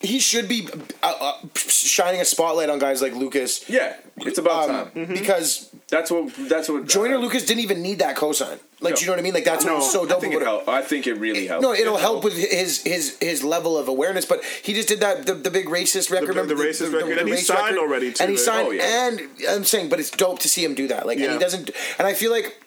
He 0.00 0.18
should 0.20 0.48
be 0.48 0.68
uh, 1.02 1.14
uh, 1.20 1.32
shining 1.56 2.20
a 2.20 2.24
spotlight 2.24 2.70
on 2.70 2.78
guys 2.78 3.02
like 3.02 3.14
Lucas. 3.14 3.68
yeah, 3.68 3.96
it's 4.18 4.38
about 4.38 4.70
Um, 4.70 4.90
time. 4.90 5.06
Because 5.06 5.70
That's 5.88 6.10
what. 6.10 6.32
That's 6.48 6.68
what. 6.68 6.86
Joyner 6.86 7.18
Lucas 7.18 7.44
didn't 7.44 7.60
even 7.62 7.82
need 7.82 7.98
that 8.00 8.16
cosign. 8.16 8.58
Like, 8.80 8.92
No. 8.92 8.96
do 8.96 9.00
you 9.00 9.06
know 9.06 9.12
what 9.12 9.18
I 9.18 9.22
mean? 9.22 9.34
Like, 9.34 9.44
that's 9.44 9.64
what 9.64 9.74
was 9.76 9.92
so 9.92 10.04
I 10.04 10.08
dope. 10.08 10.20
think 10.20 10.34
it 10.34 10.42
help. 10.42 10.68
I 10.68 10.82
think 10.82 11.06
it 11.06 11.14
really 11.14 11.46
helps. 11.46 11.62
No, 11.62 11.72
it'll 11.72 11.96
help 11.96 12.24
with 12.24 12.34
his 12.36 12.82
his 12.82 13.16
his 13.20 13.42
level 13.44 13.78
of 13.78 13.88
awareness. 13.88 14.24
But 14.24 14.42
he 14.44 14.74
just 14.74 14.88
did 14.88 15.00
that 15.00 15.26
the, 15.26 15.34
the 15.34 15.50
big 15.50 15.66
racist 15.66 16.10
record. 16.10 16.28
The- 16.28 16.42
the 16.42 16.54
remember 16.56 16.64
racist 16.64 16.92
record, 16.92 17.18
and 17.18 17.28
he 17.28 17.34
race 17.34 17.46
signed 17.46 17.78
already, 17.78 18.12
too, 18.12 18.22
And 18.22 18.30
he 18.30 18.36
right? 18.36 18.44
signed, 18.44 18.68
Oh, 18.68 18.72
yeah. 18.72 19.08
and 19.08 19.20
I'm 19.48 19.64
saying, 19.64 19.88
but 19.88 20.00
it's 20.00 20.10
dope 20.10 20.40
to 20.40 20.48
see 20.48 20.64
him 20.64 20.74
do 20.74 20.88
that. 20.88 21.06
Like, 21.06 21.18
and 21.20 21.32
he 21.32 21.38
doesn't. 21.38 21.70
And 21.98 22.06
I 22.08 22.14
feel 22.14 22.30
like 22.32 22.60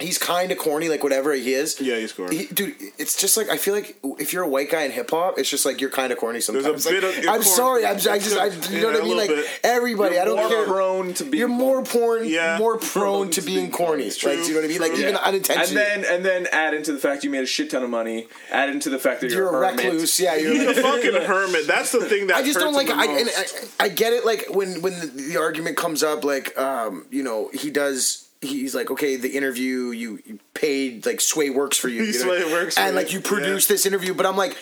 he's 0.00 0.18
kind 0.18 0.50
of 0.52 0.58
corny, 0.58 0.88
like 0.88 1.02
whatever 1.02 1.32
he 1.32 1.52
is. 1.54 1.80
Yeah, 1.80 1.96
he's 1.96 2.12
corny. 2.12 2.36
He, 2.38 2.46
dude, 2.46 2.74
it's 2.98 3.16
just 3.20 3.36
like 3.36 3.48
I 3.48 3.56
feel 3.56 3.74
like 3.74 3.96
if 4.18 4.32
you're 4.32 4.42
a 4.42 4.48
white 4.48 4.70
guy 4.70 4.82
in 4.82 4.90
hip 4.90 5.10
hop, 5.10 5.38
it's 5.38 5.48
just 5.50 5.64
like 5.64 5.80
you're 5.80 5.90
kind 5.90 6.12
of 6.12 6.18
corny 6.18 6.40
sometimes. 6.40 6.86
bit 6.86 7.02
Like, 7.02 7.12
of- 7.18 7.24
I'm 7.24 7.26
corny. 7.34 7.44
sorry, 7.44 7.86
I'm, 7.86 7.96
I 7.96 8.18
just, 8.18 8.36
I, 8.36 8.46
you 8.74 8.80
know 8.82 8.90
Yeah, 8.90 8.94
what 8.94 9.02
I 9.02 9.04
mean? 9.04 9.16
Like 9.16 9.28
bit. 9.28 9.46
everybody, 9.64 10.18
I 10.18 10.24
don't 10.24 10.36
more 10.36 10.48
care. 10.48 10.64
prone 10.66 11.14
to 11.14 11.24
be. 11.24 11.38
You're 11.38 11.48
more 11.48 11.82
porn, 11.82 12.26
Yeah. 12.26 12.58
more 12.58 12.78
prone 12.78 13.30
to 13.30 13.42
being 13.42 13.70
corny. 13.70 14.04
Like, 14.04 14.14
do 14.20 14.28
you 14.28 14.48
know 14.50 14.54
what 14.56 14.64
I 14.64 14.68
mean? 14.68 14.80
Like 14.80 14.92
true. 14.92 15.00
even 15.00 15.14
Yeah. 15.14 15.20
unintentionally. 15.24 15.82
And 15.82 16.04
then 16.04 16.14
and 16.14 16.24
then 16.24 16.46
add 16.52 16.74
into 16.74 16.92
the 16.92 16.98
fact 16.98 17.24
you 17.24 17.30
made 17.30 17.42
a 17.42 17.46
shit 17.46 17.70
ton 17.70 17.82
of 17.82 17.90
money. 17.90 18.28
Add 18.50 18.70
into 18.70 18.90
the 18.90 18.98
fact 18.98 19.20
that 19.22 19.30
you're 19.30 19.50
you're, 19.50 19.62
a 19.62 19.68
hermit. 19.68 19.84
recluse. 19.84 20.18
Yeah, 20.20 20.36
you're. 20.36 20.52
He's 20.52 20.78
a 20.78 20.82
fucking 20.82 21.14
hermit. 21.22 21.66
That's 21.66 21.92
the 21.92 22.04
thing 22.04 22.26
that 22.28 22.36
I 22.36 22.42
just 22.42 22.58
don't 22.58 22.74
like. 22.74 22.90
I, 22.90 23.06
the 23.06 23.12
and 23.12 23.24
most. 23.26 23.70
I, 23.80 23.84
I 23.84 23.88
get 23.88 24.12
it. 24.12 24.24
Like 24.24 24.46
when 24.50 24.80
when 24.82 24.98
the, 24.98 25.06
the 25.06 25.36
argument 25.38 25.76
comes 25.76 26.02
up, 26.02 26.24
like 26.24 26.56
um, 26.58 27.06
you 27.10 27.22
know, 27.22 27.50
he 27.52 27.70
does. 27.70 28.26
He's 28.42 28.74
like, 28.74 28.90
okay, 28.90 29.16
the 29.16 29.36
interview 29.36 29.90
you, 29.90 30.18
you 30.24 30.38
paid 30.54 31.04
like 31.04 31.20
Sway 31.20 31.50
works 31.50 31.76
for 31.76 31.88
you, 31.88 32.02
you 32.04 32.12
know? 32.12 32.18
Sway 32.18 32.52
works 32.52 32.78
and 32.78 32.94
you, 32.94 32.96
like 32.96 33.12
you 33.12 33.20
produced 33.20 33.68
yeah. 33.68 33.74
this 33.74 33.86
interview. 33.86 34.14
But 34.14 34.26
I'm 34.26 34.36
like, 34.36 34.56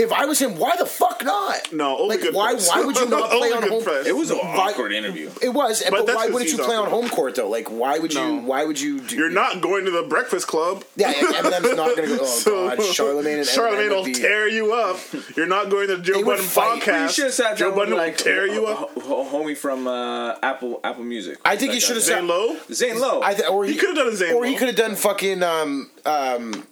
if 0.00 0.12
I 0.12 0.24
was 0.24 0.38
him, 0.40 0.56
why 0.56 0.74
the 0.76 0.86
fuck 0.86 1.22
not? 1.24 1.72
No, 1.72 1.98
only 1.98 2.16
like 2.16 2.24
good 2.24 2.34
why 2.34 2.52
press. 2.54 2.68
why 2.68 2.82
would 2.84 2.96
you 2.96 3.08
not 3.08 3.30
play 3.38 3.52
on 3.52 3.68
home? 3.68 3.82
press. 3.84 4.06
It 4.06 4.16
was 4.16 4.30
an 4.30 4.38
Vi- 4.38 4.42
awkward 4.70 4.92
interview. 4.92 5.30
It 5.42 5.50
was, 5.50 5.82
but, 5.90 6.06
But 6.06 6.14
why 6.16 6.26
wouldn't 6.28 6.50
you 6.50 6.56
he's 6.56 6.66
play 6.66 6.76
on 6.76 6.88
home 6.88 7.08
court 7.08 7.34
though? 7.36 7.48
Like, 7.48 7.68
why 7.70 7.98
would 7.98 8.12
you? 8.14 8.20
No. 8.20 8.36
Why 8.42 8.64
would 8.64 8.80
you? 8.80 9.00
Do, 9.00 9.14
You're 9.16 9.30
not 9.30 9.60
going 9.60 9.84
to 9.84 9.90
the 9.90 10.02
Breakfast 10.04 10.46
Club. 10.46 10.84
Yeah, 10.96 11.12
Eminem's 11.12 11.76
not 11.76 11.96
gonna 11.96 12.08
go. 12.08 12.18
Oh 12.22 12.24
So- 12.26 12.68
god, 12.76 12.82
Charlemagne 12.84 13.38
and 13.38 13.46
Charlemagne 13.46 13.86
Eminem 13.86 13.88
would 13.90 13.96
will 13.98 14.04
be- 14.04 14.14
tear 14.14 14.48
you 14.48 14.72
up. 14.72 14.98
You're 15.36 15.46
not 15.46 15.68
going 15.70 15.88
to 15.88 15.96
the 15.96 16.02
Joe 16.02 16.14
They 16.14 16.22
would 16.24 16.36
Budden 16.38 16.44
fight. 16.46 16.74
You 16.86 16.92
podcast. 16.92 17.10
should 17.10 17.24
have 17.24 17.34
sat 17.34 17.56
Joe 17.56 17.70
down 17.70 17.78
with 17.78 17.88
Budden 17.90 17.96
like 17.98 18.16
will 18.16 18.24
tear 18.24 18.46
you 18.46 18.66
a- 18.66 18.72
up. 18.72 18.96
a- 18.96 19.00
a 19.00 19.24
homie 19.24 19.56
from 19.56 19.86
uh, 19.86 20.36
Apple 20.42 20.80
Apple 20.82 21.04
Music. 21.04 21.38
I 21.44 21.56
think 21.56 21.72
That 21.72 21.74
he 21.74 21.80
guy. 21.80 21.86
should 21.86 21.96
have 21.96 22.04
Zane 22.04 22.26
Lowe. 22.26 22.56
Zane 22.72 22.98
Lowe. 22.98 23.20
I 23.22 23.34
th- 23.34 23.48
or 23.48 23.64
He 23.64 23.76
could 23.76 23.90
have 23.90 23.96
done 23.98 24.08
a 24.08 24.16
Zane 24.16 24.34
or 24.34 24.44
he 24.44 24.52
Lowe. 24.52 24.58
could 24.58 24.68
have 24.68 24.76
done 24.76 24.94
fucking 24.96 25.42
um 25.42 25.90
um 26.06 26.66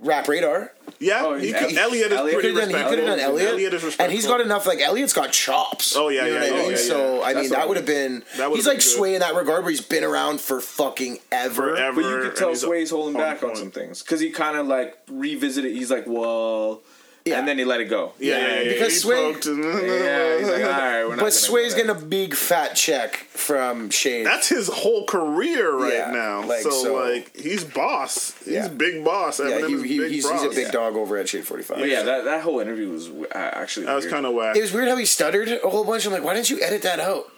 rap 0.00 0.28
radar. 0.28 0.72
Yeah, 1.00 1.22
Oh, 1.24 1.34
he 1.36 1.52
could, 1.52 1.76
Elliot 1.76 2.10
is 2.10 2.18
Elliot 2.18 2.40
pretty 2.40 2.48
He 2.48 2.54
could 2.54 2.70
have 2.70 2.82
he 2.82 2.88
could 2.88 2.98
have 2.98 3.06
done 3.06 3.18
respectable. 3.18 3.38
Elliot, 3.48 3.74
is 3.74 3.96
and 3.98 4.12
he's 4.12 4.26
got 4.26 4.40
enough. 4.40 4.66
Like 4.66 4.80
Elliot's 4.80 5.12
got 5.12 5.30
chops. 5.30 5.94
Oh, 5.96 6.08
yeah, 6.08 6.26
you 6.26 6.34
know 6.34 6.40
yeah, 6.44 6.50
what 6.50 6.58
I 6.58 6.62
mean? 6.62 6.70
yeah, 6.72 6.76
So. 6.76 7.22
I 7.22 7.34
That's 7.34 7.44
mean, 7.50 7.58
that 7.58 7.68
would 7.68 7.76
have 7.76 7.86
been. 7.86 8.24
That 8.36 8.50
would've 8.50 8.56
he's 8.56 8.66
like 8.66 8.78
good. 8.78 8.82
Sway 8.82 9.14
in 9.14 9.20
that 9.20 9.34
regard, 9.34 9.62
where 9.62 9.70
he's 9.70 9.80
been 9.80 10.02
around 10.04 10.40
for 10.40 10.60
fucking 10.60 11.18
ever. 11.30 11.76
Forever. 11.76 12.02
But 12.02 12.08
you 12.08 12.20
could 12.22 12.36
tell 12.36 12.54
Sway's 12.54 12.90
holding 12.90 13.14
on 13.16 13.22
back 13.22 13.42
on 13.42 13.54
some 13.54 13.70
things 13.70 14.02
because 14.02 14.20
he 14.20 14.30
kind 14.30 14.56
of 14.56 14.66
like 14.66 14.98
revisited. 15.10 15.72
He's 15.72 15.90
like, 15.90 16.04
well, 16.06 16.82
Yeah. 17.30 17.38
and 17.38 17.48
then 17.48 17.58
he 17.58 17.64
let 17.64 17.80
it 17.80 17.86
go. 17.86 18.12
Yeah, 18.18 18.38
yeah, 18.38 18.60
yeah. 18.60 18.72
Because 18.72 18.92
he 18.94 18.98
Sway- 18.98 19.32
poked 19.32 19.46
and- 19.46 19.62
Yeah, 19.64 20.38
he's 20.38 20.48
like, 20.48 20.64
all 20.64 20.70
right, 20.70 21.04
we're 21.04 21.16
not. 21.16 21.20
But 21.24 21.32
Sway's 21.32 21.74
getting 21.74 21.90
a 21.90 21.94
big 21.94 22.34
fat 22.34 22.74
check 22.74 23.16
from 23.30 23.90
Shane. 23.90 24.24
That's 24.24 24.48
his 24.48 24.68
whole 24.68 25.04
career 25.06 25.72
right 25.74 25.92
Yeah, 25.94 26.10
now. 26.10 26.44
like, 26.46 26.62
so, 26.62 26.70
so- 26.70 26.94
like 26.94 27.36
he's 27.36 27.64
boss. 27.64 28.34
He's 28.44 28.54
Yeah. 28.54 28.68
big 28.68 29.04
boss. 29.04 29.40
yeah, 29.40 29.66
he, 29.66 29.82
he, 29.88 29.98
big 29.98 30.10
he's, 30.10 30.28
he's 30.30 30.42
a 30.42 30.50
big 30.50 30.70
dog 30.72 30.94
over 30.96 31.16
at 31.16 31.28
Shade 31.28 31.46
Forty 31.46 31.62
Five. 31.62 31.78
But 31.78 31.88
yeah, 31.88 32.02
that, 32.02 32.24
that 32.24 32.42
whole 32.42 32.60
interview 32.60 32.90
was 32.90 33.08
uh, 33.08 33.24
actually 33.34 33.86
That 33.86 33.94
was 33.94 34.06
kind 34.06 34.26
of 34.26 34.34
whack. 34.34 34.56
It 34.56 34.60
was 34.62 34.72
weird 34.72 34.88
how 34.88 34.96
he 34.96 35.04
stuttered 35.06 35.48
a 35.48 35.68
whole 35.68 35.84
bunch. 35.84 36.06
I'm 36.06 36.12
like, 36.12 36.24
why 36.24 36.34
didn't 36.34 36.50
you 36.50 36.60
edit 36.62 36.82
that 36.82 37.00
out? 37.00 37.30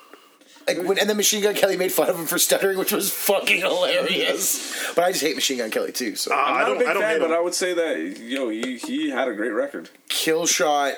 Like 0.67 0.79
when, 0.85 0.99
and 0.99 1.09
then 1.09 1.17
Machine 1.17 1.43
Gun 1.43 1.55
Kelly 1.55 1.77
made 1.77 1.91
fun 1.91 2.09
of 2.09 2.19
him 2.19 2.27
for 2.27 2.39
stuttering, 2.39 2.79
which 2.79 2.93
was 2.93 3.11
fucking 3.13 3.59
hilarious. 3.61 4.93
But 4.95 5.05
I 5.05 5.13
just 5.13 5.23
hate 5.23 5.35
Machine 5.35 5.59
Gun 5.59 5.71
Kelly 5.71 5.91
too. 5.93 6.15
So 6.17 6.31
Ah, 6.35 6.45
I'm 6.45 6.55
I 6.57 6.65
don't- 6.67 6.77
a 6.77 6.79
big 6.79 6.89
I 6.89 6.93
don't 6.93 7.03
fan, 7.03 7.11
hate 7.13 7.19
but 7.21 7.31
him. 7.31 7.37
I 7.37 7.41
would 7.41 7.55
say 7.55 7.75
that 7.75 8.19
yo, 8.21 8.49
he 8.51 8.77
he 8.77 9.11
had 9.11 9.29
a 9.29 9.35
great 9.35 9.51
record. 9.53 9.91
Kill 10.09 10.47
Shot 10.47 10.95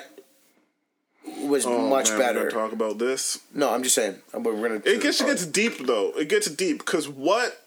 was 1.39 1.65
Oh, 1.65 1.87
much 1.89 2.09
man, 2.09 2.17
we're 2.17 2.23
better. 2.25 2.39
gonna 2.39 2.51
talk 2.51 2.71
about 2.73 2.97
this. 2.99 3.39
No, 3.53 3.69
I'm 3.73 3.83
just 3.83 3.95
saying. 3.95 4.17
uh, 4.33 4.39
But 4.39 4.55
we're 4.55 4.67
gonna. 4.67 4.81
It 4.85 5.01
gets 5.01 5.21
it 5.21 5.25
gets 5.27 5.45
deep 5.45 5.85
though. 5.87 6.11
It 6.17 6.27
gets 6.29 6.47
deep 6.49 6.79
because 6.79 7.07
what, 7.07 7.57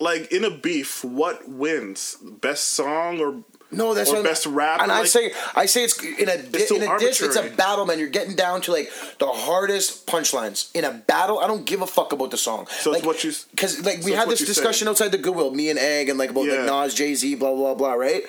like 0.00 0.32
in 0.32 0.44
a 0.44 0.50
beef, 0.50 1.04
what 1.04 1.48
wins? 1.48 2.16
Best 2.22 2.70
song 2.70 3.20
or 3.20 3.44
No, 3.76 3.94
that's 3.94 4.10
or 4.10 4.14
what 4.16 4.24
best 4.24 4.46
rap? 4.46 4.80
And 4.82 4.90
I 4.92 5.00
Like, 5.00 5.06
say, 5.08 5.32
I 5.54 5.66
say 5.66 5.84
it's 5.84 6.02
in 6.02 6.28
a 6.28 6.38
di- 6.42 6.66
so 6.66 6.76
in 6.76 6.82
a 6.82 6.98
dish. 6.98 7.20
It's 7.22 7.36
a 7.36 7.50
battle, 7.50 7.86
man. 7.86 7.98
You're 7.98 8.08
getting 8.08 8.34
down 8.36 8.60
to 8.62 8.72
like 8.72 8.90
the 9.18 9.26
hardest 9.26 10.06
punchlines 10.06 10.70
in 10.74 10.84
a 10.84 10.92
battle. 10.92 11.38
I 11.40 11.46
don't 11.46 11.64
give 11.66 11.82
a 11.82 11.86
fuck 11.86 12.12
about 12.12 12.30
the 12.30 12.36
song. 12.36 12.66
So 12.70 12.92
it's 12.92 13.00
like, 13.00 13.06
what 13.06 13.22
you 13.24 13.32
because 13.50 13.84
like 13.84 13.98
we 14.04 14.12
so 14.12 14.16
had 14.16 14.28
this 14.28 14.44
discussion 14.44 14.88
outside 14.88 15.12
the 15.12 15.18
Goodwill, 15.18 15.50
me 15.52 15.70
and 15.70 15.78
Egg, 15.78 16.08
and 16.08 16.18
like 16.18 16.30
about 16.30 16.44
Yeah. 16.46 16.54
like 16.62 16.66
Nas, 16.66 16.94
Jay 16.94 17.14
Z, 17.14 17.34
blah 17.36 17.54
blah 17.54 17.74
blah, 17.74 17.92
right? 17.94 18.22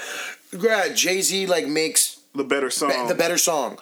Yeah, 0.51 0.89
Jay 0.93 1.21
Z 1.21 1.45
like 1.47 1.67
makes 1.67 2.19
the 2.33 2.43
better 2.43 2.69
song. 2.69 2.89
be- 2.89 3.07
the 3.07 3.15
better 3.15 3.37
song. 3.37 3.77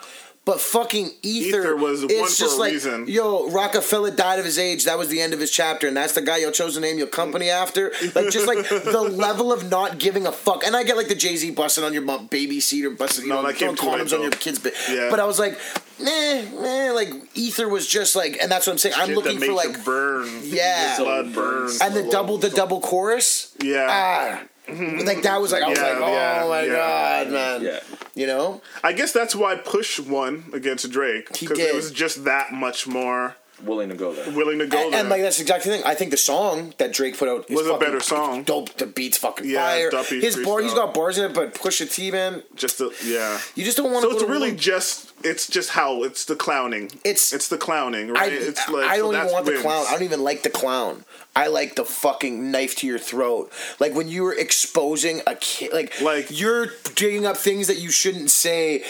But 0.45 0.59
fucking 0.59 1.11
Ether, 1.21 1.59
Ether 1.61 1.75
was 1.77 2.03
it's 2.03 2.37
just 2.37 2.59
like, 2.59 2.73
reason. 2.73 3.07
Yo, 3.07 3.49
Rockefeller 3.49 4.11
died 4.11 4.39
of 4.39 4.45
his 4.45 4.59
age. 4.59 4.83
That 4.83 4.97
was 4.97 5.07
the 5.07 5.21
end 5.21 5.33
of 5.33 5.39
his 5.39 5.49
chapter, 5.49 5.87
and 5.87 5.95
that's 5.95 6.11
the 6.13 6.21
guy 6.21 6.37
you 6.39 6.51
chose 6.51 6.73
to 6.75 6.81
name 6.81 6.97
your 6.97 7.07
company 7.07 7.49
after. 7.49 7.93
Like 8.13 8.29
just 8.29 8.45
like 8.45 8.67
the 8.69 8.99
level 9.01 9.53
of 9.53 9.69
not 9.71 9.99
giving 9.99 10.27
a 10.27 10.33
fuck. 10.33 10.65
And 10.65 10.75
I 10.75 10.83
get 10.83 10.97
like 10.97 11.07
the 11.07 11.15
Jay 11.15 11.37
Z 11.37 11.51
busting 11.51 11.85
on 11.85 11.93
your 11.93 12.01
mom, 12.01 12.27
baby 12.27 12.59
seat 12.59 12.83
or 12.83 12.89
busting, 12.89 13.23
you 13.23 13.29
No, 13.29 13.41
know, 13.41 13.53
throwing 13.53 13.77
condoms 13.77 14.11
late, 14.11 14.13
on 14.15 14.21
your 14.23 14.31
kids. 14.31 14.59
But, 14.59 14.73
Yeah. 14.91 15.07
but 15.09 15.21
I 15.21 15.25
was 15.25 15.39
like, 15.39 15.57
nah, 15.97 16.41
nah. 16.61 16.91
Like 16.91 17.13
Ether 17.35 17.69
was 17.69 17.87
just 17.87 18.13
like, 18.13 18.37
and 18.41 18.51
that's 18.51 18.67
what 18.67 18.73
I'm 18.73 18.79
saying. 18.79 18.95
I'm 18.97 19.07
Shit 19.07 19.15
looking 19.15 19.39
for 19.39 19.53
like 19.53 19.85
burn. 19.85 20.27
Yeah. 20.43 20.97
blood 20.97 21.33
burns. 21.33 21.79
and 21.79 21.95
the 21.95 22.03
double 22.11 22.37
the 22.37 22.49
double 22.49 22.81
chorus. 22.81 23.55
Yeah. 23.63 23.87
Ah, 23.89 24.43
Mm-hmm. 24.67 25.05
like 25.05 25.21
that 25.23 25.41
was 25.41 25.51
like 25.51 25.61
I 25.63 25.69
was 25.69 25.77
Yeah, 25.77 25.83
like, 25.89 25.97
oh 26.01 26.13
yeah, 26.13 26.45
my 26.47 26.61
yeah. 26.63 26.73
god, 26.73 27.31
man. 27.31 27.61
Yeah. 27.63 27.79
You 28.15 28.27
know, 28.27 28.61
I 28.83 28.93
guess 28.93 29.11
that's 29.11 29.35
why 29.35 29.55
Push 29.55 29.99
won 29.99 30.45
against 30.53 30.89
Drake 30.91 31.27
because 31.39 31.59
it 31.59 31.75
was 31.75 31.91
just 31.91 32.23
that 32.25 32.53
much 32.53 32.87
more 32.87 33.35
Willing 33.65 33.89
to 33.89 33.95
go 33.95 34.13
there. 34.13 34.31
willing 34.31 34.59
to 34.59 34.67
go 34.67 34.77
and, 34.83 34.93
there. 34.93 34.99
and 35.01 35.09
like 35.09 35.21
that's 35.21 35.39
exactly 35.39 35.71
the 35.71 35.77
thing. 35.77 35.85
I 35.85 35.95
think 35.95 36.11
the 36.11 36.17
song 36.17 36.73
that 36.77 36.91
Drake 36.93 37.17
put 37.17 37.29
out 37.29 37.49
is 37.49 37.55
Was 37.57 37.67
a 37.67 37.77
better 37.77 37.99
song. 37.99 38.43
Dope. 38.43 38.73
The 38.75 38.85
beats 38.85 39.17
fucking 39.17 39.49
Yeah, 39.49 39.65
fire. 39.65 39.89
Duppy 39.89 40.19
His 40.21 40.35
bar, 40.37 40.61
he's 40.61 40.71
freestyle. 40.71 40.75
got 40.75 40.93
bars 40.93 41.17
in 41.17 41.25
it, 41.31 41.33
but 41.33 41.53
Pusha 41.53 41.91
T, 41.93 42.11
man, 42.11 42.43
just 42.55 42.77
the, 42.79 42.93
yeah. 43.05 43.39
you 43.55 43.63
just 43.63 43.77
don't 43.77 43.91
want 43.91 44.03
So 44.03 44.09
to. 44.09 44.15
it's 44.17 44.23
really 44.25 44.53
just 44.55 45.11
it's 45.23 45.47
just 45.47 45.69
how 45.69 46.03
it's 46.03 46.25
the 46.25 46.35
clowning. 46.35 46.85
It's- 47.05 47.31
it's 47.31 47.47
the 47.47 47.57
clowning, 47.57 48.09
I, 48.09 48.13
right? 48.13 48.33
it's 48.33 48.67
like 48.69 48.85
I 48.89 48.97
don't 48.97 49.13
even 49.13 49.21
that's 49.21 49.33
want 49.33 49.45
the 49.45 49.57
clown. 49.59 49.85
I 49.87 49.91
don't 49.93 50.03
even 50.03 50.23
like 50.23 50.43
the 50.43 50.49
clown. 50.49 51.05
I 51.35 51.47
like 51.47 51.75
the 51.75 51.85
fucking 51.85 52.51
knife 52.51 52.75
to 52.77 52.87
your 52.87 52.99
throat. 52.99 53.51
Like 53.79 53.93
when 53.95 54.07
you 54.09 54.23
were 54.23 54.33
exposing 54.33 55.21
a 55.25 55.35
kid, 55.35 55.71
like 55.73 55.99
Like- 56.01 56.27
you're 56.37 56.67
digging 56.95 57.25
up 57.25 57.37
things 57.37 57.67
that 57.67 57.77
you 57.79 57.89
shouldn't 57.91 58.29
say 58.31 58.83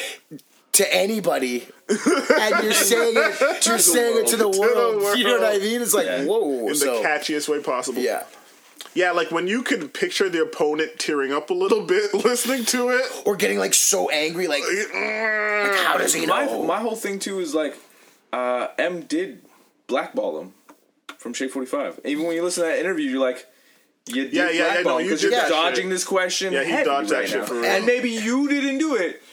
to 0.73 0.91
anybody, 0.95 1.67
and 1.95 2.63
you're 2.63 2.73
saying 2.73 3.13
it. 3.15 3.65
You're 3.65 3.77
saying 3.79 4.17
it 4.17 4.27
to 4.27 4.37
the, 4.37 4.49
To 4.49 4.51
the 4.51 4.59
world. 4.59 5.17
You 5.17 5.23
know 5.25 5.39
what 5.39 5.55
I 5.55 5.59
mean? 5.59 5.81
It's 5.81 5.93
like 5.93 6.05
Yeah. 6.05 6.25
whoa. 6.25 6.67
in 6.67 6.75
so 6.75 7.01
the 7.01 7.07
catchiest 7.07 7.47
way 7.49 7.61
possible. 7.61 8.01
yeah. 8.01 8.23
yeah. 8.93 9.11
Like 9.11 9.31
when 9.31 9.47
you 9.47 9.63
can 9.63 9.89
picture 9.89 10.29
the 10.29 10.41
opponent 10.41 10.99
tearing 10.99 11.31
up 11.33 11.49
a 11.49 11.53
little 11.53 11.81
bit 11.85 12.13
listening 12.25 12.65
to 12.65 12.89
it. 12.89 13.05
Or 13.25 13.35
getting 13.35 13.59
like 13.59 13.73
so 13.73 14.09
angry, 14.09 14.47
like 14.47 14.63
how 15.73 15.95
does 15.97 16.13
he 16.13 16.25
know? 16.25 16.63
my 16.63 16.79
whole 16.79 16.95
thing 16.95 17.19
too 17.19 17.39
is 17.39 17.53
like, 17.53 17.75
uh, 18.31 18.67
M 18.77 19.01
did 19.01 19.41
blackball 19.87 20.39
him 20.41 20.53
from 21.17 21.33
Shade 21.33 21.51
Forty 21.51 21.67
Five. 21.67 21.99
Even 22.05 22.25
when 22.25 22.35
you 22.35 22.43
listen 22.43 22.63
to 22.63 22.69
that 22.69 22.79
interview, 22.79 23.09
you're 23.09 23.19
like. 23.21 23.47
You 24.05 24.23
did 24.25 24.33
Yeah, 24.33 24.49
yeah, 24.49 24.51
yeah, 24.51 24.71
blackball 24.73 24.93
no, 24.93 24.97
you 24.97 25.05
because 25.05 25.23
you're 25.23 25.31
dodging 25.31 25.83
shit. 25.85 25.89
this 25.91 26.03
question. 26.03 26.51
Yeah, 26.51 26.65
he 26.65 26.71
heavy 26.71 26.83
dodged 26.83 27.09
that 27.11 27.19
right 27.19 27.29
shit 27.29 27.39
now. 27.39 27.45
for 27.45 27.53
real. 27.53 27.63
And 27.65 27.85
maybe 27.85 28.09
you 28.09 28.49
didn't 28.49 28.77
do 28.79 28.95
it, 28.97 29.23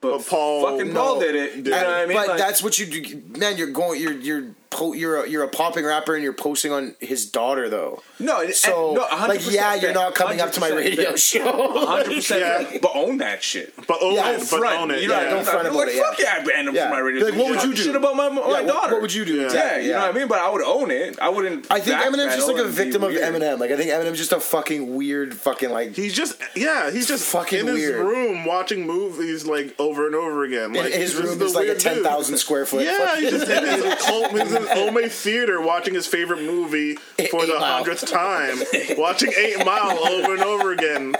but, 0.00 0.18
But 0.18 0.26
Paul- 0.26 0.62
fucking 0.78 0.92
Paul 0.94 1.20
did 1.20 1.34
it. 1.34 1.56
You 1.56 1.62
know 1.62 1.76
And- 1.76 1.86
what 1.86 1.94
I 1.96 2.06
mean? 2.06 2.16
but 2.16 2.28
Like- 2.28 2.38
that's 2.38 2.62
what 2.62 2.78
you 2.78 2.86
do, 2.86 3.22
man. 3.38 3.56
You're 3.56 3.68
going. 3.70 4.00
You're 4.00 4.12
you're 4.12 4.44
po- 4.70 4.92
you're 4.92 5.24
a, 5.24 5.28
you're 5.28 5.42
a 5.44 5.48
popping 5.48 5.84
rapper, 5.84 6.14
and 6.14 6.22
you're 6.22 6.32
posting 6.32 6.72
on 6.72 6.94
his 7.00 7.26
daughter 7.30 7.68
though. 7.68 8.02
No, 8.18 8.40
and- 8.42 8.52
so 8.54 8.94
no, 8.94 9.04
100% 9.06 9.28
like 9.28 9.50
yeah, 9.52 9.74
you're 9.74 9.92
not 9.92 10.14
coming 10.14 10.40
up 10.40 10.52
to 10.52 10.60
my 10.60 10.70
radio 10.70 11.10
fair. 11.10 11.16
show. 11.16 11.86
hundred 11.86 12.14
percent. 12.16 12.40
Yeah. 12.72 12.78
But 12.80 12.92
own 12.94 13.18
that 13.18 13.42
shit. 13.42 13.74
But 13.86 13.98
own 14.02 14.14
Yeah, 14.14 14.30
it. 14.32 14.38
But 14.40 14.46
front. 14.48 14.80
own 14.80 14.90
it. 14.90 15.02
You 15.02 15.08
know, 15.08 15.20
yeah. 15.20 15.30
don't 15.30 15.44
front 15.44 15.60
I'm 15.60 15.66
about 15.74 15.78
like, 15.78 15.88
it, 15.88 15.96
yeah. 15.96 16.02
fuck 16.02 16.18
yeah, 16.18 16.38
I 16.40 16.44
banned 16.44 16.68
him 16.68 16.74
Yeah. 16.74 16.82
from 16.88 16.90
my 16.92 16.98
radio. 17.00 17.24
Like, 17.26 17.34
what 17.36 17.50
would 17.50 17.62
you 17.62 17.74
do? 17.74 17.82
Shit 17.82 17.96
about 17.96 18.16
my, 18.16 18.28
my 18.28 18.40
Yeah, 18.40 18.46
what- 18.46 18.66
daughter. 18.66 18.92
what 18.94 19.02
would 19.02 19.14
you 19.14 19.24
do? 19.24 19.34
Yeah, 19.36 19.44
Exactly, 19.46 19.86
you 19.86 19.92
know 19.92 20.00
what 20.00 20.10
I 20.10 20.18
mean. 20.18 20.28
But 20.28 20.38
I 20.40 20.50
would 20.50 20.62
own 20.62 20.90
it. 20.90 21.18
I 21.20 21.28
wouldn't. 21.28 21.66
I 21.70 21.80
think 21.80 22.00
Eminem's 22.00 22.34
just 22.36 22.48
like 22.48 22.58
a 22.62 22.68
victim 22.68 23.02
of. 23.04 23.12
Eminem. 23.12 23.58
Like 23.58 23.70
I 23.70 23.76
think 23.76 23.90
Eminem's 23.90 24.18
just 24.18 24.32
a 24.32 24.40
fucking 24.40 24.94
weird 24.94 25.34
fucking 25.34 25.70
like. 25.70 25.94
He's 25.94 26.14
just 26.14 26.40
yeah, 26.54 26.90
he's 26.90 27.06
just 27.08 27.24
fucking 27.30 27.60
in 27.60 27.66
his 27.66 27.92
room 27.92 28.44
watching 28.44 28.86
movies 28.86 29.44
like 29.46 29.74
over 29.78 30.06
and 30.06 30.14
over 30.14 30.44
again. 30.44 30.72
Like 30.72 30.92
his 30.92 31.14
room 31.16 31.38
the 31.38 31.44
is 31.46 31.54
like 31.54 31.68
a 31.68 31.74
10,000 31.74 32.36
square 32.38 32.64
foot 32.66 32.84
Yeah, 32.84 32.98
fucking- 33.06 33.22
he's 33.22 33.30
just 33.32 33.50
in 33.50 33.64
his, 33.64 33.94
cult, 34.04 34.30
he's 34.32 34.52
in 34.62 34.68
Ome 34.78 35.08
theater 35.08 35.60
watching 35.60 35.94
his 35.94 36.06
favorite 36.06 36.42
movie 36.42 36.94
for 36.94 37.20
Eight 37.20 37.30
the 37.30 37.56
Mile. 37.58 37.76
hundredth 37.84 38.06
time, 38.10 38.58
watching 38.98 39.32
Eight 39.36 39.64
Mile 39.64 39.98
over 40.06 40.34
and 40.34 40.42
over 40.42 40.72
again. 40.72 41.14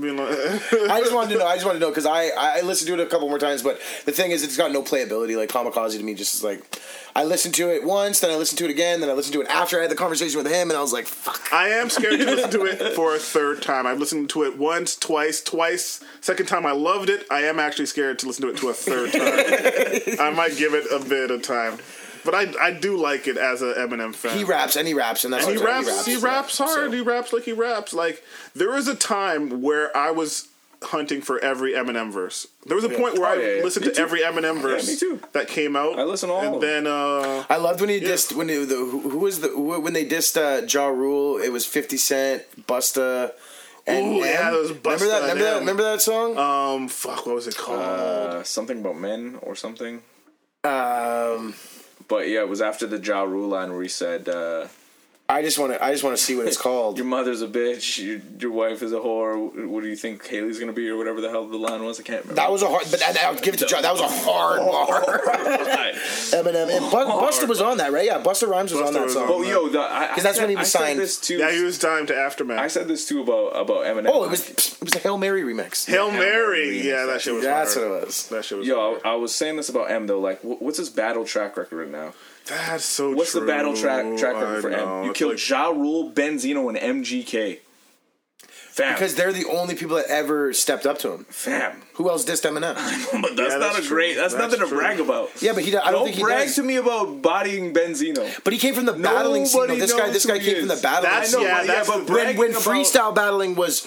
Being 0.00 0.16
like, 0.16 0.28
I 0.90 1.00
just 1.00 1.14
wanted 1.14 1.34
to 1.34 1.38
know. 1.38 1.46
I 1.46 1.54
just 1.54 1.64
wanted 1.66 1.78
to 1.78 1.84
know 1.84 1.90
because 1.90 2.06
I 2.06 2.30
I 2.36 2.60
listened 2.62 2.88
to 2.88 2.94
it 2.94 3.00
a 3.00 3.06
couple 3.06 3.28
more 3.28 3.38
times, 3.38 3.62
but 3.62 3.80
the 4.04 4.12
thing 4.12 4.32
is, 4.32 4.42
it's 4.42 4.56
got 4.56 4.72
no 4.72 4.82
playability. 4.82 5.36
Like 5.36 5.50
Kamikaze 5.50 5.96
to 5.98 6.02
me, 6.02 6.14
just 6.14 6.34
is 6.34 6.44
like 6.44 6.80
I 7.16 7.22
listened 7.22 7.54
to 7.54 7.70
it 7.70 7.84
once, 7.84 8.18
then 8.18 8.30
I 8.30 8.34
listened 8.36 8.58
to 8.58 8.64
it 8.64 8.70
again, 8.72 9.00
then 9.00 9.08
I 9.08 9.12
listened 9.12 9.34
to 9.34 9.40
it 9.40 9.46
after 9.48 9.78
I 9.78 9.82
had 9.82 9.90
the 9.90 9.96
conversation 9.96 10.36
with 10.42 10.52
him, 10.52 10.68
and 10.68 10.76
I 10.76 10.80
was 10.80 10.92
like, 10.92 11.06
fuck. 11.06 11.40
I 11.52 11.68
am 11.68 11.88
scared 11.88 12.18
to 12.18 12.26
listen 12.26 12.50
to 12.50 12.64
it 12.64 12.94
for 12.94 13.14
a 13.14 13.20
third 13.20 13.62
time. 13.62 13.86
I've 13.86 14.00
listened 14.00 14.30
to 14.30 14.42
it 14.42 14.58
once, 14.58 14.96
twice, 14.96 15.40
twice. 15.40 16.02
Second 16.20 16.46
time 16.46 16.66
I 16.66 16.72
loved 16.72 17.08
it. 17.08 17.24
I 17.30 17.42
am 17.42 17.60
actually 17.60 17.86
scared 17.86 18.18
to 18.20 18.26
listen 18.26 18.42
to 18.42 18.50
it 18.50 18.56
to 18.58 18.68
a 18.68 18.74
third 18.74 19.12
time. 19.12 20.16
I 20.26 20.30
might 20.30 20.56
give 20.56 20.74
it 20.74 20.86
a 20.90 20.98
bit 21.08 21.30
of 21.30 21.42
time. 21.42 21.78
But 22.24 22.34
I, 22.34 22.52
I 22.60 22.70
do 22.72 22.96
like 22.96 23.26
it 23.28 23.36
as 23.36 23.60
an 23.62 23.74
Eminem 23.74 24.14
fan. 24.14 24.36
He 24.38 24.44
raps 24.44 24.76
and 24.76 24.88
he 24.88 24.94
raps, 24.94 25.24
and 25.24 25.32
that's 25.32 25.44
And 25.46 25.56
he 25.56 25.62
what 25.62 25.68
raps, 25.86 26.06
he 26.06 26.16
raps 26.16 26.58
hard. 26.58 26.70
So- 26.70 26.90
He 26.90 27.00
raps 27.00 27.32
like 27.32 27.44
he 27.44 27.52
raps. 27.52 27.92
Like 27.92 28.22
there 28.54 28.70
was 28.70 28.88
a 28.88 28.94
time 28.94 29.60
where 29.62 29.94
I 29.96 30.10
was 30.10 30.48
hunting 30.82 31.22
for 31.22 31.38
every 31.38 31.72
Eminem 31.72 32.10
verse. 32.12 32.46
There 32.66 32.74
was 32.76 32.84
a 32.84 32.90
point 32.90 33.18
where 33.18 33.26
Oh, 33.30 33.32
I 33.32 33.42
yeah, 33.42 33.56
yeah. 33.56 33.62
listened 33.64 33.86
Me 33.86 33.90
to 33.92 33.96
too. 33.96 34.02
every 34.02 34.20
Eminem 34.20 34.60
verse 34.60 34.86
me 34.86 34.96
too. 34.96 35.18
that 35.32 35.48
came 35.48 35.76
out. 35.76 35.98
I 35.98 36.02
listen 36.04 36.28
all 36.28 36.40
and 36.42 36.54
of 36.56 36.60
them. 36.60 36.84
then 36.84 36.86
uh, 36.86 37.44
I 37.48 37.56
loved 37.56 37.80
when 37.80 37.88
he 37.88 38.00
dissed 38.00 38.34
when 38.36 38.48
he, 38.50 38.62
the, 38.66 38.74
who 38.74 39.00
who 39.08 39.18
was 39.18 39.40
the 39.40 39.48
who, 39.48 39.80
when 39.80 39.92
they 39.94 40.04
dissed 40.06 40.36
uh, 40.36 40.66
Ja 40.66 40.86
Rule. 40.88 41.38
It 41.38 41.50
was 41.50 41.64
Fifty 41.64 41.96
Cent, 41.96 42.42
Busta, 42.66 43.32
and 43.86 44.06
Ooh, 44.06 44.16
yeah, 44.18 44.24
M. 44.26 44.52
that 44.52 44.52
was 44.52 44.68
remember 44.72 44.90
Busta 44.90 45.08
that? 45.08 45.20
Remember 45.22 45.44
that? 45.44 45.58
Remember 45.60 45.82
that 45.84 46.02
song? 46.02 46.36
um 46.36 46.88
fuck, 46.88 47.24
what 47.24 47.34
was 47.34 47.46
it 47.46 47.56
called? 47.56 47.80
Uh, 47.80 48.42
something 48.42 48.80
about 48.80 48.98
men 48.98 49.38
or 49.40 49.54
something. 49.54 50.02
Um, 50.64 51.54
But 52.08 52.28
yeah, 52.28 52.40
it 52.40 52.48
was 52.48 52.60
after 52.60 52.86
the 52.86 52.98
Ja 52.98 53.22
Rule 53.22 53.48
line 53.48 53.72
where 53.72 53.82
he 53.82 53.88
said, 53.88 54.28
uh, 54.28 54.68
I 55.26 55.40
just 55.40 55.58
want 55.58 55.72
to. 55.72 55.82
I 55.82 55.90
just 55.90 56.04
want 56.04 56.14
to 56.16 56.22
see 56.22 56.36
what 56.36 56.46
it's 56.46 56.56
called. 56.60 56.98
"Your 56.98 57.06
mother's 57.06 57.40
a 57.40 57.48
bitch. 57.48 57.98
Your, 58.04 58.20
your 58.38 58.50
wife 58.52 58.82
is 58.82 58.92
a 58.92 58.96
whore. 58.98 59.66
What 59.66 59.82
do 59.82 59.88
you 59.88 59.96
think 59.96 60.26
Haley's 60.26 60.58
gonna 60.60 60.74
be, 60.74 60.86
or 60.90 60.98
whatever 60.98 61.22
the 61.22 61.30
hell 61.30 61.46
the 61.46 61.56
line 61.56 61.82
was? 61.82 61.98
I 61.98 62.02
can't 62.02 62.20
remember." 62.24 62.34
That 62.42 62.52
was 62.52 62.62
a 62.62 62.68
hard, 62.68 62.84
but 62.90 63.02
I, 63.02 63.26
I'll 63.28 63.34
give 63.34 63.54
it 63.54 63.56
to 63.58 63.66
John. 63.66 63.80
That 63.82 63.92
was 63.92 64.02
a 64.02 64.08
hard 64.08 64.58
bar. 64.60 65.00
Eminem 66.34 66.68
and 66.76 66.90
Bu- 66.90 66.96
Busta 67.26 67.48
was 67.48 67.60
on 67.62 67.78
that, 67.78 67.90
right? 67.90 68.04
Yeah, 68.04 68.22
Busta 68.22 68.48
Rhymes 68.48 68.72
was 68.72 68.82
Busta 68.82 68.86
on 68.88 68.92
that 68.94 69.02
was 69.04 69.12
song. 69.14 69.22
on 69.24 69.30
Oh, 69.30 69.42
yo, 69.42 69.68
the, 69.70 69.80
I, 69.80 70.04
I 70.04 70.14
'Cause 70.14 70.22
that's 70.24 70.36
said- 70.36 70.42
when 70.42 70.50
he 70.50 70.56
was 70.56 70.74
I 70.74 70.78
said 70.78 70.86
signed. 70.86 70.98
This 71.00 71.18
too. 71.20 71.38
yeah, 71.38 71.50
he 71.52 71.62
was 71.62 71.78
time 71.78 72.06
to 72.08 72.16
Aftermath. 72.16 72.58
I 72.58 72.68
said 72.68 72.86
this 72.88 73.08
too 73.08 73.22
about 73.22 73.48
about 73.58 73.84
Eminem. 73.86 74.10
Oh, 74.12 74.24
it 74.24 74.30
was 74.30 74.48
it 74.50 74.76
was 74.82 74.94
a 74.94 74.98
Hail 74.98 75.16
Mary 75.16 75.42
remix. 75.42 75.86
Hail 75.86 76.10
Mary. 76.10 76.20
Mary. 76.66 76.86
Yeah, 76.86 77.06
that 77.06 77.22
shit 77.22 77.34
was 77.34 77.44
That's 77.44 77.74
hard. 77.74 77.88
what 77.90 77.96
it 78.02 78.06
was. 78.06 78.26
That 78.28 78.44
shit 78.44 78.58
was 78.58 78.66
Yo, 78.66 78.76
hard. 78.78 79.00
I, 79.04 79.12
I 79.12 79.14
was 79.16 79.34
saying 79.34 79.56
this 79.56 79.70
about 79.70 79.90
M 79.90 80.06
though. 80.06 80.20
Like, 80.20 80.40
wh- 80.42 80.60
what's 80.60 80.76
his 80.78 80.90
battle 80.90 81.24
track 81.24 81.56
record 81.56 81.78
right 81.78 81.90
now? 81.90 82.12
That's 82.46 82.84
so 82.84 83.12
What's 83.14 83.32
true. 83.32 83.40
the 83.40 83.46
battle 83.46 83.74
track 83.74 84.04
track 84.18 84.34
record 84.36 84.62
for 84.62 84.70
know. 84.70 84.98
M? 84.98 85.04
You 85.04 85.10
It's 85.10 85.18
killed 85.18 85.32
like- 85.32 85.48
Ja 85.48 85.68
Rule, 85.68 86.10
Benzino, 86.10 86.68
and 86.68 87.04
MGK. 87.04 87.60
Fam, 88.48 88.94
Because 88.94 89.14
they're 89.14 89.32
the 89.32 89.44
only 89.46 89.76
people 89.76 89.94
that 89.96 90.06
ever 90.06 90.52
stepped 90.52 90.84
up 90.84 90.98
to 90.98 91.12
him. 91.12 91.26
fam. 91.28 91.82
Who 91.94 92.10
else 92.10 92.24
dissed 92.24 92.42
Eminem? 92.44 92.74
But 93.22 93.36
that's 93.36 93.52
Yeah, 93.52 93.58
not 93.58 93.74
that's 93.74 93.86
a 93.86 93.88
great. 93.88 94.16
That's, 94.16 94.34
That's 94.34 94.52
nothing 94.52 94.68
to 94.68 94.74
brag 94.74 94.98
about. 94.98 95.30
Yeah, 95.40 95.52
but 95.52 95.62
he. 95.62 95.70
I 95.76 95.84
don't, 95.84 95.92
Don't 95.92 96.04
think 96.06 96.16
he 96.16 96.22
brag 96.24 96.46
does. 96.46 96.56
to 96.56 96.64
me 96.64 96.74
about 96.76 97.22
bodying 97.22 97.72
Benzino. 97.72 98.42
But 98.42 98.52
he 98.52 98.58
came 98.58 98.74
from 98.74 98.86
the 98.86 98.92
battling 98.92 99.46
scene. 99.46 99.68
though. 99.68 99.76
This 99.76 99.92
guy. 99.94 100.10
This 100.10 100.26
guy 100.26 100.34
who 100.34 100.40
he 100.40 100.46
came 100.54 100.58
from 100.66 100.76
the 100.76 100.82
battling. 100.82 101.10
That's- 101.12 101.30
scene. 101.32 101.42
yeah, 101.42 101.62
that's 101.64 101.88
but 101.88 101.98
the- 101.98 102.12
when 102.12 102.24
bragging 102.24 102.36
when 102.36 102.50
about- 102.50 102.62
freestyle 102.62 103.14
battling 103.14 103.54
was 103.54 103.86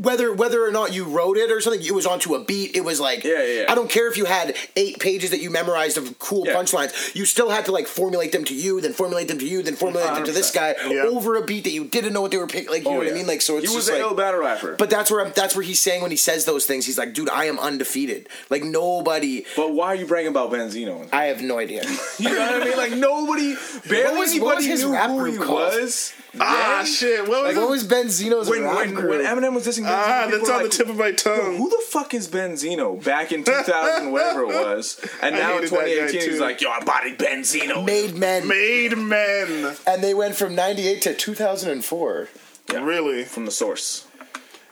whether 0.00 0.32
whether 0.32 0.64
or 0.64 0.70
not 0.70 0.92
you 0.92 1.04
wrote 1.04 1.36
it 1.36 1.50
or 1.50 1.60
something, 1.60 1.84
it 1.84 1.92
was 1.94 2.06
onto 2.06 2.34
a 2.34 2.44
beat. 2.44 2.76
It 2.76 2.84
was 2.84 3.00
like 3.00 3.24
Yeah, 3.24 3.42
yeah, 3.42 3.60
yeah. 3.62 3.72
I 3.72 3.74
don't 3.74 3.90
care 3.90 4.08
if 4.08 4.16
you 4.16 4.24
had 4.24 4.56
eight 4.76 4.98
pages 5.00 5.30
that 5.30 5.40
you 5.40 5.50
memorized 5.50 5.98
of 5.98 6.18
cool 6.18 6.44
punchlines. 6.44 7.14
You 7.14 7.24
still 7.24 7.50
had 7.50 7.64
to 7.66 7.72
like 7.72 7.86
formulate 7.86 8.32
them 8.32 8.44
to 8.44 8.54
you, 8.54 8.80
then 8.80 8.92
formulate 8.92 9.28
them 9.28 9.38
to 9.38 9.46
you, 9.46 9.62
then 9.62 9.76
formulate 9.76 10.14
them 10.14 10.24
to 10.24 10.32
this 10.32 10.50
guy 10.50 10.74
over 11.06 11.36
a 11.36 11.44
beat 11.44 11.64
that 11.64 11.70
you 11.72 11.84
didn't 11.84 12.12
know 12.12 12.20
what 12.22 12.30
they 12.30 12.36
were 12.38 12.46
picking. 12.46 12.70
Like 12.70 12.82
you 12.84 12.88
oh, 12.88 12.92
know 12.92 12.96
Oh, 13.00 13.04
what 13.04 13.12
I 13.12 13.14
mean? 13.14 13.26
Like 13.26 13.42
so, 13.42 13.56
it's 13.58 13.70
he 13.70 13.76
was 13.76 13.88
an 13.88 14.02
like. 14.02 14.16
battle 14.16 14.40
rapper. 14.40 14.76
but 14.76 14.90
that's 14.90 15.10
where 15.10 15.24
I'm, 15.24 15.32
that's 15.34 15.54
where 15.54 15.64
he's 15.64 15.80
saying 15.80 16.02
when 16.02 16.10
he 16.10 16.16
says 16.16 16.44
those 16.44 16.64
things, 16.66 16.86
he's 16.86 16.98
like, 16.98 17.12
"Dude, 17.14 17.28
I 17.30 17.44
am 17.44 17.58
undefeated. 17.58 18.28
Like 18.50 18.62
nobody. 18.62 19.44
but 19.56 19.72
why 19.72 19.86
are 19.88 19.94
you 19.94 20.06
bragging 20.06 20.30
about 20.30 20.50
Benzino? 20.50 21.08
I 21.12 21.24
have 21.26 21.42
no 21.42 21.58
idea." 21.58 21.84
You 22.18 22.30
know 22.30 22.38
what 22.40 22.62
I 22.62 22.64
mean? 22.64 22.76
Like 22.76 22.92
nobody, 22.92 23.54
barely 23.88 24.18
was- 24.20 24.40
what 24.40 24.56
was 24.56 24.64
anybody 24.64 24.66
his 24.66 24.84
knew 24.84 24.92
rap 24.92 25.10
who 25.10 25.24
he 25.24 25.36
called? 25.36 25.48
was. 25.74 26.14
Ah, 26.40 26.80
then. 26.82 26.86
shit. 26.86 27.20
What 27.28 27.42
was 27.44 27.54
Like, 27.54 27.56
what 27.56 27.64
it? 27.64 27.70
was 27.70 27.84
Benzino's 27.84 28.48
when, 28.48 28.62
rap 28.62 28.76
when, 28.76 28.94
crew? 28.94 29.10
when 29.10 29.20
Eminem 29.20 29.54
was 29.54 29.66
dissing 29.66 29.84
Benzino, 29.84 29.90
Ah, 29.90 30.24
people 30.26 30.38
that's 30.38 30.48
were 30.50 30.54
on 30.56 30.62
like, 30.62 30.70
the 30.70 30.76
tip 30.76 30.88
of 30.88 30.96
my 30.96 31.12
tongue. 31.12 31.56
Who 31.56 31.68
the 31.70 31.82
fuck 31.88 32.14
is 32.14 32.28
Benzino? 32.28 33.02
Back 33.04 33.32
in 33.32 33.44
2000, 33.44 34.10
whatever 34.12 34.42
it 34.42 34.48
was, 34.48 35.00
and 35.22 35.34
I 35.36 35.38
now 35.38 35.56
in 35.58 35.62
hated 35.64 35.70
that 35.70 35.76
guy 35.76 35.84
2018, 35.86 36.20
he's 36.20 36.38
too. 36.38 36.40
like, 36.44 36.60
"Yo, 36.60 36.70
I 36.70 36.80
bodied 36.84 37.18
Benzino." 37.18 37.84
Made 37.84 38.14
men, 38.16 38.46
Made 38.48 38.96
men. 38.98 39.76
and 39.86 40.02
they 40.04 40.14
went 40.14 40.34
from 40.36 40.54
'98 40.54 41.02
to 41.02 41.14
2004. 41.14 42.28
Yeah, 42.72 42.84
Really? 42.84 43.24
from 43.24 43.44
the 43.44 43.50
source. 43.52 44.06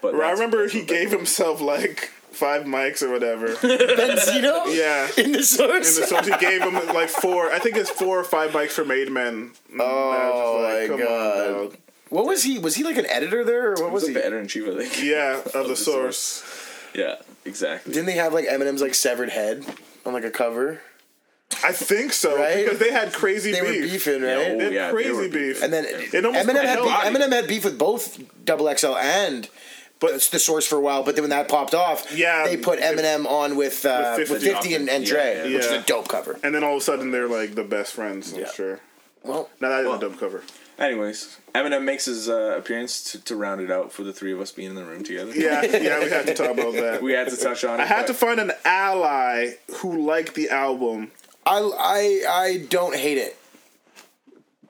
But 0.02 0.14
I 0.14 0.18
that's- 0.18 0.38
remember 0.38 0.62
that's 0.62 0.72
he 0.72 0.80
what 0.80 0.88
they- 0.88 0.94
gave 0.96 1.10
himself 1.10 1.60
like 1.60 2.10
five 2.34 2.64
mics 2.64 3.02
or 3.02 3.10
whatever. 3.10 3.48
Benzino, 3.54 4.74
Yeah. 4.74 5.08
in 5.22 5.32
the 5.32 5.42
source. 5.42 5.94
In 5.96 6.02
the 6.02 6.06
songs, 6.06 6.26
he 6.26 6.36
gave 6.38 6.62
him 6.62 6.74
like 6.94 7.08
four. 7.08 7.50
I 7.52 7.58
think 7.58 7.76
it's 7.76 7.90
four 7.90 8.18
or 8.18 8.24
five 8.24 8.50
mics 8.50 8.70
for 8.72 8.84
Made 8.84 9.10
Men. 9.10 9.52
Mm, 9.72 9.78
oh, 9.80 10.88
my 10.90 10.96
God. 10.96 10.98
dog. 11.70 11.76
what 12.10 12.26
was 12.26 12.42
he? 12.42 12.58
Was 12.58 12.74
he 12.76 12.84
like 12.84 12.96
an 12.96 13.06
editor 13.06 13.44
there, 13.44 13.70
or 13.70 13.74
what 13.74 13.78
He 13.78 13.84
was 13.84 13.92
was 14.02 14.08
he? 14.08 14.14
the 14.14 14.20
editor 14.20 14.40
in 14.40 14.48
chief, 14.48 14.68
I 14.68 14.76
think. 14.84 15.02
Yeah, 15.02 15.40
of 15.40 15.52
the 15.52 15.62
the 15.68 15.76
source. 15.76 16.44
Yeah, 16.94 17.16
exactly. 17.44 17.92
Didn't 17.92 18.06
they 18.06 18.12
have 18.12 18.32
like 18.32 18.46
Eminem's 18.46 18.82
like 18.82 18.94
severed 18.94 19.30
head 19.30 19.64
on 20.06 20.12
like 20.12 20.24
a 20.24 20.30
cover? 20.30 20.80
I 21.62 21.72
think 21.72 22.12
so 22.12 22.36
Right? 22.36 22.64
because 22.64 22.78
they 22.80 22.90
had 22.90 23.12
crazy 23.12 23.52
They 23.52 23.62
were 23.62 23.68
beef. 23.68 23.92
beefing, 23.92 24.22
Yeah, 24.22 24.34
right? 24.34 24.50
oh, 24.52 24.58
They 24.58 24.64
had 24.64 24.72
yeah, 24.72 24.86
they 24.88 24.92
crazy 24.92 25.12
were 25.12 25.28
beef. 25.28 25.62
And 25.62 25.72
then 25.72 25.84
It 25.86 26.24
almost 26.24 26.46
Eminem 26.48 26.56
had 26.56 26.66
held 26.78 26.88
beef. 26.88 26.96
Eminem 27.22 27.32
had 27.32 27.46
beef 27.46 27.64
with 27.64 27.78
both 27.78 28.18
Double 28.44 28.74
XL 28.76 28.96
and. 28.96 29.48
But 30.04 30.14
it's 30.14 30.28
the 30.30 30.38
source 30.38 30.66
for 30.66 30.76
a 30.76 30.80
while. 30.80 31.02
But 31.02 31.14
then 31.16 31.22
when 31.22 31.30
that 31.30 31.48
popped 31.48 31.74
off, 31.74 32.12
Yeah, 32.14 32.44
they 32.46 32.56
put 32.56 32.78
Eminem 32.80 33.26
on 33.26 33.56
with 33.56 33.84
uh, 33.86 34.14
With 34.18 34.30
with 34.30 34.42
50. 34.42 34.54
50, 34.54 34.74
and, 34.74 34.90
and 34.90 35.04
Dre, 35.06 35.36
Yeah, 35.36 35.44
which 35.56 35.64
is 35.64 35.70
a 35.72 35.82
dope 35.82 36.08
cover. 36.08 36.38
and 36.42 36.54
then 36.54 36.62
all 36.62 36.76
of 36.76 36.82
a 36.82 36.84
sudden 36.84 37.10
they're 37.10 37.28
like 37.28 37.54
the 37.54 37.64
best 37.64 37.94
friends. 37.94 38.32
I'm 38.32 38.40
Yeah. 38.40 38.52
sure. 38.52 38.80
Well, 39.22 39.48
now 39.60 39.70
that 39.70 39.80
is 39.80 39.86
well- 39.86 39.96
a 39.96 40.00
dope 40.00 40.18
cover. 40.18 40.42
Anyways, 40.76 41.38
Eminem 41.54 41.84
makes 41.84 42.06
his 42.06 42.28
uh, 42.28 42.56
appearance 42.58 43.12
to, 43.12 43.20
to 43.24 43.36
round 43.36 43.60
it 43.60 43.70
out 43.70 43.92
for 43.92 44.02
the 44.02 44.12
three 44.12 44.32
of 44.32 44.40
us 44.40 44.50
being 44.50 44.70
in 44.70 44.74
the 44.74 44.84
room 44.84 45.04
together. 45.04 45.30
Yeah, 45.32 45.62
yeah, 45.64 46.00
we 46.02 46.10
have 46.10 46.26
to 46.26 46.34
talk 46.42 46.50
about 46.50 46.72
that. 46.74 47.00
we 47.00 47.12
had 47.12 47.28
to 47.30 47.36
touch 47.36 47.62
on 47.64 47.78
it. 47.78 47.84
I 47.84 47.86
had 47.86 48.08
to 48.08 48.14
find 48.14 48.40
an 48.40 48.50
ally 48.64 49.52
who 49.76 50.04
liked 50.04 50.34
the 50.34 50.50
album. 50.50 51.12
I 51.46 51.58
I 51.78 52.24
I 52.28 52.56
don't 52.68 52.96
hate 52.96 53.18
it. 53.18 53.36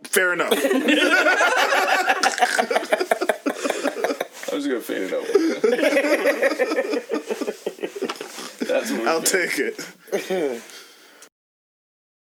Fair 0.02 0.34
enough. 0.34 0.52
I 4.54 4.56
was 4.56 4.66
gonna 4.68 4.80
fade 4.80 5.02
it 5.02 5.12
out. 5.12 5.26
That's 8.68 8.92
what 8.92 9.08
I'll 9.08 9.20
take 9.20 9.58
it. 9.58 9.74